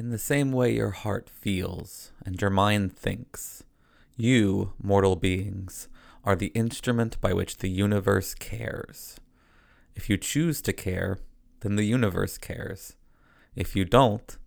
In 0.00 0.08
the 0.08 0.16
same 0.16 0.50
way 0.50 0.74
your 0.74 0.92
heart 0.92 1.28
feels 1.28 2.10
and 2.24 2.40
your 2.40 2.48
mind 2.48 2.96
thinks, 2.96 3.64
you, 4.16 4.72
mortal 4.82 5.14
beings, 5.14 5.88
are 6.24 6.34
the 6.34 6.52
instrument 6.54 7.20
by 7.20 7.34
which 7.34 7.58
the 7.58 7.68
universe 7.68 8.32
cares. 8.32 9.18
If 9.94 10.08
you 10.08 10.16
choose 10.16 10.62
to 10.62 10.72
care, 10.72 11.18
then 11.60 11.76
the 11.76 11.84
universe 11.84 12.38
cares. 12.38 12.96
If 13.54 13.76
you 13.76 13.84
don't, 13.84 14.38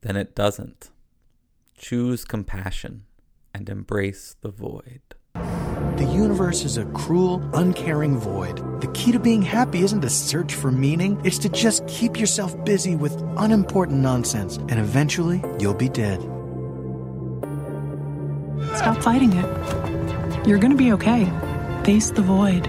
then 0.00 0.16
it 0.16 0.34
doesn't. 0.34 0.90
Choose 1.76 2.24
compassion 2.24 3.04
and 3.52 3.68
embrace 3.68 4.36
the 4.40 4.50
void. 4.50 5.02
The 5.96 6.04
universe 6.04 6.64
is 6.64 6.76
a 6.76 6.84
cruel, 6.86 7.42
uncaring 7.54 8.18
void. 8.18 8.80
The 8.80 8.88
key 8.88 9.12
to 9.12 9.18
being 9.18 9.42
happy 9.42 9.82
isn't 9.82 10.00
to 10.00 10.10
search 10.10 10.54
for 10.54 10.70
meaning, 10.70 11.20
it's 11.24 11.38
to 11.38 11.48
just 11.48 11.86
keep 11.86 12.18
yourself 12.18 12.64
busy 12.64 12.96
with 12.96 13.12
unimportant 13.36 14.00
nonsense, 14.00 14.56
and 14.56 14.80
eventually 14.80 15.42
you'll 15.58 15.74
be 15.74 15.88
dead. 15.88 16.20
Stop 18.76 19.02
fighting 19.02 19.32
it. 19.32 20.46
You're 20.46 20.58
gonna 20.58 20.74
be 20.74 20.92
okay. 20.92 21.30
Face 21.84 22.10
the 22.10 22.22
void. 22.22 22.64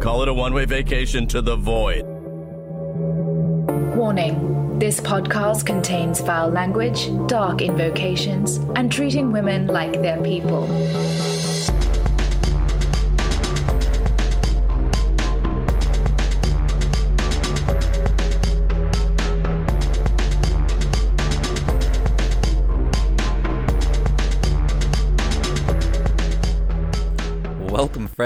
Call 0.00 0.22
it 0.22 0.28
a 0.28 0.34
one 0.34 0.52
way 0.52 0.64
vacation 0.66 1.26
to 1.28 1.40
the 1.40 1.56
void. 1.56 2.04
Warning 3.96 4.65
this 4.78 5.00
podcast 5.00 5.64
contains 5.64 6.20
foul 6.20 6.50
language, 6.50 7.08
dark 7.28 7.62
invocations, 7.62 8.58
and 8.76 8.92
treating 8.92 9.32
women 9.32 9.68
like 9.68 10.02
they're 10.02 10.22
people. 10.22 10.66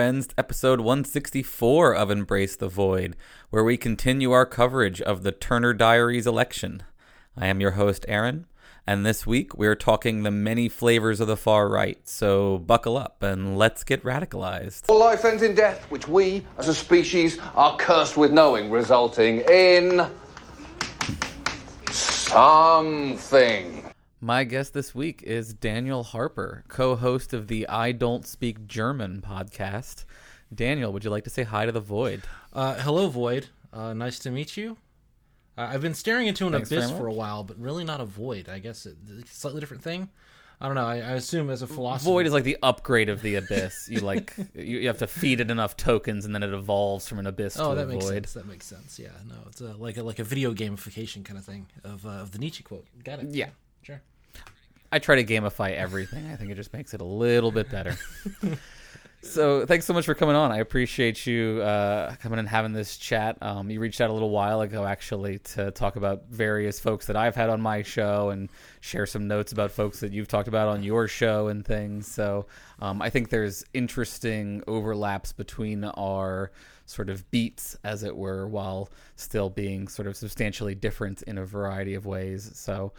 Friends, 0.00 0.30
episode 0.38 0.80
164 0.80 1.94
of 1.94 2.10
Embrace 2.10 2.56
the 2.56 2.68
Void, 2.68 3.14
where 3.50 3.62
we 3.62 3.76
continue 3.76 4.32
our 4.32 4.46
coverage 4.46 5.02
of 5.02 5.24
the 5.24 5.30
Turner 5.30 5.74
Diaries 5.74 6.26
election. 6.26 6.82
I 7.36 7.48
am 7.48 7.60
your 7.60 7.72
host, 7.72 8.06
Aaron, 8.08 8.46
and 8.86 9.04
this 9.04 9.26
week 9.26 9.54
we're 9.58 9.74
talking 9.74 10.22
the 10.22 10.30
many 10.30 10.70
flavors 10.70 11.20
of 11.20 11.28
the 11.28 11.36
far 11.36 11.68
right. 11.68 11.98
So 12.08 12.56
buckle 12.56 12.96
up 12.96 13.22
and 13.22 13.58
let's 13.58 13.84
get 13.84 14.02
radicalized. 14.02 14.84
All 14.88 15.00
life 15.00 15.26
ends 15.26 15.42
in 15.42 15.54
death, 15.54 15.84
which 15.90 16.08
we, 16.08 16.46
as 16.56 16.68
a 16.68 16.74
species, 16.74 17.38
are 17.54 17.76
cursed 17.76 18.16
with 18.16 18.32
knowing, 18.32 18.70
resulting 18.70 19.40
in. 19.50 20.06
something. 21.90 23.79
My 24.20 24.44
guest 24.44 24.74
this 24.74 24.94
week 24.94 25.22
is 25.22 25.54
Daniel 25.54 26.02
Harper, 26.02 26.64
co 26.68 26.94
host 26.96 27.32
of 27.32 27.48
the 27.48 27.66
I 27.68 27.92
Don't 27.92 28.26
Speak 28.26 28.66
German 28.66 29.22
podcast. 29.26 30.04
Daniel, 30.54 30.92
would 30.92 31.04
you 31.04 31.10
like 31.10 31.24
to 31.24 31.30
say 31.30 31.42
hi 31.42 31.64
to 31.64 31.72
the 31.72 31.80
void? 31.80 32.22
Uh, 32.52 32.74
hello, 32.74 33.08
Void. 33.08 33.46
Uh, 33.72 33.94
nice 33.94 34.18
to 34.18 34.30
meet 34.30 34.56
you. 34.56 34.76
Uh, 35.56 35.68
I've 35.72 35.80
been 35.80 35.94
staring 35.94 36.26
into 36.26 36.46
an 36.46 36.52
Thanks 36.52 36.70
abyss 36.70 36.90
for 36.90 37.06
a 37.06 37.12
while, 37.12 37.44
but 37.44 37.58
really 37.58 37.84
not 37.84 38.00
a 38.00 38.04
void. 38.04 38.48
I 38.48 38.58
guess 38.58 38.84
it, 38.84 38.96
it's 39.08 39.32
a 39.32 39.34
slightly 39.34 39.60
different 39.60 39.82
thing. 39.82 40.10
I 40.60 40.66
don't 40.66 40.74
know. 40.74 40.86
I, 40.86 40.96
I 40.96 41.12
assume 41.12 41.48
as 41.48 41.62
a 41.62 41.66
philosopher, 41.66 42.10
Void 42.10 42.26
is 42.26 42.34
like 42.34 42.44
the 42.44 42.58
upgrade 42.62 43.08
of 43.08 43.22
the 43.22 43.36
abyss. 43.36 43.88
You 43.88 44.00
like 44.00 44.34
you, 44.54 44.80
you 44.80 44.88
have 44.88 44.98
to 44.98 45.06
feed 45.06 45.40
it 45.40 45.50
enough 45.50 45.78
tokens, 45.78 46.26
and 46.26 46.34
then 46.34 46.42
it 46.42 46.52
evolves 46.52 47.08
from 47.08 47.20
an 47.20 47.26
abyss 47.26 47.58
Oh, 47.58 47.70
to 47.70 47.76
that 47.76 47.84
a 47.84 47.86
makes 47.86 48.04
void. 48.04 48.12
sense. 48.26 48.32
That 48.34 48.46
makes 48.46 48.66
sense. 48.66 48.98
Yeah, 48.98 49.08
no, 49.26 49.36
it's 49.46 49.62
a, 49.62 49.72
like 49.78 49.96
a 49.96 50.02
like 50.02 50.18
a 50.18 50.24
video 50.24 50.52
gamification 50.52 51.24
kind 51.24 51.38
of 51.38 51.44
thing 51.46 51.68
of 51.84 52.04
uh, 52.04 52.10
of 52.10 52.32
the 52.32 52.38
Nietzsche 52.38 52.62
quote. 52.62 52.84
Got 53.02 53.20
it. 53.20 53.30
Yeah. 53.30 53.48
sure. 53.82 54.02
I 54.92 54.98
try 54.98 55.16
to 55.16 55.24
gamify 55.24 55.74
everything. 55.74 56.30
I 56.32 56.36
think 56.36 56.50
it 56.50 56.56
just 56.56 56.72
makes 56.72 56.94
it 56.94 57.00
a 57.00 57.04
little 57.04 57.52
bit 57.52 57.70
better. 57.70 57.96
so 59.22 59.64
thanks 59.64 59.86
so 59.86 59.92
much 59.92 60.04
for 60.04 60.14
coming 60.14 60.34
on. 60.34 60.50
I 60.50 60.58
appreciate 60.58 61.26
you 61.26 61.60
uh, 61.62 62.16
coming 62.16 62.40
and 62.40 62.48
having 62.48 62.72
this 62.72 62.96
chat. 62.96 63.38
Um, 63.40 63.70
you 63.70 63.78
reached 63.78 64.00
out 64.00 64.10
a 64.10 64.12
little 64.12 64.30
while 64.30 64.62
ago, 64.62 64.84
actually, 64.84 65.38
to 65.38 65.70
talk 65.70 65.94
about 65.94 66.24
various 66.28 66.80
folks 66.80 67.06
that 67.06 67.14
I've 67.14 67.36
had 67.36 67.50
on 67.50 67.60
my 67.60 67.82
show 67.82 68.30
and 68.30 68.48
share 68.80 69.06
some 69.06 69.28
notes 69.28 69.52
about 69.52 69.70
folks 69.70 70.00
that 70.00 70.12
you've 70.12 70.28
talked 70.28 70.48
about 70.48 70.66
on 70.66 70.82
your 70.82 71.06
show 71.06 71.48
and 71.48 71.64
things. 71.64 72.08
So 72.08 72.46
um, 72.80 73.00
I 73.00 73.10
think 73.10 73.28
there's 73.28 73.64
interesting 73.72 74.62
overlaps 74.66 75.32
between 75.32 75.84
our 75.84 76.50
sort 76.86 77.10
of 77.10 77.30
beats, 77.30 77.76
as 77.84 78.02
it 78.02 78.16
were, 78.16 78.48
while 78.48 78.90
still 79.14 79.50
being 79.50 79.86
sort 79.86 80.08
of 80.08 80.16
substantially 80.16 80.74
different 80.74 81.22
in 81.22 81.38
a 81.38 81.44
variety 81.44 81.94
of 81.94 82.06
ways. 82.06 82.50
So 82.54 82.92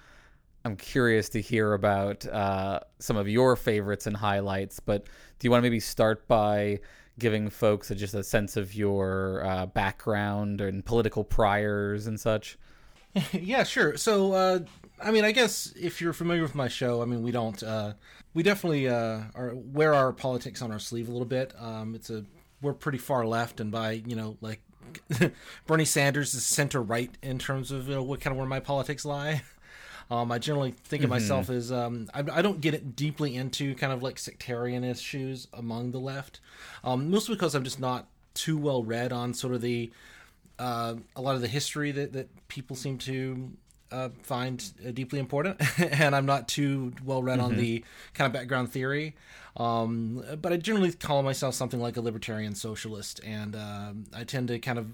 I'm 0.64 0.76
curious 0.76 1.30
to 1.30 1.42
hear 1.42 1.74
about 1.74 2.26
uh, 2.28 2.82
some 3.00 3.18
of 3.18 3.28
your 3.28 3.56
favorites 3.56 4.08
and 4.08 4.16
highlights, 4.16 4.80
but 4.80 5.06
do 5.40 5.48
you 5.48 5.52
want 5.52 5.62
to 5.62 5.64
maybe 5.64 5.80
start 5.80 6.28
by 6.28 6.80
giving 7.18 7.50
folks 7.50 7.90
a, 7.92 7.96
just 7.96 8.14
a 8.14 8.24
sense 8.24 8.58
of 8.58 8.74
your 8.74 9.44
uh, 9.46 9.66
background 9.66 10.62
and 10.62 10.86
political 10.86 11.24
priors 11.24 12.08
and 12.08 12.20
such? 12.20 12.58
yeah, 13.32 13.64
sure. 13.64 13.98
So, 13.98 14.34
uh, 14.34 14.60
I 15.04 15.12
mean, 15.12 15.26
I 15.26 15.32
guess 15.32 15.74
if 15.80 16.00
you're 16.00 16.14
familiar 16.14 16.44
with 16.44 16.56
my 16.56 16.68
show, 16.68 17.02
I 17.02 17.06
mean, 17.06 17.24
we 17.24 17.32
don't, 17.32 17.62
uh, 17.64 17.94
we 18.34 18.44
definitely 18.44 18.88
uh, 18.88 19.22
are 19.36 19.54
wear 19.56 19.94
our 19.94 20.14
politics 20.14 20.62
on 20.62 20.72
our 20.72 20.80
sleeve 20.80 21.10
a 21.10 21.12
little 21.12 21.26
bit. 21.26 21.54
Um, 21.60 21.96
it's 21.96 22.10
a 22.10 22.24
we're 22.62 22.74
pretty 22.74 23.00
far 23.00 23.26
left, 23.26 23.60
and 23.60 23.72
by 23.72 23.92
you 23.92 24.16
know, 24.16 24.38
like 24.40 24.62
Bernie 25.68 25.86
Sanders 25.86 26.34
is 26.34 26.46
center 26.46 26.82
right 26.82 27.12
in 27.22 27.40
terms 27.40 27.72
of 27.72 27.88
you 27.88 27.96
know 27.96 28.04
what 28.04 28.22
kind 28.22 28.32
of 28.32 28.38
where 28.38 28.48
my 28.48 28.60
politics 28.60 29.04
lie. 29.04 29.42
Um, 30.12 30.30
I 30.30 30.40
generally 30.40 30.72
think 30.84 31.04
of 31.06 31.10
myself 31.10 31.50
as 31.50 31.72
um, 31.72 32.10
I, 32.14 32.20
I 32.20 32.42
don't 32.42 32.60
get 32.60 32.74
it 32.74 32.98
deeply 32.98 33.34
into 33.38 33.74
kind 33.76 33.94
of 33.94 34.04
like 34.04 34.20
sectarian 34.20 34.84
issues 34.84 35.48
among 35.54 35.92
the 35.92 36.00
left, 36.00 36.42
um, 36.84 37.10
mostly 37.10 37.36
because 37.36 37.56
I'm 37.56 37.64
just 37.64 37.80
not 37.80 38.08
too 38.34 38.58
well 38.58 38.84
read 38.84 39.14
on 39.14 39.34
sort 39.34 39.54
of 39.54 39.62
the 39.62 39.90
uh, 40.60 40.96
a 41.16 41.22
lot 41.22 41.36
of 41.36 41.42
the 41.42 41.48
history 41.48 41.92
that, 41.94 42.12
that 42.12 42.28
people 42.50 42.76
seem 42.76 42.98
to 42.98 43.52
uh, 43.90 44.10
find 44.22 44.72
uh, 44.86 44.92
deeply 44.92 45.18
important, 45.20 45.62
and 45.80 46.14
I'm 46.14 46.26
not 46.26 46.50
too 46.50 46.92
well 47.06 47.24
read 47.24 47.40
on 47.40 47.56
the 47.56 47.84
kind 48.14 48.28
of 48.28 48.34
background 48.34 48.70
theory. 48.72 49.16
Um, 49.56 50.24
but 50.42 50.52
I 50.52 50.58
generally 50.58 50.92
call 50.92 51.24
myself 51.24 51.56
something 51.56 51.80
like 51.80 51.96
a 51.96 52.02
libertarian 52.02 52.54
socialist, 52.56 53.22
and 53.26 53.56
um 53.56 54.04
I 54.14 54.26
tend 54.26 54.50
to 54.50 54.60
kind 54.60 54.78
of 54.78 54.88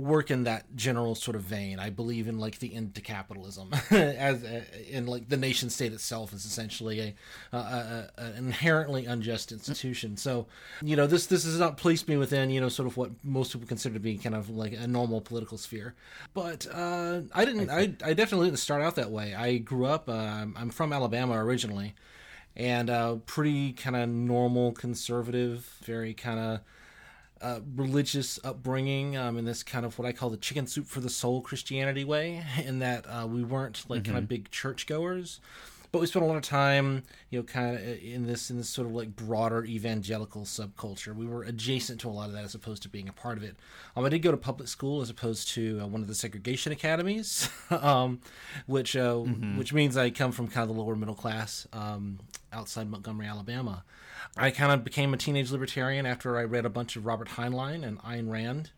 work 0.00 0.30
in 0.30 0.44
that 0.44 0.64
general 0.74 1.14
sort 1.14 1.36
of 1.36 1.42
vein. 1.42 1.78
I 1.78 1.90
believe 1.90 2.26
in 2.28 2.38
like 2.38 2.58
the 2.58 2.74
end 2.74 2.94
to 2.94 3.00
capitalism, 3.00 3.70
as 3.90 4.42
uh, 4.42 4.62
in 4.88 5.06
like 5.06 5.28
the 5.28 5.36
nation 5.36 5.70
state 5.70 5.92
itself 5.92 6.32
is 6.32 6.44
essentially 6.44 7.14
a, 7.52 7.56
a, 7.56 8.10
a, 8.16 8.36
inherently 8.36 9.06
unjust 9.06 9.52
institution. 9.52 10.16
So, 10.16 10.46
you 10.82 10.96
know, 10.96 11.06
this 11.06 11.26
this 11.26 11.44
does 11.44 11.58
not 11.58 11.76
place 11.76 12.06
me 12.08 12.16
within 12.16 12.50
you 12.50 12.60
know 12.60 12.68
sort 12.68 12.86
of 12.86 12.96
what 12.96 13.10
most 13.22 13.52
people 13.52 13.68
consider 13.68 13.94
to 13.94 14.00
be 14.00 14.16
kind 14.16 14.34
of 14.34 14.50
like 14.50 14.72
a 14.72 14.86
normal 14.86 15.20
political 15.20 15.58
sphere. 15.58 15.94
But 16.34 16.66
uh, 16.72 17.22
I 17.34 17.44
didn't. 17.44 17.70
I, 17.70 17.94
I 18.04 18.14
definitely 18.14 18.48
didn't 18.48 18.58
start 18.58 18.82
out 18.82 18.96
that 18.96 19.10
way. 19.10 19.34
I 19.34 19.58
grew 19.58 19.86
up. 19.86 20.08
Uh, 20.08 20.46
I'm 20.56 20.70
from 20.70 20.92
Alabama 20.92 21.34
originally, 21.34 21.94
and 22.56 22.90
uh, 22.90 23.16
pretty 23.26 23.72
kind 23.72 23.96
of 23.96 24.08
normal 24.08 24.72
conservative, 24.72 25.78
very 25.84 26.14
kind 26.14 26.38
of 26.38 26.60
uh, 27.40 27.60
religious 27.74 28.38
upbringing 28.44 29.16
um, 29.16 29.38
in 29.38 29.44
this 29.44 29.62
kind 29.62 29.86
of 29.86 29.98
what 29.98 30.06
I 30.06 30.12
call 30.12 30.30
the 30.30 30.36
chicken 30.36 30.66
soup 30.66 30.86
for 30.86 31.00
the 31.00 31.10
soul 31.10 31.40
Christianity 31.40 32.04
way, 32.04 32.44
in 32.64 32.80
that 32.80 33.06
uh, 33.06 33.26
we 33.26 33.42
weren't 33.42 33.84
like 33.88 34.04
kind 34.04 34.18
of 34.18 34.28
big 34.28 34.50
churchgoers, 34.50 35.40
but 35.92 36.00
we 36.00 36.06
spent 36.06 36.24
a 36.24 36.28
lot 36.28 36.36
of 36.36 36.42
time, 36.42 37.02
you 37.30 37.38
know, 37.38 37.42
kind 37.42 37.76
of 37.76 37.82
in 38.02 38.26
this 38.26 38.50
in 38.50 38.56
this 38.58 38.68
sort 38.68 38.86
of 38.86 38.94
like 38.94 39.16
broader 39.16 39.64
evangelical 39.64 40.42
subculture. 40.42 41.14
We 41.14 41.26
were 41.26 41.42
adjacent 41.42 42.00
to 42.02 42.08
a 42.08 42.10
lot 42.10 42.28
of 42.28 42.34
that 42.34 42.44
as 42.44 42.54
opposed 42.54 42.82
to 42.82 42.88
being 42.88 43.08
a 43.08 43.12
part 43.12 43.38
of 43.38 43.44
it. 43.44 43.56
Um, 43.96 44.04
I 44.04 44.08
did 44.08 44.20
go 44.20 44.30
to 44.30 44.36
public 44.36 44.68
school 44.68 45.00
as 45.00 45.10
opposed 45.10 45.48
to 45.50 45.80
uh, 45.82 45.86
one 45.86 46.00
of 46.00 46.08
the 46.08 46.14
segregation 46.14 46.72
academies, 46.72 47.48
um, 47.70 48.20
which 48.66 48.94
uh, 48.94 49.16
which 49.16 49.72
means 49.72 49.96
I 49.96 50.10
come 50.10 50.32
from 50.32 50.48
kind 50.48 50.68
of 50.68 50.76
the 50.76 50.80
lower 50.80 50.94
middle 50.96 51.14
class 51.14 51.66
um, 51.72 52.20
outside 52.52 52.88
Montgomery, 52.88 53.26
Alabama. 53.26 53.84
I 54.36 54.50
kind 54.50 54.70
of 54.70 54.84
became 54.84 55.12
a 55.12 55.16
teenage 55.16 55.50
libertarian 55.50 56.06
after 56.06 56.38
I 56.38 56.44
read 56.44 56.64
a 56.64 56.70
bunch 56.70 56.94
of 56.94 57.04
Robert 57.04 57.28
Heinlein 57.30 57.84
and 57.84 57.98
Ayn 58.00 58.30
Rand 58.30 58.70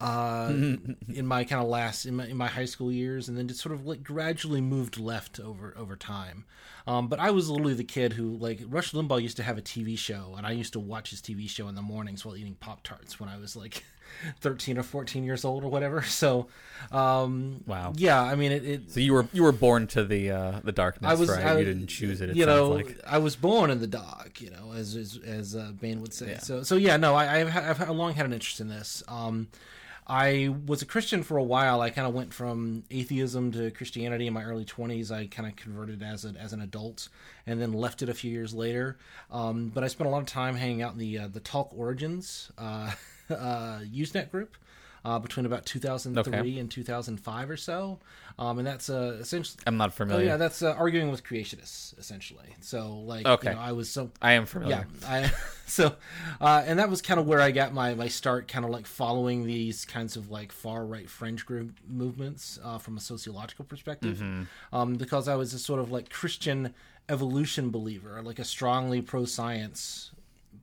uh, 0.00 0.52
in 0.52 1.26
my 1.26 1.44
kind 1.44 1.62
of 1.62 1.68
last 1.68 2.06
in 2.06 2.16
my, 2.16 2.26
in 2.26 2.36
my 2.36 2.48
high 2.48 2.64
school 2.64 2.92
years, 2.92 3.28
and 3.28 3.36
then 3.36 3.48
just 3.48 3.60
sort 3.60 3.74
of 3.74 3.86
like 3.86 4.02
gradually 4.02 4.60
moved 4.60 4.98
left 4.98 5.40
over 5.40 5.74
over 5.76 5.96
time. 5.96 6.44
Um, 6.86 7.08
but 7.08 7.20
I 7.20 7.30
was 7.30 7.48
literally 7.48 7.74
the 7.74 7.84
kid 7.84 8.14
who 8.14 8.36
like 8.36 8.60
Rush 8.66 8.92
Limbaugh 8.92 9.22
used 9.22 9.36
to 9.36 9.42
have 9.42 9.58
a 9.58 9.62
TV 9.62 9.96
show, 9.96 10.34
and 10.36 10.46
I 10.46 10.52
used 10.52 10.72
to 10.72 10.80
watch 10.80 11.10
his 11.10 11.20
TV 11.20 11.48
show 11.48 11.68
in 11.68 11.74
the 11.74 11.82
mornings 11.82 12.24
while 12.24 12.36
eating 12.36 12.54
Pop 12.54 12.82
Tarts 12.82 13.20
when 13.20 13.28
I 13.28 13.38
was 13.38 13.56
like. 13.56 13.84
13 14.40 14.78
or 14.78 14.82
14 14.82 15.24
years 15.24 15.44
old 15.44 15.64
or 15.64 15.68
whatever 15.68 16.02
so 16.22 16.46
um 16.90 17.62
Wow. 17.66 17.92
yeah 17.96 18.20
i 18.22 18.34
mean 18.34 18.52
it, 18.52 18.64
it 18.64 18.90
So 18.90 19.00
you 19.00 19.12
were 19.12 19.26
you 19.32 19.42
were 19.42 19.52
born 19.52 19.86
to 19.88 20.04
the 20.04 20.30
uh, 20.30 20.60
the 20.64 20.72
darkness, 20.72 21.10
I 21.10 21.14
was, 21.14 21.28
right? 21.28 21.44
I, 21.44 21.58
you 21.58 21.64
didn't 21.64 21.86
choose 21.86 22.20
it. 22.20 22.30
It 22.30 22.36
you 22.36 22.46
know, 22.46 22.68
like. 22.68 22.98
I 23.06 23.18
was 23.18 23.36
born 23.36 23.70
in 23.70 23.80
the 23.80 23.86
dark. 23.86 24.40
You 24.40 24.50
know, 24.50 24.72
as 24.72 24.96
as, 24.96 25.18
as 25.24 25.54
uh, 25.54 25.72
Bane 25.80 26.00
would 26.00 26.12
say. 26.12 26.30
Yeah. 26.30 26.38
So 26.38 26.62
so 26.62 26.76
yeah, 26.76 26.96
no, 26.96 27.14
I, 27.14 27.40
I've, 27.40 27.80
I've 27.80 27.90
long 27.90 28.14
had 28.14 28.26
an 28.26 28.32
interest 28.32 28.60
in 28.60 28.68
this. 28.68 29.02
Um, 29.08 29.48
I 30.06 30.54
was 30.66 30.82
a 30.82 30.86
Christian 30.86 31.22
for 31.22 31.36
a 31.36 31.42
while. 31.42 31.80
I 31.80 31.90
kind 31.90 32.08
of 32.08 32.14
went 32.14 32.34
from 32.34 32.82
atheism 32.90 33.52
to 33.52 33.70
Christianity 33.70 34.26
in 34.26 34.32
my 34.32 34.42
early 34.42 34.64
20s. 34.64 35.12
I 35.12 35.26
kind 35.26 35.48
of 35.48 35.54
converted 35.54 36.02
as 36.02 36.24
a, 36.24 36.34
as 36.38 36.52
an 36.52 36.60
adult 36.60 37.08
and 37.46 37.60
then 37.60 37.72
left 37.72 38.02
it 38.02 38.08
a 38.08 38.14
few 38.14 38.30
years 38.30 38.52
later. 38.52 38.98
Um, 39.30 39.68
but 39.68 39.84
I 39.84 39.86
spent 39.86 40.08
a 40.08 40.10
lot 40.10 40.18
of 40.18 40.26
time 40.26 40.56
hanging 40.56 40.82
out 40.82 40.92
in 40.92 40.98
the 40.98 41.18
uh, 41.18 41.28
the 41.28 41.40
Talk 41.40 41.70
Origins 41.76 42.50
uh, 42.58 42.92
uh, 43.32 43.80
Usenet 43.84 44.30
group. 44.30 44.56
Uh, 45.04 45.18
between 45.18 45.44
about 45.46 45.66
2003 45.66 46.38
Okay. 46.38 46.58
and 46.60 46.70
2005 46.70 47.50
or 47.50 47.56
so, 47.56 47.98
um, 48.38 48.58
and 48.58 48.64
that's 48.68 48.88
uh, 48.88 49.16
essentially. 49.20 49.58
I'm 49.66 49.76
not 49.76 49.88
Oh 49.88 49.90
familiar. 49.90 50.24
yeah, 50.26 50.36
that's 50.36 50.62
uh, 50.62 50.74
arguing 50.78 51.10
with 51.10 51.24
creationists 51.24 51.98
essentially. 51.98 52.54
So 52.60 52.98
like, 53.00 53.26
Okay. 53.26 53.48
you 53.50 53.56
know, 53.56 53.60
I 53.60 53.72
was 53.72 53.90
so 53.90 54.12
I 54.22 54.34
am 54.34 54.46
familiar. 54.46 54.86
yeah, 55.00 55.08
I 55.08 55.32
so 55.66 55.96
uh, 56.40 56.62
and 56.64 56.78
that 56.78 56.88
was 56.88 57.02
kind 57.02 57.18
of 57.18 57.26
where 57.26 57.40
I 57.40 57.50
got 57.50 57.74
my 57.74 57.94
my 57.94 58.06
start, 58.06 58.46
kind 58.46 58.64
of 58.64 58.70
like 58.70 58.86
following 58.86 59.44
these 59.44 59.84
kinds 59.84 60.14
of 60.16 60.30
like 60.30 60.52
far 60.52 60.86
right 60.86 61.10
fringe 61.10 61.44
group 61.46 61.78
movements 61.88 62.60
uh, 62.62 62.78
from 62.78 62.96
a 62.96 63.00
sociological 63.00 63.64
perspective, 63.64 64.18
Mm-hmm. 64.18 64.42
um, 64.72 64.94
because 64.94 65.26
I 65.26 65.34
was 65.34 65.52
a 65.52 65.58
sort 65.58 65.80
of 65.80 65.90
like 65.90 66.10
Christian 66.10 66.74
evolution 67.08 67.70
believer, 67.70 68.22
like 68.22 68.38
a 68.38 68.44
strongly 68.44 69.02
pro 69.02 69.24
science, 69.24 70.12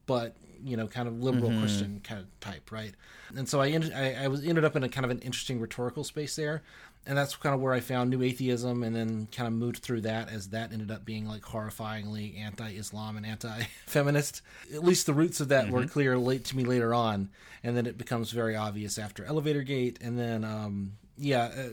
but 0.06 0.33
you 0.64 0.78
know, 0.78 0.88
kind 0.88 1.08
of 1.08 1.22
liberal 1.22 1.50
Mm-hmm. 1.50 1.60
Christian 1.62 2.02
kind 2.04 2.22
of 2.22 2.40
type, 2.40 2.72
right? 2.72 2.94
And 3.36 3.48
so 3.48 3.62
I, 3.62 3.70
ended, 3.70 3.94
I 3.94 4.26
I 4.26 4.28
was 4.28 4.46
ended 4.46 4.66
up 4.66 4.76
in 4.76 4.84
a 4.84 4.90
kind 4.90 5.06
of 5.06 5.12
an 5.12 5.20
interesting 5.20 5.60
rhetorical 5.60 6.04
space 6.04 6.36
there, 6.36 6.64
and 7.06 7.18
that's 7.18 7.36
kind 7.36 7.56
of 7.56 7.62
where 7.62 7.74
I 7.74 7.80
found 7.80 8.10
new 8.10 8.22
atheism, 8.24 8.84
and 8.84 8.96
then 8.96 9.28
kind 9.32 9.48
of 9.48 9.54
moved 9.54 9.78
through 9.78 10.02
that 10.02 10.30
as 10.30 10.50
that 10.50 10.74
ended 10.74 10.92
up 10.92 11.06
being 11.06 11.28
like 11.28 11.42
horrifyingly 11.42 12.40
anti-Islam 12.40 13.18
and 13.18 13.26
anti-feminist. 13.26 14.42
At 14.74 14.84
least 14.84 15.06
the 15.06 15.14
roots 15.14 15.40
of 15.40 15.48
that 15.50 15.70
were 15.70 15.86
clear 15.86 16.18
late 16.18 16.46
to 16.46 16.58
me 16.58 16.64
later 16.64 16.94
on, 16.94 17.30
and 17.64 17.78
then 17.78 17.86
it 17.86 17.98
becomes 17.98 18.32
very 18.32 18.56
obvious 18.56 18.98
after 18.98 19.24
Elevator 19.26 19.64
Gate, 19.64 20.00
and 20.02 20.18
then 20.18 20.44
um, 20.44 20.94
yeah, 21.18 21.46
uh, 21.46 21.70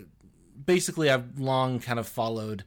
basically 0.64 1.10
I've 1.10 1.38
long 1.38 1.80
kind 1.80 1.98
of 1.98 2.06
followed 2.06 2.64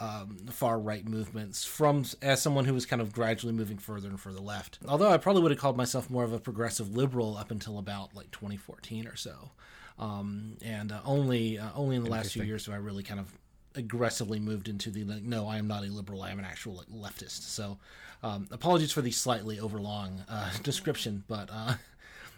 um, 0.00 0.36
far 0.50 0.78
right 0.78 1.04
movements 1.06 1.64
from 1.64 2.04
as 2.22 2.40
someone 2.40 2.64
who 2.64 2.74
was 2.74 2.86
kind 2.86 3.02
of 3.02 3.12
gradually 3.12 3.52
moving 3.52 3.78
further 3.78 4.08
and 4.08 4.20
further 4.20 4.40
left. 4.40 4.78
Although 4.86 5.10
I 5.10 5.16
probably 5.16 5.42
would 5.42 5.50
have 5.50 5.60
called 5.60 5.76
myself 5.76 6.08
more 6.08 6.24
of 6.24 6.32
a 6.32 6.38
progressive 6.38 6.94
liberal 6.96 7.36
up 7.36 7.50
until 7.50 7.78
about 7.78 8.14
like 8.14 8.30
2014 8.30 9.06
or 9.06 9.16
so, 9.16 9.50
um, 9.98 10.56
and 10.64 10.92
uh, 10.92 11.00
only 11.04 11.58
uh, 11.58 11.70
only 11.74 11.96
in 11.96 12.04
the 12.04 12.10
last 12.10 12.32
few 12.32 12.44
years 12.44 12.66
have 12.66 12.74
I 12.74 12.78
really 12.78 13.02
kind 13.02 13.20
of 13.20 13.32
aggressively 13.74 14.38
moved 14.38 14.68
into 14.68 14.90
the 14.90 15.04
like, 15.04 15.22
no, 15.22 15.48
I 15.48 15.58
am 15.58 15.66
not 15.66 15.84
a 15.84 15.86
liberal, 15.86 16.22
I 16.22 16.30
am 16.30 16.38
an 16.38 16.44
actual 16.44 16.74
like, 16.74 16.88
leftist. 16.88 17.42
So 17.42 17.78
um, 18.22 18.48
apologies 18.50 18.92
for 18.92 19.02
the 19.02 19.10
slightly 19.10 19.58
overlong 19.60 20.22
uh, 20.28 20.50
description, 20.62 21.24
but. 21.28 21.48
Uh, 21.52 21.74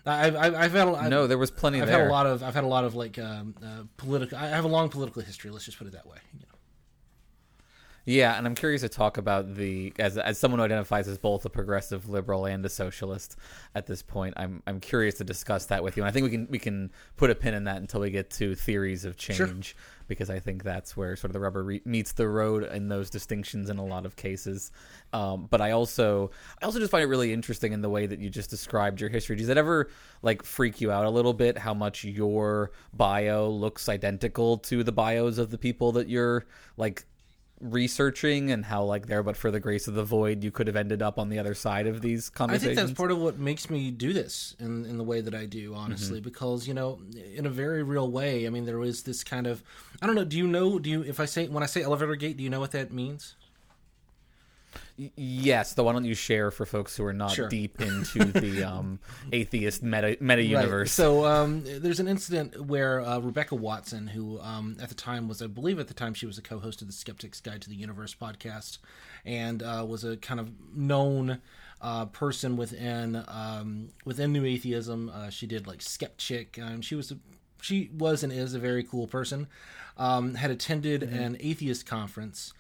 I've, 0.07 0.35
I've, 0.35 0.55
I've 0.55 0.73
had 0.73 0.89
a, 0.89 0.93
I've, 0.93 1.11
No, 1.11 1.27
there 1.27 1.37
was 1.37 1.51
plenty 1.51 1.79
I've 1.81 1.87
there. 1.87 1.99
had 1.99 2.09
a 2.09 2.11
lot 2.11 2.27
of 2.27 2.43
I've 2.43 2.55
had 2.55 2.65
a 2.65 2.69
lot 2.69 2.85
of 2.85 2.95
like 2.95 3.19
um, 3.19 3.55
uh, 3.62 3.83
political. 3.99 4.39
I 4.39 4.47
have 4.47 4.65
a 4.65 4.69
long 4.69 4.89
political 4.89 5.21
history. 5.21 5.51
Let's 5.51 5.67
just 5.67 5.77
put 5.77 5.87
it 5.87 5.93
that 5.93 6.07
way. 6.07 6.17
You 6.33 6.41
know. 6.41 6.50
Yeah, 8.06 8.37
and 8.37 8.47
I'm 8.47 8.55
curious 8.55 8.81
to 8.81 8.88
talk 8.88 9.19
about 9.19 9.55
the 9.55 9.93
as 9.99 10.17
as 10.17 10.38
someone 10.38 10.58
who 10.58 10.64
identifies 10.64 11.06
as 11.06 11.19
both 11.19 11.44
a 11.44 11.50
progressive 11.50 12.08
liberal 12.08 12.47
and 12.47 12.64
a 12.64 12.69
socialist 12.69 13.37
at 13.75 13.87
this 13.87 14.02
point. 14.02 14.35
I'm 14.37 14.62
I'm 14.67 14.81
curious 14.81 15.17
to 15.17 15.25
discuss 15.25 15.67
that 15.67 15.85
with 15.85 15.97
you, 15.97 16.02
and 16.02 16.08
I 16.08 16.12
think 16.12 16.25
we 16.25 16.31
can 16.31 16.47
we 16.50 16.58
can 16.58 16.91
put 17.17 17.31
a 17.31 17.35
pin 17.35 17.55
in 17.55 17.64
that 17.64 17.76
until 17.76 18.00
we 18.00 18.11
get 18.11 18.31
to 18.31 18.55
theories 18.55 19.05
of 19.05 19.17
change 19.17 19.76
because 20.11 20.29
I 20.29 20.41
think 20.41 20.64
that's 20.64 20.97
where 20.97 21.14
sort 21.14 21.31
of 21.31 21.35
the 21.35 21.41
rubber 21.41 21.62
re- 21.62 21.82
meets 21.85 22.12
the 22.12 22.26
road 22.26 22.64
in 22.64 22.88
those 22.88 23.11
distinctions 23.11 23.70
in 23.70 23.79
a 23.79 23.85
lot 23.85 24.05
of 24.05 24.17
cases. 24.17 24.73
Um, 25.12 25.47
but 25.49 25.61
I 25.61 25.70
also 25.70 26.32
I 26.61 26.64
also 26.64 26.81
just 26.81 26.91
find 26.91 27.05
it 27.05 27.06
really 27.06 27.32
interesting 27.32 27.73
in 27.73 27.81
the 27.81 27.88
way 27.88 28.06
that 28.06 28.19
you 28.19 28.29
just 28.29 28.50
described 28.50 29.00
your 29.00 29.08
history. 29.08 29.37
Does 29.37 29.49
it 29.49 29.56
ever 29.56 29.88
like 30.23 30.43
freak 30.43 30.81
you 30.81 30.91
out 30.91 31.05
a 31.05 31.11
little 31.11 31.32
bit 31.32 31.58
how 31.58 31.75
much 31.75 32.02
your 32.02 32.73
bio 32.93 33.49
looks 33.49 33.88
identical 33.88 34.58
to 34.58 34.82
the 34.82 34.93
bios 34.93 35.38
of 35.38 35.50
the 35.50 35.58
people 35.58 35.93
that 35.93 36.08
you're 36.08 36.44
like 36.76 37.05
researching 37.61 38.51
and 38.51 38.65
how 38.65 38.83
like 38.83 39.07
there 39.07 39.23
but 39.23 39.37
for 39.37 39.51
the 39.51 39.61
grace 39.61 39.87
of 39.87 39.95
the 39.95 40.03
void 40.03 40.43
you 40.43 40.51
could 40.51 40.67
have 40.67 40.77
ended 40.77 41.03
up 41.03 41.19
on 41.19 41.29
the 41.29 41.39
other 41.39 41.55
side 41.55 41.87
of 41.87 42.01
these 42.01 42.31
conversations. 42.31 42.65
I 42.73 42.75
think 42.75 42.89
that's 42.89 42.97
part 42.99 43.11
of 43.11 43.19
what 43.19 43.39
makes 43.39 43.69
me 43.69 43.91
do 43.91 44.12
this 44.12 44.57
in 44.59 44.85
in 44.87 44.97
the 44.99 45.05
way 45.05 45.21
that 45.21 45.35
I 45.35 45.47
do, 45.47 45.75
honestly, 45.75 46.19
Mm-hmm. 46.21 46.25
because 46.25 46.67
you 46.67 46.75
know, 46.75 46.99
in 47.35 47.47
a 47.47 47.51
very 47.51 47.83
real 47.83 48.11
way. 48.11 48.47
I 48.47 48.51
mean, 48.51 48.65
there 48.65 48.83
is 48.83 49.03
this 49.03 49.23
kind 49.23 49.47
of 49.47 49.62
I 50.01 50.07
don't 50.07 50.15
know. 50.17 50.25
Do 50.25 50.39
you 50.39 50.47
know? 50.47 50.79
Do 50.79 50.89
you 50.91 51.03
if 51.03 51.21
I 51.21 51.27
say 51.27 51.49
when 51.49 51.62
I 51.62 51.67
say 51.67 51.83
elevator 51.83 52.17
gate, 52.17 52.37
do 52.39 52.43
you 52.43 52.51
know 52.51 52.61
what 52.61 52.73
that 52.73 52.93
means? 52.93 53.35
Yes 55.17 55.72
though 55.75 55.84
why 55.84 55.93
don't 55.93 56.05
you 56.05 56.14
share 56.14 56.50
for 56.50 56.67
folks 56.67 56.96
who 56.96 57.05
are 57.05 57.12
not 57.12 57.32
Sure. 57.32 57.49
deep 57.49 57.81
into 57.81 58.25
the 58.25 58.62
um 58.64 58.99
atheist 59.32 59.82
meta 59.82 60.17
meta 60.20 60.43
universe 60.43 60.81
Right. 60.99 61.05
So 61.05 61.25
um, 61.25 61.62
there's 61.64 62.00
an 62.00 62.08
incident 62.08 62.67
where 62.67 63.00
uh, 63.00 63.19
Rebecca 63.19 63.55
Watson, 63.55 64.06
who 64.08 64.38
um, 64.40 64.76
at 64.81 64.88
the 64.88 64.94
time 64.94 65.28
was, 65.28 65.40
I 65.43 65.46
believe, 65.46 65.78
at 65.78 65.88
the 65.88 65.94
time 65.94 66.14
she 66.14 66.26
was 66.26 66.38
a 66.38 66.43
co-host 66.43 66.82
of 66.82 66.88
the 66.88 66.93
Skeptic's 66.93 67.40
Guide 67.40 67.62
to 67.62 67.69
the 67.69 67.75
Universe 67.76 68.14
podcast, 68.14 68.78
and 69.25 69.62
uh, 69.62 69.84
was 69.88 70.05
a 70.05 70.17
kind 70.17 70.38
of 70.40 70.50
known 70.75 71.40
uh, 71.81 72.06
person 72.06 72.56
within 72.56 73.25
um, 73.28 73.88
within 74.05 74.32
New 74.32 74.44
Atheism. 74.44 75.11
Uh, 75.14 75.31
she 75.31 75.46
did 75.46 75.66
like 75.66 75.78
Skepchick, 75.81 76.58
and 76.58 76.84
she 76.84 76.94
was 76.94 77.11
a, 77.11 77.16
she 77.62 77.90
was 77.96 78.23
and 78.23 78.32
is 78.32 78.55
a 78.55 78.58
very 78.58 78.82
cool 78.84 79.06
person. 79.06 79.46
Um, 79.96 80.34
had 80.34 80.50
attended 80.50 81.02
an 81.02 81.37
atheist 81.40 81.84
conference 81.87 82.52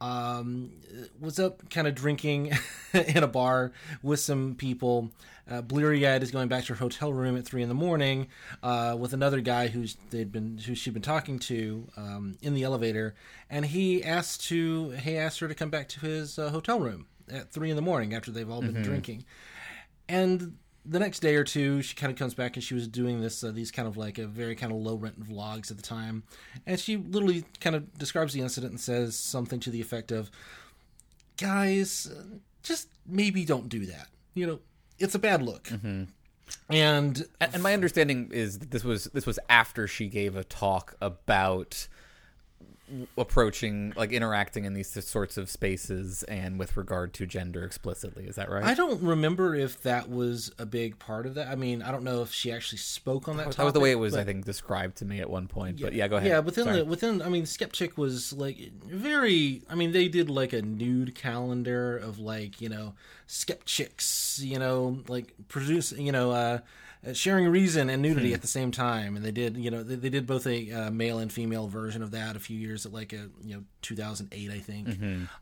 um, 0.00 0.72
was 1.20 1.38
up 1.38 1.68
kind 1.70 1.86
of 1.86 1.94
drinking 1.94 2.52
in 2.92 3.22
a 3.22 3.26
bar 3.26 3.72
with 4.02 4.20
some 4.20 4.54
people. 4.54 5.10
Uh, 5.48 5.62
Bleary 5.62 6.04
eyed 6.06 6.22
is 6.24 6.32
going 6.32 6.48
back 6.48 6.64
to 6.64 6.74
her 6.74 6.78
hotel 6.78 7.12
room 7.12 7.36
at 7.36 7.44
three 7.44 7.62
in 7.62 7.68
the 7.68 7.74
morning 7.74 8.26
uh, 8.64 8.96
with 8.98 9.12
another 9.12 9.40
guy 9.40 9.68
who's 9.68 9.96
they'd 10.10 10.32
been 10.32 10.58
who 10.58 10.74
she'd 10.74 10.92
been 10.92 11.02
talking 11.02 11.38
to 11.38 11.86
um, 11.96 12.36
in 12.42 12.54
the 12.54 12.64
elevator, 12.64 13.14
and 13.48 13.66
he 13.66 14.02
asked 14.02 14.44
to 14.48 14.90
he 14.90 15.16
asked 15.16 15.38
her 15.38 15.46
to 15.46 15.54
come 15.54 15.70
back 15.70 15.88
to 15.90 16.00
his 16.00 16.38
uh, 16.38 16.50
hotel 16.50 16.80
room 16.80 17.06
at 17.30 17.52
three 17.52 17.70
in 17.70 17.76
the 17.76 17.82
morning 17.82 18.12
after 18.12 18.32
they've 18.32 18.50
all 18.50 18.60
been 18.60 18.82
drinking, 18.82 19.24
and 20.08 20.56
the 20.88 20.98
next 20.98 21.20
day 21.20 21.34
or 21.36 21.44
two 21.44 21.82
she 21.82 21.94
kind 21.94 22.12
of 22.12 22.18
comes 22.18 22.34
back 22.34 22.56
and 22.56 22.62
she 22.62 22.74
was 22.74 22.86
doing 22.86 23.20
this 23.20 23.42
uh, 23.42 23.50
these 23.50 23.70
kind 23.70 23.88
of 23.88 23.96
like 23.96 24.18
a 24.18 24.26
very 24.26 24.54
kind 24.54 24.72
of 24.72 24.78
low 24.78 24.96
rent 24.96 25.20
vlogs 25.22 25.70
at 25.70 25.76
the 25.76 25.82
time. 25.82 26.22
And 26.66 26.78
she 26.78 26.96
literally 26.96 27.44
kind 27.60 27.76
of 27.76 27.96
describes 27.98 28.32
the 28.32 28.40
incident 28.40 28.72
and 28.72 28.80
says 28.80 29.16
something 29.16 29.60
to 29.60 29.70
the 29.70 29.80
effect 29.80 30.12
of 30.12 30.30
guys 31.36 32.10
uh, 32.10 32.22
just 32.62 32.88
maybe 33.06 33.44
don't 33.44 33.68
do 33.68 33.86
that. 33.86 34.08
You 34.34 34.46
know 34.46 34.58
it's 34.98 35.14
a 35.14 35.18
bad 35.18 35.42
look. 35.42 35.70
And 36.68 37.26
and, 37.40 37.54
and 37.54 37.62
my 37.62 37.74
understanding 37.74 38.30
is 38.32 38.58
that 38.60 38.70
this 38.70 38.84
was 38.84 39.04
this 39.06 39.26
was 39.26 39.38
after 39.48 39.86
she 39.86 40.08
gave 40.08 40.36
a 40.36 40.44
talk 40.44 40.94
about 41.00 41.88
approaching 43.18 43.92
like 43.96 44.12
interacting 44.12 44.64
in 44.64 44.74
these 44.74 44.88
sorts 45.04 45.36
of 45.36 45.50
spaces 45.50 46.22
and 46.24 46.58
with 46.58 46.76
regard 46.76 47.12
to 47.12 47.26
gender 47.26 47.64
explicitly 47.64 48.26
is 48.26 48.36
that 48.36 48.48
right 48.48 48.62
I 48.64 48.74
don't 48.74 49.02
remember 49.02 49.54
if 49.54 49.82
that 49.82 50.08
was 50.08 50.52
a 50.58 50.66
big 50.66 50.98
part 50.98 51.26
of 51.26 51.34
that. 51.34 51.48
I 51.48 51.56
mean, 51.56 51.82
I 51.82 51.90
don't 51.90 52.04
know 52.04 52.22
if 52.22 52.32
she 52.32 52.52
actually 52.52 52.78
spoke 52.78 53.28
on 53.28 53.36
that. 53.38 53.50
that 53.52 53.64
was 53.64 53.72
the 53.72 53.80
way 53.80 53.90
it 53.90 53.96
was 53.96 54.12
topic, 54.12 54.22
i 54.22 54.32
think 54.32 54.44
described 54.44 54.96
to 54.98 55.04
me 55.04 55.20
at 55.20 55.28
one 55.28 55.48
point 55.48 55.80
but 55.80 55.92
yeah 55.92 56.06
go 56.08 56.16
ahead 56.16 56.28
Yeah, 56.30 56.38
within 56.38 56.64
Sorry. 56.64 56.76
the 56.78 56.84
within, 56.84 57.22
I 57.22 57.28
mean, 57.28 57.44
Skepchick 57.44 57.96
was 57.96 58.32
like 58.32 58.56
very. 58.84 59.62
I 59.68 59.74
mean, 59.74 59.92
they 59.92 60.08
did 60.08 60.30
like 60.30 60.52
a 60.52 60.62
nude 60.62 61.14
calendar 61.14 61.96
of 61.96 62.18
like 62.18 62.60
you 62.60 62.68
know 62.68 62.94
Skeptics, 63.26 64.40
you 64.42 64.58
know, 64.58 65.02
like 65.08 65.32
produce, 65.48 65.92
you 65.92 66.12
know, 66.12 66.30
uh, 66.30 66.58
uh, 67.06 67.12
sharing 67.12 67.48
reason 67.48 67.88
and 67.88 68.02
nudity 68.02 68.34
at 68.34 68.40
the 68.42 68.46
same 68.48 68.70
time, 68.70 69.16
and 69.16 69.24
they 69.24 69.30
did, 69.30 69.56
you 69.56 69.70
know, 69.70 69.82
they, 69.82 69.94
they 69.94 70.08
did 70.08 70.26
both 70.26 70.46
a 70.46 70.72
uh, 70.72 70.90
male 70.90 71.18
and 71.18 71.32
female 71.32 71.68
version 71.68 72.02
of 72.02 72.10
that 72.10 72.36
a 72.36 72.38
few 72.40 72.58
years 72.58 72.84
at 72.86 72.92
like 72.92 73.12
a 73.12 73.28
you 73.44 73.54
know 73.54 73.62
2008, 73.82 74.50
I 74.50 74.58
think. 74.58 74.88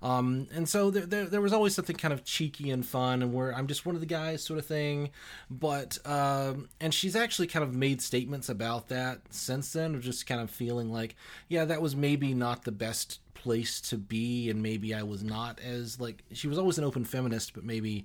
Um, 0.03 0.47
and 0.55 0.69
so 0.69 0.91
there, 0.91 1.07
there 1.07 1.25
there 1.27 1.41
was 1.41 1.53
always 1.53 1.75
something 1.75 1.97
kind 1.97 2.13
of 2.13 2.25
cheeky 2.25 2.71
and 2.71 2.85
fun, 2.85 3.23
and 3.23 3.33
where 3.33 3.53
I'm 3.55 3.67
just 3.67 3.87
one 3.87 3.95
of 3.95 4.01
the 4.01 4.07
guys, 4.07 4.43
sort 4.43 4.59
of 4.59 4.67
thing. 4.67 5.11
But 5.51 5.99
um, 6.05 6.69
and 6.81 6.93
she's 6.93 7.17
actually 7.17 7.47
kind 7.49 7.63
of 7.63 7.75
made 7.75 8.03
statements 8.03 8.49
about 8.49 8.89
that 8.89 9.21
since 9.31 9.73
then, 9.73 9.95
of 9.95 10.03
just 10.03 10.27
kind 10.27 10.41
of 10.41 10.51
feeling 10.51 10.93
like, 10.93 11.17
yeah, 11.49 11.65
that 11.65 11.81
was 11.81 11.97
maybe 11.97 12.35
not 12.35 12.65
the 12.65 12.73
best 12.73 13.21
place 13.35 13.81
to 13.83 13.99
be, 13.99 14.49
and 14.51 14.63
maybe 14.63 14.95
I 14.95 15.03
was 15.03 15.23
not 15.23 15.61
as 15.61 16.01
like 16.01 16.25
she 16.33 16.49
was 16.49 16.59
always 16.59 16.79
an 16.79 16.85
open 16.85 17.05
feminist, 17.05 17.55
but 17.55 17.65
maybe 17.65 18.05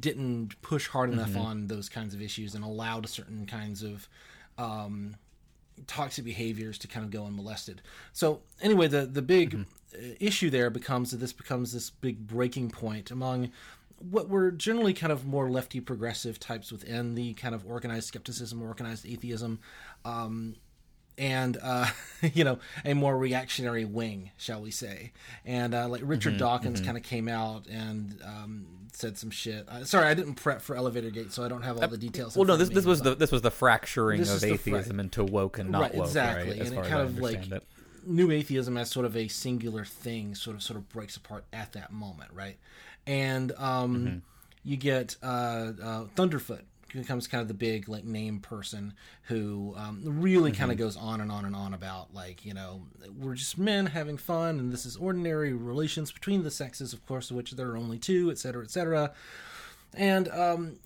didn't 0.00 0.60
push 0.62 0.88
hard 0.88 1.10
enough 1.12 1.36
on 1.36 1.66
those 1.66 1.88
kinds 1.88 2.14
of 2.14 2.22
issues 2.22 2.54
and 2.54 2.64
allowed 2.64 3.08
certain 3.08 3.46
kinds 3.46 3.82
of 3.82 4.08
um, 4.58 5.16
toxic 5.86 6.24
behaviors 6.24 6.78
to 6.78 6.88
kind 6.88 7.04
of 7.04 7.10
go 7.10 7.26
unmolested. 7.26 7.82
So 8.12 8.40
anyway, 8.60 8.88
the 8.88 9.06
the 9.06 9.22
big 9.22 9.66
uh, 9.94 9.98
issue 10.20 10.50
there 10.50 10.70
becomes 10.70 11.10
that 11.10 11.18
this 11.18 11.32
becomes 11.32 11.72
this 11.72 11.90
big 11.90 12.26
breaking 12.26 12.70
point 12.70 13.10
among 13.10 13.50
what 14.10 14.28
were 14.28 14.50
generally 14.50 14.92
kind 14.92 15.12
of 15.12 15.24
more 15.24 15.50
lefty 15.50 15.80
progressive 15.80 16.38
types 16.38 16.70
within 16.72 17.14
the 17.14 17.34
kind 17.34 17.54
of 17.54 17.64
organized 17.66 18.08
skepticism, 18.08 18.62
organized 18.62 19.06
atheism. 19.06 19.60
Um, 20.04 20.56
and 21.18 21.56
uh, 21.62 21.86
you 22.34 22.44
know 22.44 22.58
a 22.84 22.94
more 22.94 23.16
reactionary 23.16 23.84
wing, 23.84 24.30
shall 24.36 24.60
we 24.60 24.70
say? 24.70 25.12
And 25.44 25.74
uh, 25.74 25.88
like 25.88 26.02
Richard 26.04 26.34
Mm-hmm, 26.34 26.38
Dawkins 26.38 26.80
kind 26.80 26.96
of 26.96 27.02
came 27.02 27.28
out 27.28 27.66
and 27.66 28.20
um, 28.24 28.66
said 28.92 29.18
some 29.18 29.30
shit. 29.30 29.68
Uh, 29.68 29.84
sorry, 29.84 30.06
I 30.06 30.14
didn't 30.14 30.34
prep 30.34 30.60
for 30.62 30.76
Elevator 30.76 31.10
Gate, 31.10 31.32
so 31.32 31.44
I 31.44 31.48
don't 31.48 31.62
have 31.62 31.78
all 31.80 31.88
the 31.88 31.98
details. 31.98 32.36
Well, 32.36 32.44
no, 32.46 32.56
this 32.56 32.68
of 32.68 32.74
this 32.74 32.84
was 32.86 33.02
the 33.02 33.14
this 33.14 33.32
was 33.32 33.42
the 33.42 33.50
fracturing 33.50 34.20
of 34.20 34.28
is 34.28 34.40
the 34.40 34.48
fra- 34.48 34.54
atheism 34.54 35.00
into 35.00 35.24
woke 35.24 35.58
and 35.58 35.70
not 35.70 35.82
right, 35.82 35.94
woke, 35.94 36.06
exactly, 36.06 36.50
right? 36.50 36.60
As 36.60 36.70
and 36.70 36.78
it 36.78 36.88
kind 36.88 37.02
of 37.02 37.18
like 37.20 37.52
it. 37.52 37.62
new 38.06 38.30
atheism 38.30 38.76
as 38.76 38.90
sort 38.90 39.06
of 39.06 39.16
a 39.16 39.28
singular 39.28 39.84
thing, 39.84 40.34
sort 40.34 40.56
of 40.56 40.62
sort 40.62 40.78
of 40.78 40.88
breaks 40.88 41.16
apart 41.16 41.44
at 41.52 41.72
that 41.72 41.92
moment, 41.92 42.30
right? 42.32 42.56
And 43.06 43.52
um, 43.58 43.96
Mm-hmm. 43.96 44.18
you 44.64 44.76
get 44.76 45.16
uh, 45.22 45.26
uh, 45.82 46.04
Thunderfoot 46.16 46.62
becomes 47.02 47.26
kind 47.26 47.42
of 47.42 47.48
the 47.48 47.54
big 47.54 47.88
like 47.88 48.04
name 48.04 48.40
person 48.40 48.94
who 49.24 49.74
um, 49.76 50.02
really 50.04 50.50
kind 50.50 50.70
Mm-hmm. 50.70 50.70
of 50.72 50.78
goes 50.78 50.96
on 50.96 51.20
and 51.20 51.30
on 51.30 51.44
and 51.44 51.54
on 51.56 51.74
about 51.74 52.14
like 52.14 52.44
you 52.46 52.54
know 52.54 52.82
we're 53.18 53.34
just 53.34 53.58
men 53.58 53.86
having 53.86 54.16
fun 54.16 54.58
and 54.58 54.72
this 54.72 54.86
is 54.86 54.96
ordinary 54.96 55.52
relations 55.52 56.10
between 56.12 56.42
the 56.42 56.50
sexes, 56.50 56.92
of 56.92 57.04
course, 57.06 57.30
of 57.30 57.36
which 57.36 57.52
there 57.52 57.70
are 57.70 57.76
only 57.76 57.98
two, 57.98 58.30
et 58.30 58.38
cetera, 58.38 58.62
et 58.64 58.70
cetera. 58.70 59.12
And 59.96 60.28
um, 60.28 60.76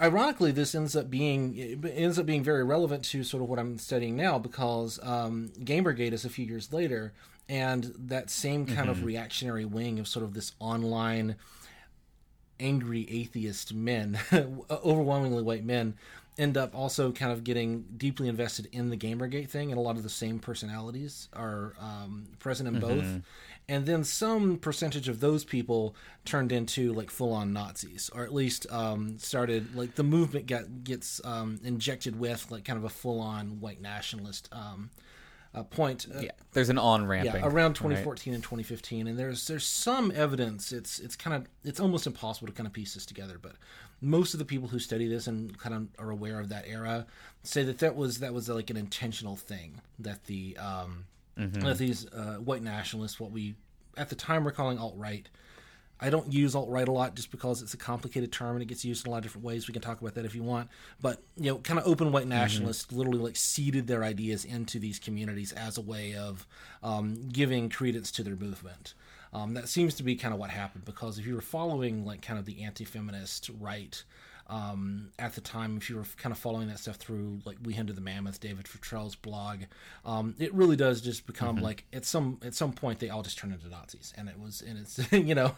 ironically, 0.00 0.52
this 0.52 0.74
ends 0.74 0.96
up 0.96 1.10
being 1.10 1.82
ends 1.94 2.18
up 2.18 2.26
being 2.26 2.42
very 2.42 2.64
relevant 2.64 3.04
to 3.06 3.22
sort 3.24 3.42
of 3.42 3.48
what 3.48 3.58
I'm 3.58 3.78
studying 3.78 4.16
now 4.16 4.38
because 4.38 4.98
um, 5.02 5.50
Gamergate 5.60 6.12
is 6.12 6.24
a 6.24 6.30
few 6.30 6.46
years 6.46 6.72
later, 6.72 7.12
and 7.48 7.92
that 7.98 8.30
same 8.30 8.64
kind 8.66 8.88
of 8.88 9.04
reactionary 9.04 9.64
wing 9.64 9.98
of 9.98 10.08
sort 10.08 10.24
of 10.24 10.34
this 10.34 10.52
online 10.58 11.36
angry 12.60 13.06
atheist 13.10 13.74
men, 13.74 14.18
overwhelmingly 14.70 15.42
white 15.42 15.64
men, 15.64 15.94
end 16.38 16.56
up 16.56 16.74
also 16.74 17.12
kind 17.12 17.32
of 17.32 17.44
getting 17.44 17.84
deeply 17.96 18.28
invested 18.28 18.68
in 18.72 18.88
the 18.90 18.96
Gamergate 18.96 19.48
thing, 19.48 19.70
and 19.70 19.78
a 19.78 19.82
lot 19.82 19.96
of 19.96 20.02
the 20.02 20.08
same 20.08 20.38
personalities 20.38 21.28
are 21.32 21.74
um, 21.80 22.26
present 22.38 22.68
in 22.68 22.80
both. 22.80 23.22
And 23.68 23.86
then 23.86 24.02
some 24.02 24.56
percentage 24.58 25.08
of 25.08 25.20
those 25.20 25.44
people 25.44 25.94
turned 26.24 26.50
into 26.50 26.92
like 26.92 27.08
full 27.10 27.32
on 27.32 27.52
Nazis, 27.52 28.10
or 28.14 28.24
at 28.24 28.34
least 28.34 28.66
um, 28.70 29.18
started 29.18 29.76
like 29.76 29.94
the 29.94 30.02
movement 30.02 30.46
got 30.46 30.82
gets 30.82 31.20
um, 31.24 31.60
injected 31.62 32.18
with 32.18 32.50
like 32.50 32.64
kind 32.64 32.78
of 32.78 32.84
a 32.84 32.88
full 32.88 33.20
on 33.20 33.60
white 33.60 33.80
nationalist 33.80 34.48
um, 34.50 34.90
uh, 35.54 35.62
point. 35.64 36.06
Uh, 36.14 36.20
yeah, 36.20 36.30
there's 36.52 36.68
an 36.68 36.78
on 36.78 37.06
ramping. 37.06 37.34
yeah, 37.34 37.46
around 37.46 37.70
right? 37.70 37.90
2014 37.90 38.34
and 38.34 38.42
2015, 38.42 39.06
and 39.06 39.18
there's 39.18 39.46
there's 39.46 39.66
some 39.66 40.12
evidence. 40.14 40.72
It's 40.72 40.98
it's 40.98 41.16
kind 41.16 41.36
of 41.36 41.48
it's 41.64 41.80
almost 41.80 42.06
impossible 42.06 42.46
to 42.48 42.52
kind 42.52 42.66
of 42.66 42.72
piece 42.72 42.94
this 42.94 43.06
together, 43.06 43.38
but 43.40 43.52
most 44.00 44.32
of 44.34 44.38
the 44.38 44.44
people 44.44 44.68
who 44.68 44.78
study 44.78 45.08
this 45.08 45.26
and 45.26 45.56
kind 45.58 45.74
of 45.74 45.88
are 45.98 46.10
aware 46.10 46.40
of 46.40 46.48
that 46.48 46.66
era 46.66 47.06
say 47.42 47.62
that 47.64 47.78
that 47.78 47.96
was 47.96 48.18
that 48.20 48.32
was 48.32 48.48
like 48.48 48.70
an 48.70 48.76
intentional 48.76 49.36
thing 49.36 49.80
that 49.98 50.24
the 50.24 50.56
um, 50.56 51.04
that 51.36 51.78
these 51.78 52.06
uh, 52.12 52.36
white 52.36 52.62
nationalists, 52.62 53.18
what 53.18 53.30
we 53.30 53.54
at 53.96 54.08
the 54.08 54.14
time 54.14 54.44
were 54.44 54.50
calling 54.52 54.78
alt 54.78 54.94
right. 54.96 55.28
I 56.00 56.10
don't 56.10 56.32
use 56.32 56.54
alt 56.54 56.68
right 56.68 56.88
a 56.88 56.92
lot 56.92 57.14
just 57.14 57.30
because 57.30 57.62
it's 57.62 57.74
a 57.74 57.76
complicated 57.76 58.32
term 58.32 58.56
and 58.56 58.62
it 58.62 58.66
gets 58.66 58.84
used 58.84 59.04
in 59.04 59.10
a 59.10 59.12
lot 59.12 59.18
of 59.18 59.24
different 59.24 59.44
ways. 59.44 59.68
We 59.68 59.72
can 59.72 59.82
talk 59.82 60.00
about 60.00 60.14
that 60.14 60.24
if 60.24 60.34
you 60.34 60.42
want. 60.42 60.68
But 61.00 61.22
you 61.36 61.50
know, 61.50 61.58
kind 61.58 61.78
of 61.78 61.86
open 61.86 62.12
white 62.12 62.26
nationalists 62.26 62.90
literally 62.92 63.18
like 63.18 63.36
seeded 63.36 63.86
their 63.86 64.02
ideas 64.02 64.44
into 64.44 64.78
these 64.78 64.98
communities 64.98 65.52
as 65.52 65.76
a 65.76 65.82
way 65.82 66.14
of 66.14 66.46
um, 66.82 67.28
giving 67.28 67.68
credence 67.68 68.10
to 68.12 68.22
their 68.22 68.36
movement. 68.36 68.94
Um, 69.32 69.54
that 69.54 69.68
seems 69.68 69.94
to 69.94 70.02
be 70.02 70.16
kind 70.16 70.34
of 70.34 70.40
what 70.40 70.50
happened 70.50 70.84
because 70.84 71.18
if 71.18 71.26
you 71.26 71.34
were 71.34 71.40
following 71.40 72.04
like 72.04 72.20
kind 72.20 72.38
of 72.38 72.46
the 72.46 72.62
anti-feminist 72.64 73.50
right 73.60 74.02
um, 74.50 75.10
at 75.16 75.34
the 75.34 75.40
time, 75.40 75.76
if 75.76 75.88
you 75.88 75.96
were 75.96 76.04
kind 76.16 76.32
of 76.32 76.38
following 76.38 76.66
that 76.68 76.80
stuff 76.80 76.96
through 76.96 77.38
like 77.44 77.56
We 77.62 77.72
Hunted 77.72 77.94
the 77.94 78.00
Mammoth, 78.00 78.40
David 78.40 78.66
Futrelle's 78.66 79.14
blog, 79.14 79.60
um, 80.04 80.34
it 80.40 80.52
really 80.52 80.74
does 80.74 81.00
just 81.00 81.24
become 81.24 81.56
like 81.56 81.84
at 81.92 82.04
some 82.04 82.40
at 82.44 82.54
some 82.54 82.72
point 82.72 82.98
they 82.98 83.10
all 83.10 83.22
just 83.22 83.38
turn 83.38 83.52
into 83.52 83.68
Nazis, 83.68 84.12
and 84.16 84.28
it 84.28 84.38
was 84.40 84.60
and 84.60 84.76
it's 84.76 85.12
you 85.12 85.36
know, 85.36 85.54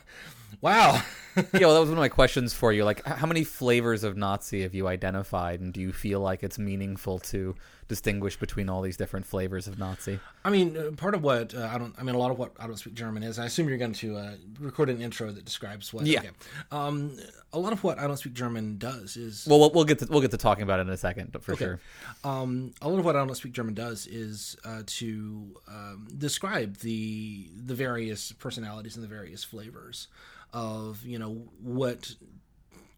wow. 0.61 1.03
yeah, 1.37 1.43
well, 1.61 1.75
that 1.75 1.81
was 1.81 1.89
one 1.89 1.99
of 1.99 2.03
my 2.03 2.11
questions 2.11 2.53
for 2.53 2.71
you. 2.71 2.85
Like, 2.85 3.03
how 3.07 3.27
many 3.27 3.45
flavors 3.45 4.05
of 4.05 4.19
Nazi 4.19 4.61
have 4.61 4.75
you 4.75 4.87
identified, 4.87 5.61
and 5.61 5.73
do 5.73 5.81
you 5.81 5.93
feel 5.93 6.21
like 6.21 6.43
it's 6.43 6.59
meaningful 6.59 7.19
to 7.21 7.57
distinguish 7.93 8.39
between 8.39 8.71
all 8.71 8.81
these 8.81 8.97
different 8.97 9.27
flavors 9.27 9.69
of 9.69 9.79
Nazi? 9.79 10.19
I 10.47 10.49
mean, 10.49 10.79
uh, 10.79 10.93
part 10.97 11.15
of 11.15 11.23
what 11.23 11.55
uh, 11.55 11.69
I 11.71 11.77
don't, 11.77 11.95
I 11.99 12.03
mean, 12.03 12.15
a 12.15 12.19
lot 12.19 12.31
of 12.31 12.39
what 12.39 12.53
I 12.59 12.67
don't 12.67 12.79
speak 12.79 12.95
German 12.95 13.23
is. 13.23 13.39
I 13.39 13.45
assume 13.45 13.69
you're 13.69 13.77
going 13.77 13.93
to 13.93 14.17
uh, 14.17 14.35
record 14.59 14.89
an 14.89 15.03
intro 15.03 15.31
that 15.31 15.45
describes 15.45 15.93
what. 15.93 16.07
Yeah. 16.07 16.21
Okay. 16.21 16.31
Um, 16.71 17.19
a 17.53 17.59
lot 17.59 17.75
of 17.75 17.85
what 17.85 17.99
I 17.99 18.07
don't 18.07 18.17
speak 18.17 18.33
German 18.33 18.79
does 18.79 19.19
is 19.19 19.47
Well, 19.47 19.61
we'll, 19.61 19.73
we'll 19.73 19.85
get 19.85 19.99
to 19.99 20.07
we'll 20.09 20.23
get 20.23 20.31
to 20.31 20.39
talking 20.39 20.63
about 20.63 20.81
it 20.81 20.83
in 20.83 20.89
a 20.89 20.97
second, 20.97 21.37
for 21.43 21.55
sure. 21.55 21.81
um, 22.25 22.73
a 22.81 22.89
lot 22.89 22.99
of 22.99 23.05
what 23.05 23.15
I 23.15 23.19
don't 23.19 23.35
speak 23.35 23.53
German 23.53 23.75
does 23.75 24.07
is 24.07 24.57
uh, 24.65 24.83
to 24.87 25.61
um, 25.69 26.09
describe 26.17 26.79
the 26.79 27.51
the 27.55 27.75
various 27.75 28.33
personalities 28.33 28.97
and 28.97 29.05
the 29.05 29.09
various 29.09 29.45
flavors 29.45 30.09
of 30.55 31.05
you 31.05 31.19
know 31.19 31.45
what 31.61 32.15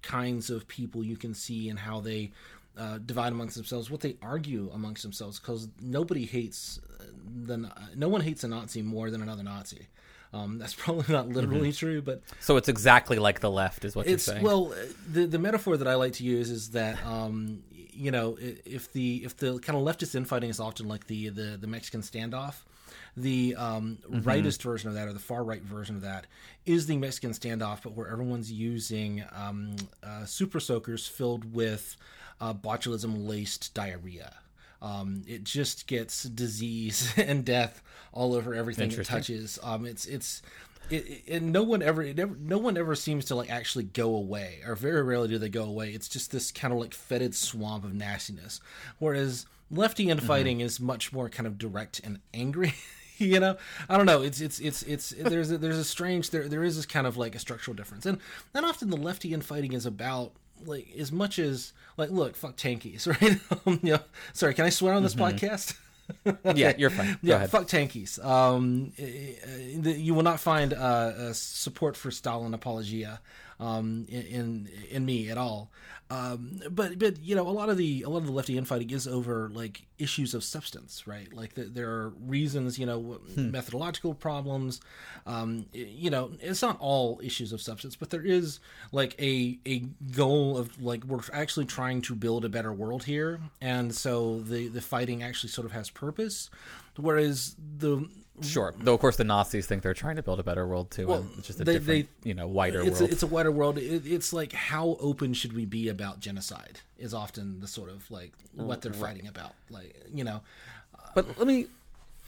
kinds 0.04 0.50
of 0.50 0.68
people 0.68 1.02
you 1.02 1.16
can 1.16 1.34
see 1.34 1.68
and 1.68 1.78
how 1.78 1.98
they 1.98 2.30
uh, 2.76 2.98
divide 2.98 3.32
amongst 3.32 3.56
themselves, 3.56 3.90
what 3.90 4.00
they 4.00 4.16
argue 4.22 4.70
amongst 4.74 5.02
themselves, 5.02 5.38
because 5.38 5.68
nobody 5.80 6.24
hates 6.26 6.80
uh, 7.00 7.04
the 7.46 7.70
no 7.96 8.08
one 8.08 8.20
hates 8.20 8.44
a 8.44 8.48
Nazi 8.48 8.82
more 8.82 9.10
than 9.10 9.22
another 9.22 9.42
Nazi. 9.42 9.86
Um, 10.32 10.58
that's 10.60 10.74
probably 10.74 11.12
not 11.12 11.28
literally 11.28 11.72
true, 11.72 12.02
but 12.02 12.22
So 12.40 12.56
it's 12.56 12.68
exactly 12.68 13.18
like 13.18 13.40
the 13.40 13.50
left, 13.50 13.84
is 13.84 13.94
what 13.94 14.06
it's 14.06 14.26
you're 14.26 14.34
saying. 14.34 14.44
well 14.44 14.72
uh, 14.72 14.76
the 15.12 15.26
the 15.26 15.38
metaphor 15.38 15.76
that 15.76 15.86
I 15.88 15.94
like 15.94 16.14
to 16.14 16.24
use 16.24 16.50
is 16.50 16.70
that 16.70 17.04
um 17.06 17.62
you 17.70 18.10
know 18.10 18.36
if 18.40 18.92
the 18.92 19.22
if 19.24 19.36
the 19.36 19.58
kind 19.60 19.78
of 19.78 19.84
leftist 19.84 20.16
infighting 20.16 20.50
is 20.50 20.58
often 20.58 20.88
like 20.88 21.06
the 21.06 21.28
the 21.28 21.56
the 21.60 21.68
Mexican 21.68 22.00
standoff 22.02 22.56
the 23.16 23.54
um, 23.56 23.98
Mm-hmm. 24.10 24.28
rightist 24.28 24.60
version 24.62 24.88
of 24.88 24.96
that 24.96 25.06
or 25.06 25.12
the 25.12 25.20
far 25.20 25.44
right 25.44 25.62
version 25.62 25.94
of 25.94 26.02
that 26.02 26.26
is 26.66 26.86
the 26.86 26.96
Mexican 26.96 27.30
standoff 27.30 27.82
but 27.84 27.92
where 27.92 28.08
everyone's 28.08 28.50
using 28.50 29.22
um, 29.32 29.76
uh, 30.02 30.24
super 30.24 30.58
soakers 30.58 31.06
filled 31.06 31.54
with 31.54 31.96
uh, 32.40 32.52
botulism 32.54 33.26
laced 33.26 33.72
diarrhea 33.74 34.34
um, 34.82 35.22
it 35.26 35.44
just 35.44 35.86
gets 35.86 36.24
disease 36.24 37.12
and 37.16 37.44
death 37.44 37.82
all 38.12 38.34
over 38.34 38.54
everything 38.54 38.90
it 39.00 39.06
touches. 39.06 39.58
Um, 39.62 39.86
it's 39.86 40.04
it's 40.04 40.42
it, 40.90 41.06
it- 41.08 41.22
and 41.36 41.52
no 41.52 41.62
one 41.62 41.80
ever, 41.80 42.02
it 42.02 42.18
never 42.18 42.36
no 42.38 42.58
one 42.58 42.76
ever 42.76 42.94
seems 42.94 43.24
to 43.26 43.34
like 43.34 43.48
actually 43.50 43.84
go 43.84 44.14
away, 44.14 44.60
or 44.66 44.74
very 44.76 45.02
rarely 45.02 45.28
do 45.28 45.38
they 45.38 45.48
go 45.48 45.64
away. 45.64 45.90
It's 45.92 46.06
just 46.08 46.30
this 46.32 46.52
kind 46.52 46.74
of 46.74 46.78
like 46.80 46.92
fetid 46.92 47.34
swamp 47.34 47.84
of 47.84 47.94
nastiness. 47.94 48.60
Whereas 48.98 49.46
lefty 49.70 50.10
infighting 50.10 50.60
is 50.60 50.78
much 50.80 51.14
more 51.14 51.30
kind 51.30 51.46
of 51.46 51.56
direct 51.56 52.00
and 52.04 52.18
angry. 52.34 52.74
you 53.16 53.40
know, 53.40 53.56
I 53.88 53.96
don't 53.96 54.04
know. 54.06 54.20
It's 54.20 54.42
it's 54.42 54.60
it's 54.60 54.82
it's 54.82 55.10
there's 55.18 55.50
a, 55.50 55.56
there's 55.56 55.78
a 55.78 55.84
strange 55.84 56.28
there 56.28 56.46
there 56.46 56.62
is 56.62 56.76
this 56.76 56.84
kind 56.84 57.06
of 57.06 57.16
like 57.16 57.34
a 57.34 57.38
structural 57.38 57.74
difference, 57.74 58.04
and 58.04 58.18
and 58.52 58.66
often 58.66 58.90
the 58.90 58.98
lefty 58.98 59.32
infighting 59.32 59.72
is 59.72 59.86
about 59.86 60.32
like 60.66 60.88
as 60.98 61.10
much 61.12 61.38
as 61.38 61.72
like 61.96 62.10
look 62.10 62.36
fuck 62.36 62.56
tankies 62.56 63.06
right 63.20 63.38
um, 63.66 63.80
yeah 63.82 63.98
sorry 64.32 64.54
can 64.54 64.64
i 64.64 64.70
swear 64.70 64.94
on 64.94 65.02
this 65.02 65.14
podcast 65.14 65.74
yeah, 66.54 66.74
you're 66.76 66.90
fine. 66.90 67.12
Go 67.12 67.18
yeah, 67.22 67.36
ahead. 67.36 67.50
fuck 67.50 67.66
tankies. 67.66 68.22
Um, 68.22 68.92
eh, 68.98 69.04
eh, 69.42 69.76
the- 69.78 69.92
you 69.98 70.12
will 70.12 70.22
not 70.22 70.38
find 70.38 70.74
uh, 70.74 70.76
uh, 70.76 71.32
support 71.32 71.96
for 71.96 72.10
Stalin 72.10 72.52
apologia 72.52 73.20
um, 73.64 74.06
in, 74.08 74.68
in 74.90 75.04
me 75.04 75.30
at 75.30 75.38
all. 75.38 75.70
Um, 76.10 76.60
but 76.70 76.98
but 76.98 77.18
you 77.22 77.34
know 77.34 77.48
a 77.48 77.50
lot 77.50 77.70
of 77.70 77.78
the 77.78 78.02
a 78.02 78.10
lot 78.10 78.18
of 78.18 78.26
the 78.26 78.32
lefty 78.32 78.58
infighting 78.58 78.90
is 78.90 79.08
over 79.08 79.48
like 79.48 79.86
issues 79.98 80.34
of 80.34 80.44
substance, 80.44 81.06
right? 81.06 81.32
Like 81.32 81.54
the, 81.54 81.64
there 81.64 81.88
are 81.88 82.10
reasons, 82.20 82.78
you 82.78 82.84
know, 82.84 83.20
methodological 83.36 84.12
problems. 84.12 84.82
Um, 85.26 85.64
you 85.72 86.10
know, 86.10 86.32
it's 86.40 86.60
not 86.60 86.76
all 86.78 87.20
issues 87.24 87.52
of 87.54 87.62
substance, 87.62 87.96
but 87.96 88.10
there 88.10 88.22
is 88.22 88.60
like 88.92 89.18
a 89.18 89.58
a 89.66 89.78
goal 90.12 90.58
of 90.58 90.80
like 90.80 91.04
we're 91.04 91.20
actually 91.32 91.66
trying 91.66 92.02
to 92.02 92.14
build 92.14 92.44
a 92.44 92.50
better 92.50 92.72
world 92.72 93.04
here, 93.04 93.40
and 93.62 93.94
so 93.94 94.40
the 94.40 94.68
the 94.68 94.82
fighting 94.82 95.22
actually 95.22 95.50
sort 95.50 95.64
of 95.64 95.72
has 95.72 95.88
purpose. 95.88 96.50
Whereas 96.96 97.56
the 97.78 98.06
Sure. 98.42 98.74
Though 98.78 98.94
of 98.94 99.00
course 99.00 99.16
the 99.16 99.24
Nazis 99.24 99.66
think 99.66 99.82
they're 99.82 99.94
trying 99.94 100.16
to 100.16 100.22
build 100.22 100.40
a 100.40 100.42
better 100.42 100.66
world 100.66 100.90
too, 100.90 101.06
Well, 101.06 101.18
and 101.20 101.30
it's 101.38 101.46
just 101.46 101.60
a 101.60 101.64
they- 101.64 101.74
different, 101.74 102.08
they- 102.22 102.28
you 102.28 102.34
know, 102.34 102.48
wider 102.48 102.80
it's 102.82 102.98
world. 102.98 103.10
a, 103.10 103.12
it's 103.12 103.22
a 103.22 103.26
wider 103.28 103.52
world. 103.52 103.78
It, 103.78 104.06
it's 104.06 104.32
like 104.32 104.52
how 104.52 104.96
open 105.00 105.34
should 105.34 105.52
we 105.52 105.64
be 105.66 105.88
about 105.88 106.18
genocide 106.20 106.80
is 106.98 107.14
often 107.14 107.60
the 107.60 107.68
sort 107.68 107.90
of 107.90 108.10
like 108.10 108.32
what 108.54 108.82
they're 108.82 108.92
fighting 108.92 109.28
about. 109.28 109.52
Like 109.70 109.94
you 110.12 110.24
know, 110.24 110.40
But 111.14 111.38
let 111.38 111.46
me. 111.46 111.66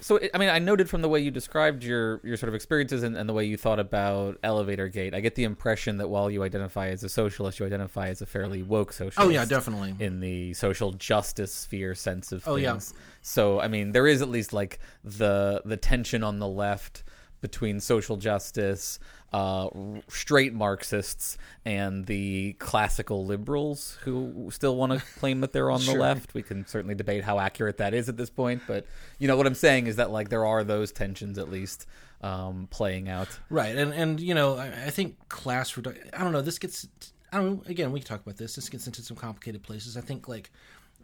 So 0.00 0.20
I 0.34 0.38
mean, 0.38 0.50
I 0.50 0.58
noted 0.58 0.90
from 0.90 1.02
the 1.02 1.08
way 1.08 1.20
you 1.20 1.30
described 1.30 1.82
your 1.82 2.20
your 2.22 2.36
sort 2.36 2.48
of 2.48 2.54
experiences 2.54 3.02
and, 3.02 3.16
and 3.16 3.28
the 3.28 3.32
way 3.32 3.44
you 3.44 3.56
thought 3.56 3.80
about 3.80 4.38
Elevator 4.42 4.88
Gate, 4.88 5.14
I 5.14 5.20
get 5.20 5.34
the 5.34 5.44
impression 5.44 5.96
that 5.98 6.08
while 6.08 6.30
you 6.30 6.42
identify 6.42 6.88
as 6.88 7.02
a 7.02 7.08
socialist, 7.08 7.58
you 7.58 7.66
identify 7.66 8.08
as 8.08 8.20
a 8.20 8.26
fairly 8.26 8.62
woke 8.62 8.92
socialist. 8.92 9.18
Oh, 9.18 9.30
yeah, 9.30 9.44
definitely. 9.44 9.94
In 9.98 10.20
the 10.20 10.52
social 10.54 10.92
justice 10.92 11.52
sphere 11.52 11.94
sense 11.94 12.30
of 12.32 12.42
things. 12.44 12.52
Oh, 12.52 12.56
yeah. 12.56 12.78
So 13.22 13.60
I 13.60 13.68
mean, 13.68 13.92
there 13.92 14.06
is 14.06 14.20
at 14.20 14.28
least 14.28 14.52
like 14.52 14.78
the 15.02 15.62
the 15.64 15.76
tension 15.76 16.22
on 16.22 16.38
the 16.38 16.48
left 16.48 17.02
between 17.40 17.80
social 17.80 18.16
justice, 18.16 18.98
uh, 19.32 19.68
straight 20.08 20.54
Marxists, 20.54 21.36
and 21.64 22.06
the 22.06 22.54
classical 22.54 23.26
liberals 23.26 23.98
who 24.02 24.50
still 24.52 24.76
want 24.76 24.92
to 24.92 25.04
claim 25.18 25.40
that 25.40 25.52
they're 25.52 25.70
on 25.70 25.84
the 25.84 25.94
left. 25.94 26.34
We 26.34 26.42
can 26.42 26.66
certainly 26.66 26.94
debate 26.94 27.24
how 27.24 27.38
accurate 27.38 27.78
that 27.78 27.94
is 27.94 28.08
at 28.08 28.16
this 28.16 28.30
point, 28.30 28.62
but 28.66 28.86
you 29.18 29.28
know 29.28 29.36
what 29.36 29.46
I'm 29.46 29.54
saying 29.54 29.86
is 29.86 29.96
that 29.96 30.10
like 30.10 30.28
there 30.28 30.46
are 30.46 30.64
those 30.64 30.92
tensions 30.92 31.38
at 31.38 31.50
least 31.50 31.86
um, 32.22 32.68
playing 32.70 33.08
out. 33.08 33.38
Right, 33.50 33.76
and 33.76 33.92
and 33.92 34.20
you 34.20 34.34
know, 34.34 34.56
I, 34.56 34.66
I 34.86 34.90
think 34.90 35.28
class 35.28 35.76
reduction. 35.76 36.10
I 36.12 36.22
don't 36.22 36.32
know. 36.32 36.42
This 36.42 36.58
gets. 36.58 36.88
I 37.32 37.38
don't. 37.38 37.56
know, 37.56 37.62
Again, 37.66 37.92
we 37.92 38.00
can 38.00 38.06
talk 38.06 38.20
about 38.20 38.36
this. 38.36 38.54
This 38.54 38.68
gets 38.68 38.86
into 38.86 39.02
some 39.02 39.16
complicated 39.16 39.62
places. 39.62 39.96
I 39.96 40.00
think 40.00 40.28
like 40.28 40.50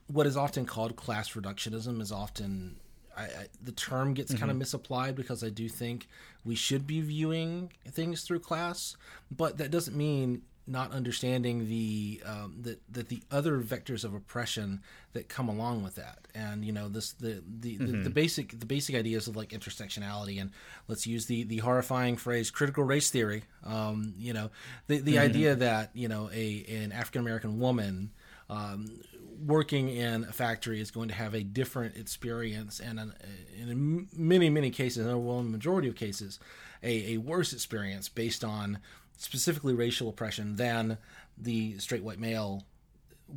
what 0.07 0.27
is 0.27 0.37
often 0.37 0.67
called 0.67 0.97
class 0.97 1.33
reductionism 1.33 2.01
is 2.01 2.13
often. 2.13 2.77
I, 3.17 3.23
I, 3.23 3.47
the 3.63 3.73
term 3.73 4.15
gets 4.15 4.35
kind 4.35 4.51
of 4.51 4.57
misapplied 4.57 5.15
because 5.15 5.45
I 5.45 5.51
do 5.51 5.69
think 5.69 6.09
we 6.45 6.55
should 6.55 6.87
be 6.87 7.01
viewing 7.01 7.73
things 7.87 8.23
through 8.23 8.41
class, 8.41 8.97
but 9.31 9.59
that 9.59 9.71
doesn't 9.71 9.97
mean 9.97 10.43
not 10.67 10.93
understanding 10.93 11.69
the 11.69 12.23
um, 12.25 12.57
that 12.63 12.81
that 12.93 13.09
the 13.09 13.23
other 13.31 13.61
vectors 13.61 14.05
of 14.05 14.15
oppression 14.15 14.81
that 15.13 15.29
come 15.29 15.49
along 15.49 15.83
with 15.83 15.97
that, 15.97 16.21
and 16.35 16.65
you 16.65 16.73
know 16.73 16.89
this 16.89 17.13
the 17.13 17.43
the, 17.61 17.77
the, 17.79 17.93
the 18.05 18.11
basic 18.11 18.59
the 18.59 18.67
basic 18.67 18.95
ideas 18.95 19.27
of 19.27 19.37
like 19.37 19.51
intersectionality, 19.51 20.41
and 20.41 20.51
let's 20.89 21.07
use 21.07 21.27
the 21.27 21.43
the 21.45 21.59
horrifying 21.59 22.17
phrase 22.17 22.51
critical 22.51 22.85
race 22.85 23.11
theory. 23.11 23.43
Um, 23.65 24.15
you 24.17 24.33
know 24.33 24.51
the 24.87 24.99
the 24.99 25.19
idea 25.19 25.55
that 25.57 25.91
you 25.95 26.09
know 26.09 26.31
a 26.33 26.65
an 26.69 26.93
African 26.93 27.21
American 27.21 27.59
woman 27.59 28.11
um, 28.49 29.01
working 29.45 29.89
in 29.89 30.25
a 30.25 30.33
factory 30.33 30.81
is 30.81 30.91
going 30.91 31.09
to 31.09 31.15
have 31.15 31.35
a 31.35 31.43
different 31.43 31.97
experience, 31.97 32.81
and 32.81 33.01
an, 33.01 33.15
in 33.59 34.09
many 34.17 34.51
many 34.51 34.71
cases, 34.71 35.07
and 35.07 35.27
well, 35.27 35.41
in 35.41 35.47
a 35.47 35.51
majority 35.51 35.89
of 35.89 35.95
cases, 35.95 36.39
a, 36.83 37.15
a 37.15 37.17
worse 37.19 37.53
experience 37.53 38.09
based 38.09 38.45
on 38.45 38.79
specifically 39.17 39.75
racial 39.75 40.09
oppression 40.09 40.57
than 40.57 40.99
the 41.37 41.79
straight 41.79 42.03
white 42.03 42.19
male 42.19 42.65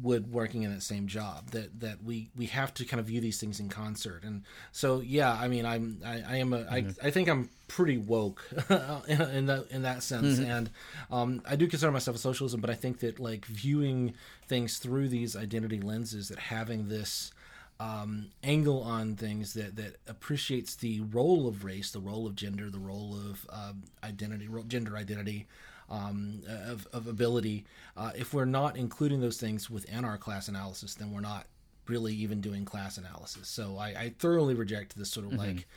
would 0.01 0.31
working 0.31 0.63
in 0.63 0.73
that 0.73 0.83
same 0.83 1.07
job 1.07 1.51
that 1.51 1.79
that 1.79 2.03
we 2.03 2.29
we 2.35 2.47
have 2.47 2.73
to 2.73 2.85
kind 2.85 2.99
of 2.99 3.05
view 3.07 3.21
these 3.21 3.39
things 3.39 3.59
in 3.59 3.69
concert. 3.69 4.23
And 4.23 4.43
so 4.71 5.01
yeah 5.01 5.31
i 5.33 5.47
mean 5.47 5.65
i'm 5.65 5.99
i, 6.05 6.21
I 6.27 6.35
am 6.37 6.53
a 6.53 6.61
I, 6.69 6.85
I 7.03 7.11
think 7.11 7.29
i'm 7.29 7.49
pretty 7.67 7.97
woke 7.97 8.47
in, 9.07 9.21
in 9.21 9.45
that 9.47 9.67
in 9.71 9.81
that 9.83 10.03
sense. 10.03 10.39
And 10.39 10.69
um, 11.11 11.41
i 11.45 11.55
do 11.55 11.67
consider 11.67 11.91
myself 11.91 12.17
a 12.17 12.19
socialism 12.19 12.61
but 12.61 12.69
i 12.69 12.73
think 12.73 12.99
that 12.99 13.19
like 13.19 13.45
viewing 13.45 14.13
things 14.47 14.77
through 14.77 15.09
these 15.09 15.35
identity 15.35 15.79
lenses 15.79 16.29
that 16.29 16.39
having 16.39 16.89
this 16.89 17.31
um, 17.77 18.27
angle 18.41 18.81
on 18.83 19.15
things 19.15 19.53
that 19.53 19.75
that 19.75 19.97
appreciates 20.07 20.75
the 20.75 21.01
role 21.01 21.47
of 21.47 21.65
race 21.65 21.91
the 21.91 21.99
role 21.99 22.25
of 22.25 22.35
gender 22.35 22.69
the 22.69 22.79
role 22.79 23.15
of 23.29 23.45
um, 23.49 23.83
identity 24.03 24.47
gender 24.67 24.95
identity 24.95 25.47
um, 25.89 26.41
of, 26.47 26.87
of 26.93 27.07
ability. 27.07 27.65
Uh, 27.95 28.11
if 28.15 28.33
we're 28.33 28.45
not 28.45 28.75
including 28.77 29.21
those 29.21 29.37
things 29.37 29.69
within 29.69 30.03
our 30.05 30.17
class 30.17 30.47
analysis, 30.47 30.95
then 30.95 31.11
we're 31.11 31.21
not 31.21 31.47
really 31.87 32.13
even 32.15 32.41
doing 32.41 32.65
class 32.65 32.97
analysis. 32.97 33.47
So 33.47 33.77
I, 33.77 33.87
I 33.89 34.13
thoroughly 34.17 34.55
reject 34.55 34.97
this 34.97 35.11
sort 35.11 35.27
of 35.27 35.33
like, 35.33 35.67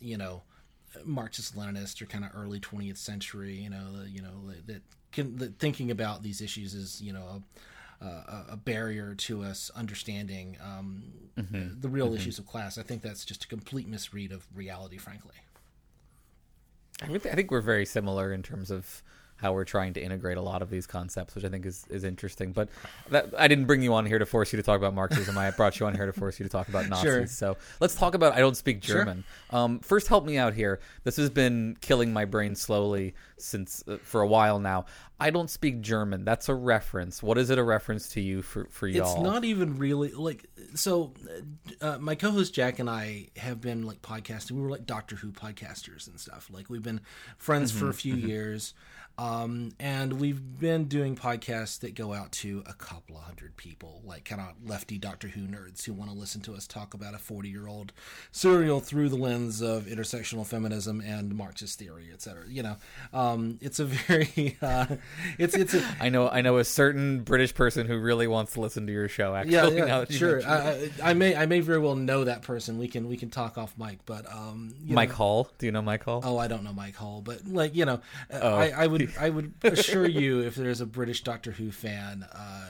you 0.00 0.16
know, 0.18 0.42
Marxist 1.04 1.56
Leninist 1.56 2.00
or 2.02 2.06
kind 2.06 2.24
of 2.24 2.30
early 2.34 2.60
20th 2.60 2.98
century, 2.98 3.54
you 3.54 3.70
know, 3.70 3.98
the- 4.02 4.08
you 4.10 4.22
know 4.22 4.50
that, 4.66 4.82
can, 5.12 5.36
that 5.38 5.58
thinking 5.58 5.90
about 5.90 6.22
these 6.22 6.40
issues 6.42 6.74
is 6.74 7.00
you 7.00 7.12
know 7.12 7.42
a, 8.02 8.04
a, 8.04 8.44
a 8.50 8.56
barrier 8.56 9.14
to 9.14 9.42
us 9.42 9.70
understanding 9.74 10.56
um, 10.62 11.02
the 11.80 11.88
real 11.88 12.12
issues 12.14 12.38
of 12.38 12.46
class. 12.46 12.76
I 12.78 12.82
think 12.82 13.00
that's 13.02 13.24
just 13.24 13.44
a 13.44 13.48
complete 13.48 13.88
misread 13.88 14.32
of 14.32 14.46
reality, 14.54 14.98
frankly. 14.98 15.34
I 17.02 17.06
I 17.14 17.18
think 17.34 17.50
we're 17.50 17.60
very 17.60 17.86
similar 17.86 18.32
in 18.32 18.42
terms 18.42 18.70
of 18.70 19.02
how 19.36 19.52
we're 19.52 19.64
trying 19.64 19.92
to 19.94 20.00
integrate 20.00 20.36
a 20.36 20.40
lot 20.40 20.62
of 20.62 20.70
these 20.70 20.86
concepts, 20.86 21.34
which 21.34 21.44
I 21.44 21.48
think 21.48 21.66
is, 21.66 21.84
is 21.90 22.04
interesting. 22.04 22.52
But 22.52 22.68
that, 23.10 23.32
I 23.36 23.48
didn't 23.48 23.66
bring 23.66 23.82
you 23.82 23.94
on 23.94 24.06
here 24.06 24.18
to 24.18 24.26
force 24.26 24.52
you 24.52 24.56
to 24.56 24.62
talk 24.62 24.78
about 24.78 24.94
Marxism. 24.94 25.36
I 25.36 25.50
brought 25.50 25.78
you 25.78 25.86
on 25.86 25.94
here 25.94 26.06
to 26.06 26.12
force 26.12 26.38
you 26.38 26.44
to 26.44 26.50
talk 26.50 26.68
about 26.68 26.88
Nazis. 26.88 27.02
Sure. 27.02 27.26
So 27.26 27.56
let's 27.80 27.94
talk 27.94 28.14
about 28.14 28.34
I 28.34 28.40
don't 28.40 28.56
speak 28.56 28.80
German. 28.80 29.24
Um, 29.50 29.80
first, 29.80 30.08
help 30.08 30.24
me 30.24 30.38
out 30.38 30.54
here. 30.54 30.80
This 31.04 31.16
has 31.16 31.30
been 31.30 31.76
killing 31.80 32.12
my 32.12 32.24
brain 32.24 32.54
slowly 32.54 33.14
since 33.38 33.84
uh, 33.86 33.98
for 34.02 34.22
a 34.22 34.26
while 34.26 34.58
now. 34.58 34.86
I 35.18 35.30
don't 35.30 35.48
speak 35.48 35.80
German. 35.80 36.24
That's 36.24 36.48
a 36.48 36.54
reference. 36.54 37.22
What 37.22 37.38
is 37.38 37.48
it 37.48 37.58
a 37.58 37.62
reference 37.62 38.08
to 38.10 38.20
you 38.20 38.42
for 38.42 38.66
for 38.70 38.86
y'all? 38.86 39.14
It's 39.14 39.22
not 39.22 39.44
even 39.44 39.78
really 39.78 40.12
like 40.12 40.46
so. 40.74 41.14
Uh, 41.80 41.98
my 41.98 42.14
co-host 42.14 42.54
Jack 42.54 42.78
and 42.78 42.90
I 42.90 43.28
have 43.36 43.60
been 43.60 43.84
like 43.84 44.02
podcasting. 44.02 44.52
We 44.52 44.60
were 44.60 44.70
like 44.70 44.86
Doctor 44.86 45.16
Who 45.16 45.32
podcasters 45.32 46.06
and 46.06 46.20
stuff. 46.20 46.48
Like 46.52 46.68
we've 46.68 46.82
been 46.82 47.00
friends 47.38 47.72
for 47.72 47.88
a 47.88 47.94
few 47.94 48.14
years, 48.14 48.74
um, 49.18 49.72
and 49.80 50.20
we've 50.20 50.58
been 50.58 50.84
doing 50.84 51.16
podcasts 51.16 51.80
that 51.80 51.94
go 51.94 52.12
out 52.12 52.32
to 52.32 52.62
a 52.66 52.72
couple 52.74 53.16
of 53.16 53.22
hundred 53.22 53.56
people, 53.56 54.02
like 54.04 54.24
kind 54.24 54.40
of 54.40 54.48
lefty 54.68 54.98
Doctor 54.98 55.28
Who 55.28 55.42
nerds 55.42 55.84
who 55.84 55.92
want 55.94 56.10
to 56.10 56.16
listen 56.16 56.40
to 56.42 56.54
us 56.54 56.66
talk 56.66 56.92
about 56.94 57.14
a 57.14 57.18
forty-year-old 57.18 57.92
serial 58.32 58.80
through 58.80 59.08
the 59.08 59.16
lens 59.16 59.62
of 59.62 59.84
intersectional 59.84 60.46
feminism 60.46 61.00
and 61.00 61.34
Marxist 61.34 61.78
theory, 61.78 62.08
et 62.12 62.20
cetera. 62.20 62.44
You 62.48 62.62
know, 62.62 62.76
um, 63.14 63.58
it's 63.62 63.78
a 63.78 63.84
very 63.86 64.56
uh, 64.62 64.86
it's 65.38 65.54
it's 65.56 65.74
a 65.74 65.82
I 66.00 66.08
know 66.10 66.28
I 66.28 66.42
know 66.42 66.58
a 66.58 66.64
certain 66.64 67.20
British 67.22 67.54
person 67.54 67.86
who 67.86 67.98
really 67.98 68.26
wants 68.26 68.52
to 68.54 68.60
listen 68.60 68.86
to 68.86 68.92
your 68.92 69.08
show. 69.08 69.34
Actually, 69.34 69.52
yeah, 69.54 69.62
now 69.68 69.86
yeah, 69.86 69.98
that 70.00 70.12
sure. 70.12 70.42
I, 70.46 70.90
I 71.02 71.14
may 71.14 71.34
I 71.34 71.46
may 71.46 71.60
very 71.60 71.78
well 71.78 71.96
know 71.96 72.24
that 72.24 72.42
person. 72.42 72.78
We 72.78 72.88
can 72.88 73.08
we 73.08 73.16
can 73.16 73.30
talk 73.30 73.56
off 73.56 73.74
mic, 73.78 74.00
but 74.04 74.30
um, 74.30 74.74
you 74.84 74.94
Mike 74.94 75.08
know- 75.10 75.14
Hall. 75.16 75.50
Do 75.58 75.66
you 75.66 75.72
know 75.72 75.82
Mike 75.82 76.04
Hall? 76.04 76.20
Oh, 76.24 76.36
I 76.36 76.48
don't 76.48 76.64
know 76.64 76.72
Mike 76.74 76.96
Hall, 76.96 77.22
but 77.24 77.46
like 77.46 77.74
you 77.74 77.84
know, 77.86 78.00
uh, 78.30 78.40
Oh. 78.42 78.56
I, 78.56 78.68
I 78.76 78.86
would 78.86 79.05
I 79.20 79.30
would 79.30 79.54
assure 79.62 80.06
you 80.06 80.40
if 80.40 80.54
there's 80.54 80.80
a 80.80 80.86
British 80.86 81.22
Doctor 81.22 81.52
Who 81.52 81.70
fan, 81.70 82.24
uh, 82.32 82.68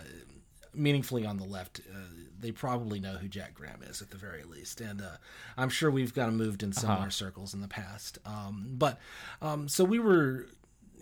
meaningfully 0.74 1.24
on 1.26 1.36
the 1.38 1.44
left, 1.44 1.80
uh, 1.92 1.98
they 2.38 2.52
probably 2.52 3.00
know 3.00 3.14
who 3.14 3.28
Jack 3.28 3.54
Graham 3.54 3.82
is 3.82 4.02
at 4.02 4.10
the 4.10 4.18
very 4.18 4.44
least, 4.44 4.80
and 4.80 5.00
uh, 5.00 5.16
I'm 5.56 5.70
sure 5.70 5.90
we've 5.90 6.14
got 6.14 6.28
him 6.28 6.36
moved 6.36 6.62
in 6.62 6.72
similar 6.72 7.10
circles 7.10 7.54
in 7.54 7.60
the 7.60 7.68
past. 7.68 8.18
Um, 8.26 8.66
but 8.72 8.98
um, 9.40 9.68
so 9.68 9.84
we 9.84 9.98
were 9.98 10.46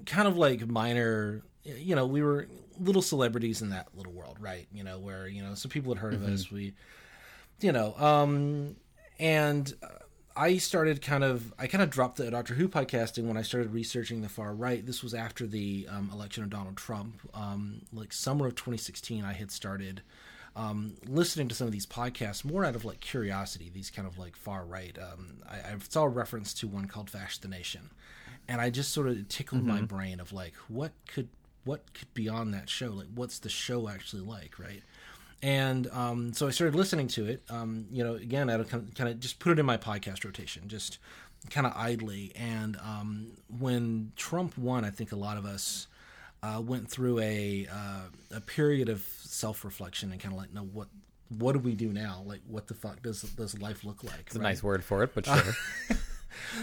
kind 0.06 0.28
of 0.28 0.36
like 0.36 0.66
minor 0.66 1.42
you 1.64 1.94
know 1.94 2.06
we 2.06 2.22
were 2.22 2.46
little 2.78 3.02
celebrities 3.02 3.62
in 3.62 3.70
that 3.70 3.88
little 3.96 4.12
world 4.12 4.36
right? 4.40 4.66
You 4.72 4.84
know 4.84 4.98
where 4.98 5.26
you 5.26 5.42
know 5.42 5.54
some 5.54 5.70
people 5.70 5.94
had 5.94 6.00
heard 6.00 6.14
of 6.14 6.22
us. 6.24 6.50
We 6.50 6.74
you 7.60 7.72
know 7.72 7.94
um 7.98 8.76
and 9.18 9.72
uh, 9.82 9.88
i 10.36 10.56
started 10.56 11.00
kind 11.00 11.24
of 11.24 11.52
i 11.58 11.66
kind 11.66 11.82
of 11.82 11.90
dropped 11.90 12.16
the 12.16 12.30
doctor 12.30 12.54
who 12.54 12.68
podcasting 12.68 13.24
when 13.24 13.36
i 13.36 13.42
started 13.42 13.72
researching 13.72 14.22
the 14.22 14.28
far 14.28 14.54
right 14.54 14.86
this 14.86 15.02
was 15.02 15.14
after 15.14 15.46
the 15.46 15.86
um, 15.90 16.10
election 16.12 16.42
of 16.42 16.50
donald 16.50 16.76
trump 16.76 17.16
um 17.34 17.82
like 17.92 18.12
summer 18.12 18.46
of 18.46 18.54
2016 18.54 19.24
i 19.24 19.32
had 19.32 19.50
started 19.50 20.02
um, 20.56 20.94
listening 21.06 21.48
to 21.48 21.54
some 21.54 21.66
of 21.66 21.72
these 21.72 21.86
podcasts 21.86 22.44
more 22.44 22.64
out 22.64 22.76
of 22.76 22.84
like 22.84 23.00
curiosity, 23.00 23.70
these 23.72 23.90
kind 23.90 24.06
of 24.06 24.18
like 24.18 24.36
far 24.36 24.64
right. 24.64 24.96
Um, 24.98 25.42
I, 25.48 25.56
I 25.56 25.76
saw 25.88 26.04
a 26.04 26.08
reference 26.08 26.54
to 26.54 26.68
one 26.68 26.86
called 26.86 27.10
Fash 27.10 27.38
the 27.38 27.48
Nation, 27.48 27.90
and 28.46 28.60
I 28.60 28.70
just 28.70 28.92
sort 28.92 29.08
of 29.08 29.28
tickled 29.28 29.64
my 29.64 29.80
brain 29.80 30.20
of 30.20 30.32
like 30.32 30.54
what 30.68 30.92
could 31.08 31.28
what 31.64 31.92
could 31.94 32.12
be 32.14 32.28
on 32.28 32.50
that 32.52 32.68
show, 32.68 32.90
like 32.90 33.08
what's 33.14 33.38
the 33.38 33.48
show 33.48 33.88
actually 33.88 34.22
like, 34.22 34.58
right? 34.58 34.82
And 35.44 35.90
um, 35.92 36.32
so 36.32 36.46
I 36.46 36.50
started 36.50 36.74
listening 36.74 37.06
to 37.08 37.26
it. 37.26 37.42
Um, 37.50 37.84
you 37.90 38.02
know, 38.02 38.14
again, 38.14 38.48
I 38.48 38.62
kind 38.62 38.98
of 38.98 39.20
just 39.20 39.40
put 39.40 39.52
it 39.52 39.58
in 39.58 39.66
my 39.66 39.76
podcast 39.76 40.24
rotation, 40.24 40.68
just 40.68 40.98
kind 41.50 41.66
of 41.66 41.74
idly. 41.76 42.32
And 42.34 42.78
um, 42.78 43.32
when 43.58 44.12
Trump 44.16 44.56
won, 44.56 44.86
I 44.86 44.90
think 44.90 45.12
a 45.12 45.16
lot 45.16 45.36
of 45.36 45.44
us 45.44 45.86
uh, 46.42 46.62
went 46.62 46.90
through 46.90 47.18
a 47.18 47.66
uh, 47.70 48.36
a 48.36 48.40
period 48.40 48.88
of 48.88 49.02
self 49.20 49.66
reflection 49.66 50.12
and 50.12 50.20
kind 50.20 50.32
of 50.32 50.40
like, 50.40 50.54
no, 50.54 50.62
what 50.62 50.88
what 51.28 51.52
do 51.52 51.58
we 51.58 51.74
do 51.74 51.92
now? 51.92 52.22
Like, 52.24 52.40
what 52.48 52.66
the 52.66 52.74
fuck 52.74 53.02
does 53.02 53.20
does 53.20 53.58
life 53.58 53.84
look 53.84 54.02
like? 54.02 54.20
It's 54.28 54.36
a 54.36 54.40
nice 54.40 54.62
word 54.62 54.82
for 54.82 55.02
it, 55.02 55.14
but 55.14 55.26
sure. 55.26 55.54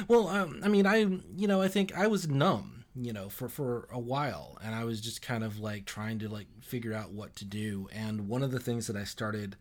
Well, 0.08 0.28
um, 0.28 0.60
I 0.64 0.70
mean, 0.70 0.88
I 0.88 0.96
you 1.36 1.48
know, 1.48 1.62
I 1.62 1.68
think 1.68 1.96
I 1.96 2.08
was 2.08 2.28
numb, 2.28 2.81
you 2.96 3.14
know, 3.14 3.30
for 3.30 3.48
for 3.48 3.88
a 3.92 4.00
while, 4.00 4.58
and 4.64 4.76
I 4.76 4.84
was 4.84 5.00
just 5.02 5.22
kind 5.22 5.44
of 5.44 5.60
like 5.60 5.86
trying 5.86 6.20
to 6.20 6.30
like 6.30 6.48
figure 6.62 6.94
out 6.94 7.12
what 7.12 7.36
to 7.38 7.46
do. 7.46 7.88
And 7.94 8.28
one 8.28 8.44
of 8.44 8.52
the 8.52 8.60
things 8.60 8.88
that 8.88 8.96
I 8.96 9.04
started, 9.04 9.56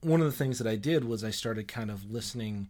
one 0.00 0.20
of 0.20 0.26
the 0.26 0.36
things 0.36 0.58
that 0.58 0.66
I 0.66 0.76
did 0.76 1.04
was 1.04 1.22
I 1.22 1.30
started 1.30 1.68
kind 1.68 1.90
of 1.90 2.10
listening 2.10 2.68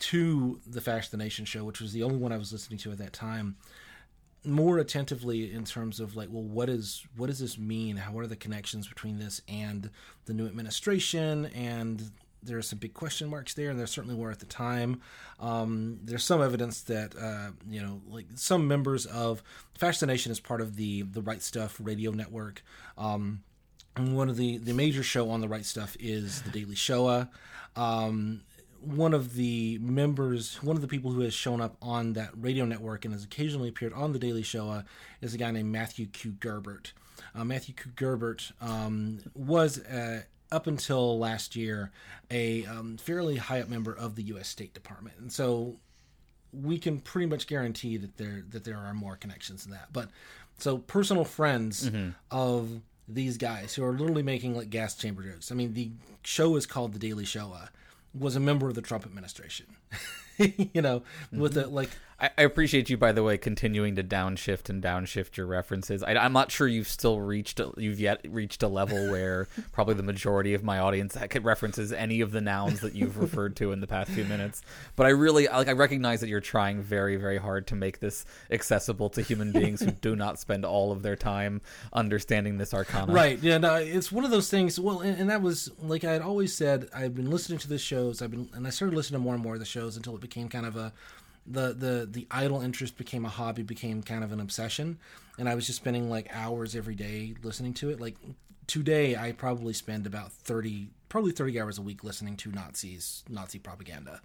to 0.00 0.60
the 0.66 0.80
Fash 0.80 1.08
the 1.08 1.16
Nation 1.16 1.44
show, 1.44 1.64
which 1.64 1.80
was 1.80 1.92
the 1.92 2.02
only 2.02 2.16
one 2.16 2.32
I 2.32 2.38
was 2.38 2.52
listening 2.52 2.78
to 2.80 2.92
at 2.92 2.98
that 2.98 3.12
time, 3.12 3.56
more 4.44 4.78
attentively 4.78 5.52
in 5.52 5.64
terms 5.64 6.00
of 6.00 6.16
like, 6.16 6.28
well, 6.30 6.42
what 6.42 6.68
is 6.68 7.06
what 7.16 7.26
does 7.26 7.38
this 7.38 7.58
mean? 7.58 7.98
How 7.98 8.12
what 8.12 8.24
are 8.24 8.28
the 8.28 8.36
connections 8.36 8.88
between 8.88 9.18
this 9.18 9.42
and 9.46 9.90
the 10.24 10.34
new 10.34 10.46
administration? 10.46 11.46
And 11.46 12.10
there 12.42 12.58
are 12.58 12.62
some 12.62 12.78
big 12.78 12.94
question 12.94 13.28
marks 13.28 13.54
there, 13.54 13.70
and 13.70 13.78
there 13.78 13.86
certainly 13.86 14.16
were 14.16 14.30
at 14.30 14.40
the 14.40 14.46
time. 14.46 15.00
Um, 15.38 15.98
there's 16.02 16.24
some 16.24 16.42
evidence 16.42 16.82
that 16.82 17.14
uh, 17.16 17.50
you 17.68 17.80
know, 17.82 18.00
like 18.08 18.26
some 18.34 18.66
members 18.68 19.06
of 19.06 19.42
Fash 19.74 19.98
the 19.98 20.06
Nation 20.06 20.32
is 20.32 20.40
part 20.40 20.60
of 20.60 20.76
the 20.76 21.02
the 21.02 21.22
Right 21.22 21.42
Stuff 21.42 21.78
radio 21.82 22.10
network. 22.10 22.62
Um, 22.98 23.42
and 23.96 24.16
one 24.16 24.28
of 24.28 24.36
the 24.36 24.58
the 24.58 24.72
major 24.72 25.02
show 25.02 25.30
on 25.30 25.40
the 25.40 25.48
right 25.48 25.64
stuff 25.64 25.96
is 25.98 26.42
the 26.42 26.50
Daily 26.50 26.74
Shoah. 26.74 27.30
Um, 27.76 28.42
one 28.80 29.12
of 29.12 29.34
the 29.34 29.78
members, 29.78 30.62
one 30.62 30.76
of 30.76 30.82
the 30.82 30.88
people 30.88 31.10
who 31.10 31.20
has 31.20 31.34
shown 31.34 31.60
up 31.60 31.76
on 31.82 32.14
that 32.14 32.30
radio 32.34 32.64
network 32.64 33.04
and 33.04 33.12
has 33.12 33.24
occasionally 33.24 33.68
appeared 33.68 33.92
on 33.92 34.12
the 34.12 34.18
Daily 34.18 34.42
Shoah 34.42 34.84
is 35.20 35.34
a 35.34 35.38
guy 35.38 35.50
named 35.50 35.70
Matthew 35.70 36.06
Q. 36.06 36.32
Gebert. 36.32 36.92
Uh, 37.34 37.44
Matthew 37.44 37.74
Q. 37.74 37.92
Gebert 37.92 38.52
um, 38.60 39.20
was 39.34 39.78
uh, 39.80 40.22
up 40.52 40.66
until 40.66 41.18
last 41.18 41.56
year 41.56 41.90
a 42.30 42.64
um, 42.66 42.96
fairly 42.96 43.36
high 43.36 43.60
up 43.60 43.68
member 43.68 43.92
of 43.92 44.16
the 44.16 44.22
U.S. 44.24 44.48
State 44.48 44.74
Department, 44.74 45.16
and 45.18 45.32
so 45.32 45.76
we 46.52 46.78
can 46.78 47.00
pretty 47.00 47.26
much 47.26 47.46
guarantee 47.46 47.96
that 47.96 48.16
there 48.16 48.42
that 48.50 48.64
there 48.64 48.78
are 48.78 48.94
more 48.94 49.16
connections 49.16 49.64
than 49.64 49.72
that. 49.72 49.92
But 49.92 50.10
so 50.58 50.78
personal 50.78 51.24
friends 51.24 51.90
of 52.30 52.80
these 53.08 53.36
guys 53.38 53.74
who 53.74 53.84
are 53.84 53.92
literally 53.92 54.22
making 54.22 54.56
like 54.56 54.70
gas 54.70 54.94
chamber 54.94 55.22
jokes. 55.22 55.50
I 55.50 55.54
mean, 55.54 55.74
the 55.74 55.90
show 56.22 56.56
is 56.56 56.66
called 56.66 56.92
The 56.92 56.98
Daily 56.98 57.24
Shoah. 57.24 57.64
Uh, 57.64 57.66
was 58.12 58.34
a 58.34 58.40
member 58.40 58.68
of 58.68 58.74
the 58.74 58.82
Trump 58.82 59.04
administration. 59.04 59.66
you 60.38 60.82
know, 60.82 61.02
with 61.32 61.56
a 61.56 61.66
like 61.68 61.90
I, 62.20 62.30
I 62.38 62.42
appreciate 62.42 62.90
you, 62.90 62.96
by 62.96 63.12
the 63.12 63.22
way, 63.22 63.38
continuing 63.38 63.96
to 63.96 64.04
downshift 64.04 64.68
and 64.68 64.82
downshift 64.82 65.36
your 65.36 65.46
references. 65.46 66.02
I, 66.02 66.14
I'm 66.14 66.32
not 66.32 66.50
sure 66.50 66.68
you've 66.68 66.88
still 66.88 67.20
reached, 67.20 67.60
you've 67.76 68.00
yet 68.00 68.20
reached 68.28 68.62
a 68.62 68.68
level 68.68 69.10
where 69.10 69.48
probably 69.72 69.94
the 69.94 70.02
majority 70.02 70.54
of 70.54 70.62
my 70.62 70.78
audience 70.78 71.16
references 71.42 71.92
any 71.92 72.20
of 72.20 72.32
the 72.32 72.40
nouns 72.40 72.80
that 72.80 72.94
you've 72.94 73.18
referred 73.18 73.56
to 73.56 73.72
in 73.72 73.80
the 73.80 73.86
past 73.86 74.10
few 74.10 74.24
minutes. 74.24 74.62
But 74.96 75.06
I 75.06 75.10
really, 75.10 75.46
like, 75.46 75.68
I 75.68 75.72
recognize 75.72 76.20
that 76.20 76.28
you're 76.28 76.40
trying 76.40 76.82
very, 76.82 77.16
very 77.16 77.38
hard 77.38 77.66
to 77.68 77.74
make 77.74 78.00
this 78.00 78.24
accessible 78.50 79.10
to 79.10 79.22
human 79.22 79.52
beings 79.60 79.80
who 79.80 79.90
do 79.90 80.14
not 80.14 80.38
spend 80.38 80.64
all 80.64 80.92
of 80.92 81.02
their 81.02 81.16
time 81.16 81.60
understanding 81.92 82.58
this 82.58 82.74
arcana. 82.74 83.12
Right. 83.12 83.38
Yeah. 83.40 83.58
No, 83.58 83.76
it's 83.76 84.12
one 84.12 84.24
of 84.24 84.30
those 84.30 84.50
things. 84.50 84.78
Well, 84.78 85.00
and, 85.00 85.18
and 85.18 85.30
that 85.30 85.42
was 85.42 85.70
like 85.82 86.04
I 86.04 86.12
had 86.12 86.22
always 86.22 86.54
said. 86.54 86.88
I've 86.94 87.14
been 87.14 87.30
listening 87.30 87.58
to 87.60 87.68
the 87.68 87.78
shows. 87.78 88.20
I've 88.20 88.30
been, 88.30 88.48
and 88.54 88.66
I 88.66 88.70
started 88.70 88.94
listening 88.96 89.20
to 89.20 89.24
more 89.24 89.34
and 89.34 89.42
more 89.42 89.54
of 89.54 89.60
the 89.60 89.66
shows 89.66 89.96
until 89.96 90.14
it 90.14 90.20
became 90.20 90.48
kind 90.48 90.66
of 90.66 90.76
a, 90.76 90.92
the 91.46 91.72
the 91.72 92.08
the 92.10 92.26
idle 92.30 92.60
interest 92.60 92.96
became 92.96 93.24
a 93.24 93.28
hobby, 93.28 93.62
became 93.62 94.02
kind 94.02 94.24
of 94.24 94.32
an 94.32 94.40
obsession, 94.40 94.98
and 95.38 95.48
I 95.48 95.54
was 95.54 95.66
just 95.66 95.78
spending 95.78 96.10
like 96.10 96.28
hours 96.34 96.76
every 96.76 96.94
day 96.94 97.34
listening 97.42 97.74
to 97.74 97.90
it. 97.90 98.00
Like 98.00 98.16
today, 98.66 99.16
I 99.16 99.32
probably 99.32 99.72
spend 99.72 100.06
about 100.06 100.32
thirty, 100.32 100.90
probably 101.08 101.32
thirty 101.32 101.60
hours 101.60 101.78
a 101.78 101.82
week 101.82 102.04
listening 102.04 102.36
to 102.38 102.50
Nazis, 102.50 103.24
Nazi 103.28 103.58
propaganda. 103.58 104.20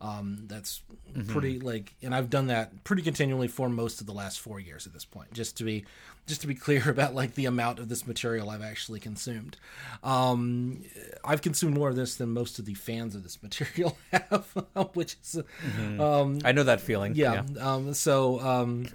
Um, 0.00 0.44
that's 0.46 0.82
pretty 1.26 1.58
like, 1.58 1.94
and 2.02 2.14
I've 2.14 2.30
done 2.30 2.46
that 2.46 2.84
pretty 2.84 3.02
continually 3.02 3.48
for 3.48 3.68
most 3.68 4.00
of 4.00 4.06
the 4.06 4.12
last 4.12 4.38
four 4.38 4.60
years 4.60 4.86
at 4.86 4.92
this 4.92 5.04
point. 5.04 5.32
Just 5.32 5.56
to 5.56 5.64
be, 5.64 5.84
just 6.26 6.40
to 6.42 6.46
be 6.46 6.54
clear 6.66 6.88
about 6.88 7.16
like 7.16 7.34
the 7.34 7.46
amount 7.46 7.80
of 7.80 7.88
this 7.88 8.06
material 8.06 8.48
I've 8.48 8.62
actually 8.62 9.00
consumed. 9.00 9.56
Um, 10.04 10.84
I've 11.24 11.42
consumed 11.42 11.74
more 11.74 11.88
of 11.88 11.96
this 11.96 12.14
than 12.14 12.30
most 12.30 12.60
of 12.60 12.64
the 12.64 12.74
fans 12.74 13.16
of 13.16 13.24
this 13.24 13.42
material 13.42 13.98
have, 14.12 14.46
which 14.94 15.16
is, 15.22 15.42
um, 15.98 16.38
I 16.44 16.52
know 16.52 16.62
that 16.62 16.80
feeling. 16.80 17.16
yeah. 17.16 17.42
Um, 17.60 17.92
so, 17.92 18.40
um, 18.40 18.86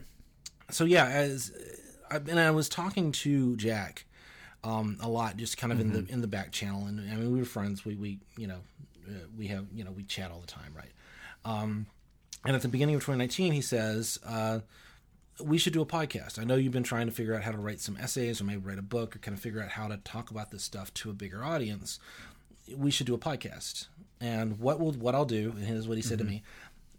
so 0.69 0.85
yeah, 0.85 1.07
as 1.07 1.51
I, 2.09 2.15
and 2.15 2.39
I 2.39 2.51
was 2.51 2.69
talking 2.69 3.11
to 3.11 3.57
Jack 3.57 4.05
um, 4.63 4.97
a 5.01 5.09
lot, 5.09 5.35
just 5.37 5.57
kind 5.57 5.73
of 5.73 5.79
in 5.79 5.91
the 5.91 6.05
in 6.11 6.21
the 6.21 6.27
back 6.27 6.51
channel, 6.51 6.85
and 6.85 6.99
I 6.99 7.15
mean 7.15 7.33
we 7.33 7.39
were 7.39 7.45
friends. 7.45 7.83
We 7.83 7.95
we 7.95 8.19
you 8.37 8.47
know 8.47 8.59
uh, 9.07 9.27
we 9.37 9.47
have 9.47 9.65
you 9.73 9.83
know 9.83 9.91
we 9.91 10.03
chat 10.03 10.31
all 10.31 10.39
the 10.39 10.47
time, 10.47 10.73
right? 10.75 10.91
Um, 11.45 11.87
and 12.45 12.55
at 12.55 12.61
the 12.61 12.67
beginning 12.67 12.95
of 12.95 13.01
2019, 13.01 13.53
he 13.53 13.61
says. 13.61 14.19
Uh, 14.25 14.59
we 15.41 15.57
should 15.57 15.73
do 15.73 15.81
a 15.81 15.85
podcast. 15.85 16.37
I 16.37 16.43
know 16.43 16.53
you've 16.55 16.73
been 16.73 16.83
trying 16.83 17.07
to 17.07 17.11
figure 17.11 17.33
out 17.33 17.41
how 17.41 17.51
to 17.51 17.57
write 17.57 17.81
some 17.81 17.97
essays 17.97 18.39
or 18.39 18.43
maybe 18.43 18.61
write 18.61 18.77
a 18.77 18.83
book 18.83 19.15
or 19.15 19.19
kind 19.19 19.35
of 19.35 19.41
figure 19.41 19.63
out 19.63 19.69
how 19.69 19.87
to 19.87 19.97
talk 19.97 20.29
about 20.29 20.51
this 20.51 20.63
stuff 20.63 20.93
to 20.93 21.09
a 21.09 21.13
bigger 21.13 21.43
audience. 21.43 21.97
We 22.75 22.91
should 22.91 23.07
do 23.07 23.15
a 23.15 23.17
podcast. 23.17 23.87
And 24.21 24.59
what 24.59 24.79
will 24.79 24.91
what 24.91 25.15
I'll 25.15 25.25
do, 25.25 25.51
and 25.55 25.65
here's 25.65 25.87
what 25.87 25.97
he 25.97 26.03
said 26.03 26.19
to 26.19 26.23
me. 26.23 26.43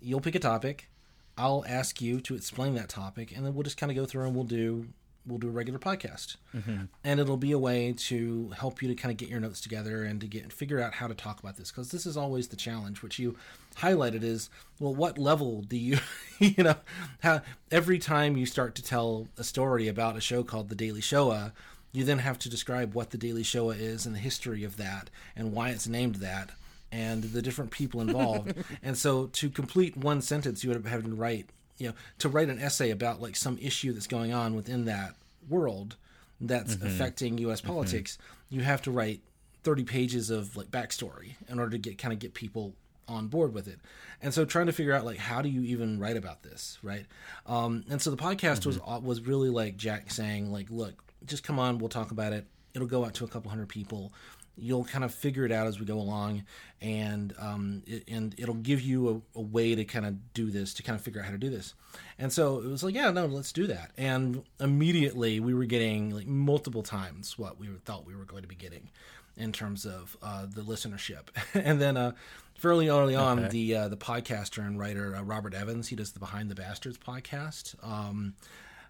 You'll 0.00 0.20
pick 0.20 0.34
a 0.34 0.40
topic, 0.40 0.90
I'll 1.36 1.64
ask 1.66 2.00
you 2.00 2.20
to 2.20 2.34
explain 2.34 2.74
that 2.74 2.88
topic, 2.88 3.34
and 3.34 3.44
then 3.44 3.54
we'll 3.54 3.62
just 3.62 3.76
kind 3.76 3.90
of 3.90 3.96
go 3.96 4.04
through 4.04 4.26
and 4.26 4.34
we'll 4.34 4.44
do 4.44 4.88
we'll 5.26 5.38
do 5.38 5.48
a 5.48 5.52
regular 5.52 5.78
podcast, 5.78 6.36
mm-hmm. 6.54 6.84
and 7.02 7.20
it'll 7.20 7.36
be 7.36 7.52
a 7.52 7.58
way 7.58 7.92
to 7.92 8.50
help 8.58 8.82
you 8.82 8.88
to 8.88 8.94
kind 8.94 9.10
of 9.10 9.16
get 9.16 9.28
your 9.28 9.40
notes 9.40 9.60
together 9.60 10.04
and 10.04 10.20
to 10.20 10.26
get 10.26 10.52
figure 10.52 10.80
out 10.80 10.94
how 10.94 11.06
to 11.06 11.14
talk 11.14 11.40
about 11.40 11.56
this 11.56 11.70
because 11.70 11.90
this 11.90 12.06
is 12.06 12.16
always 12.16 12.48
the 12.48 12.56
challenge, 12.56 13.02
which 13.02 13.18
you 13.18 13.36
highlighted 13.76 14.22
is 14.22 14.50
well, 14.78 14.94
what 14.94 15.18
level 15.18 15.62
do 15.62 15.76
you 15.76 15.98
you 16.38 16.62
know 16.62 16.76
how 17.22 17.40
every 17.70 17.98
time 17.98 18.36
you 18.36 18.46
start 18.46 18.74
to 18.74 18.82
tell 18.82 19.28
a 19.36 19.44
story 19.44 19.88
about 19.88 20.16
a 20.16 20.20
show 20.20 20.42
called 20.42 20.68
The 20.68 20.76
Daily 20.76 21.00
Shoah. 21.00 21.52
You 21.92 22.02
then 22.02 22.18
have 22.18 22.40
to 22.40 22.50
describe 22.50 22.92
what 22.92 23.10
the 23.10 23.18
Daily 23.18 23.44
Shoah 23.44 23.76
is 23.76 24.04
and 24.04 24.16
the 24.16 24.18
history 24.18 24.64
of 24.64 24.78
that 24.78 25.10
and 25.36 25.52
why 25.52 25.70
it's 25.70 25.86
named 25.86 26.16
that 26.16 26.50
and 26.94 27.24
the 27.24 27.42
different 27.42 27.72
people 27.72 28.00
involved. 28.00 28.54
and 28.82 28.96
so 28.96 29.26
to 29.26 29.50
complete 29.50 29.96
one 29.96 30.22
sentence, 30.22 30.62
you 30.62 30.70
would 30.70 30.76
have 30.76 30.86
had 30.86 31.04
to 31.04 31.14
write, 31.14 31.50
you 31.78 31.88
know, 31.88 31.94
to 32.18 32.28
write 32.28 32.48
an 32.48 32.58
essay 32.58 32.90
about 32.90 33.20
like 33.20 33.36
some 33.36 33.58
issue 33.58 33.92
that's 33.92 34.06
going 34.06 34.32
on 34.32 34.54
within 34.54 34.84
that 34.86 35.14
world 35.48 35.96
that's 36.40 36.74
mm-hmm. 36.74 36.86
affecting 36.86 37.38
U.S. 37.38 37.60
Mm-hmm. 37.60 37.68
politics. 37.68 38.18
You 38.48 38.62
have 38.62 38.82
to 38.82 38.90
write 38.90 39.20
30 39.62 39.84
pages 39.84 40.30
of 40.30 40.56
like 40.56 40.70
backstory 40.70 41.34
in 41.48 41.58
order 41.58 41.72
to 41.72 41.78
get 41.78 41.98
kind 41.98 42.12
of 42.12 42.18
get 42.18 42.34
people 42.34 42.74
on 43.08 43.28
board 43.28 43.52
with 43.52 43.68
it. 43.68 43.78
And 44.22 44.32
so 44.32 44.44
trying 44.44 44.66
to 44.66 44.72
figure 44.72 44.94
out 44.94 45.04
like 45.04 45.18
how 45.18 45.42
do 45.42 45.48
you 45.48 45.62
even 45.62 45.98
write 45.98 46.16
about 46.16 46.42
this, 46.42 46.78
right? 46.82 47.06
Um, 47.46 47.84
and 47.90 48.00
so 48.00 48.10
the 48.10 48.16
podcast 48.16 48.66
was 48.66 48.78
mm-hmm. 48.78 49.04
was 49.04 49.20
really 49.20 49.50
like 49.50 49.76
Jack 49.76 50.10
saying 50.10 50.52
like, 50.52 50.70
look, 50.70 51.02
just 51.26 51.42
come 51.42 51.58
on, 51.58 51.78
we'll 51.78 51.88
talk 51.88 52.10
about 52.10 52.32
it. 52.32 52.46
It'll 52.74 52.88
go 52.88 53.04
out 53.04 53.14
to 53.14 53.24
a 53.24 53.28
couple 53.28 53.50
hundred 53.50 53.68
people. 53.68 54.12
You'll 54.56 54.84
kind 54.84 55.04
of 55.04 55.12
figure 55.12 55.44
it 55.44 55.52
out 55.52 55.66
as 55.66 55.80
we 55.80 55.86
go 55.86 55.98
along, 55.98 56.44
and 56.80 57.34
um, 57.38 57.82
it, 57.86 58.04
and 58.08 58.34
it'll 58.38 58.54
give 58.54 58.80
you 58.80 59.24
a, 59.34 59.38
a 59.38 59.42
way 59.42 59.74
to 59.74 59.84
kind 59.84 60.06
of 60.06 60.32
do 60.34 60.50
this, 60.50 60.74
to 60.74 60.82
kind 60.82 60.96
of 60.98 61.02
figure 61.04 61.20
out 61.20 61.26
how 61.26 61.32
to 61.32 61.38
do 61.38 61.50
this. 61.50 61.74
And 62.18 62.32
so 62.32 62.58
it 62.60 62.66
was 62.68 62.82
like, 62.84 62.94
yeah, 62.94 63.10
no, 63.10 63.26
let's 63.26 63.52
do 63.52 63.66
that. 63.66 63.90
And 63.96 64.42
immediately 64.60 65.40
we 65.40 65.54
were 65.54 65.64
getting 65.64 66.10
like 66.14 66.26
multiple 66.26 66.82
times 66.82 67.38
what 67.38 67.58
we 67.58 67.68
thought 67.84 68.06
we 68.06 68.14
were 68.16 68.24
going 68.24 68.42
to 68.42 68.48
be 68.48 68.54
getting 68.54 68.90
in 69.36 69.50
terms 69.52 69.84
of 69.84 70.16
uh, 70.22 70.46
the 70.46 70.62
listenership. 70.62 71.28
and 71.54 71.80
then 71.80 71.96
uh, 71.96 72.12
fairly 72.56 72.88
early 72.88 73.16
on, 73.16 73.40
Okay. 73.40 73.48
the 73.48 73.74
uh, 73.76 73.88
the 73.88 73.96
podcaster 73.96 74.64
and 74.64 74.78
writer 74.78 75.16
uh, 75.16 75.22
Robert 75.22 75.54
Evans, 75.54 75.88
he 75.88 75.96
does 75.96 76.12
the 76.12 76.20
Behind 76.20 76.48
the 76.50 76.54
Bastards 76.54 76.98
podcast. 76.98 77.74
Um, 77.84 78.34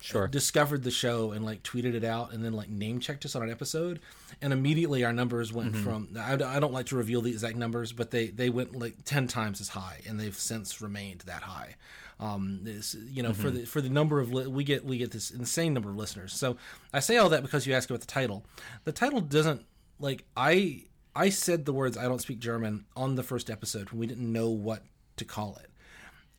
Sure. 0.00 0.28
discovered 0.28 0.82
the 0.82 0.90
show 0.90 1.30
and 1.32 1.44
like 1.44 1.62
tweeted 1.62 1.94
it 1.94 2.04
out 2.04 2.32
and 2.32 2.44
then 2.44 2.52
like 2.52 2.68
name 2.68 3.00
checked 3.00 3.24
us 3.24 3.34
on 3.34 3.42
an 3.42 3.50
episode 3.50 4.00
and 4.42 4.52
immediately 4.52 5.04
our 5.04 5.12
numbers 5.12 5.52
went 5.52 5.72
Mm-hmm. 5.72 5.82
from 5.82 6.08
I, 6.18 6.34
I 6.34 6.60
don't 6.60 6.72
like 6.74 6.86
to 6.86 6.96
reveal 6.96 7.22
the 7.22 7.30
exact 7.30 7.56
numbers 7.56 7.92
but 7.92 8.10
they 8.10 8.26
they 8.28 8.50
went 8.50 8.76
like 8.78 8.96
10 9.04 9.28
times 9.28 9.60
as 9.60 9.68
high 9.68 10.00
and 10.06 10.20
they've 10.20 10.36
since 10.36 10.80
remained 10.82 11.20
that 11.22 11.42
high 11.42 11.76
um 12.20 12.60
this 12.62 12.94
you 13.08 13.22
know 13.22 13.32
for 13.32 13.48
Mm-hmm. 13.48 13.56
the 13.60 13.64
for 13.66 13.80
the 13.80 13.88
number 13.88 14.20
of 14.20 14.32
li- 14.32 14.46
we 14.46 14.62
get 14.62 14.84
we 14.84 14.98
get 14.98 15.10
this 15.10 15.30
insane 15.30 15.72
number 15.74 15.88
of 15.90 15.96
listeners 15.96 16.32
so 16.32 16.56
i 16.92 17.00
say 17.00 17.16
all 17.16 17.28
that 17.30 17.42
because 17.42 17.66
you 17.66 17.72
asked 17.74 17.90
about 17.90 18.00
the 18.00 18.06
title 18.06 18.44
the 18.84 18.92
title 18.92 19.20
doesn't 19.20 19.64
like 19.98 20.24
i 20.36 20.82
i 21.16 21.28
said 21.30 21.64
the 21.64 21.72
words 21.72 21.96
i 21.96 22.02
don't 22.04 22.20
speak 22.20 22.38
german 22.38 22.84
on 22.96 23.14
the 23.16 23.22
first 23.22 23.48
episode 23.50 23.90
when 23.90 23.98
we 24.00 24.06
didn't 24.06 24.30
know 24.32 24.50
what 24.50 24.82
to 25.16 25.24
call 25.24 25.56
it 25.62 25.70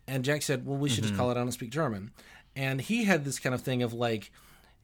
and 0.08 0.24
Jack 0.24 0.44
said, 0.44 0.68
"Well, 0.68 0.78
we 0.78 0.88
should 0.88 1.04
just 1.04 1.16
call 1.16 1.32
it 1.32 1.34
I 1.34 1.40
don't 1.40 1.52
speak 1.52 1.72
German." 1.72 2.12
And 2.56 2.82
he 2.82 3.04
had 3.04 3.26
this 3.26 3.40
kind 3.40 3.54
of 3.54 3.62
thing 3.62 3.84
of 3.84 3.94
like, 3.94 4.32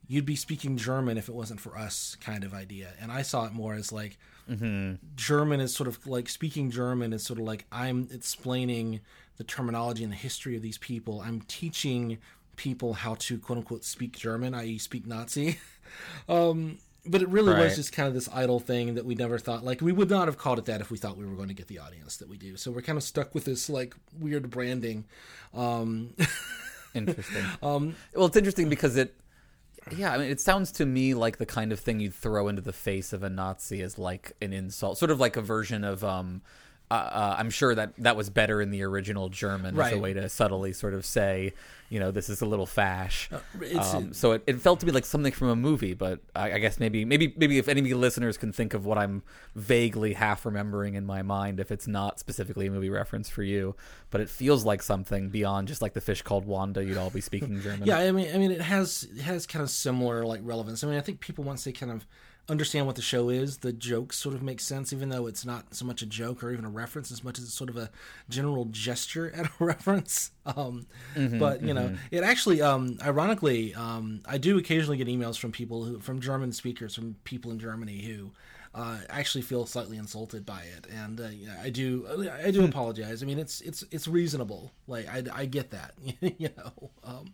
you'd 0.08 0.26
be 0.26 0.36
speaking 0.36 0.78
German 0.78 1.18
if 1.18 1.30
it 1.30 1.36
wasn't 1.36 1.62
for 1.62 1.78
us 1.78 2.18
kind 2.20 2.44
of 2.44 2.54
idea. 2.54 2.90
And 3.00 3.12
I 3.12 3.22
saw 3.22 3.46
it 3.46 3.54
more 3.54 3.74
as 3.74 3.92
like, 3.92 4.18
German 5.16 5.60
is 5.62 5.74
sort 5.74 5.88
of 5.88 6.06
like 6.06 6.28
speaking 6.28 6.72
German 6.72 7.14
is 7.14 7.24
sort 7.24 7.40
of 7.40 7.46
like 7.46 7.66
I'm 7.72 8.10
explaining 8.12 9.00
the 9.38 9.44
terminology 9.44 10.04
and 10.04 10.12
the 10.12 10.18
history 10.18 10.56
of 10.56 10.62
these 10.62 10.78
people. 10.78 11.22
I'm 11.22 11.42
teaching 11.42 12.18
people 12.58 12.94
how 12.94 13.16
to 13.16 13.40
quote 13.40 13.60
unquote 13.60 13.86
speak 13.86 14.18
German, 14.18 14.54
i.e., 14.54 14.78
speak 14.78 15.08
Nazi. 15.08 15.60
um, 16.30 16.78
but 17.06 17.22
it 17.22 17.30
really 17.30 17.54
was 17.54 17.76
just 17.76 17.94
kind 17.94 18.08
of 18.08 18.14
this 18.14 18.30
idle 18.32 18.60
thing 18.60 18.94
that 18.96 19.06
we 19.06 19.16
never 19.16 19.40
thought 19.40 19.64
like 19.64 19.82
we 19.82 19.92
would 19.92 20.10
not 20.10 20.28
have 20.28 20.38
called 20.38 20.60
it 20.60 20.66
that 20.66 20.82
if 20.82 20.92
we 20.92 20.98
thought 20.98 21.18
we 21.18 21.26
were 21.26 21.36
going 21.36 21.48
to 21.48 21.54
get 21.54 21.68
the 21.68 21.80
audience 21.80 22.18
that 22.18 22.30
we 22.30 22.38
do. 22.38 22.58
So 22.58 22.72
we're 22.72 22.82
kind 22.82 22.98
of 22.98 23.04
stuck 23.04 23.34
with 23.34 23.46
this 23.46 23.70
like 23.70 23.96
weird 24.20 24.50
branding. 24.50 25.06
Um, 25.54 26.14
Interesting. 26.94 27.46
um, 27.64 27.96
well, 28.16 28.28
it's 28.28 28.38
interesting 28.38 28.70
because 28.70 28.98
it, 28.98 29.16
yeah, 29.96 30.14
I 30.14 30.18
mean, 30.18 30.30
it 30.30 30.40
sounds 30.40 30.72
to 30.74 30.86
me 30.86 31.14
like 31.14 31.38
the 31.38 31.46
kind 31.46 31.72
of 31.72 31.80
thing 31.80 32.00
you'd 32.00 32.14
throw 32.14 32.48
into 32.48 32.62
the 32.62 32.74
face 32.74 33.14
of 33.14 33.24
a 33.24 33.30
Nazi 33.30 33.82
as 33.82 33.98
like 33.98 34.34
an 34.42 34.54
insult, 34.54 34.98
sort 34.98 35.12
of 35.12 35.20
like 35.20 35.36
a 35.38 35.42
version 35.42 35.84
of. 35.84 36.04
Um, 36.04 36.42
uh, 36.92 36.94
uh, 36.94 37.36
I'm 37.40 37.50
sure 37.50 37.74
that 37.76 37.94
that 38.00 38.16
was 38.16 38.30
better 38.30 38.62
in 38.62 38.70
the 38.72 38.84
original 38.84 39.30
German 39.30 39.80
as 39.80 39.94
a 39.94 39.98
way 39.98 40.14
to 40.14 40.28
subtly 40.30 40.74
sort 40.74 40.94
of 40.94 41.06
say, 41.06 41.54
you 41.90 42.00
know, 42.00 42.12
this 42.12 42.30
is 42.30 42.42
a 42.42 42.46
little 42.46 42.66
fash. 42.66 43.30
it's- 43.62 43.94
um, 43.94 44.14
so 44.14 44.34
it, 44.34 44.44
it 44.48 44.60
felt 44.62 44.80
to 44.82 44.86
me 44.86 44.92
like 44.92 45.06
something 45.06 45.32
from 45.34 45.50
a 45.50 45.56
movie, 45.56 45.94
but 45.94 46.20
I, 46.36 46.54
I 46.54 46.60
guess 46.60 46.80
maybe 46.80 47.04
maybe 47.06 47.34
maybe 47.38 47.58
if 47.58 47.68
any 47.68 47.80
of 47.82 47.88
you 47.88 47.98
listeners 47.98 48.38
can 48.38 48.52
think 48.52 48.74
of 48.74 48.86
what 48.86 48.98
I'm 48.98 49.24
vaguely 49.56 50.14
half 50.14 50.46
remembering 50.46 50.96
in 50.96 51.06
my 51.06 51.22
mind, 51.22 51.60
if 51.60 51.72
it's 51.72 51.88
not 51.88 52.20
specifically 52.20 52.68
a 52.68 52.72
movie 52.72 52.90
reference 52.90 53.30
for 53.30 53.44
you, 53.44 53.76
but 54.10 54.22
it 54.22 54.30
feels 54.30 54.64
like 54.66 54.82
something 54.84 55.30
beyond 55.30 55.68
just 55.68 55.82
like 55.82 55.94
the 55.94 56.02
fish 56.02 56.22
called 56.22 56.46
Wanda. 56.46 56.84
You'd 56.84 56.98
all 56.98 57.10
be 57.10 57.22
speaking 57.22 57.62
German. 57.64 57.88
yeah, 57.88 57.98
I 58.00 58.12
mean, 58.12 58.34
I 58.34 58.38
mean, 58.38 58.52
it 58.52 58.62
has 58.62 59.08
it 59.16 59.22
has 59.22 59.46
kind 59.48 59.64
of 59.64 59.70
similar 59.70 60.26
like 60.26 60.42
relevance. 60.44 60.84
I 60.84 60.88
mean, 60.88 60.98
I 60.98 61.02
think 61.02 61.20
people 61.20 61.44
once 61.44 61.64
they 61.64 61.72
kind 61.72 61.92
of 61.92 62.06
understand 62.50 62.86
what 62.86 62.96
the 62.96 63.02
show 63.02 63.30
is, 63.30 63.58
the 63.58 63.72
jokes 63.72 64.18
sort 64.18 64.36
of 64.36 64.42
make 64.42 64.60
sense, 64.60 64.92
even 64.92 65.10
though 65.10 65.28
it's 65.28 65.46
not 65.46 65.74
so 65.74 65.86
much 65.86 66.02
a 66.02 66.06
joke 66.06 66.44
or 66.44 66.52
even 66.52 66.66
a 66.66 66.70
reference 66.70 67.12
as 67.12 67.24
much 67.24 67.38
as 67.38 67.46
it's 67.46 67.54
sort 67.54 67.70
of 67.70 67.78
a 67.78 67.90
general 68.30 68.66
gesture 68.66 69.32
at 69.36 69.46
a 69.46 69.52
reference. 69.64 70.32
Um, 70.46 70.88
but 71.16 71.62
you 71.62 71.74
know, 71.74 71.96
it 72.12 72.24
actually, 72.24 72.62
um, 72.62 72.98
ironically, 73.02 73.74
um, 73.76 74.22
I 74.26 74.38
do 74.38 74.58
occasionally 74.58 74.98
get 74.98 75.08
emails 75.08 75.38
from 75.38 75.52
people 75.52 75.86
who, 75.86 76.00
from 76.00 76.20
German 76.20 76.52
speakers, 76.52 76.96
from 76.96 77.16
people 77.24 77.52
in 77.52 77.60
Germany 77.60 78.02
who. 78.02 78.32
Uh, 78.74 79.00
actually 79.10 79.42
feel 79.42 79.66
slightly 79.66 79.98
insulted 79.98 80.46
by 80.46 80.62
it, 80.62 80.88
and 80.90 81.20
uh, 81.20 81.28
yeah, 81.28 81.58
I 81.62 81.70
do. 81.70 82.08
I 82.42 82.52
do 82.52 82.64
apologize. 82.64 83.22
I 83.22 83.26
mean, 83.26 83.38
it's 83.38 83.60
it's 83.60 83.84
it's 83.92 84.08
reasonable. 84.08 84.72
Like 84.88 85.10
I, 85.10 85.24
I 85.34 85.46
get 85.46 85.72
that, 85.72 85.94
you 86.22 86.48
know. 86.56 86.90
Um, 87.04 87.34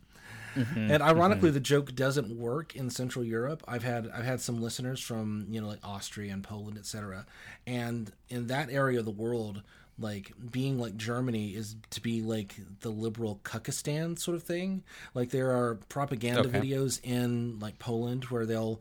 and 0.76 1.02
ironically, 1.04 1.52
the 1.52 1.60
joke 1.60 1.93
doesn't 1.96 2.30
work 2.38 2.76
in 2.76 2.89
Central 2.89 3.24
Europe. 3.26 3.63
I've 3.67 3.84
had 3.84 4.10
I've 4.13 4.26
had 4.26 4.41
some 4.41 4.62
listeners 4.62 5.00
from 5.00 5.46
you 5.50 5.62
know 5.62 5.67
like 5.67 5.80
Austria 5.84 6.34
and 6.34 6.43
Poland, 6.43 6.78
etc. 6.78 7.26
And 7.65 8.12
in 8.30 8.48
that 8.48 8.70
area 8.72 9.00
of 9.00 9.06
the 9.06 9.12
world, 9.12 9.62
like 10.00 10.32
being 10.52 10.78
like 10.80 10.96
Germany 10.98 11.56
is 11.56 11.76
to 11.91 12.02
be 12.02 12.22
like 12.22 12.56
the 12.82 12.89
liberal 12.89 13.39
Kukistan 13.43 14.17
sort 14.20 14.36
of 14.36 14.43
thing. 14.43 14.84
Like 15.13 15.30
there 15.32 15.52
are 15.52 15.76
propaganda 15.89 16.48
Okay. 16.50 16.60
videos 16.62 17.00
in 17.04 17.60
like 17.60 17.80
Poland 17.80 18.26
where 18.26 18.46
they'll 18.46 18.80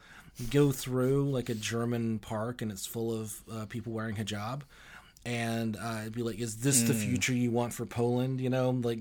go 0.50 0.70
through 0.72 1.30
like 1.30 1.48
a 1.48 1.54
German 1.54 2.18
park 2.18 2.60
and 2.60 2.70
it's 2.70 2.84
full 2.86 3.12
of 3.18 3.40
uh, 3.50 3.64
people 3.66 3.92
wearing 3.92 4.16
hijab. 4.16 4.60
And 5.24 5.76
uh, 5.76 6.00
it'd 6.02 6.12
be 6.14 6.22
like, 6.22 6.38
is 6.38 6.58
this 6.58 6.82
the 6.82 6.94
future 6.94 7.32
you 7.32 7.50
want 7.50 7.72
for 7.72 7.84
Poland? 7.84 8.40
You 8.40 8.48
know, 8.50 8.70
like 8.70 9.00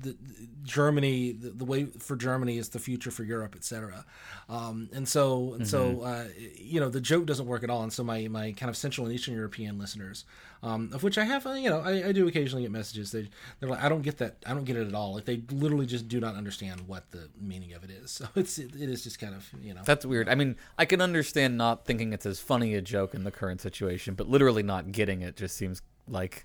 the, 0.00 0.16
Germany, 0.62 1.32
the, 1.32 1.50
the 1.50 1.64
way 1.64 1.86
for 1.86 2.16
Germany 2.16 2.58
is 2.58 2.70
the 2.70 2.78
future 2.78 3.10
for 3.10 3.24
Europe, 3.24 3.54
etc. 3.56 4.04
Um, 4.48 4.88
and 4.92 5.08
so, 5.08 5.54
and 5.54 5.66
so, 5.66 6.02
uh, 6.02 6.24
you 6.56 6.78
know, 6.80 6.88
the 6.88 7.00
joke 7.00 7.26
doesn't 7.26 7.46
work 7.46 7.62
at 7.62 7.70
all. 7.70 7.82
And 7.82 7.92
so, 7.92 8.04
my 8.04 8.28
my 8.28 8.52
kind 8.52 8.68
of 8.70 8.76
Central 8.76 9.06
and 9.06 9.14
Eastern 9.14 9.34
European 9.34 9.78
listeners, 9.78 10.24
um, 10.62 10.90
of 10.92 11.02
which 11.02 11.18
I 11.18 11.24
have, 11.24 11.46
uh, 11.46 11.52
you 11.52 11.70
know, 11.70 11.80
I, 11.80 12.08
I 12.08 12.12
do 12.12 12.28
occasionally 12.28 12.62
get 12.62 12.70
messages. 12.70 13.12
They 13.12 13.28
they're 13.60 13.68
like, 13.68 13.82
I 13.82 13.88
don't 13.88 14.02
get 14.02 14.18
that, 14.18 14.36
I 14.46 14.54
don't 14.54 14.64
get 14.64 14.76
it 14.76 14.86
at 14.86 14.94
all. 14.94 15.14
Like 15.14 15.24
they 15.24 15.42
literally 15.50 15.86
just 15.86 16.08
do 16.08 16.20
not 16.20 16.34
understand 16.34 16.82
what 16.86 17.10
the 17.10 17.28
meaning 17.40 17.72
of 17.72 17.84
it 17.84 17.90
is. 17.90 17.98
So 18.18 18.26
it's 18.34 18.58
it, 18.58 18.74
it 18.74 18.88
is 18.88 19.04
just 19.04 19.20
kind 19.20 19.34
of 19.34 19.48
you 19.62 19.74
know. 19.74 19.82
That's 19.84 20.04
weird. 20.04 20.28
I 20.28 20.34
mean, 20.34 20.56
I 20.76 20.86
can 20.86 21.00
understand 21.00 21.56
not 21.56 21.84
thinking 21.84 22.12
it's 22.12 22.26
as 22.26 22.40
funny 22.40 22.74
a 22.74 22.82
joke 22.82 23.14
in 23.14 23.22
the 23.22 23.30
current 23.30 23.60
situation, 23.60 24.14
but 24.14 24.28
literally 24.28 24.64
not 24.64 24.90
getting 24.90 25.22
it 25.22 25.36
just 25.36 25.56
seems 25.56 25.82
like 26.08 26.44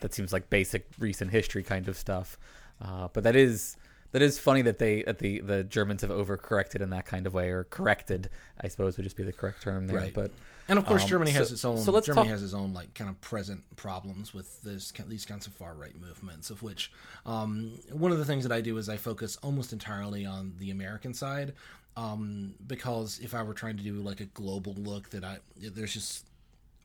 that 0.00 0.14
seems 0.14 0.32
like 0.32 0.50
basic 0.50 0.86
recent 0.98 1.30
history 1.30 1.62
kind 1.62 1.88
of 1.88 1.96
stuff. 1.96 2.38
Uh, 2.80 3.08
but 3.12 3.24
that 3.24 3.36
is 3.36 3.76
that 4.12 4.22
is 4.22 4.38
funny 4.38 4.62
that 4.62 4.78
they 4.78 5.02
that 5.04 5.18
the 5.18 5.40
the 5.40 5.62
Germans 5.64 6.02
have 6.02 6.10
overcorrected 6.10 6.80
in 6.80 6.90
that 6.90 7.06
kind 7.06 7.26
of 7.26 7.34
way, 7.34 7.50
or 7.50 7.64
corrected, 7.64 8.30
I 8.60 8.68
suppose 8.68 8.96
would 8.96 9.04
just 9.04 9.16
be 9.16 9.22
the 9.24 9.32
correct 9.32 9.62
term 9.62 9.86
there. 9.86 9.96
Right. 9.98 10.14
But 10.14 10.30
And 10.68 10.78
of 10.78 10.86
course, 10.86 11.02
Um, 11.02 11.08
Germany 11.08 11.30
has 11.32 11.48
so- 11.48 11.54
its 11.54 11.64
own. 11.64 11.78
so 11.78 12.00
Germany 12.00 12.14
talk- 12.14 12.26
has 12.30 12.42
its 12.42 12.54
own 12.54 12.72
like 12.72 12.94
kind 12.94 13.10
of 13.10 13.20
present 13.20 13.62
problems 13.76 14.32
with 14.32 14.62
this 14.62 14.92
these 15.08 15.24
kinds 15.26 15.46
of 15.46 15.52
far 15.52 15.74
right 15.74 15.98
movements. 16.00 16.48
Of 16.50 16.62
which, 16.62 16.92
um, 17.26 17.78
one 17.90 18.12
of 18.12 18.18
the 18.18 18.24
things 18.24 18.44
that 18.44 18.52
I 18.52 18.60
do 18.60 18.76
is 18.78 18.88
I 18.88 18.96
focus 18.96 19.36
almost 19.42 19.72
entirely 19.72 20.24
on 20.24 20.54
the 20.58 20.70
American 20.70 21.12
side, 21.12 21.54
um, 21.96 22.54
because 22.66 23.18
if 23.20 23.34
I 23.34 23.42
were 23.42 23.54
trying 23.54 23.76
to 23.78 23.82
do 23.82 23.94
like 24.00 24.20
a 24.20 24.26
global 24.26 24.74
look, 24.74 25.10
that 25.10 25.24
I 25.24 25.38
there's 25.56 25.92
just 25.92 26.24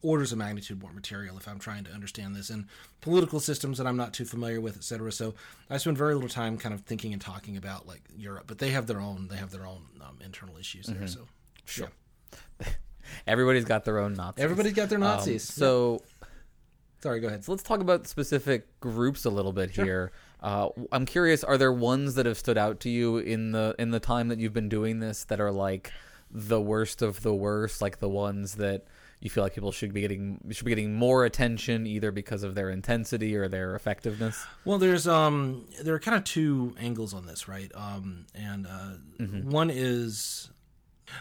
orders 0.06 0.30
of 0.30 0.38
magnitude 0.38 0.80
more 0.80 0.92
material 0.92 1.36
if 1.36 1.48
I'm 1.48 1.58
trying 1.58 1.84
to 1.84 1.90
understand 1.90 2.36
this 2.36 2.48
and 2.48 2.66
political 3.00 3.40
systems 3.40 3.78
that 3.78 3.86
I'm 3.86 3.96
not 3.96 4.12
too 4.12 4.24
familiar 4.24 4.60
with, 4.60 4.76
etc. 4.76 5.10
So 5.10 5.34
I 5.68 5.78
spend 5.78 5.98
very 5.98 6.14
little 6.14 6.28
time 6.28 6.56
kind 6.58 6.74
of 6.74 6.82
thinking 6.82 7.12
and 7.12 7.20
talking 7.20 7.56
about 7.56 7.86
like 7.88 8.02
Europe, 8.16 8.44
but 8.46 8.58
they 8.58 8.70
have 8.70 8.86
their 8.86 9.00
own 9.00 9.28
they 9.28 9.36
have 9.36 9.50
their 9.50 9.66
own 9.66 9.82
um, 10.00 10.18
internal 10.24 10.56
issues 10.56 10.86
there. 10.86 11.06
So 11.08 11.20
sure. 11.64 11.90
everybody's 13.26 13.64
got 13.64 13.84
their 13.84 13.98
own 13.98 14.14
Nazis. 14.14 14.44
Everybody's 14.44 14.74
got 14.74 14.88
their 14.88 14.98
Um, 14.98 15.04
Nazis. 15.04 15.42
so 15.42 16.02
Sorry, 17.02 17.20
go 17.20 17.28
ahead. 17.28 17.44
So 17.44 17.52
let's 17.52 17.62
talk 17.62 17.80
about 17.80 18.06
specific 18.06 18.80
groups 18.80 19.24
a 19.26 19.30
little 19.30 19.52
bit 19.52 19.70
here. 19.70 20.12
Uh, 20.40 20.68
I'm 20.90 21.06
curious, 21.06 21.44
are 21.44 21.58
there 21.58 21.72
ones 21.72 22.14
that 22.14 22.26
have 22.26 22.38
stood 22.38 22.58
out 22.58 22.80
to 22.80 22.90
you 22.90 23.18
in 23.18 23.52
the 23.52 23.74
in 23.78 23.90
the 23.90 24.00
time 24.00 24.28
that 24.28 24.38
you've 24.38 24.52
been 24.52 24.68
doing 24.68 25.00
this 25.00 25.24
that 25.24 25.40
are 25.40 25.52
like 25.52 25.92
the 26.30 26.60
worst 26.60 27.02
of 27.02 27.22
the 27.22 27.34
worst, 27.34 27.80
like 27.82 27.98
the 27.98 28.08
ones 28.08 28.56
that 28.56 28.84
you 29.20 29.30
feel 29.30 29.42
like 29.42 29.54
people 29.54 29.72
should 29.72 29.92
be 29.92 30.00
getting 30.02 30.40
should 30.50 30.64
be 30.64 30.70
getting 30.70 30.94
more 30.94 31.24
attention 31.24 31.86
either 31.86 32.12
because 32.12 32.42
of 32.42 32.54
their 32.54 32.70
intensity 32.70 33.36
or 33.36 33.48
their 33.48 33.74
effectiveness? 33.74 34.44
Well, 34.64 34.78
there's 34.78 35.08
um 35.08 35.66
there 35.82 35.94
are 35.94 36.00
kind 36.00 36.16
of 36.16 36.24
two 36.24 36.74
angles 36.78 37.14
on 37.14 37.26
this, 37.26 37.48
right? 37.48 37.70
Um 37.74 38.26
and 38.34 38.66
uh 38.66 38.92
one 39.42 39.70
is 39.70 40.50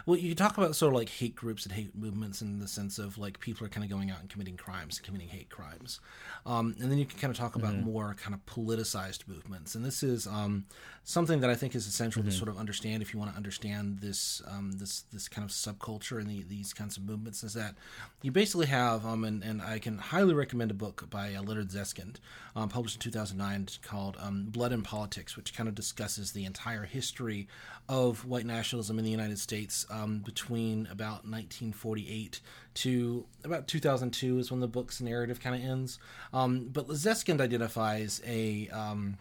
well, 0.06 0.18
you 0.18 0.30
can 0.30 0.38
talk 0.38 0.58
about 0.58 0.76
sort 0.76 0.94
of 0.94 0.98
like 0.98 1.10
hate 1.10 1.36
groups 1.36 1.66
and 1.66 1.74
hate 1.74 1.96
movements 1.96 2.42
in 2.42 2.60
the 2.60 2.68
sense 2.68 2.98
of 2.98 3.18
like 3.18 3.40
people 3.40 3.66
are 3.66 3.70
kind 3.70 3.84
of 3.84 3.90
going 3.90 4.12
out 4.12 4.20
and 4.20 4.30
committing 4.30 4.58
crimes, 4.58 5.00
committing 5.00 5.28
hate 5.28 5.50
crimes, 5.50 6.00
um, 6.46 6.76
and 6.80 6.92
then 6.92 6.98
you 6.98 7.06
can 7.06 7.20
kind 7.20 7.32
of 7.32 7.38
talk 7.38 7.56
about 7.56 7.76
more 7.78 8.16
kind 8.20 8.34
of 8.34 8.46
politicized 8.46 9.28
movements. 9.28 9.76
And 9.76 9.84
this 9.84 10.04
is 10.04 10.28
um, 10.28 10.66
something 11.04 11.40
that 11.42 11.50
I 11.50 11.56
think 11.56 11.76
is 11.76 11.88
essential 11.88 12.24
to 12.24 12.32
sort 12.32 12.50
of 12.50 12.58
understand 12.58 13.02
if 13.02 13.14
you 13.14 13.20
want 13.20 13.32
to 13.32 13.38
understand 13.38 14.00
this 14.00 14.42
um, 14.48 14.74
this 14.74 15.02
this 15.14 15.28
kind 15.28 15.46
of 15.46 15.52
subculture 15.52 16.20
and 16.20 16.28
the, 16.28 16.44
these 16.44 16.74
kinds 16.74 16.98
of 16.98 17.04
movements. 17.04 17.44
Is 17.44 17.54
that 17.54 17.76
you 18.22 18.32
basically 18.32 18.68
have 18.68 19.06
um, 19.06 19.24
and, 19.24 19.44
and 19.44 19.62
I 19.62 19.80
can 19.80 19.98
highly 19.98 20.34
recommend 20.34 20.72
a 20.72 20.76
book 20.76 21.08
by 21.10 21.34
uh, 21.34 21.44
Leonard 21.44 21.70
Zeskind, 21.70 22.18
um, 22.56 22.70
published 22.70 22.96
in 22.96 23.02
2009, 23.02 23.68
called 23.84 24.18
um, 24.20 24.46
Blood 24.50 24.72
and 24.72 24.84
Politics, 24.84 25.36
which 25.36 25.54
kind 25.54 25.70
of 25.70 25.76
discusses 25.76 26.32
the 26.32 26.46
entire 26.46 26.84
history 26.84 27.48
of 27.88 28.26
white 28.26 28.46
nationalism 28.46 28.98
in 28.98 29.06
the 29.06 29.12
United 29.12 29.40
States 29.40 29.75
um, 29.90 30.20
between 30.20 30.88
about 30.92 31.26
1948 31.26 32.40
to 32.76 33.26
about 33.44 33.68
2002 33.68 34.40
is 34.40 34.52
when 34.52 34.60
the 34.60 34.68
book's 34.68 35.02
narrative 35.02 35.40
kind 35.40 35.56
of 35.56 35.62
ends. 35.62 36.00
Um, 36.34 36.70
but 36.72 36.88
Zeskind 36.90 37.42
identifies 37.42 38.22
a 38.26 38.70
um, 38.70 39.18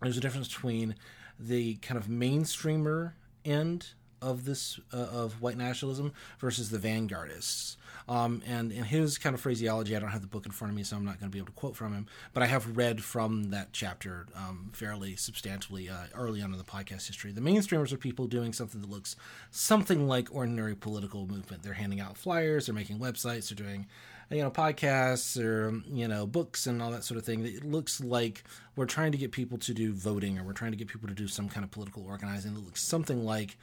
there's 0.00 0.16
a 0.16 0.20
difference 0.20 0.48
between 0.48 0.94
the 1.38 1.74
kind 1.76 1.98
of 1.98 2.06
mainstreamer 2.06 3.12
end 3.44 3.88
of 4.22 4.44
this 4.44 4.78
uh, 4.92 4.96
of 4.96 5.40
white 5.40 5.56
nationalism 5.56 6.12
versus 6.38 6.70
the 6.70 6.78
vanguardists. 6.78 7.76
Um, 8.10 8.42
and 8.44 8.72
in 8.72 8.82
his 8.82 9.18
kind 9.18 9.34
of 9.34 9.40
phraseology, 9.40 9.94
I 9.94 10.00
don't 10.00 10.10
have 10.10 10.20
the 10.20 10.26
book 10.26 10.44
in 10.44 10.50
front 10.50 10.72
of 10.72 10.76
me, 10.76 10.82
so 10.82 10.96
I'm 10.96 11.04
not 11.04 11.20
going 11.20 11.30
to 11.30 11.32
be 11.32 11.38
able 11.38 11.46
to 11.46 11.52
quote 11.52 11.76
from 11.76 11.94
him. 11.94 12.06
But 12.34 12.42
I 12.42 12.46
have 12.46 12.76
read 12.76 13.04
from 13.04 13.50
that 13.50 13.68
chapter 13.72 14.26
um, 14.34 14.70
fairly 14.72 15.14
substantially 15.14 15.88
uh, 15.88 16.06
early 16.16 16.42
on 16.42 16.50
in 16.50 16.58
the 16.58 16.64
podcast 16.64 17.06
history. 17.06 17.30
The 17.30 17.40
mainstreamers 17.40 17.92
are 17.92 17.96
people 17.96 18.26
doing 18.26 18.52
something 18.52 18.80
that 18.80 18.90
looks 18.90 19.14
something 19.52 20.08
like 20.08 20.26
ordinary 20.32 20.74
political 20.74 21.28
movement. 21.28 21.62
They're 21.62 21.74
handing 21.74 22.00
out 22.00 22.16
flyers, 22.16 22.66
they're 22.66 22.74
making 22.74 22.98
websites, 22.98 23.48
they're 23.48 23.64
doing 23.64 23.86
you 24.30 24.42
know 24.42 24.50
podcasts 24.50 25.42
or 25.42 25.82
you 25.88 26.06
know 26.06 26.26
books 26.26 26.66
and 26.66 26.80
all 26.80 26.90
that 26.92 27.02
sort 27.02 27.18
of 27.18 27.24
thing 27.24 27.44
it 27.44 27.64
looks 27.64 28.00
like 28.00 28.44
we're 28.76 28.86
trying 28.86 29.10
to 29.10 29.18
get 29.18 29.32
people 29.32 29.58
to 29.58 29.74
do 29.74 29.92
voting 29.92 30.38
or 30.38 30.44
we're 30.44 30.52
trying 30.52 30.70
to 30.70 30.76
get 30.76 30.86
people 30.86 31.08
to 31.08 31.14
do 31.14 31.26
some 31.26 31.48
kind 31.48 31.64
of 31.64 31.70
political 31.70 32.06
organizing 32.06 32.54
that 32.54 32.64
looks 32.64 32.80
something 32.80 33.24
like 33.24 33.58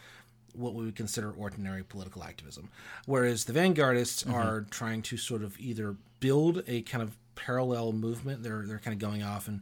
what 0.58 0.74
we 0.74 0.86
would 0.86 0.96
consider 0.96 1.32
ordinary 1.32 1.84
political 1.84 2.24
activism. 2.24 2.70
Whereas 3.06 3.46
the 3.46 3.54
vanguardists 3.54 4.26
mm-hmm. 4.26 4.34
are 4.34 4.62
trying 4.70 5.02
to 5.04 5.17
sort 5.17 5.43
of 5.43 5.60
either 5.60 5.96
build 6.20 6.63
a 6.67 6.82
kind 6.82 7.04
of 7.04 7.15
parallel 7.36 7.93
movement. 7.93 8.43
They're 8.43 8.65
they're 8.65 8.80
kind 8.80 8.93
of 8.93 9.00
going 9.00 9.24
off 9.24 9.48
and 9.48 9.62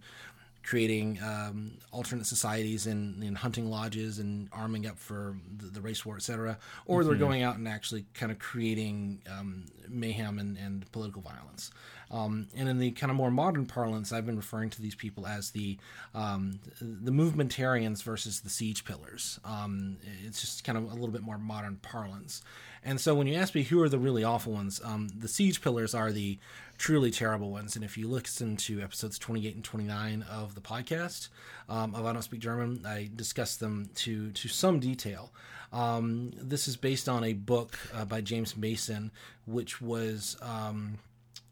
creating 0.65 1.19
um, 1.23 1.71
alternate 1.91 2.25
societies 2.25 2.87
and, 2.87 3.23
in 3.23 3.35
hunting 3.35 3.69
lodges 3.69 4.17
and 4.17 4.49
arming 4.51 4.87
up 4.87 4.97
for 4.97 5.37
the, 5.57 5.67
the 5.67 5.81
race 5.81 6.05
war, 6.05 6.15
etc. 6.15 6.57
Or 6.87 7.03
they're 7.03 7.15
going 7.15 7.43
out 7.43 7.57
and 7.57 7.67
actually 7.67 8.05
kind 8.15 8.31
of 8.31 8.39
creating 8.39 9.21
um, 9.31 9.65
mayhem 9.87 10.39
and, 10.39 10.57
and 10.57 10.91
political 10.91 11.21
violence. 11.21 11.71
Um, 12.11 12.47
and 12.55 12.67
in 12.67 12.79
the 12.79 12.91
kind 12.91 13.11
of 13.11 13.17
more 13.17 13.31
modern 13.31 13.65
parlance, 13.65 14.11
I've 14.11 14.25
been 14.25 14.37
referring 14.37 14.69
to 14.71 14.81
these 14.81 14.95
people 14.95 15.27
as 15.27 15.51
the 15.51 15.77
um, 16.13 16.59
the 16.79 17.11
movementarians 17.11 18.03
versus 18.03 18.41
the 18.41 18.49
siege 18.49 18.85
pillars. 18.85 19.39
Um, 19.43 19.97
it's 20.23 20.41
just 20.41 20.63
kind 20.63 20.77
of 20.77 20.85
a 20.85 20.93
little 20.93 21.09
bit 21.09 21.21
more 21.21 21.37
modern 21.37 21.77
parlance. 21.77 22.41
And 22.83 23.01
so 23.01 23.15
when 23.15 23.25
you 23.25 23.35
ask 23.35 23.55
me 23.55 23.63
who 23.63 23.81
are 23.81 23.89
the 23.89 23.97
really 23.97 24.23
awful 24.23 24.53
ones, 24.53 24.79
um, 24.83 25.07
the 25.07 25.27
siege 25.27 25.61
pillars 25.61 25.95
are 25.95 26.11
the 26.11 26.37
truly 26.77 27.11
terrible 27.11 27.51
ones. 27.51 27.75
And 27.75 27.83
if 27.83 27.97
you 27.97 28.07
listen 28.07 28.57
to 28.57 28.81
episodes 28.81 29.17
28 29.19 29.55
and 29.55 29.63
29 29.63 30.25
of 30.29 30.55
the 30.55 30.61
podcast 30.61 31.29
um, 31.69 31.95
of 31.95 32.05
I 32.05 32.13
Don't 32.13 32.21
Speak 32.21 32.39
German, 32.39 32.85
I 32.85 33.09
discuss 33.15 33.55
them 33.57 33.89
to 33.95 34.31
to 34.31 34.47
some 34.47 34.79
detail. 34.79 35.31
Um, 35.73 36.31
this 36.35 36.67
is 36.67 36.77
based 36.77 37.09
on 37.09 37.23
a 37.23 37.33
book 37.33 37.77
uh, 37.93 38.05
by 38.05 38.21
James 38.21 38.55
Mason, 38.55 39.11
which 39.45 39.81
was. 39.81 40.37
Um, 40.41 40.99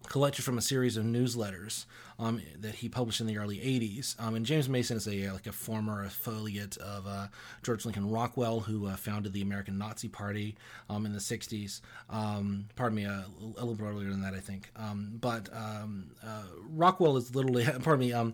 collected 0.07 0.43
from 0.43 0.57
a 0.57 0.61
series 0.61 0.97
of 0.97 1.05
newsletters 1.05 1.85
um, 2.19 2.41
that 2.59 2.75
he 2.75 2.89
published 2.89 3.21
in 3.21 3.27
the 3.27 3.37
early 3.37 3.57
80s. 3.57 4.19
Um, 4.19 4.35
and 4.35 4.45
James 4.45 4.69
Mason 4.69 4.97
is 4.97 5.07
a 5.07 5.31
like 5.31 5.47
a 5.47 5.51
former 5.51 6.03
affiliate 6.03 6.77
of 6.77 7.07
uh, 7.07 7.27
George 7.63 7.85
Lincoln 7.85 8.09
Rockwell, 8.09 8.61
who 8.61 8.87
uh, 8.87 8.95
founded 8.95 9.33
the 9.33 9.41
American 9.41 9.77
Nazi 9.77 10.07
Party 10.07 10.55
um, 10.89 11.05
in 11.05 11.13
the 11.13 11.19
60s. 11.19 11.81
Um, 12.09 12.65
pardon 12.75 12.95
me, 12.95 13.05
uh, 13.05 13.21
a 13.21 13.63
little 13.63 13.75
bit 13.75 13.85
earlier 13.85 14.09
than 14.09 14.21
that, 14.21 14.33
I 14.33 14.39
think. 14.39 14.71
Um, 14.75 15.17
but 15.19 15.49
um, 15.53 16.11
uh, 16.25 16.43
Rockwell 16.69 17.17
is 17.17 17.35
literally, 17.35 17.65
pardon 17.81 17.99
me, 17.99 18.33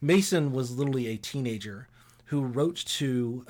Mason 0.00 0.52
was 0.52 0.76
literally 0.78 1.08
a 1.08 1.16
teenager 1.16 1.88
who 2.26 2.42
wrote 2.42 2.76
to 2.76 3.44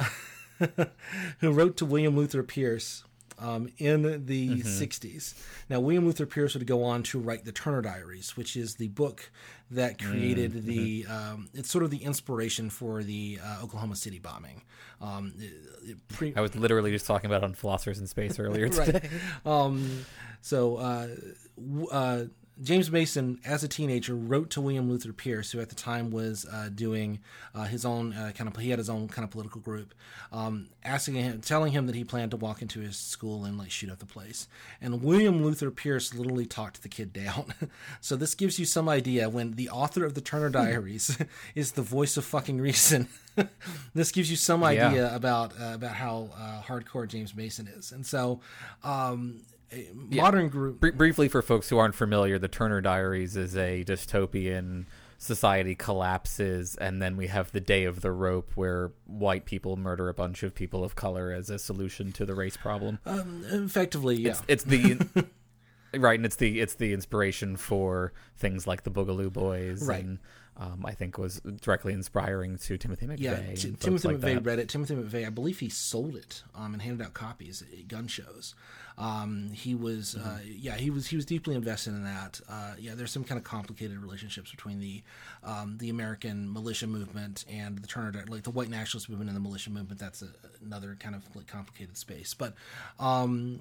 who 1.40 1.52
wrote 1.52 1.76
to 1.76 1.86
William 1.86 2.16
Luther 2.16 2.42
Pierce 2.42 3.04
um, 3.40 3.68
in 3.78 4.26
the 4.26 4.60
60s. 4.62 5.34
Now, 5.68 5.80
William 5.80 6.04
Luther 6.06 6.26
Pierce 6.26 6.54
would 6.54 6.66
go 6.66 6.84
on 6.84 7.02
to 7.04 7.18
write 7.18 7.44
the 7.44 7.52
Turner 7.52 7.82
Diaries, 7.82 8.36
which 8.36 8.56
is 8.56 8.74
the 8.76 8.88
book 8.88 9.30
that 9.70 9.98
created 10.02 10.64
the, 10.66 11.06
um, 11.06 11.48
it's 11.54 11.70
sort 11.70 11.84
of 11.84 11.90
the 11.90 11.98
inspiration 12.04 12.70
for 12.70 13.02
the 13.02 13.38
uh, 13.44 13.62
Oklahoma 13.62 13.96
City 13.96 14.18
bombing. 14.18 14.62
Um, 15.00 15.32
it- 15.38 15.52
it 15.82 16.08
pre- 16.08 16.34
I 16.36 16.40
was 16.42 16.54
literally 16.54 16.90
just 16.90 17.06
talking 17.06 17.30
about 17.30 17.42
it 17.42 17.44
on 17.44 17.54
Philosophers 17.54 17.98
in 18.00 18.06
Space 18.06 18.38
earlier 18.38 18.68
today. 18.70 19.08
um, 19.46 20.04
so 20.42 20.76
uh, 20.76 21.08
w- 21.56 21.88
uh, 21.88 22.24
James 22.62 22.90
Mason, 22.90 23.38
as 23.44 23.64
a 23.64 23.68
teenager, 23.68 24.14
wrote 24.14 24.50
to 24.50 24.60
William 24.60 24.88
Luther 24.90 25.12
Pierce, 25.12 25.50
who 25.52 25.60
at 25.60 25.70
the 25.70 25.74
time 25.74 26.10
was 26.10 26.44
uh, 26.44 26.68
doing 26.74 27.20
uh, 27.54 27.64
his 27.64 27.84
own 27.84 28.12
uh, 28.12 28.32
kind 28.34 28.48
of 28.48 28.56
he 28.60 28.68
had 28.70 28.78
his 28.78 28.90
own 28.90 29.08
kind 29.08 29.24
of 29.24 29.30
political 29.30 29.60
group, 29.60 29.94
um, 30.30 30.68
asking 30.84 31.14
him, 31.14 31.40
telling 31.40 31.72
him 31.72 31.86
that 31.86 31.94
he 31.94 32.04
planned 32.04 32.32
to 32.32 32.36
walk 32.36 32.60
into 32.60 32.80
his 32.80 32.96
school 32.96 33.44
and 33.44 33.56
like 33.56 33.70
shoot 33.70 33.90
up 33.90 33.98
the 33.98 34.06
place. 34.06 34.46
And 34.80 35.02
William 35.02 35.42
Luther 35.42 35.70
Pierce 35.70 36.14
literally 36.14 36.44
talked 36.46 36.82
the 36.82 36.88
kid 36.90 37.12
down. 37.12 37.54
so 38.02 38.14
this 38.16 38.34
gives 38.34 38.58
you 38.58 38.66
some 38.66 38.88
idea 38.88 39.28
when 39.30 39.52
the 39.52 39.70
author 39.70 40.04
of 40.04 40.14
the 40.14 40.20
Turner 40.20 40.50
Diaries 40.50 41.16
is 41.54 41.72
the 41.72 41.82
voice 41.82 42.16
of 42.16 42.24
fucking 42.26 42.60
reason. 42.60 43.08
this 43.94 44.12
gives 44.12 44.30
you 44.30 44.36
some 44.36 44.62
idea 44.62 44.92
Yeah. 45.08 45.14
about 45.16 45.52
uh, 45.58 45.72
about 45.74 45.94
how 45.94 46.28
uh, 46.36 46.60
hardcore 46.62 47.08
James 47.08 47.34
Mason 47.34 47.66
is, 47.68 47.90
and 47.92 48.04
so 48.04 48.40
um, 48.84 49.40
a 49.72 49.90
modern 49.94 50.48
group. 50.48 50.80
Br- 50.80 50.90
briefly, 50.92 51.28
for 51.28 51.42
folks 51.42 51.68
who 51.68 51.78
aren't 51.78 51.94
familiar, 51.94 52.38
the 52.38 52.48
Turner 52.48 52.80
Diaries 52.80 53.36
is 53.36 53.56
a 53.56 53.84
dystopian 53.84 54.86
society 55.18 55.74
collapses, 55.74 56.76
and 56.76 57.02
then 57.02 57.16
we 57.16 57.26
have 57.26 57.52
the 57.52 57.60
Day 57.60 57.84
of 57.84 58.00
the 58.00 58.10
Rope, 58.10 58.52
where 58.54 58.92
white 59.06 59.44
people 59.44 59.76
murder 59.76 60.08
a 60.08 60.14
bunch 60.14 60.42
of 60.42 60.54
people 60.54 60.82
of 60.82 60.94
color 60.96 61.30
as 61.30 61.50
a 61.50 61.58
solution 61.58 62.10
to 62.12 62.24
the 62.24 62.34
race 62.34 62.56
problem. 62.56 62.98
Um, 63.04 63.44
effectively, 63.50 64.16
yeah. 64.16 64.36
It's 64.48 64.64
the 64.64 64.98
right, 65.94 66.18
and 66.18 66.24
it's 66.26 66.36
the 66.36 66.60
it's 66.60 66.74
the 66.74 66.92
inspiration 66.92 67.56
for 67.56 68.12
things 68.36 68.66
like 68.66 68.84
the 68.84 68.90
Boogaloo 68.90 69.32
Boys, 69.32 69.86
Right. 69.86 70.02
and 70.04 70.18
um, 70.60 70.84
I 70.86 70.92
think 70.92 71.16
was 71.18 71.40
directly 71.62 71.92
inspiring 71.94 72.58
to 72.58 72.76
Timothy 72.78 73.06
McVeigh. 73.06 73.18
yeah, 73.20 73.54
T- 73.54 73.72
Timothy 73.80 74.08
like 74.08 74.18
McVeigh 74.18 74.34
that. 74.34 74.44
read 74.44 74.58
it. 74.58 74.68
Timothy 74.68 74.94
McVeigh, 74.94 75.26
I 75.26 75.30
believe 75.30 75.58
he 75.58 75.70
sold 75.70 76.14
it 76.14 76.42
um, 76.54 76.74
and 76.74 76.82
handed 76.82 77.04
out 77.04 77.14
copies 77.14 77.62
at 77.62 77.88
gun 77.88 78.06
shows. 78.06 78.54
Um, 78.98 79.48
he 79.54 79.74
was, 79.74 80.14
uh, 80.16 80.18
Mm-hmm. 80.42 80.52
yeah, 80.58 80.74
he 80.76 80.90
was 80.90 81.06
he 81.06 81.16
was 81.16 81.24
deeply 81.24 81.54
invested 81.54 81.94
in 81.94 82.04
that. 82.04 82.40
Uh, 82.48 82.74
yeah, 82.78 82.94
there's 82.94 83.10
some 83.10 83.24
kind 83.24 83.38
of 83.38 83.44
complicated 83.44 83.96
relationships 83.98 84.50
between 84.50 84.78
the 84.80 85.02
um, 85.42 85.78
the 85.78 85.88
American 85.88 86.52
militia 86.52 86.86
movement 86.86 87.46
and 87.50 87.78
the 87.78 87.86
Turner, 87.86 88.22
like 88.28 88.42
the 88.42 88.50
white 88.50 88.68
nationalist 88.68 89.08
movement 89.08 89.30
and 89.30 89.36
the 89.36 89.40
militia 89.40 89.70
movement. 89.70 89.98
That's 89.98 90.20
a, 90.20 90.28
another 90.62 90.94
kind 91.00 91.14
of 91.14 91.24
like 91.34 91.46
complicated 91.46 91.96
space, 91.96 92.34
but. 92.34 92.52
Um, 92.98 93.60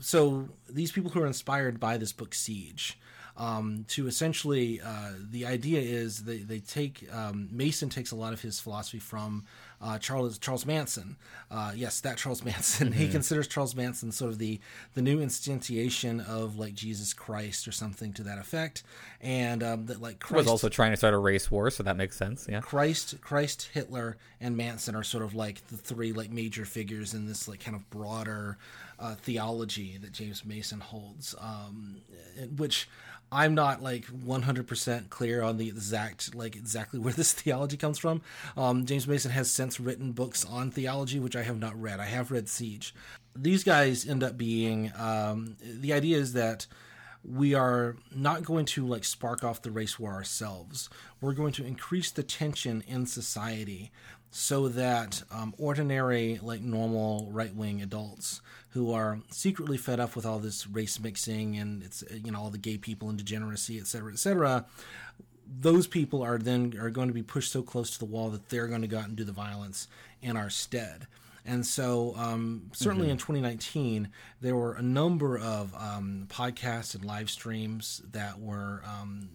so 0.00 0.48
these 0.68 0.92
people 0.92 1.10
who 1.10 1.20
are 1.20 1.26
inspired 1.26 1.80
by 1.80 1.96
this 1.96 2.12
book 2.12 2.34
siege 2.34 2.96
um, 3.40 3.86
to 3.88 4.06
essentially 4.06 4.80
uh, 4.80 5.12
the 5.30 5.46
idea 5.46 5.80
is 5.80 6.24
they, 6.24 6.38
they 6.38 6.60
take 6.60 7.08
um, 7.12 7.48
mason 7.50 7.88
takes 7.88 8.10
a 8.12 8.16
lot 8.16 8.32
of 8.32 8.42
his 8.42 8.60
philosophy 8.60 8.98
from 8.98 9.44
uh, 9.80 9.98
charles 9.98 10.38
charles 10.38 10.66
manson 10.66 11.16
uh, 11.50 11.72
yes 11.74 12.00
that 12.00 12.18
charles 12.18 12.44
manson 12.44 12.92
he 12.92 13.08
considers 13.08 13.48
charles 13.48 13.74
manson 13.74 14.12
sort 14.12 14.30
of 14.30 14.38
the 14.38 14.60
the 14.94 15.02
new 15.02 15.18
instantiation 15.18 16.24
of 16.28 16.58
like 16.58 16.74
jesus 16.74 17.14
christ 17.14 17.66
or 17.66 17.72
something 17.72 18.12
to 18.12 18.22
that 18.22 18.38
effect 18.38 18.82
and 19.22 19.62
um, 19.62 19.86
that 19.86 20.00
like 20.00 20.30
was 20.30 20.46
also 20.46 20.68
trying 20.68 20.92
to 20.92 20.96
start 20.96 21.12
a 21.12 21.18
race 21.18 21.50
war, 21.50 21.70
so 21.70 21.82
that 21.82 21.96
makes 21.96 22.16
sense. 22.16 22.46
Yeah. 22.48 22.60
Christ, 22.60 23.20
Christ, 23.20 23.68
Hitler, 23.72 24.16
and 24.40 24.56
Manson 24.56 24.94
are 24.94 25.02
sort 25.02 25.22
of 25.24 25.34
like 25.34 25.66
the 25.68 25.76
three 25.76 26.12
like 26.12 26.30
major 26.30 26.64
figures 26.64 27.12
in 27.12 27.26
this 27.26 27.46
like 27.46 27.60
kind 27.60 27.76
of 27.76 27.88
broader 27.90 28.56
uh, 28.98 29.14
theology 29.16 29.98
that 29.98 30.12
James 30.12 30.44
Mason 30.44 30.80
holds, 30.80 31.34
um, 31.38 32.00
which 32.56 32.88
I'm 33.32 33.54
not 33.54 33.82
like 33.82 34.06
100% 34.06 35.08
clear 35.08 35.42
on 35.42 35.56
the 35.56 35.68
exact 35.68 36.34
like 36.34 36.56
exactly 36.56 36.98
where 36.98 37.12
this 37.12 37.32
theology 37.40 37.76
comes 37.76 37.98
from. 37.98 38.22
Um, 38.56 38.86
James 38.86 39.06
Mason 39.06 39.30
has 39.30 39.50
since 39.50 39.78
written 39.78 40.12
books 40.12 40.44
on 40.44 40.70
theology, 40.70 41.20
which 41.20 41.36
I 41.36 41.42
have 41.42 41.58
not 41.58 41.80
read. 41.80 42.00
I 42.00 42.06
have 42.06 42.30
read 42.30 42.48
Siege. 42.48 42.94
These 43.36 43.62
guys 43.62 44.08
end 44.08 44.22
up 44.24 44.36
being 44.36 44.92
um, 44.96 45.56
the 45.62 45.92
idea 45.92 46.18
is 46.18 46.32
that 46.32 46.66
we 47.22 47.54
are 47.54 47.96
not 48.14 48.44
going 48.44 48.64
to 48.64 48.86
like 48.86 49.04
spark 49.04 49.44
off 49.44 49.62
the 49.62 49.70
race 49.70 49.98
war 49.98 50.12
ourselves. 50.12 50.88
We're 51.20 51.34
going 51.34 51.52
to 51.54 51.64
increase 51.64 52.10
the 52.10 52.22
tension 52.22 52.82
in 52.86 53.06
society 53.06 53.92
so 54.30 54.68
that 54.68 55.22
um, 55.32 55.54
ordinary, 55.58 56.38
like 56.42 56.60
normal 56.60 57.28
right 57.32 57.54
wing 57.54 57.82
adults 57.82 58.40
who 58.70 58.92
are 58.92 59.18
secretly 59.30 59.76
fed 59.76 59.98
up 59.98 60.14
with 60.14 60.24
all 60.24 60.38
this 60.38 60.66
race 60.68 61.00
mixing 61.00 61.56
and 61.56 61.82
it's 61.82 62.04
you 62.10 62.30
know 62.30 62.40
all 62.40 62.50
the 62.50 62.58
gay 62.58 62.78
people 62.78 63.08
and 63.08 63.18
degeneracy, 63.18 63.78
et 63.78 63.86
cetera, 63.86 64.12
et 64.12 64.18
cetera. 64.18 64.64
Those 65.52 65.88
people 65.88 66.22
are 66.22 66.38
then 66.38 66.76
are 66.80 66.90
going 66.90 67.08
to 67.08 67.14
be 67.14 67.24
pushed 67.24 67.50
so 67.50 67.62
close 67.62 67.90
to 67.90 67.98
the 67.98 68.04
wall 68.04 68.30
that 68.30 68.48
they're 68.48 68.68
going 68.68 68.82
to 68.82 68.88
go 68.88 68.98
out 68.98 69.08
and 69.08 69.16
do 69.16 69.24
the 69.24 69.32
violence 69.32 69.88
in 70.22 70.36
our 70.36 70.50
stead. 70.50 71.08
And 71.44 71.66
so, 71.66 72.14
um, 72.16 72.70
certainly 72.72 73.08
in 73.08 73.16
2019, 73.16 74.10
there 74.40 74.54
were 74.54 74.74
a 74.74 74.82
number 74.82 75.38
of 75.38 75.74
um, 75.74 76.26
podcasts 76.28 76.94
and 76.94 77.04
live 77.04 77.30
streams 77.30 78.02
that 78.12 78.38
were 78.38 78.82
um, 78.86 79.30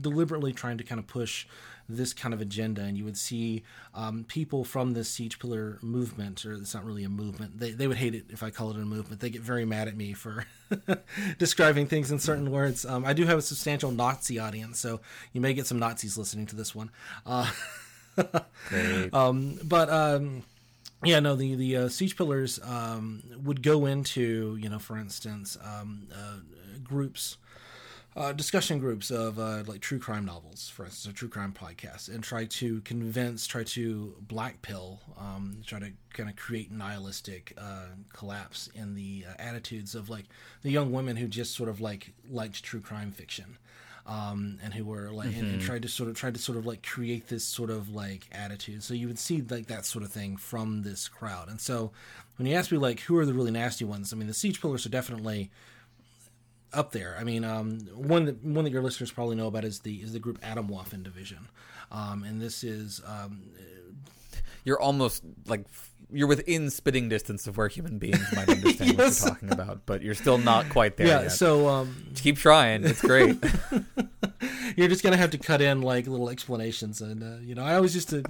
deliberately 0.00 0.52
trying 0.52 0.78
to 0.78 0.84
kind 0.84 0.98
of 0.98 1.06
push 1.06 1.46
this 1.88 2.12
kind 2.12 2.34
of 2.34 2.40
agenda. 2.40 2.82
And 2.82 2.98
you 2.98 3.04
would 3.04 3.16
see 3.16 3.62
um, 3.94 4.24
people 4.28 4.64
from 4.64 4.92
the 4.92 5.04
siege 5.04 5.38
pillar 5.38 5.78
movement, 5.80 6.44
or 6.44 6.52
it's 6.54 6.74
not 6.74 6.84
really 6.84 7.04
a 7.04 7.08
movement. 7.08 7.58
They, 7.58 7.70
they 7.70 7.86
would 7.86 7.96
hate 7.96 8.14
it 8.14 8.26
if 8.28 8.42
I 8.42 8.50
call 8.50 8.70
it 8.70 8.76
a 8.76 8.80
movement. 8.80 9.20
They 9.20 9.30
get 9.30 9.40
very 9.40 9.64
mad 9.64 9.88
at 9.88 9.96
me 9.96 10.12
for 10.12 10.44
describing 11.38 11.86
things 11.86 12.10
in 12.10 12.18
certain 12.18 12.50
words. 12.50 12.84
Um, 12.84 13.04
I 13.04 13.14
do 13.14 13.24
have 13.24 13.38
a 13.38 13.42
substantial 13.42 13.90
Nazi 13.90 14.38
audience, 14.38 14.78
so 14.78 15.00
you 15.32 15.40
may 15.40 15.54
get 15.54 15.66
some 15.66 15.78
Nazis 15.78 16.18
listening 16.18 16.46
to 16.46 16.56
this 16.56 16.74
one. 16.74 16.90
Uh, 17.24 17.50
um, 19.12 19.58
but 19.64 19.88
um, 19.88 20.42
yeah, 21.04 21.20
no, 21.20 21.36
the 21.36 21.54
the 21.54 21.76
uh, 21.76 21.88
siege 21.88 22.16
pillars 22.16 22.58
um, 22.64 23.22
would 23.42 23.62
go 23.62 23.86
into 23.86 24.58
you 24.60 24.68
know, 24.68 24.78
for 24.78 24.98
instance, 24.98 25.56
um, 25.62 26.08
uh, 26.12 26.38
groups. 26.82 27.38
Uh, 28.16 28.32
discussion 28.32 28.80
groups 28.80 29.12
of 29.12 29.38
uh, 29.38 29.62
like 29.66 29.80
true 29.80 29.98
crime 29.98 30.24
novels, 30.24 30.68
for 30.68 30.84
instance, 30.84 31.12
or 31.12 31.16
true 31.16 31.28
crime 31.28 31.52
podcasts, 31.52 32.08
and 32.12 32.24
try 32.24 32.44
to 32.46 32.80
convince, 32.80 33.46
try 33.46 33.62
to 33.62 34.14
black 34.22 34.60
pill, 34.60 34.98
um, 35.18 35.58
try 35.64 35.78
to 35.78 35.92
kind 36.14 36.28
of 36.28 36.34
create 36.34 36.72
nihilistic 36.72 37.52
uh, 37.56 37.86
collapse 38.12 38.68
in 38.74 38.94
the 38.94 39.24
uh, 39.28 39.34
attitudes 39.38 39.94
of 39.94 40.08
like 40.08 40.24
the 40.62 40.70
young 40.70 40.90
women 40.90 41.16
who 41.16 41.28
just 41.28 41.54
sort 41.54 41.68
of 41.68 41.80
like 41.80 42.12
liked 42.28 42.64
true 42.64 42.80
crime 42.80 43.12
fiction 43.12 43.56
um, 44.08 44.58
and 44.64 44.72
who 44.72 44.84
were 44.84 45.10
like 45.12 45.36
and, 45.36 45.52
and 45.52 45.60
tried 45.60 45.82
to 45.82 45.88
sort 45.88 46.08
of 46.08 46.16
tried 46.16 46.34
to 46.34 46.40
sort 46.40 46.56
of 46.56 46.64
like 46.66 46.82
create 46.82 47.28
this 47.28 47.44
sort 47.44 47.68
of 47.68 47.90
like 47.90 48.26
attitude. 48.32 48.82
So 48.82 48.94
you 48.94 49.06
would 49.06 49.18
see 49.18 49.42
like 49.42 49.66
that 49.66 49.84
sort 49.84 50.02
of 50.02 50.10
thing 50.10 50.38
from 50.38 50.82
this 50.82 51.08
crowd. 51.08 51.48
And 51.48 51.60
so 51.60 51.92
when 52.36 52.48
you 52.48 52.54
ask 52.56 52.72
me 52.72 52.78
like 52.78 53.00
who 53.00 53.18
are 53.18 53.26
the 53.26 53.34
really 53.34 53.50
nasty 53.50 53.84
ones, 53.84 54.12
I 54.12 54.16
mean 54.16 54.26
the 54.26 54.34
siege 54.34 54.60
pillars 54.62 54.86
are 54.86 54.90
definitely 54.90 55.50
up 56.72 56.92
there. 56.92 57.16
I 57.18 57.24
mean, 57.24 57.44
um, 57.44 57.78
one 57.94 58.24
that 58.26 58.44
one 58.44 58.64
that 58.64 58.70
your 58.72 58.82
listeners 58.82 59.10
probably 59.10 59.36
know 59.36 59.46
about 59.46 59.64
is 59.64 59.80
the 59.80 59.96
is 59.96 60.12
the 60.12 60.18
group 60.18 60.40
Atomwaffen 60.40 61.02
Division, 61.02 61.48
um, 61.90 62.24
and 62.24 62.40
this 62.40 62.62
is 62.64 63.00
um, 63.06 63.42
You're 64.64 64.80
almost 64.80 65.22
like 65.46 65.64
you're 66.10 66.26
within 66.28 66.70
spitting 66.70 67.08
distance 67.10 67.46
of 67.46 67.56
where 67.58 67.68
human 67.68 67.98
beings 67.98 68.24
might 68.34 68.48
understand 68.48 68.96
Yes. 68.96 69.20
what 69.22 69.26
you're 69.26 69.34
talking 69.34 69.52
about, 69.52 69.82
but 69.86 70.02
you're 70.02 70.14
still 70.14 70.38
not 70.38 70.68
quite 70.70 70.96
there 70.96 71.06
yeah. 71.06 71.22
yet. 71.22 71.32
So 71.32 71.68
um, 71.68 72.06
keep 72.14 72.38
trying. 72.38 72.84
It's 72.84 73.02
great. 73.02 73.36
you're 74.78 74.88
just 74.88 75.02
gonna 75.02 75.16
have 75.16 75.30
to 75.32 75.38
cut 75.38 75.60
in 75.60 75.82
like 75.82 76.06
little 76.06 76.30
explanations, 76.30 77.00
and 77.00 77.22
uh, 77.22 77.40
you 77.42 77.54
know 77.54 77.64
I 77.64 77.74
always 77.74 77.94
used 77.94 78.08
to 78.10 78.22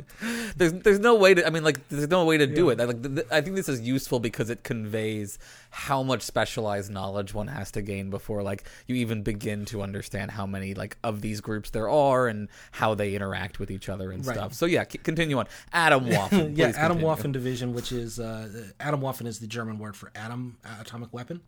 there's 0.57 0.73
there's 0.73 0.99
no 0.99 1.15
way 1.15 1.35
to 1.35 1.47
I 1.47 1.51
mean 1.51 1.63
like 1.63 1.87
there's 1.89 2.09
no 2.09 2.25
way 2.25 2.39
to 2.39 2.47
do 2.47 2.71
it. 2.71 2.81
I, 2.81 2.85
like 2.85 3.03
th- 3.03 3.15
th- 3.17 3.27
I 3.31 3.41
think 3.43 3.55
this 3.57 3.69
is 3.69 3.81
useful 3.81 4.19
because 4.19 4.49
it 4.51 4.65
conveys 4.65 5.39
how 5.71 6.03
much 6.03 6.23
specialized 6.23 6.91
knowledge 6.91 7.35
one 7.35 7.49
has 7.49 7.71
to 7.73 7.83
gain 7.83 8.09
before 8.11 8.43
like 8.43 8.65
you 8.87 8.97
even 8.97 9.23
begin 9.23 9.67
to 9.67 9.83
understand 9.83 10.31
how 10.31 10.47
many 10.47 10.73
like 10.75 10.97
of 11.05 11.21
these 11.21 11.41
groups 11.43 11.71
there 11.71 11.89
are 11.91 12.27
and 12.27 12.49
how 12.73 12.95
they 12.95 13.15
interact 13.15 13.59
with 13.61 13.71
each 13.71 13.89
other 13.91 14.11
and 14.11 14.25
Right. 14.27 14.35
stuff. 14.37 14.55
So 14.55 14.65
yeah, 14.67 14.85
c- 14.91 14.99
continue 14.99 15.39
on. 15.39 15.47
Adam 15.73 16.07
Waffen. 16.11 16.57
yeah, 16.57 16.73
Adam 16.77 16.99
continue. 16.99 17.07
Waffen 17.07 17.33
division, 17.33 17.75
which 17.75 17.93
is 17.93 18.19
uh, 18.19 18.49
Atomwaffen 18.81 19.27
is 19.27 19.39
the 19.39 19.47
German 19.47 19.79
word 19.79 19.95
for 19.97 20.11
atom 20.15 20.57
uh, 20.65 20.69
atomic 20.81 21.13
weapon. 21.13 21.41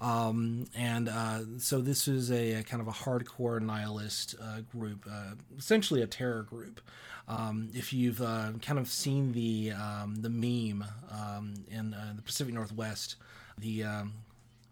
Um, 0.00 0.66
and 0.74 1.08
uh, 1.08 1.40
so 1.58 1.80
this 1.80 2.08
is 2.08 2.30
a, 2.30 2.54
a 2.54 2.62
kind 2.62 2.80
of 2.80 2.88
a 2.88 2.92
hardcore 2.92 3.60
nihilist 3.60 4.34
uh, 4.42 4.60
group, 4.60 5.06
uh, 5.10 5.34
essentially 5.56 6.02
a 6.02 6.06
terror 6.06 6.42
group. 6.42 6.80
Um, 7.26 7.70
if 7.72 7.92
you've 7.92 8.20
uh, 8.20 8.52
kind 8.60 8.78
of 8.78 8.88
seen 8.88 9.32
the 9.32 9.72
um, 9.72 10.16
the 10.16 10.28
meme 10.28 10.84
um, 11.10 11.54
in 11.70 11.94
uh, 11.94 12.12
the 12.16 12.22
Pacific 12.22 12.52
Northwest, 12.52 13.16
the 13.56 13.84
um, 13.84 14.12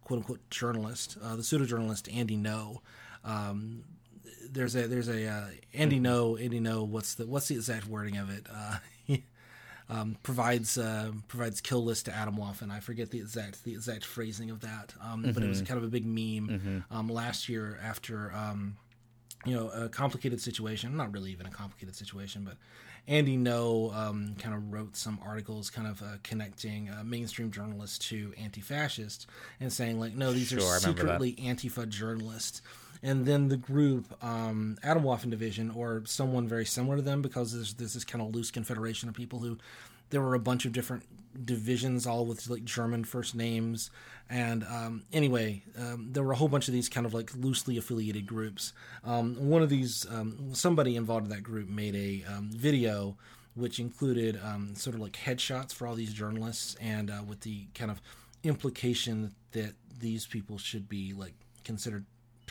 quote 0.05 0.18
unquote 0.18 0.51
journalist, 0.51 1.16
uh, 1.23 1.37
the 1.37 1.43
pseudo 1.43 1.64
journalist 1.64 2.09
Andy 2.12 2.37
Ngo. 2.37 2.79
Um, 3.25 3.85
there's 4.51 4.77
a 4.77 4.87
there's 4.87 5.09
a 5.09 5.27
uh, 5.27 5.47
Andy 5.73 5.99
Ngo 5.99 6.43
Andy 6.43 6.61
Ngo 6.61 6.87
what's 6.87 7.14
the 7.14 7.27
what's 7.27 7.49
the 7.49 7.55
exact 7.55 7.87
wording 7.87 8.18
of 8.18 8.29
it? 8.29 8.47
Um, 9.91 10.16
provides 10.22 10.78
uh, 10.78 11.12
provides 11.28 11.61
kill 11.61 11.85
list 11.85 12.07
to 12.07 12.12
Atomwaffen. 12.12 12.70
I 12.70 12.80
forget 12.80 13.11
the 13.11 13.18
exact 13.18 13.64
the 13.64 13.72
exact 13.72 14.05
phrasing 14.05 14.51
of 14.51 14.61
that, 14.61 14.95
um, 15.03 15.22
but 15.35 15.43
it 15.43 15.49
was 15.49 15.61
kind 15.61 15.78
of 15.78 15.85
a 15.85 15.89
big 15.89 16.07
meme 16.07 16.85
um, 16.91 17.09
last 17.09 17.49
year 17.49 17.78
after 17.83 18.33
um, 18.33 18.76
you 19.45 19.55
know 19.55 19.68
a 19.70 19.89
complicated 19.89 20.41
situation. 20.41 20.97
Not 20.97 21.12
really 21.12 21.33
even 21.33 21.47
a 21.47 21.51
complicated 21.51 21.95
situation, 21.97 22.45
but 22.45 22.57
Andy 23.09 23.37
Ngo 23.37 23.95
um, 23.95 24.37
kind 24.39 24.55
of 24.55 24.72
wrote 24.72 24.97
some 24.97 25.18
articles, 25.26 25.68
kind 25.70 25.89
of 25.89 26.01
uh, 26.03 26.16
connecting 26.22 26.89
uh, 26.89 27.03
mainstream 27.05 27.51
journalists 27.51 27.99
to 28.11 28.33
anti-fascists 28.41 29.26
and 29.61 29.72
saying 29.72 29.99
like, 29.99 30.14
no, 30.14 30.33
these 30.33 30.49
Sure, 30.49 30.62
are 30.62 30.78
secretly 30.78 31.35
Antifa 31.35 31.89
journalists. 31.89 32.62
And 33.03 33.27
then 33.27 33.49
the 33.49 33.57
group, 33.57 34.07
um, 34.23 34.79
Atomwaffen 34.85 35.31
Division, 35.31 35.71
or 35.71 36.03
someone 36.07 36.47
very 36.47 36.65
similar 36.65 36.97
to 36.97 37.03
them, 37.03 37.21
because 37.21 37.53
there's, 37.53 37.75
there's 37.75 37.95
this 37.95 38.05
kind 38.05 38.23
of 38.23 38.35
loose 38.35 38.51
confederation 38.51 39.09
of 39.09 39.15
people 39.15 39.41
who, 39.41 39.59
there 40.11 40.21
were 40.21 40.35
a 40.35 40.39
bunch 40.39 40.67
of 40.67 40.73
different 40.73 41.05
divisions, 41.45 42.07
all 42.07 42.27
with 42.27 42.47
like 42.49 42.65
German 42.65 43.03
first 43.05 43.35
names. 43.35 43.91
And 44.31 44.63
um, 44.65 45.05
anyway, 45.13 45.63
um, 45.79 46.11
there 46.13 46.23
were 46.23 46.33
a 46.33 46.37
whole 46.37 46.49
bunch 46.49 46.69
of 46.69 46.75
these 46.75 46.89
kind 46.89 47.07
of 47.07 47.15
like 47.15 47.35
loosely 47.35 47.77
affiliated 47.77 48.27
groups. 48.27 48.73
Um, 49.05 49.49
one 49.49 49.63
of 49.63 49.71
these, 49.71 50.07
um, 50.11 50.55
somebody 50.55 50.97
involved 50.97 51.25
in 51.25 51.31
that 51.31 51.43
group 51.43 51.69
made 51.69 51.97
a 51.97 52.25
um, 52.31 52.51
video 52.53 53.17
which 53.55 53.79
included 53.79 54.41
um, 54.43 54.75
sort 54.75 54.95
of 54.95 55.01
like 55.01 55.13
headshots 55.13 55.75
for 55.75 55.87
all 55.87 55.95
these 55.95 56.13
journalists 56.13 56.75
and 56.81 57.11
uh, 57.11 57.23
with 57.27 57.41
the 57.41 57.67
kind 57.75 57.91
of 57.91 58.01
implication 58.45 59.35
that 59.53 59.75
these 59.99 60.27
people 60.27 60.59
should 60.59 60.89
be 60.89 61.13
like 61.13 61.35
considered 61.65 62.05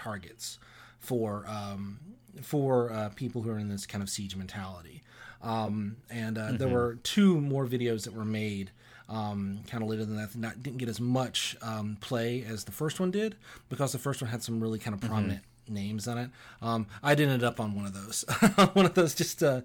targets 0.04 0.60
for 0.99 1.45
um, 1.47 1.99
for 2.41 2.91
uh, 2.91 3.10
people 3.16 3.41
who 3.41 3.52
are 3.52 3.58
in 3.60 3.70
this 3.70 3.86
kind 3.86 4.02
of 4.04 4.10
siege 4.10 4.36
mentality. 4.36 5.04
Um, 5.41 5.97
and 6.10 6.38
uh, 6.38 6.52
there 6.54 6.68
were 6.68 6.95
two 7.04 7.41
more 7.41 7.66
videos 7.66 8.04
that 8.04 8.14
were 8.14 8.26
made 8.26 8.70
um, 9.10 9.60
kind 9.68 9.84
of 9.84 9.89
later 9.89 10.06
than 10.06 10.16
that. 10.18 10.36
Not 10.36 10.62
didn't 10.62 10.78
get 10.78 10.88
as 10.89 10.99
much 11.02 11.58
um, 11.62 11.97
play 11.99 12.43
as 12.47 12.64
the 12.64 12.72
first 12.72 12.99
one 12.99 13.12
did 13.12 13.36
because 13.70 13.91
the 13.91 13.97
first 13.97 14.22
one 14.22 14.30
had 14.30 14.43
some 14.43 14.60
really 14.62 14.78
kind 14.80 14.93
of 14.93 15.02
prominent 15.02 15.41
names 15.68 16.08
on 16.08 16.18
it. 16.18 16.30
Um, 16.62 16.86
I 17.02 17.16
did 17.16 17.28
end 17.30 17.43
up 17.43 17.60
on 17.60 17.76
one 17.76 17.86
of 17.86 17.93
those, 17.93 18.24
one 18.74 18.86
of 18.86 18.93
those 18.93 19.16
just 19.16 19.41
uh, 19.43 19.62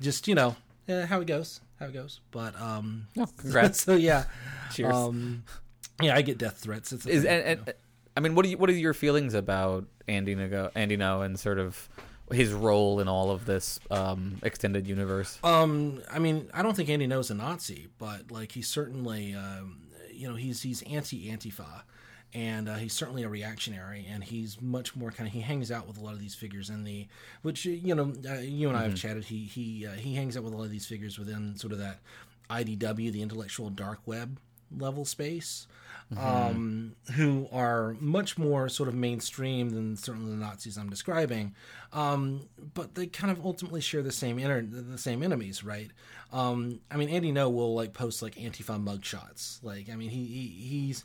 just 0.00 0.28
you 0.28 0.34
know 0.34 0.54
eh, 0.88 1.06
how 1.06 1.20
it 1.20 1.26
goes, 1.26 1.60
how 1.80 1.86
it 1.86 1.92
goes. 1.92 2.20
But 2.30 2.58
um, 2.60 3.08
Oh, 3.18 3.26
congrats. 3.36 3.82
so 3.84 3.96
yeah, 3.96 4.24
Cheers. 4.72 4.94
um, 4.94 5.42
yeah, 6.00 6.14
I 6.14 6.22
get 6.22 6.38
death 6.38 6.58
threats. 6.58 6.92
It's 6.92 7.04
Is 7.06 7.24
thing, 7.24 7.42
and. 7.42 7.74
I 8.16 8.20
mean, 8.20 8.34
what 8.34 8.44
do 8.44 8.50
you 8.50 8.56
what 8.56 8.70
are 8.70 8.72
your 8.72 8.94
feelings 8.94 9.34
about 9.34 9.84
Andy 10.08 10.34
Ngo, 10.34 10.70
Andy 10.74 10.96
Ngo, 10.96 11.24
and 11.24 11.38
sort 11.38 11.58
of 11.58 11.88
his 12.32 12.52
role 12.52 12.98
in 13.00 13.08
all 13.08 13.30
of 13.30 13.46
this 13.46 13.78
um, 13.90 14.38
extended 14.42 14.86
universe? 14.86 15.38
Um, 15.44 16.02
I 16.10 16.18
mean, 16.18 16.48
I 16.54 16.62
don't 16.62 16.74
think 16.74 16.88
Andy 16.88 17.06
Ngo's 17.06 17.30
a 17.30 17.34
Nazi, 17.34 17.88
but 17.98 18.30
like 18.30 18.52
he's 18.52 18.68
certainly, 18.68 19.34
um, 19.34 19.88
you 20.12 20.28
know, 20.28 20.34
he's 20.34 20.62
he's 20.62 20.82
anti 20.82 21.30
Antifa, 21.30 21.82
and 22.32 22.68
uh, 22.68 22.74
he's 22.76 22.94
certainly 22.94 23.22
a 23.22 23.28
reactionary, 23.28 24.06
and 24.10 24.24
he's 24.24 24.60
much 24.60 24.96
more 24.96 25.10
kind 25.10 25.26
of 25.28 25.34
he 25.34 25.40
hangs 25.40 25.70
out 25.70 25.86
with 25.86 25.98
a 25.98 26.00
lot 26.00 26.14
of 26.14 26.20
these 26.20 26.34
figures 26.34 26.70
in 26.70 26.84
the, 26.84 27.06
which 27.42 27.66
you 27.66 27.94
know, 27.94 28.12
uh, 28.28 28.38
you 28.38 28.68
and 28.68 28.78
I 28.78 28.84
have 28.84 28.94
chatted. 28.94 29.24
He 29.24 29.44
he 29.44 29.86
uh, 29.86 29.92
he 29.92 30.14
hangs 30.14 30.36
out 30.36 30.42
with 30.42 30.54
a 30.54 30.56
lot 30.56 30.64
of 30.64 30.70
these 30.70 30.86
figures 30.86 31.18
within 31.18 31.56
sort 31.56 31.72
of 31.72 31.80
that 31.80 32.00
IDW, 32.48 33.12
the 33.12 33.22
intellectual 33.22 33.68
dark 33.68 34.00
web 34.06 34.38
level 34.76 35.04
space. 35.04 35.66
Um, 36.16 36.94
who 37.14 37.48
are 37.50 37.96
much 37.98 38.38
more 38.38 38.68
sort 38.68 38.88
of 38.88 38.94
mainstream 38.94 39.70
than 39.70 39.96
certainly 39.96 40.30
the 40.30 40.36
Nazis 40.36 40.76
I'm 40.76 40.88
describing, 40.88 41.54
um, 41.92 42.48
but 42.74 42.94
they 42.94 43.08
kind 43.08 43.32
of 43.32 43.44
ultimately 43.44 43.80
share 43.80 44.02
the 44.02 44.12
same 44.12 44.36
the 44.36 44.98
same 44.98 45.24
enemies, 45.24 45.64
right? 45.64 45.90
Um, 46.32 46.80
I 46.92 46.96
mean, 46.96 47.08
Andy 47.08 47.32
Ngo 47.32 47.52
will 47.52 47.74
like 47.74 47.92
post 47.92 48.22
like 48.22 48.36
Antifa 48.36 48.82
mugshots. 48.82 49.58
Like, 49.64 49.90
I 49.90 49.96
mean, 49.96 50.10
he, 50.10 50.26
he 50.26 50.46
he's 50.46 51.04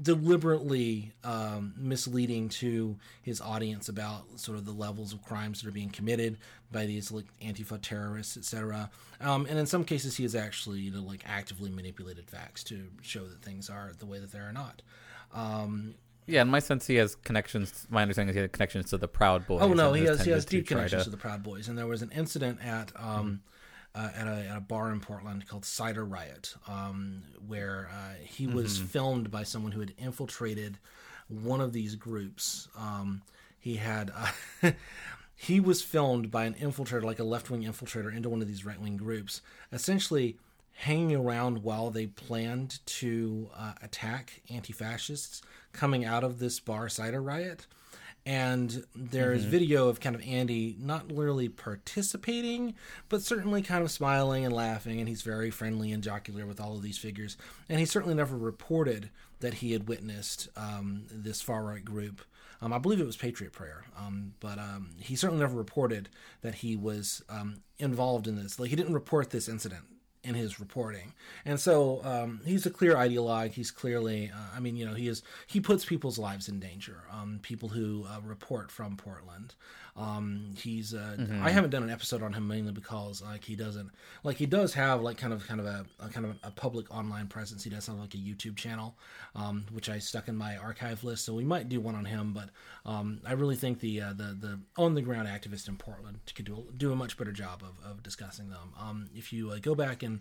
deliberately 0.00 1.12
um, 1.22 1.74
misleading 1.76 2.48
to 2.48 2.96
his 3.22 3.40
audience 3.40 3.88
about 3.88 4.38
sort 4.40 4.56
of 4.56 4.64
the 4.64 4.72
levels 4.72 5.12
of 5.12 5.22
crimes 5.22 5.60
that 5.60 5.68
are 5.68 5.72
being 5.72 5.90
committed 5.90 6.38
by 6.72 6.86
these 6.86 7.12
like 7.12 7.26
Antifa 7.40 7.78
terrorists, 7.80 8.36
etc. 8.36 8.90
Um, 9.20 9.46
and 9.48 9.58
in 9.58 9.66
some 9.66 9.84
cases, 9.84 10.16
he 10.16 10.22
has 10.24 10.34
actually 10.34 10.80
you 10.80 10.90
know, 10.90 11.02
like 11.02 11.22
actively 11.26 11.70
manipulated 11.70 12.28
facts 12.28 12.64
to 12.64 12.88
show 13.02 13.24
that 13.26 13.42
things 13.42 13.70
are 13.70 13.92
the 13.98 14.06
way 14.06 14.18
that 14.18 14.32
they 14.32 14.38
are 14.38 14.52
not. 14.52 14.82
Um, 15.34 15.94
Yeah, 16.26 16.42
in 16.42 16.48
my 16.48 16.58
sense, 16.58 16.86
he 16.86 16.96
has 16.96 17.14
connections. 17.14 17.86
My 17.90 18.02
understanding 18.02 18.30
is 18.30 18.36
he 18.36 18.40
has 18.42 18.50
connections 18.50 18.90
to 18.90 18.98
the 18.98 19.08
Proud 19.08 19.46
Boys. 19.46 19.62
Oh 19.62 19.72
no, 19.72 19.92
he 19.92 20.04
has 20.04 20.24
he 20.24 20.30
has 20.30 20.44
deep 20.44 20.66
connections 20.68 21.02
to- 21.04 21.10
to... 21.10 21.10
the 21.10 21.16
Proud 21.20 21.42
Boys, 21.42 21.68
and 21.68 21.76
there 21.76 21.86
was 21.86 22.02
an 22.02 22.10
incident 22.12 22.58
at 22.64 22.92
um, 22.96 23.42
uh, 23.94 24.08
at, 24.14 24.26
a, 24.26 24.48
at 24.48 24.56
a 24.56 24.60
bar 24.60 24.90
in 24.90 25.00
Portland 25.00 25.46
called 25.46 25.64
Cider 25.64 26.04
Riot, 26.04 26.54
um, 26.66 27.22
where 27.46 27.88
uh, 27.92 28.14
he 28.22 28.46
was 28.46 28.78
filmed 28.78 29.30
by 29.30 29.42
someone 29.42 29.72
who 29.72 29.80
had 29.80 29.92
infiltrated 29.98 30.78
one 31.28 31.60
of 31.60 31.72
these 31.72 31.94
groups. 31.94 32.68
Um, 32.76 33.22
he 33.58 33.76
had. 33.76 34.10
Uh, 34.62 34.70
He 35.42 35.58
was 35.58 35.82
filmed 35.82 36.30
by 36.30 36.44
an 36.44 36.54
infiltrator, 36.54 37.02
like 37.02 37.18
a 37.18 37.24
left 37.24 37.50
wing 37.50 37.64
infiltrator, 37.64 38.14
into 38.14 38.28
one 38.28 38.42
of 38.42 38.48
these 38.48 38.64
right 38.64 38.80
wing 38.80 38.96
groups, 38.96 39.40
essentially 39.72 40.36
hanging 40.74 41.16
around 41.16 41.62
while 41.64 41.90
they 41.90 42.06
planned 42.06 42.84
to 42.86 43.50
uh, 43.56 43.72
attack 43.82 44.42
anti 44.48 44.72
fascists 44.72 45.42
coming 45.72 46.04
out 46.04 46.22
of 46.22 46.38
this 46.38 46.60
bar 46.60 46.88
cider 46.88 47.20
riot 47.20 47.66
and 48.24 48.84
there 48.94 49.32
is 49.32 49.44
video 49.44 49.88
of 49.88 49.98
kind 49.98 50.14
of 50.14 50.22
Andy 50.22 50.76
not 50.78 51.10
literally 51.10 51.48
participating, 51.48 52.74
but 53.08 53.22
certainly 53.22 53.62
kind 53.62 53.82
of 53.82 53.90
smiling 53.90 54.44
and 54.44 54.54
laughing, 54.54 55.00
and 55.00 55.08
he's 55.08 55.22
very 55.22 55.50
friendly 55.50 55.90
and 55.90 56.04
jocular 56.04 56.46
with 56.46 56.60
all 56.60 56.76
of 56.76 56.82
these 56.82 56.98
figures. 56.98 57.36
And 57.68 57.80
he 57.80 57.84
certainly 57.84 58.14
never 58.14 58.36
reported 58.36 59.10
that 59.40 59.54
he 59.54 59.72
had 59.72 59.88
witnessed 59.88 60.48
um, 60.56 61.04
this 61.10 61.42
far 61.42 61.64
right 61.64 61.84
group. 61.84 62.22
Um, 62.62 62.72
I 62.72 62.78
believe 62.78 63.00
it 63.00 63.06
was 63.06 63.16
Patriot 63.16 63.52
Prayer, 63.52 63.84
um, 63.98 64.34
but 64.38 64.58
um, 64.58 64.90
he 64.98 65.16
certainly 65.16 65.42
never 65.42 65.56
reported 65.56 66.08
that 66.42 66.54
he 66.56 66.76
was 66.76 67.22
um, 67.28 67.62
involved 67.78 68.28
in 68.28 68.36
this. 68.36 68.58
Like 68.58 68.70
he 68.70 68.76
didn't 68.76 68.94
report 68.94 69.30
this 69.30 69.48
incident 69.48 69.82
in 70.24 70.34
his 70.34 70.60
reporting. 70.60 71.14
And 71.44 71.58
so 71.58 72.00
um, 72.04 72.40
he's 72.44 72.64
a 72.64 72.70
clear 72.70 72.94
ideologue. 72.94 73.50
He's 73.50 73.70
clearly, 73.70 74.30
uh, 74.32 74.56
I 74.56 74.60
mean, 74.60 74.76
you 74.76 74.86
know, 74.86 74.94
he 74.94 75.08
is 75.08 75.22
he 75.46 75.60
puts 75.60 75.84
people's 75.84 76.18
lives 76.18 76.48
in 76.48 76.60
danger. 76.60 77.02
Um, 77.10 77.40
people 77.42 77.70
who 77.70 78.06
uh, 78.08 78.20
report 78.20 78.70
from 78.70 78.96
Portland. 78.96 79.54
Um, 79.94 80.54
he's 80.56 80.94
uh, 80.94 81.18
I 81.42 81.50
haven't 81.50 81.68
done 81.68 81.82
an 81.82 81.90
episode 81.90 82.22
on 82.22 82.32
him 82.32 82.48
mainly 82.48 82.72
because 82.72 83.20
like 83.20 83.44
he 83.44 83.54
doesn't 83.54 83.90
like 84.24 84.38
he 84.38 84.46
does 84.46 84.72
have 84.72 85.02
like 85.02 85.18
kind 85.18 85.34
of 85.34 85.46
kind 85.46 85.60
of 85.60 85.66
a, 85.66 85.84
a 86.00 86.08
kind 86.08 86.24
of 86.24 86.36
a 86.42 86.50
public 86.50 86.90
online 86.90 87.26
presence. 87.26 87.62
He 87.62 87.68
does 87.68 87.86
have 87.88 87.96
like 87.98 88.14
a 88.14 88.18
YouTube 88.18 88.56
channel, 88.56 88.96
um, 89.34 89.66
which 89.70 89.90
I 89.90 89.98
stuck 89.98 90.28
in 90.28 90.36
my 90.36 90.56
archive 90.56 91.04
list. 91.04 91.26
So 91.26 91.34
we 91.34 91.44
might 91.44 91.68
do 91.68 91.78
one 91.78 91.94
on 91.94 92.06
him. 92.06 92.32
But 92.32 92.48
um, 92.86 93.20
I 93.26 93.32
really 93.32 93.56
think 93.56 93.80
the 93.80 94.00
uh, 94.00 94.12
the 94.14 94.34
the 94.40 94.60
on 94.78 94.94
the 94.94 95.02
ground 95.02 95.28
activist 95.28 95.68
in 95.68 95.76
Portland 95.76 96.20
could 96.34 96.46
do 96.46 96.64
do 96.74 96.90
a 96.90 96.96
much 96.96 97.18
better 97.18 97.32
job 97.32 97.62
of, 97.62 97.90
of 97.90 98.02
discussing 98.02 98.48
them. 98.48 98.72
Um, 98.80 99.10
if 99.14 99.30
you 99.30 99.50
uh, 99.50 99.58
go 99.60 99.74
back 99.74 100.02
and 100.02 100.20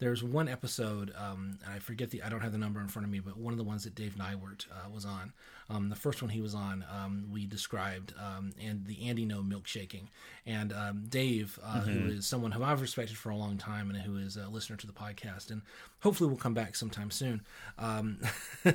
there's 0.00 0.24
one 0.24 0.48
episode, 0.48 1.12
um, 1.16 1.58
and 1.64 1.74
I 1.74 1.78
forget 1.78 2.10
the, 2.10 2.24
I 2.24 2.28
don't 2.28 2.40
have 2.40 2.50
the 2.50 2.58
number 2.58 2.80
in 2.80 2.88
front 2.88 3.06
of 3.06 3.12
me, 3.12 3.20
but 3.20 3.36
one 3.36 3.52
of 3.52 3.58
the 3.58 3.64
ones 3.64 3.84
that 3.84 3.94
Dave 3.94 4.16
Neiwert 4.16 4.66
uh, 4.72 4.90
was 4.92 5.04
on. 5.04 5.32
Um, 5.72 5.88
the 5.88 5.96
first 5.96 6.22
one 6.22 6.30
he 6.30 6.40
was 6.40 6.54
on, 6.54 6.84
um, 6.90 7.28
we 7.32 7.46
described 7.46 8.12
um, 8.18 8.52
and 8.62 8.84
the 8.86 9.08
Andy 9.08 9.26
Ngo 9.26 9.48
milkshaking, 9.48 10.08
and 10.46 10.72
um, 10.72 11.04
Dave, 11.08 11.58
uh, 11.64 11.80
who 11.80 12.10
is 12.10 12.26
someone 12.26 12.52
who 12.52 12.62
I've 12.62 12.82
respected 12.82 13.16
for 13.16 13.30
a 13.30 13.36
long 13.36 13.56
time 13.56 13.88
and 13.88 13.98
who 13.98 14.18
is 14.18 14.36
a 14.36 14.48
listener 14.48 14.76
to 14.76 14.86
the 14.86 14.92
podcast, 14.92 15.50
and 15.50 15.62
hopefully 16.00 16.28
will 16.28 16.36
come 16.36 16.52
back 16.52 16.76
sometime 16.76 17.10
soon. 17.10 17.42
Um, 17.78 18.20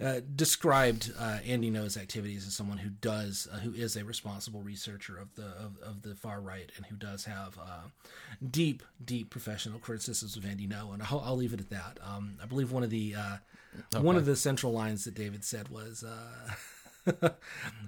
uh, 0.00 0.20
described 0.36 1.12
uh, 1.18 1.38
Andy 1.46 1.70
Ngo's 1.70 1.96
activities 1.96 2.46
as 2.46 2.54
someone 2.54 2.78
who 2.78 2.90
does, 2.90 3.48
uh, 3.52 3.58
who 3.58 3.72
is 3.72 3.96
a 3.96 4.04
responsible 4.04 4.60
researcher 4.60 5.16
of 5.16 5.34
the 5.34 5.46
of, 5.46 5.78
of 5.82 6.02
the 6.02 6.14
far 6.14 6.40
right, 6.40 6.70
and 6.76 6.86
who 6.86 6.96
does 6.96 7.24
have 7.24 7.58
uh, 7.58 7.88
deep, 8.48 8.82
deep 9.04 9.30
professional 9.30 9.80
criticisms 9.80 10.36
of 10.36 10.46
Andy 10.46 10.68
Ngo, 10.68 10.94
and 10.94 11.02
I'll, 11.02 11.20
I'll 11.20 11.36
leave 11.36 11.52
it 11.52 11.60
at 11.60 11.70
that. 11.70 11.98
Um, 12.00 12.36
I 12.40 12.46
believe 12.46 12.70
one 12.70 12.84
of 12.84 12.90
the 12.90 13.14
uh, 13.16 13.36
one 14.00 14.16
of 14.16 14.26
the 14.26 14.36
central 14.36 14.72
lines 14.72 15.04
that 15.04 15.14
David 15.14 15.44
said 15.44 15.68
was. 15.68 16.04
Uh, 16.04 16.54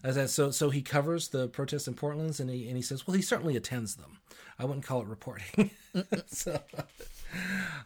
as 0.02 0.14
that, 0.14 0.30
so, 0.30 0.50
so 0.50 0.70
he 0.70 0.80
covers 0.80 1.28
the 1.28 1.48
protests 1.48 1.86
in 1.86 1.94
Portland, 1.94 2.40
and 2.40 2.48
he 2.48 2.68
and 2.68 2.76
he 2.76 2.82
says, 2.82 3.06
"Well, 3.06 3.14
he 3.14 3.22
certainly 3.22 3.56
attends 3.56 3.96
them. 3.96 4.18
I 4.58 4.64
wouldn't 4.64 4.86
call 4.86 5.02
it 5.02 5.08
reporting." 5.08 5.70
so, 6.26 6.58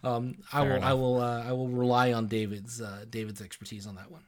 um, 0.03 0.37
I 0.53 0.61
will, 0.61 0.83
I 0.83 0.93
will, 0.93 1.21
uh, 1.21 1.43
I 1.43 1.51
will 1.51 1.67
rely 1.67 2.13
on 2.13 2.27
David's 2.27 2.79
uh, 2.79 3.03
David's 3.09 3.41
expertise 3.41 3.85
on 3.85 3.95
that 3.95 4.11
one. 4.11 4.23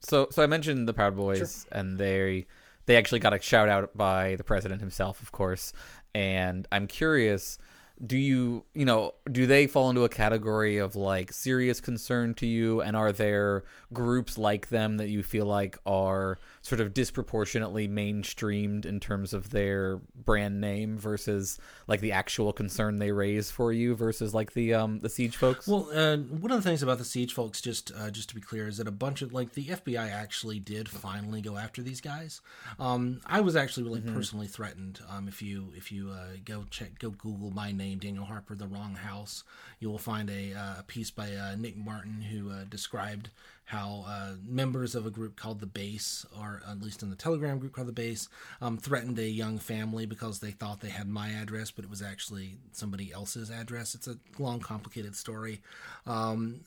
So, 0.00 0.28
so 0.30 0.42
I 0.42 0.46
mentioned 0.46 0.88
the 0.88 0.94
Proud 0.94 1.16
Boys, 1.16 1.66
and 1.72 1.98
they 1.98 2.46
they 2.86 2.96
actually 2.96 3.18
got 3.18 3.34
a 3.34 3.40
shout 3.40 3.68
out 3.68 3.96
by 3.96 4.36
the 4.36 4.44
president 4.44 4.80
himself, 4.80 5.20
of 5.20 5.32
course. 5.32 5.72
And 6.14 6.66
I'm 6.72 6.86
curious, 6.86 7.58
do 8.06 8.16
you 8.16 8.64
you 8.74 8.84
know 8.84 9.12
do 9.30 9.46
they 9.46 9.66
fall 9.66 9.90
into 9.90 10.04
a 10.04 10.08
category 10.08 10.78
of 10.78 10.94
like 10.94 11.32
serious 11.32 11.80
concern 11.80 12.32
to 12.34 12.46
you 12.46 12.80
and 12.80 12.96
are 12.96 13.12
there 13.12 13.64
groups 13.92 14.38
like 14.38 14.68
them 14.68 14.98
that 14.98 15.08
you 15.08 15.22
feel 15.22 15.46
like 15.46 15.76
are 15.84 16.38
sort 16.62 16.80
of 16.80 16.94
disproportionately 16.94 17.88
mainstreamed 17.88 18.84
in 18.86 19.00
terms 19.00 19.34
of 19.34 19.50
their 19.50 19.96
brand 20.14 20.60
name 20.60 20.96
versus 20.96 21.58
like 21.88 22.00
the 22.00 22.12
actual 22.12 22.52
concern 22.52 22.98
they 22.98 23.10
raise 23.10 23.50
for 23.50 23.72
you 23.72 23.94
versus 23.94 24.32
like 24.34 24.52
the 24.52 24.72
um 24.74 25.00
the 25.00 25.08
siege 25.08 25.36
folks 25.36 25.66
Well, 25.66 25.88
uh, 25.92 26.16
one 26.16 26.52
of 26.52 26.62
the 26.62 26.68
things 26.68 26.82
about 26.82 26.98
the 26.98 27.04
siege 27.04 27.32
folks, 27.32 27.60
just 27.60 27.92
uh, 27.96 28.10
just 28.10 28.28
to 28.28 28.34
be 28.34 28.40
clear, 28.40 28.68
is 28.68 28.78
that 28.78 28.86
a 28.86 28.92
bunch 28.92 29.22
of 29.22 29.32
like 29.32 29.52
the 29.52 29.66
FBI 29.66 30.10
actually 30.10 30.60
did 30.60 30.88
finally 30.88 31.40
go 31.40 31.56
after 31.56 31.82
these 31.82 32.00
guys. 32.00 32.40
Um, 32.78 33.20
I 33.26 33.40
was 33.40 33.56
actually 33.56 33.88
like 33.88 34.06
personally 34.14 34.46
threatened. 34.46 35.00
Um, 35.10 35.28
if 35.28 35.42
you 35.42 35.72
if 35.76 35.90
you 35.90 36.10
uh, 36.10 36.36
go 36.44 36.64
check 36.70 36.98
go 36.98 37.10
Google 37.10 37.50
my 37.50 37.72
name, 37.72 37.87
Daniel 37.94 38.24
Harper, 38.24 38.54
the 38.54 38.66
wrong 38.66 38.94
house, 38.94 39.44
you 39.80 39.90
will 39.90 39.98
find 39.98 40.30
a, 40.30 40.54
uh, 40.54 40.82
piece 40.86 41.10
by 41.10 41.34
uh, 41.34 41.54
Nick 41.56 41.76
Martin 41.76 42.22
who 42.22 42.50
uh, 42.50 42.64
described 42.68 43.30
how 43.64 44.04
uh, 44.08 44.32
members 44.46 44.94
of 44.94 45.04
a 45.04 45.10
group 45.10 45.36
called 45.36 45.60
the 45.60 45.66
Base, 45.66 46.24
or 46.38 46.62
at 46.66 46.80
least 46.80 47.02
in 47.02 47.10
the 47.10 47.16
Telegram 47.16 47.58
group 47.58 47.72
called 47.72 47.88
the 47.88 47.92
Base, 47.92 48.28
um, 48.62 48.78
threatened 48.78 49.18
a 49.18 49.28
young 49.28 49.58
family 49.58 50.06
because 50.06 50.38
they 50.38 50.50
thought 50.50 50.80
they 50.80 50.88
had 50.88 51.06
my 51.06 51.28
address, 51.28 51.70
but 51.70 51.84
it 51.84 51.90
was 51.90 52.00
actually 52.00 52.56
somebody 52.72 53.12
else's 53.12 53.50
address. 53.50 53.94
It's 53.94 54.08
a 54.08 54.16
long, 54.38 54.60
complicated 54.60 55.14
story. 55.14 55.60
Um, 56.06 56.60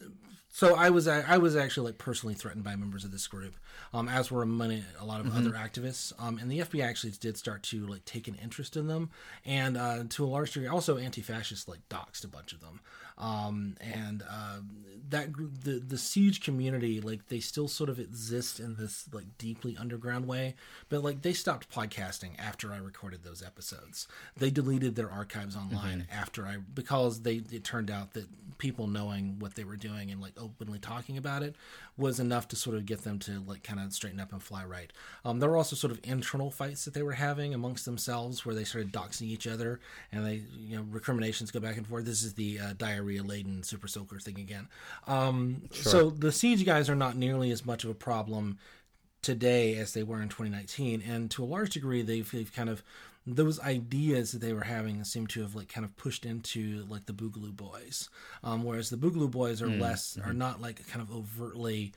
so 0.53 0.75
I 0.75 0.89
was 0.89 1.07
I 1.07 1.37
was 1.37 1.55
actually 1.55 1.91
like 1.91 1.97
personally 1.97 2.35
threatened 2.35 2.65
by 2.65 2.75
members 2.75 3.05
of 3.05 3.11
this 3.11 3.25
group, 3.25 3.55
um, 3.93 4.09
as 4.09 4.29
were 4.29 4.45
many 4.45 4.83
a 4.99 5.05
lot 5.05 5.21
of 5.21 5.35
other 5.35 5.51
activists. 5.51 6.11
Um, 6.19 6.37
and 6.37 6.51
the 6.51 6.59
FBI 6.59 6.83
actually 6.83 7.11
did 7.11 7.37
start 7.37 7.63
to 7.63 7.87
like 7.87 8.03
take 8.03 8.27
an 8.27 8.35
interest 8.35 8.75
in 8.75 8.87
them, 8.87 9.11
and 9.45 9.77
uh, 9.77 10.03
to 10.09 10.25
a 10.25 10.27
large 10.27 10.51
degree, 10.51 10.67
also 10.67 10.97
anti-fascists 10.97 11.69
like 11.69 11.87
doxed 11.89 12.25
a 12.25 12.27
bunch 12.27 12.51
of 12.51 12.59
them. 12.59 12.81
Um, 13.17 13.75
and 13.81 14.23
uh, 14.29 14.59
that 15.11 15.27
the 15.63 15.79
the 15.79 15.97
siege 15.97 16.41
community 16.41 16.99
like 17.01 17.27
they 17.27 17.39
still 17.39 17.67
sort 17.67 17.89
of 17.89 17.99
exist 17.99 18.59
in 18.59 18.75
this 18.75 19.05
like 19.13 19.37
deeply 19.37 19.77
underground 19.77 20.25
way, 20.27 20.55
but 20.89 21.03
like 21.03 21.21
they 21.21 21.33
stopped 21.33 21.69
podcasting 21.69 22.31
after 22.39 22.73
I 22.73 22.77
recorded 22.77 23.23
those 23.23 23.43
episodes. 23.43 24.07
They 24.37 24.49
deleted 24.49 24.95
their 24.95 25.11
archives 25.11 25.55
online 25.55 26.07
after 26.11 26.45
I 26.45 26.57
because 26.73 27.21
they 27.21 27.41
it 27.51 27.63
turned 27.63 27.91
out 27.91 28.13
that 28.13 28.27
people 28.57 28.87
knowing 28.87 29.39
what 29.39 29.55
they 29.55 29.63
were 29.63 29.75
doing 29.75 30.11
and 30.11 30.21
like 30.21 30.33
openly 30.37 30.79
talking 30.79 31.17
about 31.17 31.43
it 31.43 31.55
was 31.97 32.19
enough 32.19 32.47
to 32.47 32.55
sort 32.55 32.75
of 32.75 32.85
get 32.85 33.03
them 33.03 33.19
to 33.19 33.43
like 33.45 33.63
kind 33.63 33.79
of 33.79 33.91
straighten 33.91 34.19
up 34.19 34.31
and 34.31 34.41
fly 34.41 34.63
right. 34.63 34.93
Um, 35.25 35.39
there 35.39 35.49
were 35.49 35.57
also 35.57 35.75
sort 35.75 35.91
of 35.91 35.99
internal 36.03 36.51
fights 36.51 36.85
that 36.85 36.93
they 36.93 37.03
were 37.03 37.13
having 37.13 37.53
amongst 37.53 37.85
themselves 37.85 38.45
where 38.45 38.55
they 38.55 38.63
started 38.63 38.93
doxing 38.93 39.23
each 39.23 39.45
other 39.45 39.81
and 40.11 40.25
they 40.25 40.41
you 40.55 40.77
know 40.77 40.85
recriminations 40.89 41.51
go 41.51 41.59
back 41.59 41.75
and 41.75 41.85
forth. 41.85 42.05
This 42.05 42.23
is 42.23 42.35
the 42.35 42.59
uh, 42.59 42.73
diarrhea 42.77 43.10
laden 43.19 43.63
super 43.63 43.87
soaker 43.87 44.19
thing 44.19 44.39
again. 44.39 44.67
Um, 45.07 45.63
So 45.71 46.09
the 46.09 46.31
siege 46.31 46.65
guys 46.65 46.89
are 46.89 46.95
not 46.95 47.17
nearly 47.17 47.51
as 47.51 47.65
much 47.65 47.83
of 47.83 47.89
a 47.89 47.95
problem 47.95 48.57
today 49.21 49.75
as 49.75 49.93
they 49.93 50.01
were 50.03 50.21
in 50.21 50.29
2019 50.29 51.03
and 51.07 51.29
to 51.29 51.43
a 51.43 51.45
large 51.45 51.69
degree 51.71 52.01
they've, 52.01 52.29
they've 52.31 52.51
kind 52.51 52.69
of 52.69 52.81
those 53.27 53.59
ideas 53.59 54.31
that 54.31 54.39
they 54.39 54.51
were 54.51 54.63
having 54.63 55.03
seem 55.03 55.27
to 55.27 55.41
have 55.41 55.53
like 55.53 55.69
kind 55.69 55.85
of 55.85 55.95
pushed 55.95 56.25
into 56.25 56.83
like 56.89 57.05
the 57.05 57.13
boogaloo 57.13 57.55
boys. 57.55 58.09
Um, 58.43 58.63
whereas 58.63 58.89
the 58.89 58.97
boogaloo 58.97 59.29
boys 59.29 59.61
are 59.61 59.67
less 59.79 60.17
are 60.25 60.33
not 60.33 60.59
like 60.59 60.87
kind 60.87 61.01
of 61.01 61.15
overtly 61.15 61.93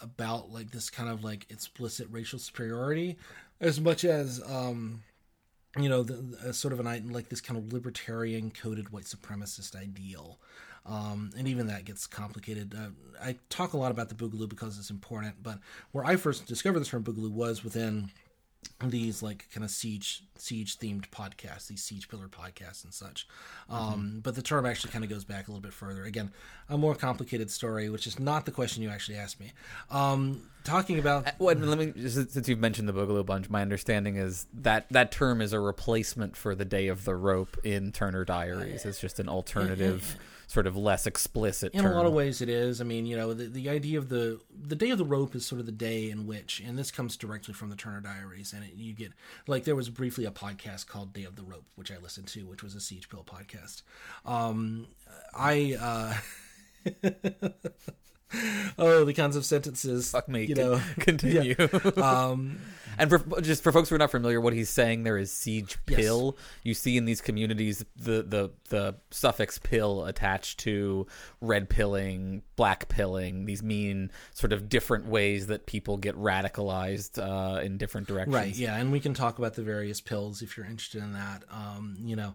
about 0.00 0.52
like 0.52 0.70
this 0.70 0.90
kind 0.90 1.08
of 1.08 1.24
like 1.24 1.46
explicit 1.50 2.06
racial 2.10 2.38
superiority 2.38 3.16
as 3.60 3.80
much 3.80 4.04
as 4.04 4.40
um 4.48 5.02
you 5.78 5.88
know 5.88 6.02
the, 6.02 6.14
the 6.14 6.54
sort 6.54 6.72
of 6.72 6.80
an 6.80 7.12
like 7.12 7.28
this 7.28 7.40
kind 7.40 7.58
of 7.58 7.72
libertarian 7.72 8.50
coded 8.50 8.90
white 8.90 9.04
supremacist 9.04 9.74
ideal 9.74 10.38
um, 10.86 11.30
and 11.36 11.48
even 11.48 11.66
that 11.68 11.84
gets 11.86 12.06
complicated. 12.06 12.74
Uh, 12.74 12.90
I 13.22 13.36
talk 13.48 13.72
a 13.72 13.78
lot 13.78 13.90
about 13.90 14.10
the 14.10 14.14
boogaloo 14.14 14.48
because 14.48 14.78
it's 14.78 14.90
important, 14.90 15.36
but 15.42 15.58
where 15.92 16.04
I 16.04 16.16
first 16.16 16.46
discovered 16.46 16.80
the 16.80 16.84
term 16.84 17.02
boogaloo 17.02 17.30
was 17.30 17.64
within 17.64 18.10
these 18.84 19.22
like 19.22 19.48
kind 19.52 19.64
of 19.64 19.70
siege 19.70 20.24
siege 20.36 20.78
themed 20.78 21.08
podcasts 21.10 21.68
these 21.68 21.82
siege 21.82 22.08
pillar 22.08 22.28
podcasts 22.28 22.84
and 22.84 22.92
such. 22.92 23.26
Um 23.68 24.20
but 24.22 24.34
the 24.34 24.42
term 24.42 24.66
actually 24.66 24.92
kind 24.92 25.04
of 25.04 25.10
goes 25.10 25.24
back 25.24 25.48
a 25.48 25.50
little 25.50 25.62
bit 25.62 25.72
further. 25.72 26.04
Again 26.04 26.32
a 26.68 26.76
more 26.78 26.94
complicated 26.94 27.50
story 27.50 27.88
which 27.88 28.06
is 28.06 28.18
not 28.18 28.46
the 28.46 28.52
question 28.52 28.82
you 28.82 28.90
actually 28.90 29.18
asked 29.18 29.40
me. 29.40 29.52
Um 29.90 30.42
talking 30.64 30.98
about 30.98 31.28
Well, 31.38 31.54
let 31.56 31.78
me 31.78 32.08
since 32.08 32.48
you've 32.48 32.58
mentioned 32.58 32.88
the 32.88 32.92
Boogaloo 32.94 33.24
Bunch, 33.24 33.48
my 33.50 33.62
understanding 33.62 34.16
is 34.16 34.46
that 34.52 34.88
that 34.90 35.12
term 35.12 35.40
is 35.40 35.52
a 35.52 35.60
replacement 35.60 36.36
for 36.36 36.54
the 36.54 36.64
Day 36.64 36.88
of 36.88 37.04
the 37.04 37.14
Rope 37.14 37.56
in 37.64 37.92
Turner 37.92 38.24
Diaries. 38.24 38.84
It's 38.84 39.00
just 39.00 39.18
an 39.20 39.28
alternative, 39.28 40.16
sort 40.46 40.66
of 40.66 40.76
less 40.76 41.06
explicit 41.06 41.72
in 41.74 41.82
term. 41.82 41.92
a 41.92 41.94
lot 41.96 42.06
of 42.06 42.12
ways 42.12 42.40
it 42.40 42.48
is 42.48 42.80
i 42.80 42.84
mean 42.84 43.06
you 43.06 43.16
know 43.16 43.32
the, 43.34 43.44
the 43.46 43.68
idea 43.68 43.98
of 43.98 44.08
the 44.08 44.40
the 44.54 44.76
day 44.76 44.90
of 44.90 44.98
the 44.98 45.04
rope 45.04 45.34
is 45.34 45.44
sort 45.44 45.58
of 45.60 45.66
the 45.66 45.72
day 45.72 46.10
in 46.10 46.26
which 46.26 46.60
and 46.66 46.78
this 46.78 46.90
comes 46.90 47.16
directly 47.16 47.54
from 47.54 47.70
the 47.70 47.76
turner 47.76 48.00
diaries 48.00 48.52
and 48.52 48.62
it, 48.64 48.74
you 48.74 48.92
get 48.92 49.12
like 49.46 49.64
there 49.64 49.76
was 49.76 49.88
briefly 49.88 50.24
a 50.24 50.30
podcast 50.30 50.86
called 50.86 51.12
day 51.12 51.24
of 51.24 51.36
the 51.36 51.42
rope 51.42 51.64
which 51.76 51.90
i 51.90 51.96
listened 51.98 52.26
to 52.26 52.46
which 52.46 52.62
was 52.62 52.74
a 52.74 52.80
siege 52.80 53.08
pill 53.08 53.24
podcast 53.24 53.82
um 54.26 54.86
i 55.34 55.76
uh 55.80 56.14
oh 58.78 59.04
the 59.04 59.14
kinds 59.14 59.36
of 59.36 59.44
sentences 59.44 60.10
Fuck 60.10 60.28
me. 60.28 60.44
you 60.44 60.54
know 60.54 60.80
continue. 60.98 61.54
um 61.96 62.58
And 62.98 63.10
for 63.10 63.40
just 63.40 63.62
for 63.62 63.72
folks 63.72 63.88
who 63.88 63.94
are 63.94 63.98
not 63.98 64.10
familiar, 64.10 64.40
what 64.40 64.52
he's 64.52 64.70
saying 64.70 65.02
there 65.04 65.18
is 65.18 65.32
siege 65.32 65.76
Yes. 65.88 66.00
pill. 66.00 66.36
You 66.62 66.74
see 66.74 66.96
in 66.96 67.04
these 67.04 67.20
communities 67.20 67.84
the 67.96 68.22
the 68.22 68.50
the 68.70 68.96
suffix 69.10 69.58
pill 69.58 70.04
attached 70.04 70.60
to 70.60 71.06
red 71.40 71.68
pilling, 71.68 72.42
black 72.56 72.88
pilling. 72.88 73.46
These 73.46 73.62
mean 73.62 74.10
sort 74.32 74.52
of 74.52 74.68
different 74.68 75.06
ways 75.06 75.46
that 75.48 75.66
people 75.66 75.96
get 75.96 76.14
radicalized 76.16 77.18
uh, 77.18 77.60
in 77.60 77.76
different 77.76 78.06
directions. 78.08 78.34
Right, 78.34 78.54
yeah, 78.56 78.76
and 78.76 78.90
we 78.92 79.00
can 79.00 79.14
talk 79.14 79.38
about 79.38 79.54
the 79.54 79.62
various 79.62 80.00
pills 80.00 80.42
if 80.42 80.56
you're 80.56 80.66
interested 80.66 81.02
in 81.02 81.12
that. 81.14 81.42
Um, 81.50 81.96
you 82.00 82.16
know, 82.16 82.34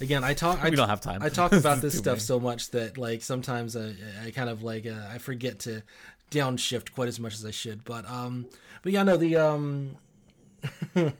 again, 0.00 0.24
I 0.24 0.34
talk. 0.34 0.62
I, 0.62 0.70
We 0.74 0.76
don't 0.76 0.88
have 0.88 1.00
time. 1.00 1.22
I 1.22 1.28
talk 1.28 1.52
about 1.52 1.80
this 1.82 1.96
stuff 1.96 2.14
many. 2.16 2.20
so 2.20 2.40
much 2.40 2.70
that 2.72 2.98
like 2.98 3.22
sometimes 3.22 3.76
I, 3.76 3.94
I 4.26 4.30
kind 4.32 4.50
of 4.50 4.62
like 4.62 4.86
uh, 4.86 4.94
I 5.12 5.18
forget 5.18 5.60
to 5.60 5.82
downshift 6.34 6.92
quite 6.92 7.08
as 7.08 7.20
much 7.20 7.34
as 7.34 7.44
I 7.44 7.50
should. 7.50 7.84
But 7.84 8.08
um, 8.10 8.46
but 8.82 8.92
yeah, 8.92 9.02
no, 9.02 9.16
the 9.16 9.36
um, 9.36 9.96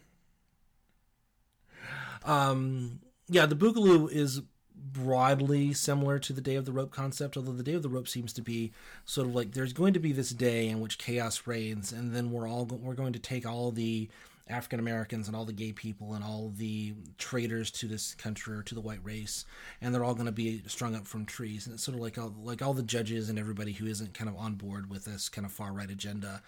um, 2.24 3.00
yeah, 3.28 3.46
the 3.46 3.56
Boogaloo 3.56 4.10
is 4.10 4.42
broadly 4.74 5.72
similar 5.72 6.18
to 6.18 6.32
the 6.32 6.40
Day 6.40 6.56
of 6.56 6.64
the 6.64 6.72
Rope 6.72 6.90
concept, 6.90 7.36
although 7.36 7.52
the 7.52 7.62
Day 7.62 7.74
of 7.74 7.82
the 7.82 7.88
Rope 7.88 8.08
seems 8.08 8.32
to 8.34 8.42
be 8.42 8.72
sort 9.04 9.26
of 9.26 9.34
like 9.34 9.52
there's 9.52 9.72
going 9.72 9.92
to 9.94 10.00
be 10.00 10.12
this 10.12 10.30
day 10.30 10.68
in 10.68 10.80
which 10.80 10.98
chaos 10.98 11.46
reigns, 11.46 11.92
and 11.92 12.14
then 12.14 12.30
we're 12.30 12.48
all 12.48 12.64
go- 12.64 12.76
we're 12.76 12.94
going 12.94 13.12
to 13.12 13.18
take 13.18 13.46
all 13.46 13.70
the 13.70 14.08
African 14.48 14.78
Americans 14.78 15.26
and 15.26 15.36
all 15.36 15.46
the 15.46 15.52
gay 15.52 15.72
people 15.72 16.14
and 16.14 16.22
all 16.22 16.52
the 16.54 16.94
traitors 17.16 17.70
to 17.70 17.86
this 17.86 18.14
country 18.14 18.54
or 18.56 18.62
to 18.62 18.74
the 18.74 18.80
white 18.80 19.02
race, 19.02 19.46
and 19.80 19.94
they're 19.94 20.04
all 20.04 20.14
going 20.14 20.26
to 20.26 20.32
be 20.32 20.62
strung 20.66 20.94
up 20.94 21.06
from 21.06 21.24
trees. 21.24 21.66
And 21.66 21.74
it's 21.74 21.82
sort 21.82 21.96
of 21.96 22.02
like 22.02 22.18
all, 22.18 22.34
like 22.42 22.60
all 22.60 22.74
the 22.74 22.82
judges 22.82 23.30
and 23.30 23.38
everybody 23.38 23.72
who 23.72 23.86
isn't 23.86 24.12
kind 24.14 24.28
of 24.28 24.36
on 24.36 24.54
board 24.54 24.90
with 24.90 25.06
this 25.06 25.28
kind 25.28 25.46
of 25.46 25.52
far 25.52 25.72
right 25.72 25.90
agenda. 25.90 26.42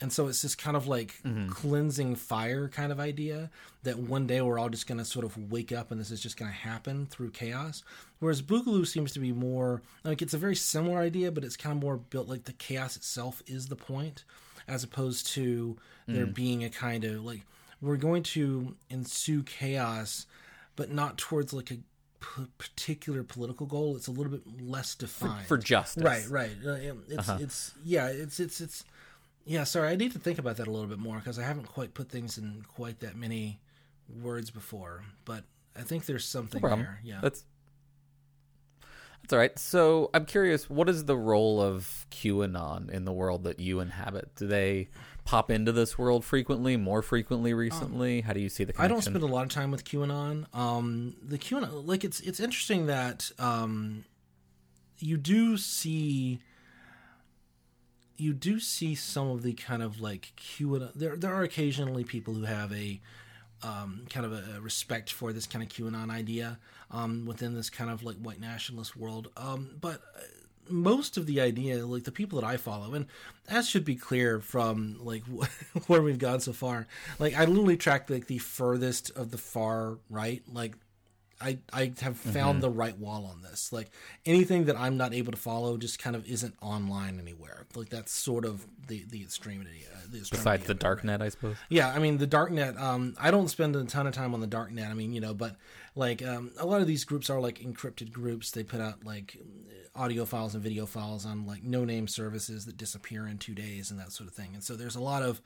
And 0.00 0.12
so 0.12 0.26
it's 0.26 0.42
this 0.42 0.56
kind 0.56 0.76
of 0.76 0.88
like 0.88 1.20
mm-hmm. 1.24 1.48
cleansing 1.48 2.16
fire 2.16 2.68
kind 2.68 2.90
of 2.90 2.98
idea 2.98 3.50
that 3.84 3.98
one 3.98 4.26
day 4.26 4.40
we're 4.40 4.58
all 4.58 4.68
just 4.68 4.88
going 4.88 4.98
to 4.98 5.04
sort 5.04 5.24
of 5.24 5.52
wake 5.52 5.70
up 5.70 5.92
and 5.92 6.00
this 6.00 6.10
is 6.10 6.20
just 6.20 6.36
going 6.36 6.50
to 6.50 6.56
happen 6.56 7.06
through 7.06 7.30
chaos. 7.30 7.84
Whereas 8.18 8.42
Boogaloo 8.42 8.84
seems 8.84 9.12
to 9.12 9.20
be 9.20 9.30
more 9.32 9.80
like 10.02 10.20
it's 10.20 10.34
a 10.34 10.38
very 10.38 10.56
similar 10.56 10.98
idea, 10.98 11.30
but 11.30 11.44
it's 11.44 11.56
kind 11.56 11.76
of 11.76 11.82
more 11.82 11.98
built 11.98 12.28
like 12.28 12.44
the 12.44 12.52
chaos 12.52 12.96
itself 12.96 13.42
is 13.46 13.68
the 13.68 13.76
point, 13.76 14.24
as 14.68 14.84
opposed 14.84 15.26
to 15.28 15.76
there 16.06 16.26
being 16.26 16.62
a 16.64 16.68
kind 16.70 17.04
of 17.04 17.24
like 17.24 17.42
we're 17.80 17.96
going 17.96 18.22
to 18.22 18.76
ensue 18.90 19.42
chaos, 19.42 20.26
but 20.76 20.90
not 20.90 21.16
towards 21.18 21.52
like 21.52 21.70
a 21.70 21.78
p- 22.20 22.46
particular 22.58 23.22
political 23.22 23.66
goal. 23.66 23.96
It's 23.96 24.06
a 24.06 24.10
little 24.12 24.30
bit 24.32 24.42
less 24.60 24.94
defined 24.94 25.46
for 25.46 25.58
justice. 25.58 26.02
Right, 26.02 26.28
right. 26.28 26.50
Uh, 26.64 26.94
It's 27.08 27.28
it's 27.28 27.74
yeah, 27.84 28.06
it's 28.08 28.38
it's 28.40 28.60
it's 28.60 28.84
yeah. 29.44 29.64
Sorry, 29.64 29.88
I 29.88 29.96
need 29.96 30.12
to 30.12 30.18
think 30.18 30.38
about 30.38 30.56
that 30.58 30.66
a 30.68 30.70
little 30.70 30.86
bit 30.88 30.98
more 30.98 31.16
because 31.18 31.38
I 31.38 31.42
haven't 31.44 31.66
quite 31.66 31.94
put 31.94 32.08
things 32.08 32.38
in 32.38 32.64
quite 32.68 33.00
that 33.00 33.16
many 33.16 33.60
words 34.22 34.50
before. 34.50 35.04
But 35.24 35.44
I 35.76 35.82
think 35.82 36.06
there's 36.06 36.24
something 36.24 36.60
problem. 36.60 36.82
there. 36.82 37.00
Yeah. 37.02 37.20
That's 37.22 37.44
that's 39.22 39.32
all 39.32 39.38
right. 39.38 39.58
So 39.58 40.10
I'm 40.12 40.24
curious, 40.26 40.68
what 40.68 40.88
is 40.88 41.04
the 41.04 41.16
role 41.16 41.60
of 41.60 42.06
QAnon 42.10 42.90
in 42.90 43.04
the 43.04 43.12
world 43.12 43.44
that 43.44 43.60
you 43.60 43.80
inhabit? 43.80 44.34
Do 44.36 44.46
they 44.46 44.88
pop 45.24 45.50
into 45.50 45.70
this 45.70 45.96
world 45.96 46.24
frequently, 46.24 46.76
more 46.76 47.02
frequently 47.02 47.54
recently? 47.54 48.22
How 48.22 48.32
do 48.32 48.40
you 48.40 48.48
see 48.48 48.64
the 48.64 48.76
Um, 48.76 48.84
I 48.84 48.88
don't 48.88 49.02
spend 49.02 49.22
a 49.22 49.26
lot 49.26 49.44
of 49.44 49.50
time 49.50 49.70
with 49.70 49.84
QAnon. 49.84 50.52
Um, 50.54 51.14
the 51.22 51.38
QAnon, 51.38 51.86
like 51.86 52.04
it's 52.04 52.20
it's 52.20 52.40
interesting 52.40 52.86
that 52.86 53.30
um, 53.38 54.04
you 54.98 55.16
do 55.16 55.56
see 55.56 56.40
you 58.16 58.32
do 58.32 58.60
see 58.60 58.94
some 58.94 59.28
of 59.28 59.42
the 59.42 59.52
kind 59.54 59.82
of 59.82 60.00
like 60.00 60.32
QAnon. 60.36 60.92
There 60.94 61.16
there 61.16 61.32
are 61.32 61.42
occasionally 61.42 62.04
people 62.04 62.34
who 62.34 62.44
have 62.44 62.72
a 62.72 63.00
um, 63.62 64.06
kind 64.10 64.26
of 64.26 64.32
a, 64.32 64.60
respect 64.60 65.12
for 65.12 65.32
this 65.32 65.46
kind 65.46 65.62
of 65.62 65.70
QAnon 65.70 66.10
idea 66.10 66.58
um, 66.90 67.26
within 67.26 67.54
this 67.54 67.70
kind 67.70 67.90
of 67.90 68.02
like 68.02 68.16
white 68.16 68.40
nationalist 68.40 68.96
world. 68.96 69.28
Um, 69.36 69.76
but 69.80 70.00
uh, 70.16 70.20
most 70.68 71.16
of 71.16 71.26
the 71.26 71.40
idea, 71.40 71.84
like 71.86 72.04
the 72.04 72.12
people 72.12 72.40
that 72.40 72.46
I 72.46 72.56
follow, 72.56 72.94
and 72.94 73.06
as 73.48 73.68
should 73.68 73.84
be 73.84 73.96
clear 73.96 74.40
from 74.40 74.98
like 75.00 75.22
where 75.86 76.02
we've 76.02 76.18
gone 76.18 76.40
so 76.40 76.52
far, 76.52 76.86
like 77.18 77.34
I 77.34 77.44
literally 77.44 77.76
track 77.76 78.08
like 78.10 78.26
the 78.26 78.38
furthest 78.38 79.10
of 79.10 79.30
the 79.30 79.38
far 79.38 79.98
right, 80.08 80.42
like 80.50 80.74
I 81.42 81.58
I 81.72 81.92
have 82.00 82.16
found 82.16 82.58
Mhm. 82.58 82.60
the 82.62 82.70
right 82.70 82.96
wall 82.96 83.26
on 83.26 83.42
this. 83.42 83.72
Like 83.72 83.90
anything 84.24 84.64
that 84.66 84.76
I'm 84.78 84.96
not 84.96 85.12
able 85.12 85.32
to 85.32 85.38
follow 85.38 85.76
just 85.76 85.98
kind 85.98 86.14
of 86.16 86.24
isn't 86.26 86.54
online 86.62 87.18
anywhere. 87.18 87.66
Like 87.74 87.88
that's 87.88 88.12
sort 88.12 88.44
of 88.44 88.66
the 88.86 89.04
the 89.08 89.22
extremity. 89.22 89.84
Uh, 89.92 89.98
the 90.10 90.18
extremity 90.18 90.30
Besides 90.30 90.66
the 90.66 90.74
dark 90.74 91.04
net, 91.04 91.20
I 91.20 91.28
suppose. 91.30 91.56
Yeah, 91.68 91.88
I 91.92 91.98
mean 91.98 92.18
the 92.18 92.26
darknet. 92.26 92.78
Um, 92.80 93.14
I 93.18 93.30
don't 93.30 93.48
spend 93.48 93.74
a 93.76 93.84
ton 93.84 94.06
of 94.06 94.14
time 94.14 94.34
on 94.34 94.40
the 94.40 94.48
darknet. 94.48 94.88
I 94.90 94.94
mean, 94.94 95.12
you 95.12 95.20
know, 95.20 95.34
but 95.34 95.56
like 95.96 96.22
um, 96.22 96.52
a 96.58 96.64
lot 96.66 96.80
of 96.80 96.86
these 96.86 97.04
groups 97.04 97.28
are 97.28 97.40
like 97.40 97.58
encrypted 97.58 98.12
groups. 98.12 98.50
They 98.52 98.62
put 98.62 98.80
out 98.80 99.04
like 99.04 99.36
audio 99.94 100.24
files 100.24 100.54
and 100.54 100.62
video 100.62 100.86
files 100.86 101.26
on 101.26 101.44
like 101.46 101.62
no 101.62 101.84
name 101.84 102.08
services 102.08 102.64
that 102.64 102.76
disappear 102.78 103.26
in 103.26 103.36
two 103.36 103.54
days 103.54 103.90
and 103.90 104.00
that 104.00 104.10
sort 104.10 104.26
of 104.28 104.34
thing. 104.34 104.50
And 104.54 104.64
so 104.64 104.74
there's 104.74 104.96
a 104.96 105.00
lot 105.02 105.22
of, 105.22 105.42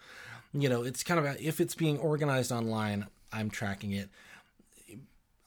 you 0.53 0.69
know, 0.69 0.85
it's 0.85 1.03
kind 1.03 1.19
of 1.19 1.27
a, 1.27 1.45
if 1.45 1.61
it's 1.61 1.75
being 1.75 1.99
organized 1.99 2.53
online, 2.53 3.07
I'm 3.33 3.51
tracking 3.51 3.91
it. 3.91 4.09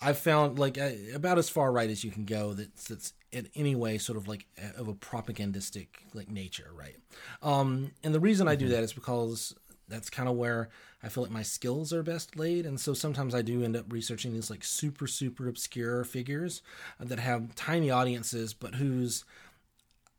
I've 0.01 0.17
found 0.17 0.57
like 0.57 0.77
about 1.13 1.37
as 1.37 1.49
far 1.49 1.71
right 1.71 1.89
as 1.89 2.03
you 2.03 2.11
can 2.11 2.25
go 2.25 2.53
that's 2.53 2.87
that's 2.87 3.13
in 3.31 3.49
any 3.55 3.75
way 3.75 3.97
sort 3.97 4.17
of 4.17 4.27
like 4.27 4.45
of 4.77 4.87
a 4.87 4.93
propagandistic 4.93 6.03
like 6.13 6.29
nature, 6.29 6.71
right? 6.73 6.95
Um, 7.43 7.91
and 8.03 8.13
the 8.13 8.19
reason 8.19 8.47
I 8.47 8.55
do 8.55 8.69
that 8.69 8.83
is 8.83 8.93
because 8.93 9.55
that's 9.87 10.09
kind 10.09 10.29
of 10.29 10.35
where 10.35 10.69
I 11.03 11.09
feel 11.09 11.23
like 11.23 11.31
my 11.31 11.43
skills 11.43 11.91
are 11.93 12.03
best 12.03 12.37
laid, 12.37 12.65
and 12.65 12.79
so 12.79 12.93
sometimes 12.93 13.33
I 13.33 13.41
do 13.41 13.63
end 13.63 13.75
up 13.75 13.91
researching 13.91 14.33
these 14.33 14.49
like 14.49 14.63
super 14.63 15.07
super 15.07 15.47
obscure 15.47 16.03
figures 16.03 16.61
that 16.99 17.19
have 17.19 17.55
tiny 17.55 17.89
audiences, 17.91 18.53
but 18.53 18.75
whose 18.75 19.25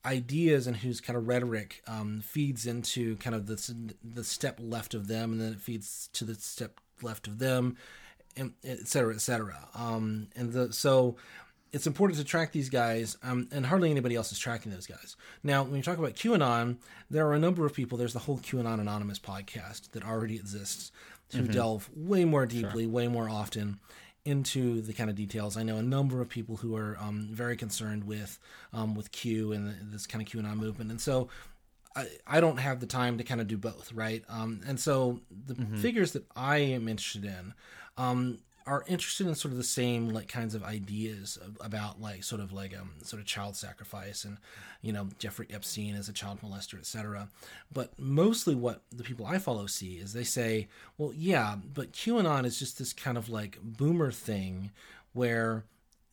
ideas 0.05 0.67
and 0.67 0.79
whose 0.79 1.01
kind 1.01 1.17
of 1.17 1.29
rhetoric 1.29 1.83
um, 1.87 2.23
feeds 2.23 2.67
into 2.67 3.17
kind 3.17 3.37
of 3.37 3.47
the 3.47 3.95
the 4.03 4.25
step 4.25 4.59
left 4.61 4.95
of 4.95 5.09
them, 5.09 5.33
and 5.33 5.41
then 5.41 5.53
it 5.53 5.61
feeds 5.61 6.09
to 6.13 6.25
the 6.25 6.35
step 6.35 6.81
left 7.03 7.27
of 7.27 7.39
them, 7.39 7.77
et 8.37 8.87
cetera, 8.89 9.15
et 9.15 9.21
cetera. 9.21 9.69
Um, 9.75 10.29
and 10.37 10.53
the 10.53 10.73
so 10.73 11.17
it's 11.73 11.87
important 11.87 12.19
to 12.19 12.25
track 12.25 12.51
these 12.53 12.69
guys, 12.69 13.17
um, 13.23 13.49
and 13.53 13.65
hardly 13.67 13.91
anybody 13.91 14.17
else 14.17 14.33
is 14.33 14.39
tracking 14.39 14.73
those 14.73 14.87
guys. 14.87 15.17
Now, 15.45 15.63
when 15.63 15.77
you 15.77 15.83
talk 15.83 15.99
about 15.99 16.15
QAnon, 16.15 16.79
there 17.09 17.27
are 17.29 17.35
a 17.35 17.39
number 17.39 17.65
of 17.65 17.73
people. 17.75 17.97
There's 17.97 18.13
the 18.13 18.19
whole 18.21 18.39
QAnon 18.39 18.81
Anonymous 18.81 19.19
podcast 19.21 19.93
that 19.93 20.05
already 20.05 20.35
exists 20.35 20.91
to 21.31 21.39
Mhm. 21.43 21.53
delve 21.53 21.89
way 21.95 22.25
more 22.25 22.45
deeply, 22.45 22.87
way 22.89 23.07
more 23.07 23.29
often 23.29 23.79
into 24.25 24.83
the 24.83 24.93
kind 24.93 25.09
of 25.09 25.17
details. 25.17 25.57
I 25.57 25.63
know 25.63 25.77
a 25.77 25.83
number 25.83 26.21
of 26.21 26.29
people 26.29 26.57
who 26.57 26.75
are 26.77 26.97
um, 27.01 27.29
very 27.31 27.57
concerned 27.57 28.05
with 28.05 28.39
um, 28.73 28.95
with 28.95 29.13
Q 29.13 29.53
and 29.53 29.93
this 29.93 30.07
kind 30.09 30.21
of 30.21 30.29
QAnon 30.29 30.57
movement, 30.57 30.91
and 30.91 31.01
so 31.01 31.29
I, 31.97 32.09
I 32.27 32.41
don't 32.41 32.59
have 32.59 32.81
the 32.81 32.87
time 32.87 33.19
to 33.19 33.25
kind 33.25 33.41
of 33.41 33.47
do 33.47 33.57
both, 33.57 33.93
right? 33.93 34.25
Um, 34.29 34.61
and 34.67 34.79
so 34.79 35.21
the 35.47 35.55
figures 35.79 36.13
that 36.13 36.25
I 36.37 36.59
am 36.59 36.89
interested 36.89 37.25
in 37.25 37.55
um, 38.01 38.39
are 38.67 38.85
interested 38.87 39.27
in 39.27 39.35
sort 39.35 39.51
of 39.53 39.59
the 39.59 39.65
same 39.65 40.11
like 40.11 40.29
kinds 40.29 40.55
of 40.55 40.63
ideas 40.63 41.39
about 41.61 42.01
like 42.01 42.23
sort 42.23 42.41
of 42.41 42.53
like 42.53 42.73
um 42.79 42.91
sort 43.03 43.21
of 43.21 43.27
child 43.27 43.57
sacrifice 43.57 44.25
and 44.25 44.37
you 44.83 44.93
know 44.93 45.09
Jeffrey 45.19 45.47
Epstein 45.51 45.95
as 45.97 46.09
a 46.09 46.13
child 46.13 46.41
molester, 46.43 46.79
etc. 46.79 47.29
But 47.73 47.99
mostly 47.99 48.55
what 48.55 48.83
the 48.93 49.03
people 49.03 49.27
I 49.27 49.39
follow 49.39 49.67
see 49.67 49.95
is 49.95 50.13
they 50.13 50.25
say, 50.25 50.69
well, 50.99 51.13
yeah, 51.17 51.57
but 51.75 51.93
QAnon 51.93 52.45
is 52.45 52.59
just 52.59 52.79
this 52.79 52.93
kind 52.93 53.19
of 53.19 53.29
like 53.29 53.59
boomer 53.63 54.13
thing 54.13 54.71
where 55.15 55.65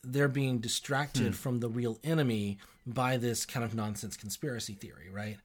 they're 0.03 0.27
being 0.29 0.59
distracted 0.59 1.27
Hmm. 1.27 1.31
from 1.31 1.59
the 1.59 1.69
real 1.69 1.99
enemy 2.03 2.57
by 2.85 3.17
this 3.17 3.45
kind 3.45 3.65
of 3.65 3.75
nonsense 3.75 4.15
conspiracy 4.15 4.73
theory, 4.73 5.09
right? 5.11 5.37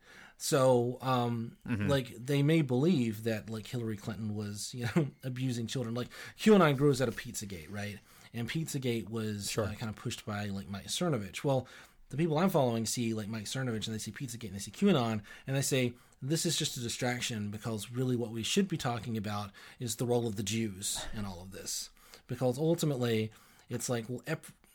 So, 0.45 0.99
um, 1.03 1.53
Mhm. 1.69 1.89
like 1.89 2.17
they 2.19 2.43
may 2.43 2.63
believe 2.63 3.23
that 3.23 3.49
like 3.49 3.65
Hillary 3.69 3.97
Clinton 3.97 4.35
was, 4.35 4.75
you 4.75 4.89
know, 4.97 5.07
abusing 5.23 5.69
children. 5.69 5.95
Like 5.95 6.09
QAnon 6.37 6.77
grows 6.77 7.01
out 7.01 7.07
of 7.07 7.15
Pizzagate, 7.17 7.69
right? 7.71 8.01
And 8.35 8.51
Pizzagate 8.51 9.09
was 9.09 9.57
uh, 9.57 9.73
kind 9.79 9.89
of 9.89 9.95
pushed 9.95 10.27
by 10.27 10.47
like 10.47 10.69
Mike 10.69 10.89
Cernovich. 10.89 11.45
Well, 11.45 11.69
the 12.11 12.17
people 12.17 12.39
I'm 12.39 12.51
following 12.51 12.87
see 12.87 13.15
like 13.15 13.29
Mike 13.29 13.45
Cernovich 13.45 13.87
and 13.87 13.95
they 13.95 13.99
see 14.01 14.11
Pizzagate 14.11 14.47
and 14.49 14.57
they 14.57 14.59
see 14.59 14.73
QAnon 14.73 15.21
and 15.47 15.57
they 15.57 15.63
say 15.63 15.93
this 16.21 16.45
is 16.45 16.57
just 16.57 16.77
a 16.77 16.81
distraction 16.81 17.51
because 17.53 17.93
really 17.93 18.17
what 18.17 18.33
we 18.33 18.43
should 18.43 18.67
be 18.67 18.77
talking 18.77 19.17
about 19.17 19.53
is 19.79 19.95
the 19.95 20.07
role 20.07 20.27
of 20.27 20.35
the 20.35 20.43
Jews 20.43 21.05
in 21.17 21.25
all 21.25 21.41
of 21.43 21.53
this. 21.53 21.91
Because 22.27 22.59
ultimately, 22.59 23.31
it's 23.71 23.89
like 23.89 24.07
well, 24.09 24.23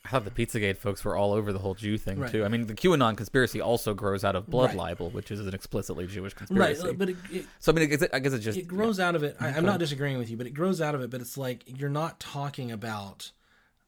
I 0.04 0.10
thought 0.10 0.24
the 0.24 0.30
Pizzagate 0.30 0.78
folks 0.78 1.04
were 1.04 1.16
all 1.16 1.32
over 1.32 1.52
the 1.52 1.58
whole 1.58 1.74
Jew 1.74 1.98
thing 1.98 2.18
Right. 2.20 2.30
too. 2.30 2.44
I 2.44 2.48
mean, 2.48 2.66
the 2.66 2.74
QAnon 2.74 3.16
conspiracy 3.16 3.60
also 3.60 3.92
grows 3.94 4.24
out 4.24 4.36
of 4.36 4.46
blood 4.46 4.68
Right. 4.70 4.76
libel, 4.76 5.10
which 5.10 5.30
is 5.30 5.40
an 5.40 5.52
explicitly 5.54 6.06
Jewish 6.06 6.32
right, 6.32 6.46
conspiracy. 6.76 6.92
but 6.96 7.08
it, 7.10 7.16
it, 7.30 7.46
so 7.58 7.72
I 7.72 7.74
mean, 7.74 7.82
I 7.82 7.86
guess 7.86 8.02
it, 8.02 8.10
I 8.14 8.18
guess 8.20 8.32
it 8.32 8.38
just 8.38 8.58
it 8.58 8.68
grows 8.68 9.00
out 9.00 9.14
of 9.16 9.22
it. 9.22 9.36
I, 9.40 9.48
I'm 9.48 9.66
not 9.66 9.78
disagreeing 9.80 10.16
with 10.18 10.30
you, 10.30 10.36
but 10.36 10.46
it 10.46 10.54
grows 10.54 10.80
out 10.80 10.94
of 10.94 11.02
it. 11.02 11.10
But 11.10 11.20
it's 11.20 11.36
like 11.36 11.64
you're 11.66 11.90
not 11.90 12.20
talking 12.20 12.70
about 12.70 13.32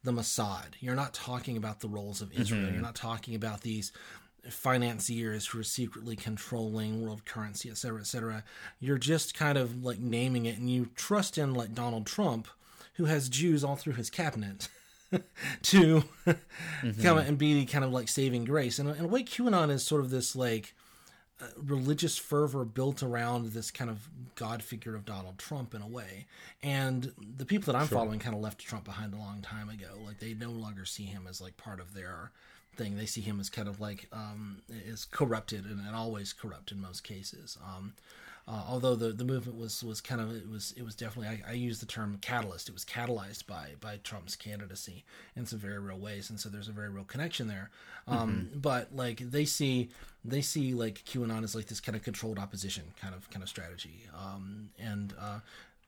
the 0.02 0.12
Mossad. 0.12 0.74
You're 0.80 0.94
not 0.94 1.14
talking 1.14 1.56
about 1.56 1.80
the 1.80 1.88
roles 1.88 2.20
of 2.20 2.32
Israel. 2.32 2.66
Mhm. 2.68 2.72
You're 2.72 2.82
not 2.82 2.94
talking 2.96 3.34
about 3.34 3.61
these 3.62 3.92
financiers 4.48 5.46
who 5.46 5.61
are 5.61 5.64
secretly 5.64 6.16
controlling 6.16 7.02
world 7.02 7.24
currency, 7.24 7.70
et 7.70 7.76
cetera, 7.78 8.00
et 8.00 8.06
cetera. 8.06 8.44
You're 8.78 8.98
just 8.98 9.34
kind 9.34 9.56
of 9.56 9.82
like 9.84 9.98
naming 10.00 10.46
it, 10.46 10.58
and 10.58 10.68
you 10.70 10.90
trust 10.96 11.38
in 11.38 11.54
like 11.54 11.74
Donald 11.74 12.06
Trump, 12.06 12.48
who 12.94 13.04
has 13.06 13.28
Jews 13.28 13.62
all 13.64 13.76
through 13.76 13.94
his 13.94 14.11
cabinet. 14.11 14.68
to 15.62 16.04
come 17.02 17.18
and 17.18 17.36
be 17.38 17.54
the 17.54 17.66
kind 17.66 17.84
of 17.84 17.92
like 17.92 18.08
saving 18.08 18.44
grace, 18.44 18.78
and 18.78 18.88
in 18.96 19.04
a 19.04 19.08
way, 19.08 19.22
QAnon 19.22 19.70
is 19.70 19.82
sort 19.84 20.00
of 20.02 20.11
this 20.11 20.36
like 20.36 20.74
uh, 21.40 21.46
religious 21.56 22.18
fervor 22.18 22.64
built 22.64 23.02
around 23.02 23.52
this 23.52 23.70
kind 23.70 23.90
of 23.90 24.08
god 24.34 24.62
figure 24.62 24.94
of 24.94 25.04
Donald 25.04 25.38
Trump 25.38 25.74
in 25.74 25.82
a 25.82 25.88
way. 25.88 26.26
And 26.62 27.12
the 27.36 27.46
people 27.46 27.72
that 27.72 27.78
I'm 27.80 27.88
Sure. 27.88 27.98
following 27.98 28.18
kind 28.18 28.34
of 28.34 28.42
left 28.42 28.58
Trump 28.61 28.84
behind 28.84 29.14
a 29.14 29.16
long 29.16 29.40
time 29.42 29.68
ago. 29.70 29.98
Like 30.04 30.18
they 30.20 30.34
no 30.34 30.50
longer 30.50 30.84
see 30.84 31.04
him 31.04 31.26
as 31.28 31.40
like 31.40 31.56
part 31.56 31.80
of 31.80 31.94
their 31.94 32.30
thing. 32.76 32.96
They 32.96 33.06
see 33.06 33.22
him 33.22 33.40
as 33.40 33.48
kind 33.48 33.68
of 33.68 33.80
like 33.80 34.06
um, 34.12 34.62
is 34.68 35.06
corrupted 35.06 35.64
and, 35.64 35.80
and 35.84 35.96
always 35.96 36.32
corrupt 36.32 36.72
in 36.72 36.80
most 36.80 37.02
cases. 37.04 37.56
Um, 37.64 37.94
uh, 38.51 38.64
although 38.68 38.96
the, 38.96 39.12
the 39.12 39.24
movement 39.24 39.57
was, 39.57 39.84
was 39.84 40.01
kind 40.01 40.20
of 40.20 40.34
it 40.34 40.51
was 40.51 40.74
it 40.76 40.82
was 40.84 40.96
definitely 40.96 41.28
I, 41.28 41.51
I 41.51 41.53
use 41.53 41.78
the 41.78 41.86
term 41.86 42.18
catalyst. 42.20 42.68
It 42.68 42.72
was 42.72 42.84
catalyzed 42.84 43.46
by 43.46 43.74
by 43.80 44.01
Trump's 44.03 44.34
candidacy 44.34 45.05
in 45.36 45.46
some 45.46 45.61
very 45.61 45.78
real 45.78 45.98
ways, 45.98 46.30
and 46.30 46.40
so 46.40 46.48
there's 46.48 46.66
a 46.66 46.72
very 46.72 46.88
real 46.88 47.05
connection 47.05 47.46
there. 47.46 47.70
Um, 48.09 48.51
But 48.57 48.88
like 48.92 49.18
they 49.18 49.44
see 49.44 49.90
they 50.24 50.40
see 50.40 50.74
like 50.74 51.05
QAnon 51.05 51.44
as 51.44 51.55
like 51.55 51.66
this 51.66 51.80
kind 51.80 51.94
of 51.94 52.03
controlled 52.03 52.38
opposition 52.40 52.84
kind 53.01 53.14
of 53.14 53.30
kind 53.30 53.42
of 53.44 53.48
strategy. 53.48 54.03
Um, 54.18 54.70
and 54.78 55.14
uh, 55.20 55.40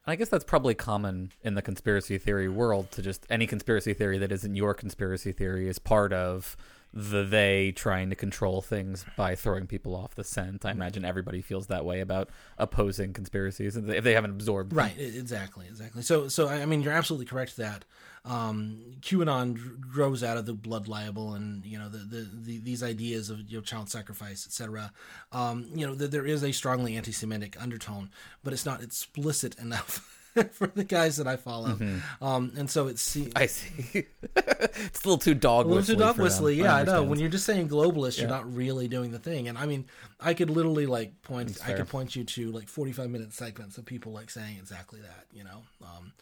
I 0.07 0.15
guess 0.15 0.29
that's 0.29 0.45
probably 0.45 0.75
common 0.75 1.33
in 1.43 1.55
the 1.55 1.63
conspiracy 1.63 2.17
theory 2.19 2.49
world 2.49 2.93
to 2.93 3.03
just 3.03 3.27
any 3.29 3.49
conspiracy 3.49 3.93
theory 3.93 4.19
that 4.19 4.31
isn't 4.31 4.55
your 4.55 4.75
conspiracy 4.75 5.33
theory 5.33 5.69
is 5.69 5.81
part 5.81 6.13
of 6.13 6.57
the 6.95 7.23
they 7.25 7.73
trying 7.73 8.11
to 8.11 8.17
control 8.17 8.61
things 8.61 9.05
by 9.17 9.35
throwing 9.35 9.67
people 9.67 9.95
off 9.95 10.15
the 10.15 10.25
scent. 10.25 10.65
I 10.65 10.73
imagine 10.73 11.05
everybody 11.05 11.41
feels 11.41 11.69
that 11.69 11.85
way 11.85 12.01
about 12.01 12.29
opposing 12.59 13.13
conspiracies 13.13 13.77
if 13.77 14.05
they 14.05 14.13
haven't 14.13 14.33
absorbed. 14.33 14.75
Right, 14.75 14.99
exactly, 14.99 15.67
exactly. 15.67 16.03
So, 16.03 16.29
so 16.29 16.49
I 16.49 16.67
mean, 16.67 16.83
you're 16.83 16.93
absolutely 16.93 17.27
correct 17.27 17.57
that 17.57 17.85
um, 18.25 18.79
QAnon 19.01 19.81
grows 19.81 20.23
out 20.23 20.37
of 20.37 20.47
the 20.47 20.53
blood 20.53 20.87
libel 20.87 21.35
and 21.35 21.65
you 21.67 21.79
know 21.79 21.89
the, 21.89 21.99
the, 21.99 22.29
the 22.33 22.59
these 22.59 22.83
ideas 22.83 23.31
of 23.31 23.51
you 23.51 23.59
know 23.59 23.63
child 23.63 23.89
sacrifice, 23.89 24.47
etc. 24.47 24.93
Um, 25.33 25.69
you 25.75 25.87
know, 25.87 25.95
that 25.95 26.11
there 26.11 26.27
is 26.27 26.45
a 26.45 26.53
strongly 26.53 26.97
anti-Semitic 26.97 27.61
undertone, 27.61 28.11
but 28.45 28.53
it's 28.53 28.67
not 28.67 28.83
explicit 28.83 29.59
enough. 29.59 30.19
for 30.53 30.67
the 30.69 30.85
guys 30.85 31.17
that 31.19 31.27
I 31.27 31.37
follow, 31.37 31.71
Mhm. 31.71 32.01
um, 32.23 32.53
and 32.57 32.71
so 32.71 32.87
it's 32.89 33.03
see, 33.03 33.31
I 33.37 33.47
see. 33.47 34.07
it's 34.37 35.05
a 35.05 35.09
little 35.09 35.19
too 35.19 35.35
dog 35.35 35.67
a 35.67 35.69
little 35.69 35.85
too 35.85 35.97
dog 35.97 36.19
whistly. 36.19 36.55
Yeah, 36.57 36.75
I, 36.77 36.85
know. 36.85 37.03
When 37.03 37.19
you're 37.19 37.29
just 37.29 37.45
saying 37.47 37.69
globalist, 37.69 38.19
you're 38.19 38.29
not 38.29 38.51
really 38.55 38.89
doing 38.89 39.11
the 39.11 39.19
thing. 39.19 39.49
And 39.49 39.59
I 39.59 39.67
mean, 39.67 39.85
I 40.21 40.35
could 40.35 40.51
literally 40.51 40.87
like 40.87 41.21
point. 41.23 41.49
That's 41.49 41.63
I 41.63 41.67
fair. 41.69 41.77
could 41.79 41.89
point 41.89 42.17
you 42.17 42.25
to 42.25 42.51
like 42.53 42.69
45 42.69 43.11
minute 43.11 43.33
segments 43.33 43.77
of 43.79 43.85
people 43.85 44.13
like 44.13 44.31
saying 44.31 44.57
exactly 44.59 45.01
that. 45.01 45.27
You 45.33 45.45
know. 45.45 45.63
Um, 45.83 46.13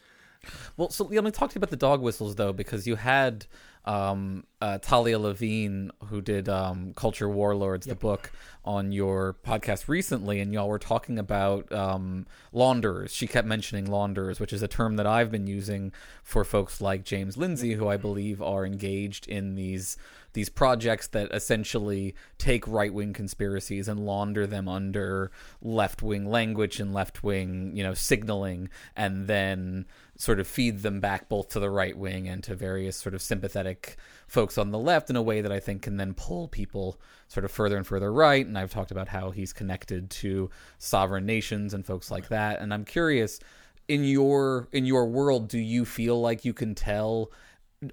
Well, 0.75 0.89
so 0.89 1.05
let 1.05 1.23
me 1.23 1.31
talk 1.31 1.51
to 1.51 1.55
you 1.55 1.59
about 1.59 1.69
the 1.69 1.75
dog 1.77 2.01
whistles 2.01 2.35
though, 2.35 2.51
because 2.53 2.87
you 2.87 2.95
had 2.95 3.45
um, 3.85 4.43
uh, 4.61 4.77
Talia 4.77 5.17
Lavin, 5.17 5.91
who 6.05 6.21
did 6.21 6.47
um, 6.47 6.93
Culture 6.93 7.29
Warlords, 7.29 7.87
the 7.87 7.95
book, 7.95 8.31
on 8.63 8.91
your 8.91 9.35
podcast 9.43 9.87
recently, 9.87 10.39
and 10.39 10.53
y'all 10.53 10.69
were 10.69 10.77
talking 10.77 11.17
about 11.17 11.71
um, 11.71 12.27
launderers. 12.53 13.11
She 13.13 13.25
kept 13.25 13.47
mentioning 13.47 13.89
launderers, 13.89 14.39
which 14.39 14.53
is 14.53 14.61
a 14.61 14.67
term 14.67 14.97
that 14.97 15.07
I've 15.07 15.31
been 15.31 15.47
using 15.47 15.91
for 16.23 16.43
folks 16.43 16.79
like 16.79 17.03
James 17.03 17.37
Lindsay, 17.37 17.73
who 17.73 17.87
I 17.87 17.97
believe 17.97 18.41
are 18.41 18.65
engaged 18.65 19.27
in 19.27 19.55
these 19.55 19.97
these 20.33 20.49
projects 20.49 21.07
that 21.07 21.29
essentially 21.33 22.15
take 22.37 22.65
right 22.65 22.93
wing 22.93 23.11
conspiracies 23.11 23.89
and 23.89 24.05
launder 24.05 24.47
them 24.47 24.67
under 24.67 25.29
left 25.61 26.01
wing 26.01 26.25
language 26.25 26.79
and 26.79 26.93
left 26.93 27.21
wing, 27.21 27.75
you 27.75 27.83
know, 27.83 27.93
signaling, 27.93 28.69
and 28.95 29.27
then 29.27 29.85
sort 30.21 30.39
of 30.39 30.45
feed 30.47 30.83
them 30.83 30.99
back 30.99 31.27
both 31.27 31.49
to 31.49 31.59
the 31.59 31.69
right 31.71 31.97
wing 31.97 32.27
and 32.27 32.43
to 32.43 32.53
various 32.53 32.95
sort 32.95 33.15
of 33.15 33.23
sympathetic 33.23 33.97
folks 34.27 34.55
on 34.55 34.69
the 34.69 34.77
left 34.77 35.09
in 35.09 35.15
a 35.15 35.21
way 35.21 35.41
that 35.41 35.51
I 35.51 35.59
think 35.59 35.81
can 35.81 35.97
then 35.97 36.13
pull 36.13 36.47
people 36.47 37.01
sort 37.27 37.43
of 37.43 37.49
further 37.49 37.75
and 37.75 37.87
further 37.87 38.13
right. 38.13 38.45
And 38.45 38.55
I've 38.55 38.71
talked 38.71 38.91
about 38.91 39.07
how 39.07 39.31
he's 39.31 39.51
connected 39.51 40.11
to 40.11 40.51
sovereign 40.77 41.25
nations 41.25 41.73
and 41.73 41.83
folks 41.83 42.11
like 42.11 42.27
that. 42.27 42.61
And 42.61 42.71
I'm 42.71 42.85
curious 42.85 43.39
in 43.87 44.03
your 44.03 44.67
in 44.71 44.85
your 44.85 45.07
world, 45.07 45.47
do 45.47 45.57
you 45.57 45.85
feel 45.85 46.21
like 46.21 46.45
you 46.45 46.53
can 46.53 46.75
tell 46.75 47.31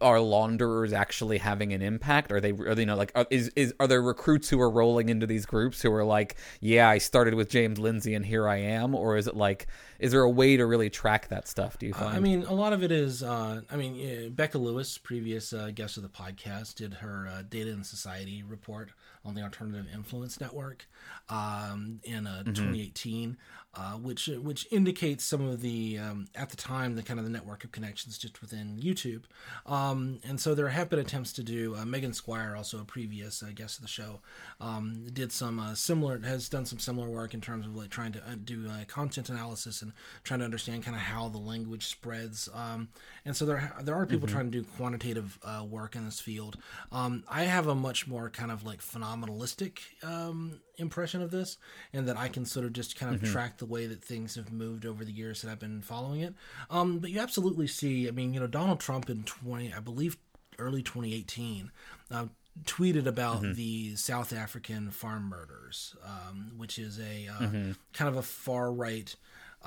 are 0.00 0.20
launderers 0.20 0.92
actually 0.92 1.38
having 1.38 1.72
an 1.72 1.80
impact? 1.80 2.30
Are 2.30 2.40
they, 2.40 2.52
are 2.52 2.74
they, 2.74 2.82
you 2.82 2.86
know, 2.86 2.96
like, 2.96 3.12
are, 3.14 3.26
is, 3.30 3.50
is, 3.56 3.74
are 3.80 3.86
there 3.86 4.02
recruits 4.02 4.48
who 4.48 4.60
are 4.60 4.70
rolling 4.70 5.08
into 5.08 5.26
these 5.26 5.46
groups 5.46 5.80
who 5.80 5.92
are 5.92 6.04
like, 6.04 6.36
yeah, 6.60 6.88
I 6.88 6.98
started 6.98 7.34
with 7.34 7.48
James 7.48 7.78
Lindsay 7.78 8.14
and 8.14 8.24
here 8.24 8.46
I 8.46 8.56
am? 8.56 8.94
Or 8.94 9.16
is 9.16 9.26
it 9.26 9.36
like, 9.36 9.66
is 9.98 10.12
there 10.12 10.20
a 10.20 10.30
way 10.30 10.56
to 10.56 10.66
really 10.66 10.90
track 10.90 11.28
that 11.28 11.48
stuff? 11.48 11.78
Do 11.78 11.86
you 11.86 11.94
find? 11.94 12.16
I 12.16 12.20
mean, 12.20 12.42
a 12.44 12.52
lot 12.52 12.72
of 12.72 12.82
it 12.82 12.92
is. 12.92 13.22
Uh, 13.22 13.62
I 13.70 13.76
mean, 13.76 14.26
uh, 14.26 14.28
Becca 14.28 14.58
Lewis, 14.58 14.98
previous 14.98 15.52
uh, 15.52 15.70
guest 15.74 15.96
of 15.96 16.02
the 16.02 16.08
podcast, 16.08 16.74
did 16.76 16.94
her 16.94 17.28
uh, 17.28 17.42
Data 17.48 17.70
and 17.70 17.84
Society 17.84 18.42
report 18.42 18.90
on 19.24 19.34
the 19.34 19.42
Alternative 19.42 19.86
Influence 19.92 20.40
Network 20.40 20.86
um, 21.28 22.00
in 22.04 22.26
uh, 22.26 22.44
2018, 22.44 23.36
uh, 23.78 23.92
which 23.92 24.26
which 24.26 24.66
indicates 24.72 25.22
some 25.22 25.46
of 25.46 25.60
the 25.60 25.98
um, 25.98 26.26
at 26.34 26.48
the 26.48 26.56
time 26.56 26.96
the 26.96 27.02
kind 27.02 27.20
of 27.20 27.24
the 27.24 27.30
network 27.30 27.62
of 27.62 27.70
connections 27.70 28.18
just 28.18 28.40
within 28.40 28.76
YouTube. 28.76 29.22
Um, 29.66 30.18
and 30.26 30.40
so 30.40 30.52
there 30.52 30.68
have 30.68 30.88
been 30.88 30.98
attempts 30.98 31.32
to 31.34 31.44
do. 31.44 31.76
Uh, 31.76 31.84
Megan 31.84 32.12
Squire, 32.12 32.56
also 32.56 32.80
a 32.80 32.84
previous 32.84 33.40
uh, 33.40 33.50
guest 33.54 33.78
of 33.78 33.82
the 33.82 33.88
show, 33.88 34.20
um, 34.60 35.06
did 35.12 35.30
some 35.30 35.60
uh, 35.60 35.74
similar 35.76 36.18
has 36.20 36.48
done 36.48 36.66
some 36.66 36.80
similar 36.80 37.08
work 37.08 37.34
in 37.34 37.40
terms 37.40 37.66
of 37.66 37.76
like 37.76 37.90
trying 37.90 38.10
to 38.10 38.18
uh, 38.18 38.34
do 38.42 38.66
uh, 38.68 38.84
content 38.86 39.28
analysis 39.28 39.80
and 39.80 39.92
trying 40.24 40.40
to 40.40 40.44
understand 40.44 40.82
kind 40.82 40.96
of 40.96 41.02
how 41.02 41.28
the 41.28 41.38
language 41.38 41.86
spreads. 41.86 42.48
Um, 42.52 42.88
and 43.24 43.36
so 43.36 43.46
there 43.46 43.72
there 43.82 43.94
are 43.94 44.06
people 44.06 44.26
trying 44.26 44.50
to 44.50 44.58
do 44.58 44.64
quantitative 44.76 45.38
uh, 45.44 45.64
work 45.64 45.94
in 45.94 46.04
this 46.04 46.18
field. 46.18 46.56
Um, 46.90 47.22
I 47.28 47.44
have 47.44 47.68
a 47.68 47.76
much 47.76 48.08
more 48.08 48.28
kind 48.28 48.50
of 48.50 48.64
like 48.64 48.80
phenomenalistic 48.80 49.78
um, 50.02 50.60
impression 50.78 51.22
of 51.22 51.30
this, 51.30 51.58
and 51.92 52.08
that 52.08 52.16
I 52.16 52.28
can 52.28 52.44
sort 52.44 52.66
of 52.66 52.72
just 52.72 52.96
kind 52.96 53.14
of 53.14 53.22
track 53.22 53.58
the 53.58 53.67
way 53.68 53.86
that 53.86 54.02
things 54.02 54.34
have 54.34 54.52
moved 54.52 54.86
over 54.86 55.04
the 55.04 55.12
years 55.12 55.42
that 55.42 55.50
I've 55.50 55.60
been 55.60 55.82
following 55.82 56.20
it. 56.20 56.34
Um, 56.70 56.98
but 56.98 57.10
you 57.10 57.20
absolutely 57.20 57.66
see. 57.66 58.08
I 58.08 58.10
mean, 58.10 58.34
you 58.34 58.40
know, 58.40 58.46
Donald 58.46 58.80
Trump 58.80 59.08
in 59.10 59.22
twenty, 59.24 59.72
I 59.72 59.80
believe, 59.80 60.16
early 60.58 60.82
twenty 60.82 61.14
eighteen. 61.14 61.70
Uh, 62.10 62.26
tweeted 62.64 63.06
about 63.06 63.42
the 63.54 63.94
South 63.96 64.32
African 64.32 64.90
farm 64.90 65.28
murders, 65.28 65.94
um, 66.04 66.52
which 66.56 66.78
is 66.78 66.98
a 66.98 67.28
uh, 67.28 67.48
kind 67.92 68.08
of 68.08 68.16
a 68.16 68.22
far 68.22 68.72
right. 68.72 69.14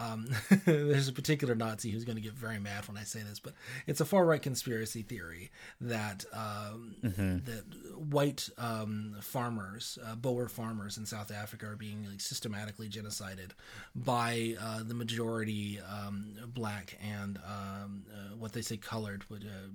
Um, 0.01 0.27
there's 0.65 1.07
a 1.07 1.13
particular 1.13 1.55
Nazi 1.55 1.91
who's 1.91 2.03
going 2.05 2.15
to 2.15 2.21
get 2.21 2.33
very 2.33 2.59
mad 2.59 2.87
when 2.87 2.97
I 2.97 3.03
say 3.03 3.21
this, 3.21 3.39
but 3.39 3.53
it's 3.87 4.01
a 4.01 4.05
far 4.05 4.25
right 4.25 4.41
conspiracy 4.41 5.01
theory 5.01 5.51
that 5.79 6.25
um, 6.33 6.95
that 7.01 7.63
white 7.97 8.49
um, 8.57 9.15
farmers, 9.21 9.97
uh, 10.05 10.15
Boer 10.15 10.47
farmers 10.47 10.97
in 10.97 11.05
South 11.05 11.31
Africa, 11.31 11.67
are 11.67 11.75
being 11.75 12.05
like, 12.09 12.21
systematically 12.21 12.89
genocided 12.89 13.51
by 13.95 14.55
uh, 14.61 14.83
the 14.83 14.93
majority 14.93 15.79
um, 15.81 16.33
black 16.47 16.97
and 17.01 17.37
um, 17.45 18.03
uh, 18.11 18.35
what 18.37 18.53
they 18.53 18.61
say 18.61 18.77
colored, 18.77 19.23
but, 19.29 19.39
uh, 19.43 19.67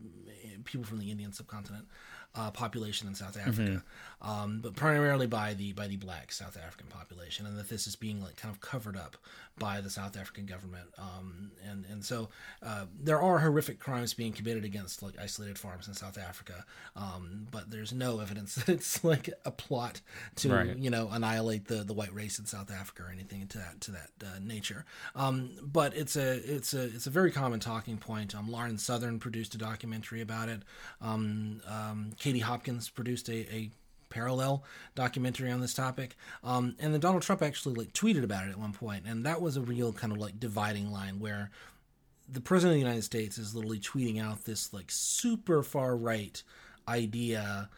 people 0.65 0.85
from 0.85 0.99
the 0.99 1.11
Indian 1.11 1.33
subcontinent 1.33 1.87
uh, 2.35 2.51
population 2.51 3.09
in 3.09 3.15
South 3.15 3.39
Africa, 3.39 3.83
um, 4.27 4.61
but 4.63 4.75
primarily 4.75 5.27
by 5.27 5.55
the 5.55 5.73
by 5.73 5.87
the 5.87 5.97
black 5.97 6.33
South 6.33 6.57
African 6.57 6.87
population, 6.89 7.47
and 7.47 7.57
that 7.59 7.69
this 7.69 7.87
is 7.87 7.97
being 7.97 8.21
like 8.23 8.37
kind 8.37 8.53
of 8.55 8.61
covered 8.61 8.97
up 8.97 9.17
by 9.59 9.81
the 9.81 9.89
South 9.89 10.17
African 10.19 10.45
government, 10.47 10.89
um, 10.99 11.51
and 11.69 11.85
and 11.91 12.05
so 12.05 12.29
uh, 12.63 12.85
there 13.03 13.21
are 13.23 13.39
horrific 13.39 13.79
crimes 13.79 14.13
being 14.15 14.33
committed 14.33 14.65
against 14.65 15.03
like 15.03 15.15
isolated 15.19 15.59
farms 15.59 15.89
in 15.89 15.95
South 15.95 16.19
Africa, 16.19 16.65
um, 16.95 17.47
but 17.51 17.71
there's 17.71 17.93
no 17.93 18.21
evidence 18.21 18.55
that 18.57 18.69
it's 18.69 19.03
like 19.05 19.31
a 19.45 19.51
plot 19.51 20.01
to 20.37 20.53
Right. 20.53 20.77
you 20.77 20.91
know 20.91 21.09
annihilate 21.11 21.67
the 21.69 21.85
the 21.85 21.95
white 21.95 22.15
race 22.15 22.39
in 22.39 22.47
South 22.47 22.71
Africa 22.71 23.05
or 23.05 23.13
anything 23.13 23.47
to 23.49 23.59
that 23.59 23.81
to 23.83 23.91
that 23.93 24.11
uh, 24.25 24.39
nature. 24.43 24.85
Um, 25.15 25.51
but 25.63 25.97
it's 25.97 26.17
a 26.17 26.33
it's 26.55 26.75
a 26.75 26.83
it's 26.85 27.07
a 27.07 27.11
very 27.11 27.31
common 27.31 27.61
talking 27.61 27.97
point. 27.99 28.35
Um, 28.35 28.51
Lauren 28.51 28.77
Southern 28.79 29.19
produced 29.19 29.55
a 29.55 29.59
documentary 29.59 30.21
about 30.21 30.49
it. 30.49 30.63
Um, 31.01 31.61
um, 31.67 32.11
Katie 32.19 32.41
Hopkins 32.41 32.89
produced 32.91 33.29
a, 33.29 33.55
a 33.55 33.71
parallel 34.17 34.65
documentary 34.95 35.51
on 35.51 35.61
this 35.61 35.75
topic. 35.75 36.17
Um, 36.43 36.75
and 36.79 36.93
then 36.93 37.01
Donald 37.01 37.23
Trump 37.23 37.43
actually 37.43 37.75
like 37.75 37.93
tweeted 37.93 38.25
about 38.25 38.47
it 38.47 38.51
at 38.51 38.59
one 38.59 38.73
point, 38.73 39.05
and 39.07 39.27
that 39.27 39.43
was 39.43 39.57
a 39.57 39.61
real 39.61 39.93
kind 39.93 40.13
of 40.13 40.19
like 40.19 40.41
dividing 40.41 40.91
line 40.91 41.21
where 41.21 41.51
the 42.29 42.41
president 42.41 42.73
of 42.73 42.81
the 42.81 42.87
United 42.87 43.05
States 43.05 43.37
is 43.37 43.55
literally 43.55 43.79
tweeting 43.79 44.21
out 44.21 44.45
this 44.45 44.73
like 44.73 44.87
super 44.89 45.63
far 45.63 45.97
right 45.97 46.43
idea 46.89 47.69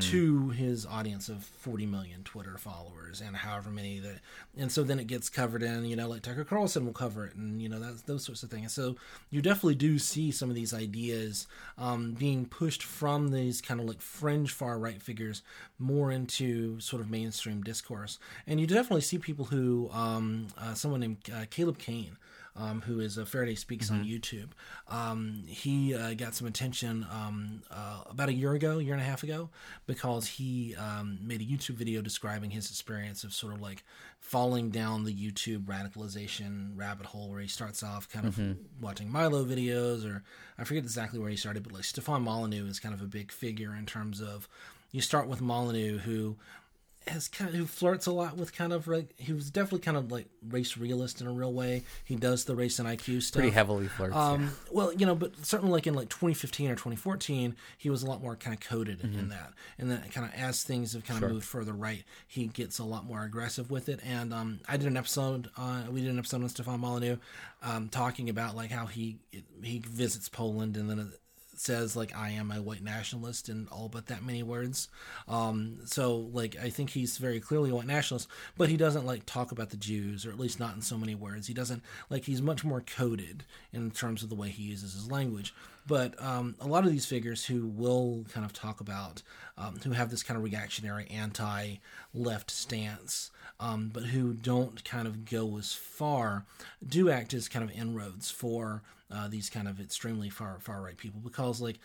to 0.00 0.50
his 0.50 0.84
audience 0.84 1.30
of 1.30 1.42
40 1.44 1.86
million 1.86 2.22
Twitter 2.24 2.58
followers 2.58 3.22
and 3.22 3.34
however 3.34 3.70
many 3.70 3.98
that, 4.00 4.20
and 4.56 4.70
so 4.70 4.82
then 4.82 4.98
it 4.98 5.06
gets 5.06 5.30
covered 5.30 5.62
in, 5.62 5.86
you 5.86 5.96
know, 5.96 6.08
like 6.08 6.20
Tucker 6.20 6.44
Carlson 6.44 6.84
will 6.84 6.92
cover 6.92 7.24
it 7.26 7.34
and, 7.36 7.62
you 7.62 7.70
know, 7.70 7.78
those 8.06 8.24
sorts 8.24 8.42
of 8.42 8.50
things. 8.50 8.72
So 8.74 8.96
you 9.30 9.40
definitely 9.40 9.76
do 9.76 9.98
see 9.98 10.30
some 10.30 10.50
of 10.50 10.54
these 10.54 10.74
ideas 10.74 11.46
um, 11.78 12.12
being 12.12 12.44
pushed 12.44 12.82
from 12.82 13.28
these 13.30 13.62
kind 13.62 13.80
of 13.80 13.86
like 13.86 14.02
fringe 14.02 14.52
far 14.52 14.78
right 14.78 15.00
figures 15.00 15.42
more 15.78 16.12
into 16.12 16.78
sort 16.78 17.00
of 17.00 17.10
mainstream 17.10 17.62
discourse. 17.62 18.18
And 18.46 18.60
you 18.60 18.66
definitely 18.66 19.00
see 19.00 19.18
people 19.18 19.46
who, 19.46 19.88
um, 19.92 20.48
uh, 20.58 20.74
someone 20.74 21.00
named 21.00 21.18
uh, 21.34 21.46
Caleb 21.48 21.78
Cain, 21.78 22.18
um, 22.56 22.82
who 22.82 23.00
is 23.00 23.16
a 23.16 23.24
Faraday 23.24 23.54
Speaks 23.54 23.90
on 23.90 24.04
YouTube. 24.04 24.50
Um, 24.88 25.44
he 25.46 25.94
uh, 25.94 26.14
got 26.14 26.34
some 26.34 26.46
attention 26.46 27.06
um, 27.10 27.62
uh, 27.70 28.02
about 28.10 28.28
a 28.28 28.32
year 28.32 28.52
ago, 28.52 28.78
year 28.78 28.92
and 28.92 29.02
a 29.02 29.06
half 29.06 29.22
ago, 29.22 29.48
because 29.86 30.26
he 30.26 30.74
um, 30.76 31.18
made 31.22 31.40
a 31.40 31.44
YouTube 31.44 31.76
video 31.76 32.02
describing 32.02 32.50
his 32.50 32.70
experience 32.70 33.24
of 33.24 33.32
sort 33.32 33.54
of 33.54 33.60
like 33.60 33.84
falling 34.20 34.70
down 34.70 35.04
the 35.04 35.14
YouTube 35.14 35.64
radicalization 35.64 36.76
rabbit 36.76 37.06
hole, 37.06 37.30
where 37.30 37.40
he 37.40 37.48
starts 37.48 37.82
off 37.82 38.08
kind 38.08 38.26
of 38.26 38.38
watching 38.80 39.10
Milo 39.10 39.44
videos, 39.44 40.04
or 40.04 40.22
I 40.58 40.64
forget 40.64 40.82
exactly 40.82 41.18
where 41.18 41.30
he 41.30 41.36
started, 41.36 41.62
but 41.62 41.72
like 41.72 41.84
Stefan 41.84 42.22
Molyneux 42.22 42.66
is 42.66 42.78
kind 42.78 42.94
of 42.94 43.00
a 43.00 43.06
big 43.06 43.32
figure 43.32 43.74
in 43.74 43.86
terms 43.86 44.20
of 44.20 44.48
you 44.92 45.00
start 45.00 45.26
with 45.26 45.40
Molyneux, 45.40 45.98
who 45.98 46.36
has 47.08 47.28
kind 47.28 47.48
of 47.50 47.56
who 47.56 47.66
flirts 47.66 48.06
a 48.06 48.12
lot 48.12 48.36
with 48.36 48.52
kind 48.54 48.72
of 48.72 48.86
like 48.88 49.12
he 49.18 49.32
was 49.32 49.50
definitely 49.50 49.80
kind 49.80 49.96
of 49.96 50.10
like 50.12 50.26
race 50.48 50.76
realist 50.76 51.20
in 51.20 51.26
a 51.26 51.32
real 51.32 51.52
way. 51.52 51.82
He 52.04 52.16
does 52.16 52.44
the 52.44 52.54
race 52.54 52.78
and 52.78 52.88
IQ 52.88 53.22
stuff 53.22 53.40
Pretty 53.40 53.54
heavily 53.54 53.88
flirts. 53.88 54.14
Um, 54.16 54.50
well, 54.70 54.92
you 54.92 55.04
know, 55.06 55.14
but 55.14 55.44
certainly 55.44 55.72
like 55.72 55.86
in 55.86 55.94
like 55.94 56.08
2015 56.08 56.70
or 56.70 56.74
2014, 56.74 57.56
he 57.78 57.90
was 57.90 58.02
a 58.02 58.06
lot 58.06 58.22
more 58.22 58.36
kind 58.36 58.54
of 58.54 58.60
coded 58.60 59.00
in- 59.02 59.10
Mm-hmm. 59.10 59.18
in 59.18 59.28
that. 59.30 59.52
And 59.78 59.90
then 59.90 60.02
kind 60.12 60.26
of 60.26 60.32
as 60.38 60.62
things 60.62 60.92
have 60.94 61.04
kind 61.04 61.22
of 61.22 61.30
moved 61.30 61.44
further 61.46 61.72
right, 61.72 62.04
he 62.26 62.46
gets 62.46 62.78
a 62.78 62.84
lot 62.84 63.04
more 63.04 63.22
aggressive 63.24 63.70
with 63.70 63.88
it. 63.88 64.00
And 64.04 64.32
um, 64.32 64.60
I 64.68 64.76
did 64.76 64.86
an 64.86 64.96
episode, 64.96 65.50
uh, 65.56 65.82
we 65.90 66.00
did 66.02 66.10
an 66.10 66.18
episode 66.18 66.42
on 66.42 66.48
Stefan 66.48 66.80
Molyneux, 66.80 67.16
um, 67.62 67.88
talking 67.88 68.28
about 68.30 68.56
like 68.56 68.70
how 68.70 68.86
he 68.86 69.18
he 69.62 69.78
visits 69.80 70.28
Poland 70.28 70.76
and 70.76 70.88
then. 70.90 71.12
Says 71.62 71.94
like 71.94 72.12
I 72.16 72.30
am 72.30 72.50
a 72.50 72.60
white 72.60 72.82
nationalist 72.82 73.48
in 73.48 73.68
all 73.70 73.88
but 73.88 74.06
that 74.06 74.24
many 74.24 74.42
words. 74.42 74.88
Um, 75.28 75.78
so 75.84 76.28
like 76.32 76.56
I 76.60 76.70
think 76.70 76.90
he's 76.90 77.18
very 77.18 77.38
clearly 77.38 77.70
a 77.70 77.74
white 77.76 77.86
nationalist, 77.86 78.26
but 78.58 78.68
he 78.68 78.76
doesn't 78.76 79.06
like 79.06 79.26
talk 79.26 79.52
about 79.52 79.70
the 79.70 79.76
Jews, 79.76 80.26
or 80.26 80.30
at 80.30 80.40
least 80.40 80.58
not 80.58 80.74
in 80.74 80.82
so 80.82 80.98
many 80.98 81.14
words. 81.14 81.46
He 81.46 81.54
doesn't 81.54 81.84
like 82.10 82.24
he's 82.24 82.42
much 82.42 82.64
more 82.64 82.80
coded 82.80 83.44
in 83.72 83.92
terms 83.92 84.24
of 84.24 84.28
the 84.28 84.34
way 84.34 84.48
he 84.48 84.64
uses 84.64 84.94
his 84.94 85.08
language. 85.08 85.54
But 85.86 86.20
um, 86.20 86.56
a 86.58 86.66
lot 86.66 86.84
of 86.84 86.90
these 86.90 87.06
figures 87.06 87.44
who 87.44 87.68
will 87.68 88.26
kind 88.32 88.44
of 88.44 88.52
talk 88.52 88.80
about, 88.80 89.22
um, 89.56 89.78
who 89.84 89.92
have 89.92 90.10
this 90.10 90.24
kind 90.24 90.36
of 90.36 90.42
reactionary 90.42 91.06
anti-left 91.10 92.50
stance, 92.50 93.30
um, 93.60 93.92
but 93.94 94.06
who 94.06 94.32
don't 94.32 94.84
kind 94.84 95.06
of 95.06 95.24
go 95.24 95.56
as 95.58 95.72
far, 95.74 96.44
do 96.84 97.08
act 97.08 97.32
as 97.34 97.48
kind 97.48 97.64
of 97.64 97.70
inroads 97.70 98.32
for 98.32 98.82
uh, 99.12 99.28
these 99.28 99.50
kind 99.50 99.68
of 99.68 99.80
extremely 99.80 100.30
far 100.30 100.58
far 100.60 100.82
right 100.82 100.96
people 100.96 101.20
because 101.20 101.60
like 101.60 101.78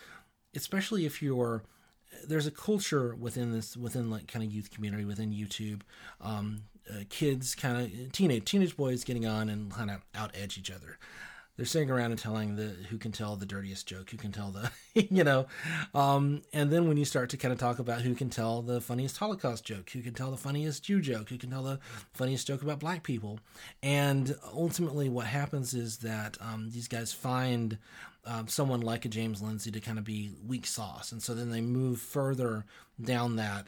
especially 0.55 1.05
if 1.05 1.21
you're 1.21 1.63
there's 2.27 2.47
a 2.47 2.51
culture 2.51 3.15
within 3.15 3.51
this 3.51 3.75
within 3.75 4.09
like 4.09 4.27
kind 4.27 4.43
of 4.43 4.51
youth 4.51 4.71
community 4.71 5.05
within 5.05 5.31
YouTube 5.31 5.81
um, 6.21 6.63
uh, 6.89 7.03
kids 7.09 7.53
kind 7.53 7.77
of 7.77 8.11
teenage 8.11 8.45
teenage 8.45 8.77
boys 8.77 9.03
getting 9.03 9.25
on 9.25 9.49
and 9.49 9.71
kind 9.71 9.91
of 9.91 10.05
out 10.15 10.31
edge 10.33 10.57
each 10.57 10.71
other 10.71 10.97
they're 11.57 11.65
sitting 11.65 11.89
around 11.89 12.11
and 12.11 12.19
telling 12.19 12.55
the 12.55 12.75
who 12.89 12.97
can 12.97 13.11
tell 13.11 13.35
the 13.35 13.45
dirtiest 13.45 13.87
joke, 13.87 14.11
who 14.11 14.17
can 14.17 14.31
tell 14.31 14.51
the 14.51 14.71
you 15.09 15.23
know, 15.23 15.47
um, 15.93 16.43
and 16.53 16.71
then 16.71 16.87
when 16.87 16.97
you 16.97 17.05
start 17.05 17.31
to 17.31 17.37
kind 17.37 17.51
of 17.51 17.59
talk 17.59 17.79
about 17.79 18.01
who 18.01 18.13
can 18.15 18.29
tell 18.29 18.61
the 18.61 18.79
funniest 18.79 19.17
Holocaust 19.17 19.65
joke, 19.65 19.89
who 19.89 20.01
can 20.01 20.13
tell 20.13 20.31
the 20.31 20.37
funniest 20.37 20.83
Jew 20.83 21.01
joke, 21.01 21.29
who 21.29 21.37
can 21.37 21.49
tell 21.49 21.63
the 21.63 21.79
funniest 22.13 22.47
joke 22.47 22.61
about 22.61 22.79
black 22.79 23.03
people, 23.03 23.39
and 23.81 24.35
ultimately 24.53 25.09
what 25.09 25.25
happens 25.25 25.73
is 25.73 25.97
that 25.97 26.37
um, 26.39 26.69
these 26.69 26.87
guys 26.87 27.11
find 27.11 27.77
um, 28.25 28.47
someone 28.47 28.81
like 28.81 29.05
a 29.05 29.09
James 29.09 29.41
Lindsay 29.41 29.71
to 29.71 29.79
kind 29.79 29.97
of 29.97 30.03
be 30.03 30.31
weak 30.45 30.67
sauce, 30.67 31.11
and 31.11 31.23
so 31.23 31.33
then 31.33 31.49
they 31.49 31.61
move 31.61 31.99
further 31.99 32.65
down 33.01 33.35
that 33.37 33.67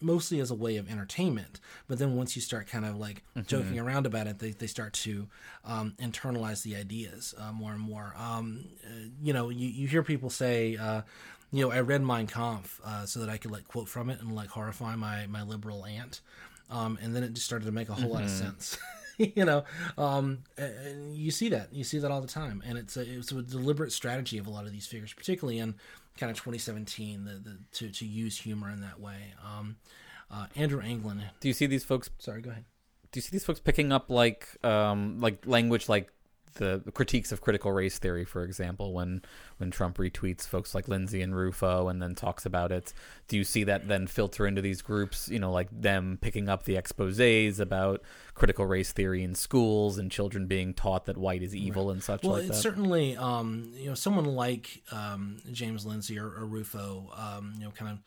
mostly 0.00 0.40
as 0.40 0.50
a 0.50 0.54
way 0.54 0.76
of 0.76 0.90
entertainment. 0.90 1.60
But 1.88 1.98
then 1.98 2.16
once 2.16 2.36
you 2.36 2.42
start 2.42 2.66
kind 2.66 2.84
of 2.84 2.96
like 2.96 3.22
Mm-hmm. 3.36 3.46
joking 3.46 3.78
around 3.78 4.06
about 4.06 4.26
it, 4.26 4.38
they, 4.38 4.50
they 4.50 4.66
start 4.66 4.92
to 4.94 5.28
um, 5.64 5.94
internalize 5.98 6.62
the 6.62 6.76
ideas 6.76 7.34
uh, 7.38 7.52
more 7.52 7.72
and 7.72 7.80
more. 7.80 8.14
Um, 8.16 8.64
uh, 8.84 9.08
you 9.22 9.32
know, 9.32 9.48
you, 9.50 9.68
you 9.68 9.88
hear 9.88 10.02
people 10.02 10.30
say, 10.30 10.76
uh, 10.76 11.02
you 11.52 11.64
know, 11.64 11.72
I 11.72 11.80
read 11.80 12.02
Mein 12.02 12.26
Kampf 12.26 12.80
uh, 12.84 13.06
so 13.06 13.20
that 13.20 13.28
I 13.28 13.36
could 13.36 13.50
like 13.50 13.66
quote 13.66 13.88
from 13.88 14.08
it 14.10 14.20
and 14.20 14.34
like 14.34 14.50
horrify 14.50 14.94
my, 14.96 15.26
my 15.26 15.42
liberal 15.42 15.84
aunt. 15.84 16.20
Um, 16.70 16.98
and 17.02 17.14
then 17.14 17.24
it 17.24 17.32
just 17.32 17.46
started 17.46 17.64
to 17.66 17.72
make 17.72 17.88
a 17.88 17.94
whole 17.94 18.10
lot 18.10 18.22
of 18.24 18.30
Mm-hmm. 18.30 18.30
sense. 18.30 18.78
you 19.18 19.44
know, 19.44 19.64
um, 19.98 20.38
you 21.10 21.30
see 21.30 21.48
that 21.50 21.72
you 21.72 21.84
see 21.84 21.98
that 21.98 22.10
all 22.10 22.20
the 22.20 22.28
time, 22.28 22.62
and 22.64 22.78
it's 22.78 22.96
a, 22.96 23.00
it's 23.02 23.32
a 23.32 23.42
deliberate 23.42 23.92
strategy 23.92 24.38
of 24.38 24.46
a 24.46 24.50
lot 24.50 24.64
of 24.66 24.72
these 24.72 24.86
figures, 24.86 25.12
particularly 25.12 25.58
in 25.58 25.74
kind 26.18 26.30
of 26.30 26.36
2017, 26.36 27.24
the, 27.24 27.32
the 27.32 27.58
to 27.72 27.90
to 27.90 28.06
use 28.06 28.38
humor 28.38 28.70
in 28.70 28.80
that 28.82 29.00
way. 29.00 29.34
Um, 29.44 29.76
uh, 30.30 30.46
Andrew 30.54 30.80
Anglin, 30.80 31.22
Do 31.40 31.48
you 31.48 31.54
see 31.54 31.66
these 31.66 31.84
folks? 31.84 32.08
sorry, 32.18 32.40
go 32.40 32.50
ahead. 32.50 32.64
Do 33.12 33.18
you 33.18 33.22
see 33.22 33.30
these 33.32 33.44
folks 33.44 33.58
picking 33.60 33.90
up 33.92 34.10
like 34.10 34.46
um 34.64 35.18
like 35.20 35.44
language 35.46 35.88
like 35.88 36.12
the 36.54 36.82
critiques 36.94 37.32
of 37.32 37.40
critical 37.40 37.72
race 37.72 37.98
theory, 37.98 38.24
for 38.24 38.42
example, 38.44 38.92
when 38.92 39.22
when 39.58 39.70
Trump 39.70 39.98
retweets 39.98 40.46
folks 40.46 40.74
like 40.74 40.88
Lindsay 40.88 41.22
and 41.22 41.34
Rufo 41.34 41.88
and 41.88 42.02
then 42.02 42.14
talks 42.14 42.44
about 42.46 42.72
it, 42.72 42.92
do 43.28 43.36
you 43.36 43.44
see 43.44 43.64
that 43.64 43.88
then 43.88 44.06
filter 44.06 44.46
into 44.46 44.60
these 44.60 44.82
groups? 44.82 45.28
You 45.28 45.38
know, 45.38 45.52
like 45.52 45.68
them 45.70 46.18
picking 46.20 46.48
up 46.48 46.64
the 46.64 46.74
exposés 46.74 47.60
about 47.60 48.02
critical 48.34 48.66
race 48.66 48.92
theory 48.92 49.22
in 49.22 49.34
schools 49.34 49.98
and 49.98 50.10
children 50.10 50.46
being 50.46 50.74
taught 50.74 51.04
that 51.06 51.16
white 51.16 51.42
is 51.42 51.54
evil 51.54 51.90
and 51.90 52.02
such 52.02 52.22
Well, 52.22 52.32
like 52.38 52.48
that. 52.48 52.54
certainly 52.54 53.16
um, 53.16 53.72
you 53.74 53.86
know 53.86 53.94
someone 53.94 54.24
like 54.24 54.82
um, 54.90 55.38
James 55.52 55.84
Lindsay 55.86 56.18
or, 56.18 56.26
or 56.26 56.46
Rufo, 56.46 57.10
um, 57.16 57.52
you 57.58 57.64
know, 57.64 57.70
kind 57.70 57.90
of 57.92 57.98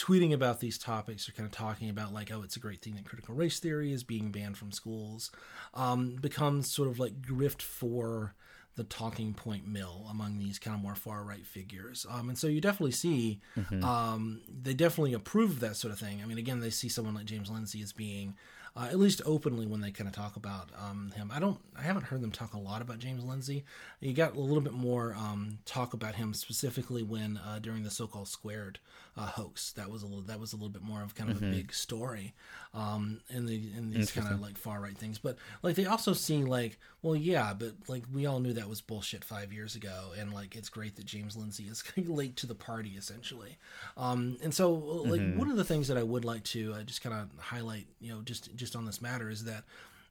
tweeting 0.00 0.32
about 0.32 0.60
these 0.60 0.78
topics 0.78 1.28
or 1.28 1.32
kind 1.32 1.46
of 1.46 1.52
talking 1.52 1.90
about 1.90 2.12
like, 2.12 2.30
oh, 2.32 2.42
it's 2.42 2.56
a 2.56 2.60
great 2.60 2.80
thing 2.80 2.94
that 2.94 3.04
critical 3.04 3.34
race 3.34 3.60
theory 3.60 3.92
is 3.92 4.02
being 4.02 4.30
banned 4.30 4.56
from 4.56 4.72
schools, 4.72 5.30
um, 5.74 6.16
becomes 6.20 6.70
sort 6.70 6.88
of 6.88 6.98
like 6.98 7.20
grift 7.20 7.60
for 7.60 8.34
the 8.76 8.84
talking 8.84 9.34
point 9.34 9.66
mill 9.66 10.06
among 10.10 10.38
these 10.38 10.58
kind 10.58 10.74
of 10.74 10.80
more 10.80 10.94
far 10.94 11.22
right 11.22 11.44
figures. 11.44 12.06
Um, 12.08 12.30
and 12.30 12.38
so 12.38 12.46
you 12.46 12.60
definitely 12.60 12.92
see 12.92 13.40
um, 13.84 14.40
they 14.48 14.74
definitely 14.74 15.12
approve 15.12 15.50
of 15.50 15.60
that 15.60 15.76
sort 15.76 15.92
of 15.92 15.98
thing. 15.98 16.20
I 16.22 16.26
mean, 16.26 16.38
again, 16.38 16.60
they 16.60 16.70
see 16.70 16.88
someone 16.88 17.14
like 17.14 17.26
James 17.26 17.50
Lindsay 17.50 17.82
as 17.82 17.92
being 17.92 18.36
uh, 18.76 18.86
at 18.90 18.98
least 18.98 19.20
openly 19.26 19.66
when 19.66 19.80
they 19.80 19.90
kind 19.90 20.08
of 20.08 20.14
talk 20.14 20.36
about 20.36 20.70
um, 20.78 21.12
him. 21.16 21.30
I 21.34 21.40
don't, 21.40 21.58
I 21.76 21.82
haven't 21.82 22.04
heard 22.04 22.20
them 22.20 22.30
talk 22.30 22.54
a 22.54 22.58
lot 22.58 22.82
about 22.82 22.98
James 22.98 23.24
Lindsay. 23.24 23.64
You 24.00 24.12
got 24.12 24.36
a 24.36 24.40
little 24.40 24.60
bit 24.60 24.72
more 24.72 25.14
um, 25.14 25.58
talk 25.64 25.92
about 25.92 26.14
him 26.14 26.32
specifically 26.34 27.02
when 27.02 27.38
uh, 27.38 27.58
during 27.58 27.82
the 27.82 27.90
Sokal 27.90 28.26
Squared 28.26 28.78
uh, 29.16 29.26
hoax. 29.26 29.72
That 29.72 29.90
was 29.90 30.02
a 30.02 30.06
little, 30.06 30.22
that 30.22 30.40
was 30.40 30.52
a 30.52 30.56
little 30.56 30.68
bit 30.68 30.82
more 30.82 31.02
of 31.02 31.14
kind 31.14 31.30
of 31.30 31.42
a 31.42 31.46
big 31.46 31.72
story 31.72 32.34
um, 32.74 33.20
in 33.28 33.46
the 33.46 33.56
in 33.76 33.90
these 33.90 34.10
kind 34.10 34.32
of 34.32 34.40
like 34.40 34.56
far 34.56 34.80
right 34.80 34.96
things. 34.96 35.18
But 35.18 35.36
like 35.62 35.76
they 35.76 35.86
also 35.86 36.12
see 36.12 36.42
like, 36.44 36.78
well, 37.02 37.16
yeah, 37.16 37.52
but 37.52 37.72
like 37.88 38.04
we 38.12 38.26
all 38.26 38.40
knew 38.40 38.52
that 38.52 38.68
was 38.68 38.80
bullshit 38.80 39.24
five 39.24 39.52
years 39.52 39.74
ago, 39.74 40.12
and 40.18 40.32
like 40.32 40.56
it's 40.56 40.68
great 40.68 40.96
that 40.96 41.06
James 41.06 41.36
Lindsay 41.36 41.64
is 41.64 41.82
late 41.96 42.36
to 42.36 42.46
the 42.46 42.54
party 42.54 42.90
essentially. 42.96 43.58
Um, 43.96 44.38
and 44.42 44.54
so 44.54 44.72
like 44.72 45.34
one 45.34 45.50
of 45.50 45.56
the 45.56 45.64
things 45.64 45.88
that 45.88 45.96
I 45.98 46.02
would 46.02 46.24
like 46.24 46.44
to 46.44 46.74
uh, 46.74 46.82
just 46.82 47.02
kind 47.02 47.14
of 47.14 47.28
highlight, 47.38 47.86
you 48.00 48.12
know, 48.12 48.22
just 48.22 48.54
just 48.54 48.76
on 48.76 48.84
this 48.84 49.02
matter 49.02 49.28
is 49.30 49.44
that 49.44 49.64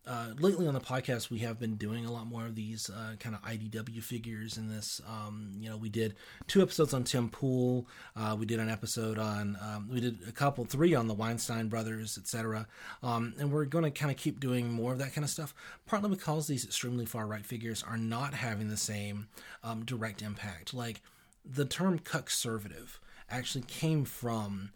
uh, 0.07 0.29
lately 0.39 0.67
on 0.67 0.73
the 0.73 0.79
podcast 0.79 1.29
we 1.29 1.39
have 1.39 1.59
been 1.59 1.75
doing 1.75 2.05
a 2.05 2.11
lot 2.11 2.25
more 2.25 2.45
of 2.45 2.55
these 2.55 2.89
uh, 2.89 3.15
kind 3.19 3.35
of 3.35 3.41
IDW 3.43 4.01
figures 4.01 4.57
in 4.57 4.67
this. 4.67 5.01
Um, 5.07 5.51
you 5.59 5.69
know, 5.69 5.77
we 5.77 5.89
did 5.89 6.15
two 6.47 6.61
episodes 6.61 6.93
on 6.93 7.03
Tim 7.03 7.29
Pool. 7.29 7.87
Uh, 8.15 8.35
we 8.39 8.45
did 8.45 8.59
an 8.59 8.69
episode 8.69 9.19
on 9.19 9.57
um, 9.61 9.87
we 9.91 9.99
did 9.99 10.19
a 10.27 10.31
couple, 10.31 10.65
three 10.65 10.95
on 10.95 11.07
the 11.07 11.13
Weinstein 11.13 11.67
brothers, 11.67 12.17
etc. 12.17 12.67
Um, 13.03 13.33
and 13.39 13.51
we're 13.51 13.65
going 13.65 13.83
to 13.83 13.91
kind 13.91 14.11
of 14.11 14.17
keep 14.17 14.39
doing 14.39 14.71
more 14.71 14.93
of 14.93 14.99
that 14.99 15.13
kind 15.13 15.23
of 15.23 15.29
stuff. 15.29 15.53
Partly 15.85 16.09
because 16.09 16.47
these 16.47 16.65
extremely 16.65 17.05
far 17.05 17.27
right 17.27 17.45
figures 17.45 17.83
are 17.83 17.97
not 17.97 18.33
having 18.33 18.69
the 18.69 18.77
same 18.77 19.27
um, 19.63 19.85
direct 19.85 20.21
impact. 20.21 20.73
Like 20.73 21.01
the 21.45 21.65
term 21.65 21.99
cuckservative 21.99 22.97
actually 23.29 23.63
came 23.67 24.05
from 24.05 24.71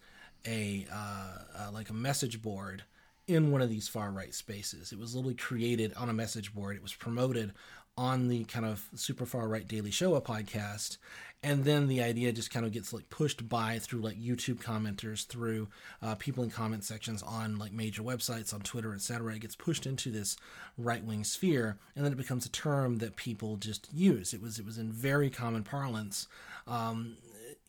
a 0.46 0.86
uh, 0.92 1.38
uh, 1.58 1.72
like 1.72 1.90
a 1.90 1.94
message 1.94 2.42
board 2.42 2.84
in 3.28 3.52
one 3.52 3.62
of 3.62 3.70
these 3.70 3.88
far 3.88 4.12
right 4.12 4.34
spaces. 4.34 4.92
It 4.92 5.00
was 5.00 5.16
literally 5.16 5.36
created 5.36 5.94
on 5.96 6.10
a 6.10 6.14
message 6.14 6.54
board. 6.54 6.76
It 6.76 6.84
was 6.84 6.94
promoted 6.94 7.54
on 7.96 8.28
the 8.28 8.44
kind 8.46 8.66
of 8.66 8.90
super 8.96 9.26
far 9.26 9.48
right 9.48 9.68
Daily 9.68 9.92
Shoah 9.92 10.22
podcast, 10.22 10.98
and 11.44 11.64
then 11.64 11.88
the 11.88 12.02
idea 12.02 12.32
just 12.32 12.50
kind 12.50 12.66
of 12.66 12.72
gets 12.72 12.92
like 12.92 13.10
pushed 13.10 13.48
by 13.48 13.78
through 13.78 14.02
like 14.02 14.20
YouTube 14.20 14.64
commenters, 14.64 15.28
through 15.28 15.68
uh, 16.02 16.16
people 16.16 16.44
in 16.44 16.50
comment 16.50 16.84
sections 16.84 17.22
on 17.22 17.60
like 17.60 17.72
major 17.72 18.02
websites, 18.02 18.54
on 18.54 18.62
Twitter, 18.62 18.96
etc. 18.96 19.36
It 19.36 19.42
gets 19.42 19.56
pushed 19.56 19.86
into 19.86 20.10
this 20.10 20.38
right 20.78 21.04
wing 21.04 21.24
sphere, 21.24 21.78
and 21.96 22.04
then 22.04 22.14
it 22.14 22.18
becomes 22.18 22.46
a 22.46 22.52
term 22.52 22.98
that 22.98 23.16
people 23.16 23.58
just 23.58 23.94
use. 23.94 24.34
It 24.34 24.42
was 24.42 24.58
it 24.58 24.66
was 24.66 24.78
in 24.78 24.92
very 24.92 25.30
common 25.30 25.64
parlance. 25.64 26.28
Um, 26.68 27.18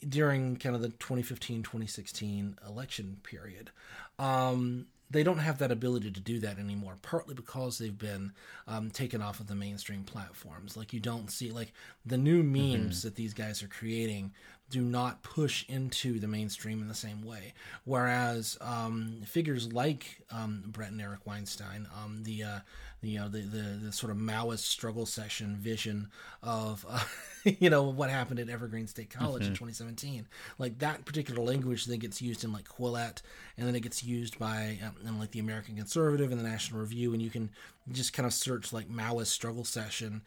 during 0.07 0.57
kind 0.57 0.77
of 0.77 0.83
the 0.83 0.89
2015-2016 0.89 2.57
election 2.69 3.17
period 3.23 3.71
um, 4.19 4.87
they 5.11 5.23
don't 5.23 5.39
have 5.39 5.59
that 5.59 5.71
ability 5.71 6.11
to 6.11 6.21
do 6.21 6.41
that 6.41 6.59
anymore 6.59 6.97
partly 7.03 7.35
because 7.35 7.79
they've 7.79 7.99
been 7.99 8.33
um, 8.67 8.91
taken 8.91 9.23
off 9.23 9.41
of 9.41 9.47
the 9.47 9.55
mainstream 9.55 10.03
platforms. 10.03 10.77
Like 10.77 10.93
you 10.93 11.01
don't 11.01 11.31
see 11.31 11.51
like 11.53 11.73
the 12.05 12.19
new 12.19 12.43
memes 12.43 13.03
that 13.03 13.15
these 13.15 13.35
guys 13.35 13.63
are 13.63 13.69
creating 13.69 14.33
do 14.71 14.81
not 14.81 15.23
push 15.23 15.65
into 15.69 16.19
the 16.19 16.29
mainstream 16.29 16.81
in 16.81 16.89
the 16.89 16.95
same 16.95 17.23
way 17.23 17.53
whereas 17.85 18.59
um, 18.61 19.21
figures 19.25 19.73
like 19.73 20.23
um, 20.31 20.65
brett 20.67 20.91
and 20.91 21.01
eric 21.01 21.21
weinstein 21.27 21.87
um, 21.97 22.23
the 22.25 22.43
uh, 22.43 22.59
you 23.05 23.19
know 23.19 23.29
the, 23.29 23.41
the 23.41 23.79
the 23.87 23.93
sort 23.93 24.11
of 24.11 24.19
Maoist 24.19 24.61
struggle 24.61 25.07
session 25.07 25.57
vision 25.57 26.09
of 26.43 26.85
uh, 26.89 27.05
you 27.45 27.71
know 27.71 27.83
what 27.85 28.11
happened 28.11 28.41
at 28.41 28.49
Evergreen 28.49 28.87
State 28.87 29.11
College 29.11 29.43
in 29.43 29.51
2017. 29.51 30.27
Like 30.59 30.79
that 30.79 31.05
particular 31.05 31.43
language 31.43 31.85
then 31.85 31.99
gets 31.99 32.23
used 32.23 32.45
in 32.45 32.53
like 32.53 32.65
Quillette, 32.65 33.23
and 33.57 33.67
then 33.67 33.77
it 33.77 33.81
gets 33.81 34.03
used 34.03 34.39
by 34.39 34.79
um, 34.85 34.95
in 35.07 35.19
like 35.19 35.33
the 35.33 35.41
American 35.41 35.77
Conservative 35.77 36.31
and 36.31 36.41
the 36.41 36.49
National 36.49 36.81
Review, 36.81 37.13
and 37.13 37.23
you 37.23 37.31
can 37.31 37.51
just 37.93 38.13
kind 38.13 38.27
of 38.27 38.33
search 38.33 38.73
like 38.73 38.89
Maoist 38.89 39.27
struggle 39.27 39.65
session 39.65 40.23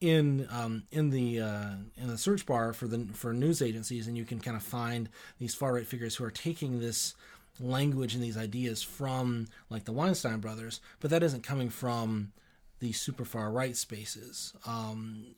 in 0.00 0.48
um, 0.50 0.84
in 0.90 1.10
the 1.10 1.40
uh, 1.40 1.70
in 1.96 2.08
the 2.08 2.18
search 2.18 2.46
bar 2.46 2.72
for 2.72 2.86
the 2.86 3.06
for 3.12 3.32
news 3.32 3.60
agencies, 3.60 4.06
and 4.06 4.16
you 4.16 4.24
can 4.24 4.40
kind 4.40 4.56
of 4.56 4.62
find 4.62 5.08
these 5.38 5.54
far 5.54 5.74
right 5.74 5.86
figures 5.86 6.16
who 6.16 6.24
are 6.24 6.30
taking 6.30 6.80
this 6.80 7.14
language 7.58 8.14
and 8.14 8.22
these 8.22 8.38
ideas 8.38 8.82
from 8.82 9.46
like 9.68 9.84
the 9.84 9.92
Weinstein 9.92 10.40
brothers, 10.40 10.80
but 11.00 11.10
that 11.10 11.22
isn't 11.22 11.42
coming 11.42 11.68
from 11.68 12.32
the 12.80 12.92
super 12.92 13.24
far 13.24 13.50
right 13.50 13.76
spaces. 13.76 14.54
Um, 14.66 15.34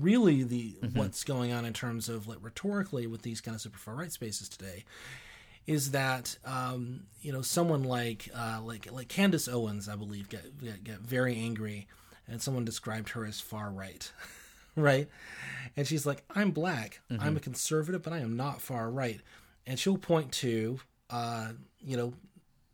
really, 0.00 0.42
the 0.42 0.76
what's 0.94 1.24
going 1.24 1.52
on 1.52 1.64
in 1.64 1.72
terms 1.72 2.08
of 2.08 2.26
like 2.26 2.38
rhetorically 2.40 3.06
with 3.06 3.22
these 3.22 3.40
kind 3.40 3.54
of 3.54 3.60
super 3.60 3.78
far 3.78 3.94
right 3.94 4.12
spaces 4.12 4.48
today 4.48 4.84
is 5.66 5.90
that 5.90 6.38
um, 6.44 7.02
you 7.20 7.32
know 7.32 7.42
someone 7.42 7.82
like 7.82 8.30
uh, 8.34 8.60
like 8.62 8.90
like 8.90 9.08
Candace 9.08 9.48
Owens, 9.48 9.88
I 9.88 9.96
believe, 9.96 10.28
got, 10.28 10.42
got 10.64 10.84
got 10.84 11.00
very 11.00 11.36
angry, 11.36 11.86
and 12.28 12.40
someone 12.40 12.64
described 12.64 13.10
her 13.10 13.24
as 13.24 13.40
far 13.40 13.70
right. 13.70 14.10
right? 14.76 15.08
And 15.76 15.86
she's 15.86 16.06
like, 16.06 16.22
I'm 16.34 16.50
black. 16.50 17.00
I'm 17.20 17.36
a 17.36 17.40
conservative, 17.40 18.02
but 18.02 18.12
I 18.12 18.18
am 18.18 18.36
not 18.36 18.60
far 18.60 18.90
right. 18.90 19.20
And 19.66 19.78
she'll 19.78 19.98
point 19.98 20.32
to, 20.32 20.78
uh, 21.10 21.52
you 21.80 21.96
know, 21.96 22.14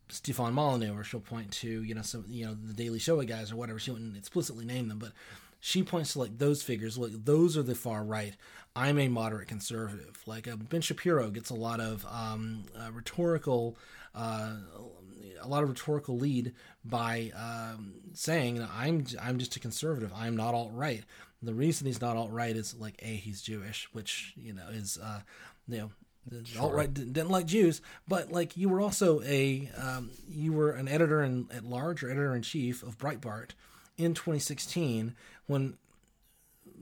Stefan 0.08 0.52
Molyneux, 0.52 0.94
or 0.94 1.04
she'll 1.04 1.20
point 1.20 1.50
to, 1.52 1.82
you 1.82 1.94
know, 1.94 2.02
some, 2.02 2.24
you 2.28 2.44
know, 2.44 2.54
the 2.54 2.74
Daily 2.74 2.98
Shoah 2.98 3.24
guys 3.24 3.50
or 3.50 3.56
whatever. 3.56 3.78
She 3.78 3.90
wouldn't 3.90 4.16
explicitly 4.16 4.64
name 4.64 4.88
them, 4.88 4.98
but 4.98 5.12
she 5.58 5.82
points 5.82 6.12
to 6.12 6.18
like 6.18 6.38
those 6.38 6.62
figures. 6.62 6.98
Like 6.98 7.12
those 7.24 7.56
are 7.56 7.62
the 7.62 7.74
far 7.74 8.04
right. 8.04 8.34
I'm 8.74 8.98
a 8.98 9.08
moderate 9.08 9.48
conservative. 9.48 10.20
Like 10.26 10.48
uh, 10.48 10.56
Ben 10.56 10.80
Shapiro 10.80 11.30
gets 11.30 11.50
a 11.50 11.54
lot 11.54 11.80
of 11.80 12.04
um, 12.06 12.64
uh, 12.78 12.90
rhetorical. 12.92 13.76
Uh, 14.14 14.56
a 15.40 15.48
lot 15.48 15.62
of 15.62 15.68
rhetorical 15.68 16.16
lead 16.16 16.52
by 16.84 17.32
um, 17.36 17.94
saying 18.14 18.66
I'm 18.74 19.06
I'm 19.20 19.38
just 19.38 19.56
a 19.56 19.60
conservative. 19.60 20.12
I'm 20.14 20.36
not 20.36 20.54
alt 20.54 20.70
right. 20.72 21.04
The 21.42 21.54
reason 21.54 21.86
he's 21.86 22.00
not 22.00 22.16
alt 22.16 22.30
right 22.30 22.56
is 22.56 22.74
like 22.74 22.94
a 23.00 23.14
he's 23.14 23.42
Jewish, 23.42 23.88
which 23.92 24.34
you 24.36 24.52
know 24.52 24.68
is 24.70 24.98
uh, 25.02 25.20
you 25.68 25.78
know 25.78 25.90
the 26.26 26.58
alt 26.58 26.72
right 26.72 26.92
didn't 26.92 27.30
like 27.30 27.46
Jews, 27.46 27.80
but 28.06 28.30
like 28.30 28.56
you 28.56 28.68
were 28.68 28.80
also 28.80 29.20
a 29.22 29.68
um, 29.76 30.10
you 30.28 30.52
were 30.52 30.70
an 30.70 30.88
editor 30.88 31.22
in, 31.22 31.48
at 31.52 31.64
large 31.64 32.02
or 32.02 32.10
editor 32.10 32.34
in 32.34 32.42
chief 32.42 32.82
of 32.82 32.98
Breitbart 32.98 33.50
in 33.98 34.14
2016 34.14 35.14
when 35.46 35.76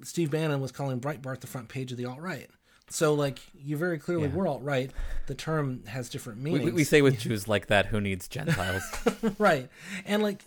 Steve 0.02 0.30
Bannon 0.30 0.60
was 0.60 0.72
calling 0.72 1.00
Breitbart 1.00 1.40
the 1.40 1.46
front 1.46 1.68
page 1.68 1.92
of 1.92 1.98
the 1.98 2.04
alt 2.04 2.20
right. 2.20 2.48
So 2.90 3.14
like 3.14 3.38
you 3.54 3.76
very 3.76 3.98
clearly 3.98 4.28
Yeah. 4.28 4.34
were 4.34 4.46
all 4.46 4.60
right. 4.60 4.90
The 5.26 5.34
term 5.34 5.84
has 5.86 6.08
different 6.08 6.40
meanings. 6.40 6.64
we, 6.64 6.72
we 6.72 6.84
say 6.84 7.02
with 7.02 7.18
Jews 7.20 7.48
like 7.48 7.68
that, 7.68 7.86
who 7.86 8.00
needs 8.00 8.28
Gentiles? 8.28 8.82
right 9.38 9.68
and 10.04 10.22
like 10.22 10.44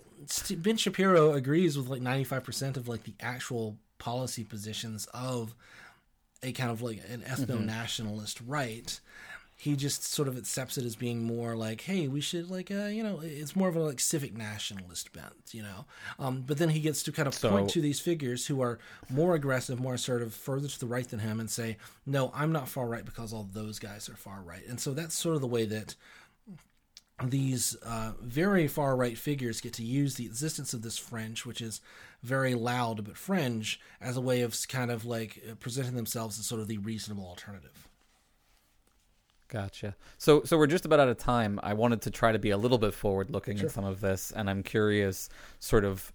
ben 0.57 0.77
shapiro 0.77 1.33
agrees 1.33 1.77
with 1.77 1.87
like 1.87 2.01
95% 2.01 2.77
of 2.77 2.87
like 2.87 3.03
the 3.03 3.13
actual 3.19 3.77
policy 3.97 4.43
positions 4.43 5.07
of 5.13 5.55
a 6.41 6.51
kind 6.51 6.71
of 6.71 6.81
like 6.81 7.01
an 7.09 7.21
mm-hmm. 7.21 7.43
ethno-nationalist 7.43 8.39
right 8.45 8.99
he 9.64 9.78
just 9.78 10.03
sort 10.03 10.28
of 10.28 10.38
accepts 10.38 10.78
it 10.78 10.84
as 10.84 10.97
being 10.97 11.24
more 11.24 11.55
like 11.55 11.82
hey 11.82 12.07
we 12.09 12.20
should 12.20 12.51
like 12.51 12.70
uh 12.70 12.86
you 12.86 13.01
know 13.01 13.22
it's 13.24 13.55
more 13.55 13.70
of 13.70 13.76
a 13.78 13.80
like 13.80 13.99
civic 13.99 14.36
nationalist 14.36 15.14
bent 15.14 15.34
you 15.51 15.64
know 15.64 15.86
um 16.20 16.43
but 16.45 16.57
then 16.57 16.70
he 16.70 16.82
gets 16.82 17.01
to 17.01 17.14
kind 17.14 17.28
of 17.28 17.41
point 17.41 17.70
to 17.70 17.80
these 17.80 17.99
figures 17.99 18.47
who 18.47 18.61
are 18.61 18.78
more 19.09 19.36
aggressive 19.36 19.80
more 19.80 19.93
assertive 19.93 20.34
further 20.34 20.68
to 20.68 20.80
the 20.80 20.86
right 20.86 21.09
than 21.09 21.20
him 21.20 21.39
and 21.39 21.49
say 21.49 21.78
no 22.05 22.30
i'm 22.36 22.51
not 22.51 22.68
far 22.68 22.88
right 22.88 23.05
because 23.05 23.32
all 23.32 23.47
those 23.53 23.80
guys 23.80 24.09
are 24.09 24.18
far 24.18 24.41
right 24.41 24.68
and 24.68 24.82
so 24.82 24.93
that's 24.93 25.16
sort 25.16 25.36
of 25.36 25.41
the 25.41 25.47
way 25.47 25.66
that 25.66 25.95
these 27.24 27.76
uh, 27.86 28.14
very 28.22 28.68
far 28.68 28.97
right 28.97 29.18
figures 29.18 29.61
get 29.61 29.72
to 29.74 29.84
use 29.84 30.16
the 30.16 30.26
existence 30.26 30.74
of 30.74 30.82
this 30.82 30.97
fringe, 30.97 31.45
which 31.45 31.61
is 31.61 31.80
very 32.22 32.55
loud 32.55 33.05
but 33.05 33.16
fringe, 33.16 33.80
as 34.01 34.18
a 34.18 34.22
way 34.22 34.41
of 34.41 34.57
kind 34.68 34.91
of 34.91 35.05
like 35.05 35.41
presenting 35.59 35.95
themselves 35.95 36.39
as 36.39 36.45
sort 36.47 36.59
of 36.59 36.68
the 36.68 36.80
reasonable 36.80 37.26
alternative. 37.26 37.88
Gotcha. 39.53 39.95
So, 40.17 40.41
so 40.45 40.57
we're 40.57 40.65
just 40.65 40.83
about 40.83 40.99
out 40.99 41.09
of 41.09 41.19
time. 41.19 41.59
I 41.61 41.75
wanted 41.75 42.01
to 42.01 42.09
try 42.09 42.31
to 42.31 42.39
be 42.39 42.49
a 42.49 42.57
little 42.57 42.79
bit 42.79 42.91
forward 42.91 43.29
looking 43.29 43.59
in 43.59 43.69
some 43.69 43.85
of 43.85 44.01
this, 44.01 44.33
and 44.35 44.49
I'm 44.49 44.63
curious, 44.63 45.29
sort 45.59 45.85
of, 45.85 46.11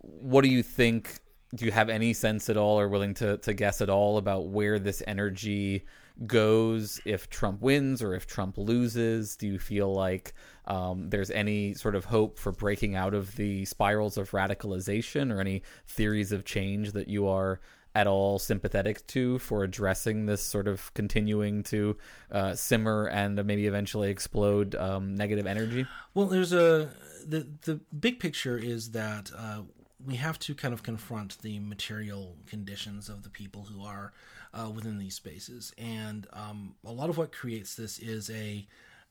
what 0.00 0.44
do 0.44 0.50
you 0.50 0.62
think? 0.62 1.18
Do 1.54 1.64
you 1.64 1.72
have 1.72 1.88
any 1.88 2.12
sense 2.12 2.50
at 2.50 2.58
all, 2.58 2.78
or 2.78 2.90
willing 2.90 3.14
to 3.14 3.38
to 3.38 3.54
guess 3.54 3.80
at 3.80 3.88
all 3.88 4.18
about 4.18 4.48
where 4.48 4.78
this 4.78 5.02
energy 5.06 5.86
goes 6.26 7.00
if 7.06 7.30
Trump 7.30 7.62
wins 7.62 8.02
or 8.02 8.14
if 8.14 8.26
Trump 8.26 8.58
loses? 8.58 9.34
Do 9.34 9.46
you 9.46 9.58
feel 9.58 9.90
like 9.94 10.34
um, 10.66 11.08
there's 11.08 11.30
any 11.30 11.72
sort 11.72 11.94
of 11.94 12.04
hope 12.04 12.38
for 12.38 12.52
breaking 12.52 12.96
out 12.96 13.14
of 13.14 13.34
the 13.36 13.64
spirals 13.64 14.18
of 14.18 14.32
radicalization, 14.32 15.32
or 15.32 15.40
any 15.40 15.62
theories 15.86 16.32
of 16.32 16.44
change 16.44 16.92
that 16.92 17.08
you 17.08 17.26
are 17.28 17.60
at 17.94 18.06
all 18.06 18.38
sympathetic 18.38 19.06
to 19.06 19.38
for 19.38 19.62
addressing 19.62 20.26
this 20.26 20.42
sort 20.42 20.66
of 20.66 20.92
continuing 20.94 21.62
to 21.62 21.96
uh, 22.30 22.54
simmer 22.54 23.06
and 23.06 23.44
maybe 23.46 23.66
eventually 23.66 24.10
explode 24.10 24.74
um, 24.74 25.14
negative 25.14 25.46
energy? 25.46 25.86
Well, 26.14 26.26
there's 26.26 26.52
a 26.52 26.90
the 27.26 27.46
the 27.62 27.80
big 27.98 28.18
picture 28.18 28.58
is 28.58 28.90
that 28.92 29.30
uh, 29.36 29.62
we 30.04 30.16
have 30.16 30.38
to 30.40 30.54
kind 30.54 30.74
of 30.74 30.82
confront 30.82 31.40
the 31.42 31.58
material 31.60 32.36
conditions 32.46 33.08
of 33.08 33.22
the 33.22 33.30
people 33.30 33.62
who 33.62 33.84
are 33.84 34.12
uh, 34.52 34.70
within 34.70 34.98
these 34.98 35.14
spaces, 35.14 35.72
and 35.78 36.26
um, 36.32 36.74
a 36.84 36.92
lot 36.92 37.10
of 37.10 37.16
what 37.16 37.32
creates 37.32 37.74
this 37.74 37.98
is 37.98 38.28
a 38.30 38.66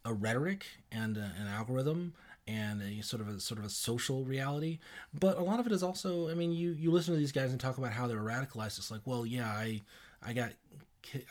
a 0.05 0.13
rhetoric 0.13 0.65
and 0.91 1.15
a, 1.17 1.31
an 1.39 1.47
algorithm 1.47 2.13
and 2.47 2.81
a 2.81 3.01
sort 3.01 3.21
of 3.21 3.27
a 3.27 3.39
sort 3.39 3.59
of 3.59 3.65
a 3.65 3.69
social 3.69 4.23
reality 4.25 4.79
but 5.17 5.37
a 5.37 5.41
lot 5.41 5.59
of 5.59 5.65
it 5.65 5.71
is 5.71 5.83
also 5.83 6.29
i 6.29 6.33
mean 6.33 6.51
you 6.51 6.71
you 6.71 6.91
listen 6.91 7.13
to 7.13 7.19
these 7.19 7.31
guys 7.31 7.51
and 7.51 7.59
talk 7.59 7.77
about 7.77 7.93
how 7.93 8.07
they 8.07 8.15
were 8.15 8.21
radicalized 8.21 8.77
it's 8.77 8.91
like 8.91 9.01
well 9.05 9.25
yeah 9.25 9.47
i 9.47 9.81
i 10.25 10.33
got 10.33 10.51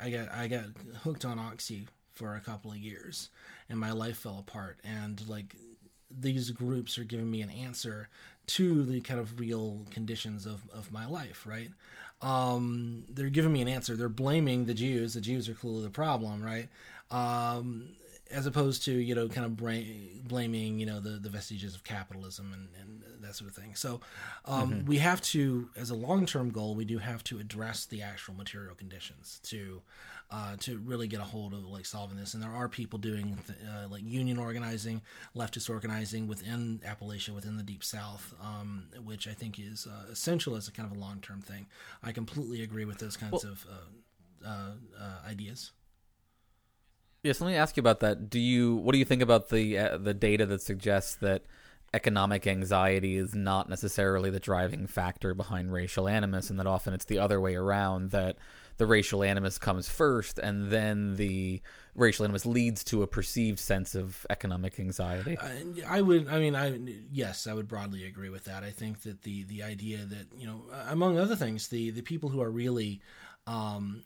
i 0.01 0.11
got 0.11 0.31
i 0.33 0.49
got 0.49 0.65
hooked 1.03 1.25
on 1.25 1.39
oxy 1.39 1.87
for 2.13 2.35
a 2.37 2.41
couple 2.41 2.71
of 2.71 2.77
years 2.79 3.31
and 3.69 3.79
my 3.79 3.93
life 3.93 4.19
fell 4.19 4.39
apart 4.39 4.79
and 4.85 5.27
like 5.29 5.55
these 6.21 6.51
groups 6.51 6.99
are 6.99 7.05
giving 7.05 7.31
me 7.31 7.41
an 7.43 7.51
answer 7.51 8.09
to 8.47 8.85
the 8.85 9.01
kind 9.01 9.21
of 9.21 9.39
real 9.39 9.87
conditions 9.91 10.47
of, 10.47 10.63
of 10.73 10.93
my 10.93 11.07
life, 11.07 11.47
right? 11.47 11.71
Um, 12.21 13.05
they're 13.09 13.31
giving 13.31 13.53
me 13.53 13.63
an 13.63 13.69
answer. 13.69 13.97
They're 13.97 14.09
blaming 14.09 14.65
the 14.65 14.75
Jews. 14.75 15.15
The 15.15 15.21
Jews 15.21 15.49
are 15.49 15.55
clearly 15.55 15.83
the 15.83 15.91
problem, 15.91 16.43
right? 16.43 16.69
Um, 17.11 17.91
as 18.33 18.47
opposed 18.47 18.85
to 18.85 18.93
you 18.93 19.14
know 19.14 19.28
kind 19.28 19.47
of 19.47 19.57
bra- 19.57 19.78
blaming 20.24 20.78
you 20.78 20.87
know 20.87 21.01
the, 21.01 21.11
the 21.11 21.28
vestiges 21.28 21.74
of 21.74 21.85
capitalism 21.85 22.53
and, 22.53 22.68
and 22.80 23.03
that 23.22 23.37
sort 23.37 23.51
of 23.51 23.57
thing. 23.57 23.74
So 23.74 24.01
um, 24.45 24.85
we 24.85 24.99
have 24.99 25.20
to, 25.22 25.70
as 25.76 25.91
a 25.91 25.95
long 25.95 26.26
term 26.26 26.51
goal, 26.51 26.74
we 26.74 26.85
do 26.85 26.99
have 26.99 27.24
to 27.24 27.39
address 27.39 27.87
the 27.87 28.03
actual 28.03 28.35
material 28.35 28.74
conditions 28.74 29.41
to 29.45 29.83
uh, 30.30 30.57
to 30.61 30.78
really 30.78 31.07
get 31.07 31.20
a 31.20 31.24
hold 31.24 31.53
of 31.53 31.64
like 31.64 31.85
solving 31.85 32.16
this. 32.16 32.35
And 32.35 32.43
there 32.43 32.51
are 32.51 32.68
people 32.68 32.99
doing 32.99 33.39
th- 33.47 33.59
uh, 33.68 33.89
like 33.89 34.03
union 34.03 34.39
organizing, 34.39 35.03
leftist 35.37 35.68
organizing 35.68 36.26
within 36.26 36.80
Appalachia, 36.87 37.35
within 37.35 37.57
the 37.57 37.62
Deep 37.62 37.85
South, 37.85 38.35
um, 38.43 38.87
which 39.05 39.28
I 39.28 39.33
think 39.33 39.59
is 39.59 39.87
uh, 39.87 40.11
essential 40.11 40.57
as 40.57 40.68
a 40.68 40.72
kind 40.72 40.91
of 40.91 40.97
a 40.97 41.01
long 41.01 41.20
term 41.20 41.43
thing. 41.43 41.66
I 42.03 42.12
completely 42.12 42.62
agree 42.62 42.87
with 42.87 42.99
those 42.99 43.16
kinds 43.16 43.45
of 43.45 43.66
uh, 43.70 44.49
uh, 44.49 44.72
uh, 44.99 45.28
ideas. 45.28 45.72
Yes, 47.23 47.41
let 47.41 47.49
me 47.49 47.55
ask 47.55 47.77
you 47.77 47.81
about 47.81 48.01
that. 48.01 48.31
Do 48.31 48.41
you 48.41 48.77
what 48.77 48.93
do 48.93 48.99
you 48.99 49.05
think 49.05 49.23
about 49.23 49.49
the 49.49 49.79
uh, 49.79 49.97
the 49.97 50.12
data 50.12 50.45
that 50.47 50.61
suggests 50.61 51.14
that 51.16 51.43
economic 51.95 52.47
anxiety 52.47 53.16
is 53.16 53.35
not 53.35 53.68
necessarily 53.68 54.31
the 54.31 54.41
driving 54.41 54.87
factor 54.89 55.33
behind 55.33 55.73
racial 55.73 56.09
animus, 56.09 56.51
and 56.51 56.59
that 56.59 56.66
often 56.66 56.95
it's 56.95 57.05
the 57.05 57.18
other 57.18 57.41
way 57.41 57.55
around 57.55 58.11
that 58.11 58.37
the 58.79 58.87
racial 58.87 59.23
animus 59.23 59.57
comes 59.57 59.89
first, 59.89 60.41
and 60.41 60.70
then 60.70 61.14
the 61.14 61.61
racial 61.95 62.25
animus 62.25 62.45
leads 62.45 62.83
to 62.83 63.03
a 63.03 63.07
perceived 63.07 63.61
sense 63.61 63.95
of 63.95 64.27
economic 64.29 64.81
anxiety. 64.81 65.39
I, 65.39 65.99
I 65.99 66.01
would. 66.01 66.27
I 66.29 66.41
mean, 66.41 66.57
I 66.57 66.77
yes, 67.12 67.47
I 67.47 67.55
would 67.55 67.68
broadly 67.68 68.05
agree 68.05 68.31
with 68.31 68.47
that. 68.47 68.64
I 68.64 68.70
think 68.70 69.03
that 69.03 69.23
the 69.23 69.45
the 69.45 69.62
idea 69.62 69.99
that 69.99 70.27
you 70.37 70.49
know, 70.49 70.62
among 70.89 71.18
other 71.18 71.37
things, 71.37 71.68
the 71.68 71.91
the 71.91 72.03
people 72.03 72.31
who 72.31 72.43
are 72.43 72.51
really 72.51 73.01
um, 73.47 74.05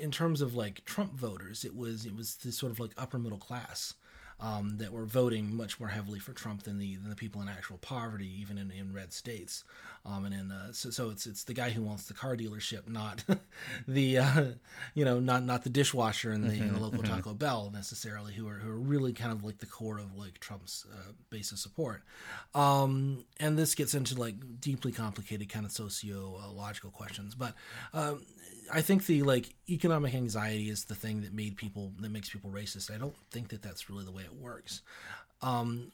in 0.00 0.10
terms 0.10 0.40
of 0.40 0.54
like 0.54 0.84
Trump 0.84 1.14
voters, 1.14 1.64
it 1.64 1.76
was 1.76 2.06
it 2.06 2.14
was 2.14 2.36
the 2.36 2.52
sort 2.52 2.72
of 2.72 2.80
like 2.80 2.92
upper 2.98 3.18
middle 3.18 3.38
class 3.38 3.94
um, 4.42 4.78
that 4.78 4.92
were 4.92 5.04
voting 5.04 5.54
much 5.54 5.78
more 5.78 5.88
heavily 5.88 6.18
for 6.18 6.32
Trump 6.32 6.64
than 6.64 6.78
the 6.78 6.96
than 6.96 7.08
the 7.08 7.16
people 7.16 7.40
in 7.40 7.48
actual 7.48 7.78
poverty, 7.78 8.28
even 8.40 8.58
in, 8.58 8.70
in 8.72 8.92
red 8.92 9.12
states. 9.12 9.62
Um, 10.04 10.24
and 10.24 10.34
in 10.34 10.50
uh, 10.50 10.72
so, 10.72 10.90
so 10.90 11.10
it's 11.10 11.26
it's 11.26 11.44
the 11.44 11.54
guy 11.54 11.70
who 11.70 11.82
wants 11.82 12.06
the 12.06 12.14
car 12.14 12.36
dealership, 12.36 12.88
not 12.88 13.24
the 13.88 14.18
uh, 14.18 14.44
you 14.94 15.04
know 15.04 15.20
not 15.20 15.44
not 15.44 15.62
the 15.62 15.70
dishwasher 15.70 16.32
in 16.32 16.42
the, 16.42 16.54
in 16.54 16.72
the 16.72 16.80
local 16.80 17.04
Taco 17.04 17.34
Bell 17.34 17.70
necessarily, 17.72 18.32
who 18.32 18.48
are 18.48 18.54
who 18.54 18.68
are 18.68 18.78
really 18.78 19.12
kind 19.12 19.30
of 19.30 19.44
like 19.44 19.58
the 19.58 19.66
core 19.66 19.98
of 19.98 20.16
like 20.16 20.40
Trump's 20.40 20.86
uh, 20.92 21.12
base 21.30 21.52
of 21.52 21.60
support. 21.60 22.02
Um, 22.52 23.24
and 23.38 23.56
this 23.56 23.76
gets 23.76 23.94
into 23.94 24.18
like 24.18 24.60
deeply 24.60 24.90
complicated 24.90 25.48
kind 25.48 25.64
of 25.64 25.70
sociological 25.72 26.90
questions, 26.90 27.36
but. 27.36 27.54
I 28.72 28.80
think 28.80 29.04
the 29.06 29.22
like 29.22 29.54
economic 29.68 30.14
anxiety 30.14 30.70
is 30.70 30.84
the 30.84 30.94
thing 30.94 31.20
that 31.22 31.34
made 31.34 31.56
people 31.56 31.92
that 32.00 32.10
makes 32.10 32.30
people 32.30 32.50
racist. 32.50 32.92
I 32.92 32.96
don't 32.96 33.14
think 33.30 33.48
that 33.48 33.62
that's 33.62 33.90
really 33.90 34.04
the 34.04 34.10
way 34.10 34.22
it 34.22 34.34
works. 34.34 34.80
Um, 35.42 35.92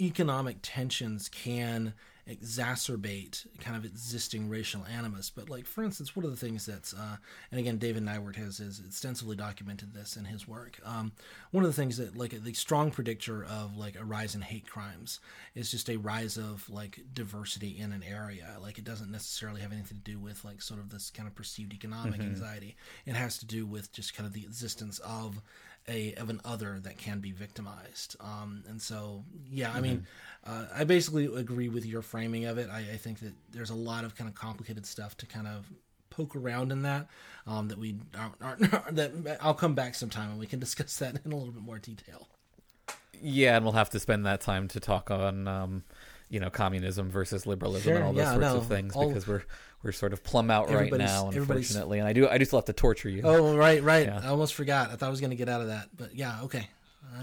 economic 0.00 0.58
tensions 0.62 1.28
can 1.28 1.94
exacerbate 2.28 3.46
kind 3.58 3.76
of 3.76 3.84
existing 3.84 4.48
racial 4.48 4.84
animus. 4.86 5.30
But 5.30 5.50
like 5.50 5.66
for 5.66 5.82
instance, 5.82 6.14
one 6.14 6.24
of 6.24 6.30
the 6.30 6.36
things 6.36 6.66
that's 6.66 6.94
uh, 6.94 7.16
and 7.50 7.58
again 7.58 7.78
David 7.78 8.04
Neiwert 8.04 8.36
has, 8.36 8.58
has 8.58 8.80
extensively 8.80 9.36
documented 9.36 9.92
this 9.92 10.16
in 10.16 10.24
his 10.24 10.46
work. 10.46 10.78
Um, 10.84 11.12
one 11.50 11.64
of 11.64 11.70
the 11.70 11.80
things 11.80 11.96
that 11.96 12.16
like 12.16 12.42
the 12.42 12.52
strong 12.52 12.90
predictor 12.90 13.44
of 13.44 13.76
like 13.76 13.98
a 13.98 14.04
rise 14.04 14.34
in 14.34 14.42
hate 14.42 14.68
crimes 14.68 15.20
is 15.54 15.70
just 15.70 15.90
a 15.90 15.96
rise 15.96 16.36
of 16.36 16.68
like 16.70 17.00
diversity 17.12 17.78
in 17.78 17.92
an 17.92 18.02
area. 18.02 18.56
Like 18.60 18.78
it 18.78 18.84
doesn't 18.84 19.10
necessarily 19.10 19.60
have 19.60 19.72
anything 19.72 19.98
to 19.98 20.10
do 20.10 20.18
with 20.18 20.44
like 20.44 20.62
sort 20.62 20.80
of 20.80 20.90
this 20.90 21.10
kind 21.10 21.28
of 21.28 21.34
perceived 21.34 21.72
economic 21.72 22.20
anxiety. 22.20 22.76
It 23.04 23.16
has 23.16 23.38
to 23.38 23.46
do 23.46 23.66
with 23.66 23.92
just 23.92 24.14
kind 24.14 24.26
of 24.26 24.32
the 24.32 24.44
existence 24.44 25.00
of 25.00 25.40
a 25.88 26.14
of 26.14 26.30
an 26.30 26.40
other 26.44 26.78
that 26.82 26.98
can 26.98 27.20
be 27.20 27.32
victimized. 27.32 28.16
Um, 28.20 28.64
and 28.68 28.80
so, 28.80 29.24
yeah, 29.50 29.72
I 29.74 29.80
mean, 29.80 30.06
uh, 30.46 30.66
I 30.74 30.84
basically 30.84 31.26
agree 31.26 31.68
with 31.68 31.84
your 31.84 32.02
framing 32.02 32.44
of 32.44 32.58
it. 32.58 32.68
I, 32.70 32.78
I 32.78 32.96
think 32.96 33.20
that 33.20 33.32
there's 33.50 33.70
a 33.70 33.74
lot 33.74 34.04
of 34.04 34.14
kind 34.14 34.28
of 34.28 34.34
complicated 34.34 34.86
stuff 34.86 35.16
to 35.18 35.26
kind 35.26 35.46
of 35.46 35.66
poke 36.10 36.36
around 36.36 36.72
in 36.72 36.82
that 36.82 37.08
um, 37.46 37.68
that 37.68 37.78
we 37.78 37.96
aren't, 38.18 38.34
aren't 38.42 38.60
that 38.96 39.38
I'll 39.40 39.54
come 39.54 39.74
back 39.74 39.94
sometime 39.94 40.30
and 40.30 40.38
we 40.38 40.46
can 40.46 40.58
discuss 40.60 40.98
that 40.98 41.20
in 41.24 41.32
a 41.32 41.36
little 41.36 41.52
bit 41.52 41.62
more 41.62 41.78
detail. 41.78 42.28
Yeah, 43.20 43.56
and 43.56 43.64
we'll 43.64 43.74
have 43.74 43.90
to 43.90 44.00
spend 44.00 44.26
that 44.26 44.40
time 44.40 44.66
to 44.68 44.80
talk 44.80 45.10
on, 45.10 45.46
um, 45.46 45.84
you 46.32 46.40
know, 46.40 46.48
communism 46.48 47.10
versus 47.10 47.46
liberalism 47.46 47.90
Sure, 47.90 47.96
and 47.96 48.04
all 48.04 48.12
those 48.14 48.22
yeah, 48.22 48.30
sorts 48.32 48.40
no, 48.40 48.56
of 48.56 48.66
things 48.66 48.96
all- 48.96 49.06
because 49.08 49.28
we're 49.28 49.42
we're 49.82 49.92
sort 49.92 50.12
of 50.12 50.22
plumb 50.24 50.50
out 50.50 50.70
right 50.70 50.90
now, 50.92 51.28
unfortunately. 51.28 51.98
And 51.98 52.08
I 52.08 52.12
do 52.12 52.26
I 52.28 52.38
do 52.38 52.44
still 52.44 52.58
have 52.58 52.66
to 52.66 52.72
torture 52.72 53.10
you. 53.10 53.20
Oh, 53.24 53.54
right, 53.56 53.82
right. 53.82 54.06
Yeah. 54.06 54.20
I 54.22 54.28
almost 54.28 54.54
forgot. 54.54 54.90
I 54.90 54.96
thought 54.96 55.06
I 55.08 55.10
was 55.10 55.20
going 55.20 55.30
to 55.30 55.36
get 55.36 55.48
out 55.48 55.60
of 55.60 55.66
that, 55.68 55.88
but 55.96 56.14
yeah, 56.16 56.40
okay. 56.44 56.68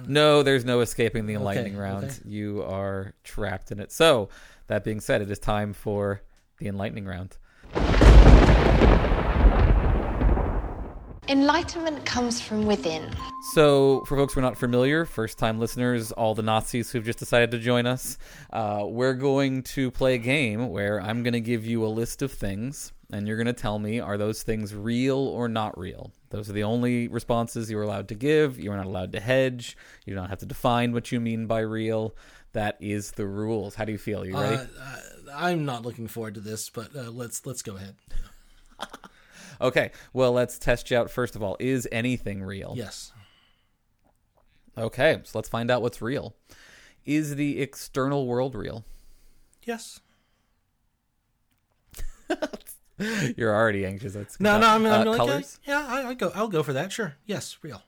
No, 0.05 0.43
there's 0.43 0.65
no 0.65 0.81
escaping 0.81 1.25
the 1.25 1.33
enlightening 1.33 1.73
Okay, 1.73 1.81
round. 1.81 2.03
okay. 2.05 2.15
You 2.25 2.61
are 2.63 3.13
trapped 3.23 3.71
in 3.71 3.79
it. 3.79 3.91
So, 3.91 4.29
that 4.67 4.83
being 4.83 4.99
said, 4.99 5.21
it 5.23 5.31
is 5.31 5.39
time 5.39 5.73
for 5.73 6.21
the 6.59 6.67
enlightening 6.67 7.05
round. 7.05 7.37
Enlightenment 11.29 12.03
comes 12.05 12.41
from 12.41 12.65
within. 12.65 13.07
So, 13.53 14.03
for 14.05 14.17
folks 14.17 14.33
who 14.33 14.39
are 14.39 14.43
not 14.43 14.57
familiar, 14.57 15.05
first 15.05 15.37
time 15.37 15.59
listeners, 15.59 16.11
all 16.11 16.33
the 16.33 16.41
Nazis 16.41 16.89
who've 16.89 17.05
just 17.05 17.19
decided 17.19 17.51
to 17.51 17.59
join 17.59 17.85
us, 17.85 18.17
uh, 18.51 18.83
we're 18.87 19.13
going 19.13 19.61
to 19.63 19.91
play 19.91 20.15
a 20.15 20.17
game 20.17 20.69
where 20.69 20.99
I'm 20.99 21.21
going 21.21 21.33
to 21.33 21.39
give 21.39 21.67
you 21.67 21.85
a 21.85 21.87
list 21.87 22.23
of 22.23 22.31
things, 22.31 22.93
and 23.13 23.27
you're 23.27 23.37
going 23.37 23.45
to 23.45 23.53
tell 23.53 23.77
me 23.77 23.99
are 23.99 24.17
those 24.17 24.41
things 24.41 24.73
real 24.73 25.19
or 25.19 25.47
not 25.47 25.77
real. 25.77 26.11
Those 26.31 26.49
are 26.49 26.53
the 26.53 26.63
only 26.63 27.07
responses 27.07 27.69
you're 27.69 27.83
allowed 27.83 28.07
to 28.07 28.15
give. 28.15 28.59
You're 28.59 28.75
not 28.75 28.87
allowed 28.87 29.11
to 29.11 29.19
hedge. 29.19 29.77
You 30.07 30.15
don't 30.15 30.29
have 30.29 30.39
to 30.39 30.47
define 30.47 30.93
what 30.93 31.11
you 31.11 31.19
mean 31.19 31.45
by 31.45 31.59
real. 31.59 32.15
That 32.53 32.75
is 32.79 33.11
the 33.11 33.27
rules. 33.27 33.75
How 33.75 33.85
do 33.85 33.91
you 33.91 33.99
feel? 33.99 34.25
You 34.25 34.35
ready? 34.35 34.55
Uh, 34.55 34.65
uh, 34.81 34.99
I'm 35.31 35.63
not 35.63 35.83
looking 35.83 36.07
forward 36.07 36.33
to 36.33 36.39
this, 36.39 36.71
but 36.71 36.95
uh, 36.95 37.11
let's 37.11 37.45
let's 37.45 37.61
go 37.61 37.75
ahead. 37.75 37.93
okay. 39.61 39.91
Well, 40.13 40.31
let's 40.31 40.57
test 40.59 40.91
you 40.91 40.97
out 40.97 41.09
first 41.09 41.35
of 41.35 41.43
all. 41.43 41.57
Is 41.59 41.87
anything 41.91 42.43
real? 42.43 42.73
Yes. 42.75 43.11
Okay, 44.77 45.19
so 45.23 45.37
let's 45.37 45.49
find 45.49 45.69
out 45.69 45.81
what's 45.81 46.01
real. 46.01 46.35
Is 47.05 47.35
the 47.35 47.61
external 47.61 48.27
world 48.27 48.55
real? 48.55 48.85
Yes. 49.63 49.99
You're 53.37 53.53
already 53.55 53.85
anxious. 53.85 54.13
That's 54.13 54.39
No, 54.39 54.59
no. 54.59 54.67
I'm, 54.67 54.85
I'm 54.85 55.07
uh, 55.07 55.11
like, 55.11 55.17
colors. 55.17 55.59
yeah, 55.65 55.81
yeah, 55.81 55.95
I, 55.95 56.09
I 56.09 56.13
go. 56.13 56.31
I'll 56.35 56.47
go 56.47 56.63
for 56.63 56.73
that. 56.73 56.91
Sure. 56.91 57.15
Yes. 57.25 57.57
Real. 57.61 57.81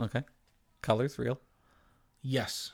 Okay, 0.00 0.22
colors 0.80 1.18
real. 1.18 1.40
Yes. 2.22 2.72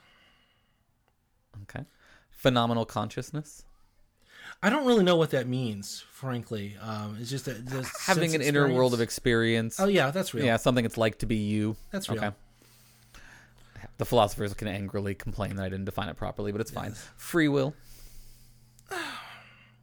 Okay, 1.63 1.85
phenomenal 2.31 2.85
consciousness. 2.85 3.65
I 4.63 4.71
don't 4.71 4.87
really 4.87 5.05
know 5.05 5.17
what 5.17 5.31
that 5.31 5.47
means, 5.47 6.05
frankly. 6.11 6.77
Um, 6.81 7.17
it's 7.21 7.31
just 7.31 7.45
that 7.45 7.65
just 7.67 7.91
Having 8.07 8.35
an 8.35 8.43
inner 8.43 8.73
world 8.73 8.93
of 8.93 9.01
experience. 9.01 9.75
experience. 9.75 9.81
Oh 9.81 9.87
yeah, 9.87 10.11
that's 10.11 10.35
real. 10.35 10.45
Yeah, 10.45 10.57
something 10.57 10.85
it's 10.85 10.97
like 10.99 11.19
to 11.19 11.27
be 11.27 11.37
you. 11.37 11.77
That's 11.93 12.09
real. 12.09 12.19
Okay. 12.25 12.37
The 13.99 14.05
philosophers 14.05 14.55
can 14.55 14.69
angrily 14.69 15.15
complain 15.15 15.57
that 15.57 15.63
I 15.65 15.69
didn't 15.69 15.85
define 15.85 16.09
it 16.09 16.17
properly, 16.17 16.51
but 16.53 16.61
it's 16.61 16.71
fine. 16.71 16.95
Free 17.17 17.49
will, 17.49 17.75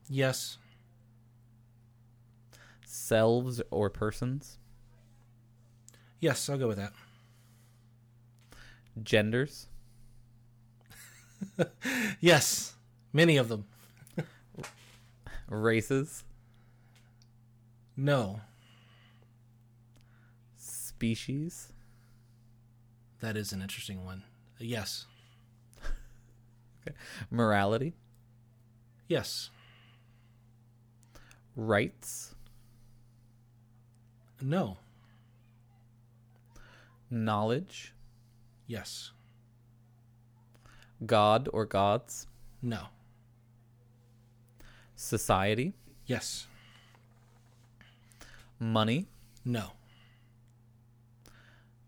Yes. 0.10 0.58
selves 2.86 3.62
or 3.72 3.90
persons, 3.90 4.58
Yes, 6.20 6.50
I'll 6.50 6.58
go 6.58 6.68
with 6.68 6.78
that. 6.78 6.92
genders, 9.04 9.68
Yes. 12.20 12.74
Many 13.14 13.38
of 13.38 13.48
them. 13.50 13.66
Races, 15.48 16.24
No. 17.96 18.42
species, 20.58 21.72
That 23.22 23.38
is 23.38 23.52
an 23.54 23.62
interesting 23.62 24.04
one. 24.06 24.24
Yes. 24.60 25.06
okay. 26.82 26.96
morality, 27.32 27.94
Yes. 29.08 29.50
rights, 31.56 32.36
No. 34.42 34.78
knowledge, 37.10 37.94
Yes. 38.68 39.12
God 41.06 41.48
or 41.54 41.66
gods, 41.66 42.28
No. 42.62 42.88
Society, 45.06 45.74
Yes. 46.06 46.48
money, 48.60 49.08
No. 49.44 49.72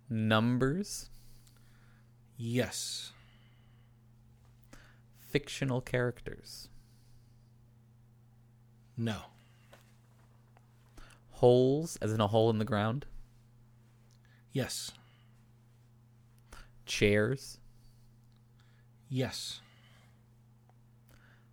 numbers, 0.09 1.09
Yes. 2.37 3.11
fictional 5.19 5.81
characters, 5.81 6.69
No. 8.95 9.25
holes, 11.31 11.97
as 11.97 12.13
in 12.13 12.21
a 12.21 12.27
hole 12.27 12.49
in 12.49 12.57
the 12.59 12.65
ground, 12.65 13.05
Yes. 14.51 14.91
chairs, 16.85 17.59
Yes. 19.09 19.61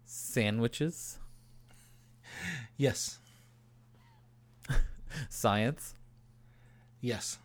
sandwiches, 0.05 1.19
Yes. 2.76 3.18
science, 5.28 5.95
Yes. 7.01 7.39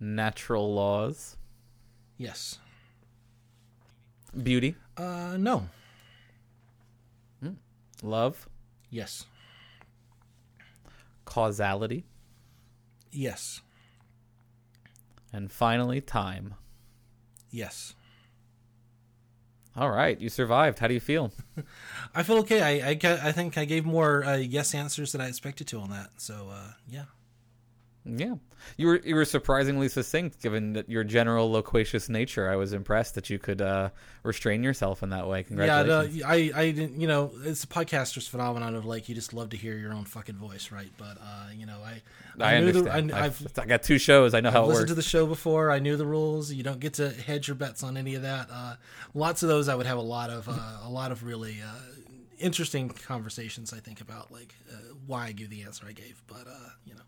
natural 0.00 0.74
laws, 0.74 1.36
Yes. 2.18 2.58
beauty, 4.42 4.76
Uh, 4.96 5.36
no. 5.38 5.68
love, 8.02 8.48
Yes. 8.90 9.24
causality, 11.24 12.04
Yes. 13.10 13.62
and 15.32 15.50
finally 15.50 16.00
time. 16.02 16.54
Yes. 17.50 17.94
All 19.76 19.90
right, 19.90 20.18
you 20.18 20.28
survived. 20.28 20.78
How 20.78 20.88
do 20.88 20.94
you 20.94 21.00
feel? 21.00 21.32
I 22.14 22.22
feel 22.22 22.38
okay. 22.38 22.62
I 22.62 22.90
I, 22.90 23.28
I 23.28 23.32
think 23.32 23.58
I 23.58 23.64
gave 23.66 23.84
more 23.84 24.24
uh, 24.24 24.36
yes 24.36 24.74
answers 24.74 25.12
than 25.12 25.20
I 25.20 25.28
expected 25.28 25.66
to 25.68 25.78
on 25.78 25.90
that. 25.90 26.10
So 26.16 26.48
uh, 26.50 26.72
yeah. 26.88 27.04
Yeah, 28.08 28.34
you 28.76 28.86
were 28.86 29.00
you 29.04 29.16
were 29.16 29.24
surprisingly 29.24 29.88
succinct, 29.88 30.40
given 30.40 30.74
that 30.74 30.88
your 30.88 31.02
general 31.02 31.50
loquacious 31.50 32.08
nature. 32.08 32.48
I 32.48 32.54
was 32.54 32.72
impressed 32.72 33.16
that 33.16 33.30
you 33.30 33.38
could 33.40 33.60
uh, 33.60 33.90
restrain 34.22 34.62
yourself 34.62 35.02
in 35.02 35.10
that 35.10 35.26
way. 35.26 35.44
Yeah, 35.48 35.56
no, 35.56 36.02
Congratulations. 36.04 36.22
I, 36.24 36.34
I 36.54 36.70
didn't, 36.70 37.00
you 37.00 37.08
know, 37.08 37.32
it's 37.42 37.64
a 37.64 37.66
podcaster's 37.66 38.28
phenomenon 38.28 38.76
of 38.76 38.84
like, 38.84 39.08
you 39.08 39.14
just 39.16 39.34
love 39.34 39.50
to 39.50 39.56
hear 39.56 39.76
your 39.76 39.92
own 39.92 40.04
fucking 40.04 40.36
voice, 40.36 40.70
right? 40.70 40.90
But, 40.96 41.18
uh, 41.20 41.48
you 41.52 41.66
know, 41.66 41.80
I, 41.84 42.02
I, 42.40 42.60
knew 42.60 42.72
the- 42.72 42.78
understand. 42.90 43.12
I, 43.12 43.24
I've, 43.24 43.46
I've, 43.46 43.58
I 43.58 43.66
got 43.66 43.82
two 43.82 43.98
shows. 43.98 44.34
I 44.34 44.40
know 44.40 44.50
how 44.52 44.62
I've 44.62 44.66
it 44.66 44.68
listened 44.68 44.82
works. 44.82 44.90
to 44.92 44.94
the 44.94 45.02
show 45.02 45.26
before. 45.26 45.70
I 45.72 45.80
knew 45.80 45.96
the 45.96 46.06
rules. 46.06 46.52
You 46.52 46.62
don't 46.62 46.78
get 46.80 46.94
to 46.94 47.10
hedge 47.10 47.48
your 47.48 47.56
bets 47.56 47.82
on 47.82 47.96
any 47.96 48.14
of 48.14 48.22
that. 48.22 48.48
Uh, 48.52 48.76
lots 49.14 49.42
of 49.42 49.48
those, 49.48 49.68
I 49.68 49.74
would 49.74 49.86
have 49.86 49.98
a 49.98 50.02
lot 50.02 50.30
of, 50.30 50.48
uh, 50.48 50.52
a 50.84 50.88
lot 50.90 51.10
of 51.10 51.24
really, 51.24 51.56
uh, 51.60 51.74
interesting 52.38 52.88
conversations, 52.88 53.72
I 53.72 53.78
think, 53.80 54.00
about 54.00 54.30
like, 54.30 54.54
uh, 54.72 54.76
why 55.06 55.26
I 55.26 55.32
gave 55.32 55.50
the 55.50 55.62
answer 55.62 55.86
I 55.88 55.92
gave. 55.92 56.22
But, 56.26 56.46
uh, 56.46 56.70
you 56.84 56.94
know, 56.94 57.00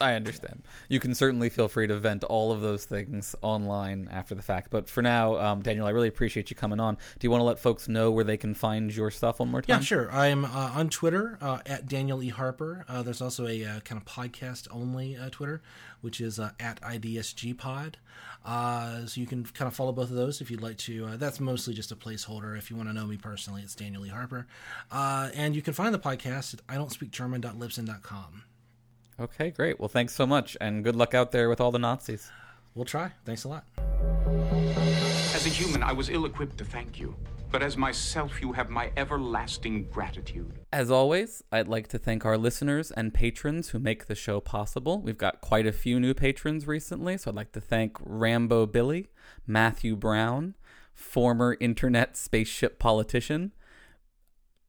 I 0.00 0.14
understand. 0.14 0.62
You 0.88 1.00
can 1.00 1.14
certainly 1.14 1.48
feel 1.48 1.68
free 1.68 1.86
to 1.86 1.96
vent 1.98 2.24
all 2.24 2.52
of 2.52 2.60
those 2.60 2.84
things 2.84 3.34
online 3.42 4.08
after 4.10 4.34
the 4.34 4.42
fact. 4.42 4.70
But 4.70 4.88
for 4.88 5.02
now, 5.02 5.36
um, 5.38 5.62
Daniel, 5.62 5.86
I 5.86 5.90
really 5.90 6.08
appreciate 6.08 6.50
you 6.50 6.56
coming 6.56 6.80
on. 6.80 6.96
Do 7.18 7.26
you 7.26 7.30
want 7.30 7.40
to 7.40 7.44
let 7.44 7.58
folks 7.58 7.88
know 7.88 8.10
where 8.10 8.24
they 8.24 8.36
can 8.36 8.54
find 8.54 8.94
your 8.94 9.10
stuff 9.10 9.40
one 9.40 9.50
more 9.50 9.62
time? 9.62 9.78
Yeah, 9.78 9.80
sure. 9.80 10.10
I'm 10.12 10.44
uh, 10.44 10.72
on 10.74 10.88
Twitter 10.88 11.38
uh, 11.40 11.58
at 11.66 11.88
Daniel 11.88 12.22
E. 12.22 12.28
Harper. 12.28 12.84
Uh, 12.88 13.02
there's 13.02 13.22
also 13.22 13.46
a 13.46 13.64
uh, 13.64 13.80
kind 13.80 14.00
of 14.00 14.06
podcast 14.06 14.68
only 14.70 15.16
uh, 15.16 15.30
Twitter, 15.30 15.62
which 16.00 16.20
is 16.20 16.38
uh, 16.38 16.50
at 16.58 16.80
IDSGPod. 16.80 17.94
Uh, 18.44 19.06
so 19.06 19.20
you 19.20 19.26
can 19.26 19.44
kind 19.44 19.66
of 19.66 19.74
follow 19.74 19.92
both 19.92 20.10
of 20.10 20.16
those 20.16 20.40
if 20.40 20.50
you'd 20.50 20.60
like 20.60 20.76
to. 20.76 21.06
Uh, 21.06 21.16
that's 21.16 21.40
mostly 21.40 21.72
just 21.72 21.90
a 21.92 21.96
placeholder. 21.96 22.56
If 22.58 22.70
you 22.70 22.76
want 22.76 22.88
to 22.88 22.92
know 22.92 23.06
me 23.06 23.16
personally, 23.16 23.62
it's 23.62 23.74
Daniel 23.74 24.04
E. 24.04 24.10
Harper. 24.10 24.46
Uh, 24.90 25.30
and 25.34 25.56
you 25.56 25.62
can 25.62 25.72
find 25.72 25.94
the 25.94 25.98
podcast 25.98 26.54
at 26.54 26.60
I 26.68 26.74
don't 26.74 26.92
speak 26.92 27.10
German.libsyn.com. 27.10 28.42
Okay, 29.18 29.50
great. 29.50 29.78
Well, 29.78 29.88
thanks 29.88 30.14
so 30.14 30.26
much, 30.26 30.56
and 30.60 30.82
good 30.82 30.96
luck 30.96 31.14
out 31.14 31.30
there 31.30 31.48
with 31.48 31.60
all 31.60 31.70
the 31.70 31.78
Nazis. 31.78 32.30
We'll 32.74 32.84
try. 32.84 33.12
Thanks 33.24 33.44
a 33.44 33.48
lot. 33.48 33.64
As 35.34 35.46
a 35.46 35.48
human, 35.48 35.82
I 35.82 35.92
was 35.92 36.08
ill 36.08 36.24
equipped 36.24 36.58
to 36.58 36.64
thank 36.64 36.98
you. 36.98 37.14
But 37.52 37.62
as 37.62 37.76
myself, 37.76 38.42
you 38.42 38.52
have 38.52 38.68
my 38.68 38.90
everlasting 38.96 39.84
gratitude. 39.84 40.58
As 40.72 40.90
always, 40.90 41.44
I'd 41.52 41.68
like 41.68 41.86
to 41.88 41.98
thank 41.98 42.24
our 42.24 42.36
listeners 42.36 42.90
and 42.90 43.14
patrons 43.14 43.68
who 43.68 43.78
make 43.78 44.06
the 44.06 44.16
show 44.16 44.40
possible. 44.40 45.00
We've 45.00 45.16
got 45.16 45.40
quite 45.40 45.64
a 45.64 45.70
few 45.70 46.00
new 46.00 46.14
patrons 46.14 46.66
recently, 46.66 47.16
so 47.16 47.30
I'd 47.30 47.36
like 47.36 47.52
to 47.52 47.60
thank 47.60 47.96
Rambo 48.00 48.66
Billy, 48.66 49.10
Matthew 49.46 49.94
Brown, 49.94 50.56
former 50.92 51.56
internet 51.60 52.16
spaceship 52.16 52.80
politician, 52.80 53.52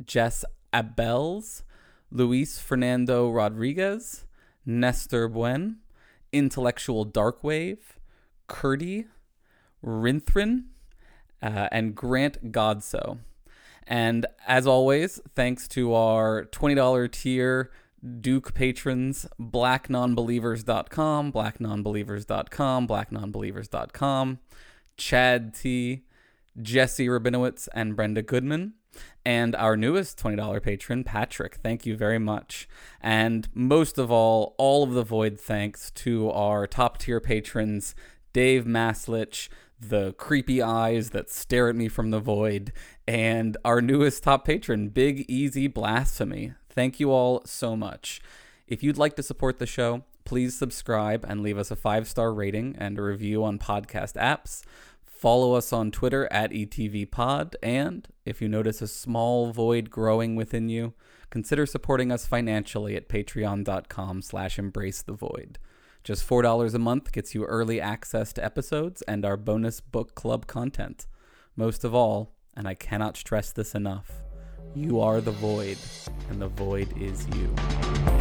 Jess 0.05 0.45
Abels, 0.71 1.63
Luis 2.11 2.59
Fernando 2.59 3.31
Rodriguez, 3.31 4.25
Nestor 4.65 5.27
Buen, 5.27 5.77
Intellectual 6.31 7.05
Darkwave, 7.05 7.79
Curdy, 8.47 9.05
Rinthrin, 9.83 10.65
uh, 11.41 11.67
and 11.71 11.95
Grant 11.95 12.51
Godso. 12.51 13.19
And 13.87 14.25
as 14.47 14.65
always, 14.65 15.21
thanks 15.35 15.67
to 15.69 15.93
our 15.93 16.45
$20 16.45 17.11
tier 17.11 17.71
Duke 18.21 18.53
patrons, 18.53 19.27
blacknonbelievers.com, 19.39 21.31
blacknonbelievers.com, 21.31 22.87
blacknonbelievers.com, 22.87 24.39
Chad 24.97 25.53
T, 25.53 26.03
Jesse 26.61 27.07
Rabinowitz, 27.07 27.67
and 27.73 27.95
Brenda 27.95 28.21
Goodman. 28.21 28.73
And 29.25 29.55
our 29.55 29.75
newest 29.75 30.19
$20 30.19 30.61
patron, 30.61 31.03
Patrick. 31.03 31.55
Thank 31.55 31.85
you 31.85 31.97
very 31.97 32.19
much. 32.19 32.69
And 33.01 33.47
most 33.55 33.97
of 33.97 34.11
all, 34.11 34.53
all 34.59 34.83
of 34.83 34.91
the 34.91 35.03
void 35.03 35.39
thanks 35.39 35.89
to 35.91 36.29
our 36.29 36.67
top 36.67 36.99
tier 36.99 37.19
patrons, 37.19 37.95
Dave 38.33 38.65
Maslich, 38.65 39.49
the 39.79 40.13
creepy 40.13 40.61
eyes 40.61 41.09
that 41.09 41.29
stare 41.29 41.69
at 41.69 41.75
me 41.75 41.87
from 41.87 42.11
the 42.11 42.19
void, 42.19 42.71
and 43.07 43.57
our 43.65 43.81
newest 43.81 44.23
top 44.23 44.45
patron, 44.45 44.89
Big 44.89 45.25
Easy 45.27 45.67
Blasphemy. 45.67 46.53
Thank 46.69 46.99
you 46.99 47.11
all 47.11 47.41
so 47.45 47.75
much. 47.75 48.21
If 48.67 48.83
you'd 48.83 48.97
like 48.97 49.15
to 49.15 49.23
support 49.23 49.59
the 49.59 49.65
show, 49.65 50.03
please 50.23 50.57
subscribe 50.57 51.25
and 51.27 51.41
leave 51.41 51.57
us 51.57 51.71
a 51.71 51.75
five 51.75 52.07
star 52.07 52.33
rating 52.33 52.75
and 52.77 52.97
a 52.97 53.03
review 53.03 53.43
on 53.43 53.59
podcast 53.59 54.13
apps. 54.13 54.63
Follow 55.15 55.53
us 55.53 55.71
on 55.71 55.91
Twitter 55.91 56.27
at 56.29 56.51
ETVPod, 56.51 57.55
and 57.63 58.05
if 58.25 58.41
you 58.41 58.49
notice 58.49 58.81
a 58.81 58.87
small 58.87 59.53
void 59.53 59.89
growing 59.89 60.35
within 60.35 60.67
you, 60.67 60.93
consider 61.29 61.65
supporting 61.65 62.11
us 62.11 62.25
financially 62.25 62.97
at 62.97 63.07
patreon.com 63.07 64.21
slash 64.21 64.59
embrace 64.59 65.01
the 65.01 65.13
void. 65.13 65.57
Just 66.03 66.27
$4 66.27 66.75
a 66.75 66.79
month 66.79 67.13
gets 67.13 67.33
you 67.33 67.45
early 67.45 67.79
access 67.79 68.33
to 68.33 68.43
episodes 68.43 69.01
and 69.03 69.23
our 69.25 69.37
bonus 69.37 69.79
book 69.79 70.15
club 70.15 70.47
content. 70.47 71.07
Most 71.55 71.85
of 71.85 71.95
all, 71.95 72.33
and 72.57 72.67
I 72.67 72.73
cannot 72.73 73.15
stress 73.15 73.53
this 73.53 73.73
enough, 73.73 74.11
you 74.75 74.99
are 74.99 75.21
the 75.21 75.31
void, 75.31 75.77
and 76.29 76.41
the 76.41 76.49
void 76.49 76.89
is 77.01 77.25
you. 77.29 78.14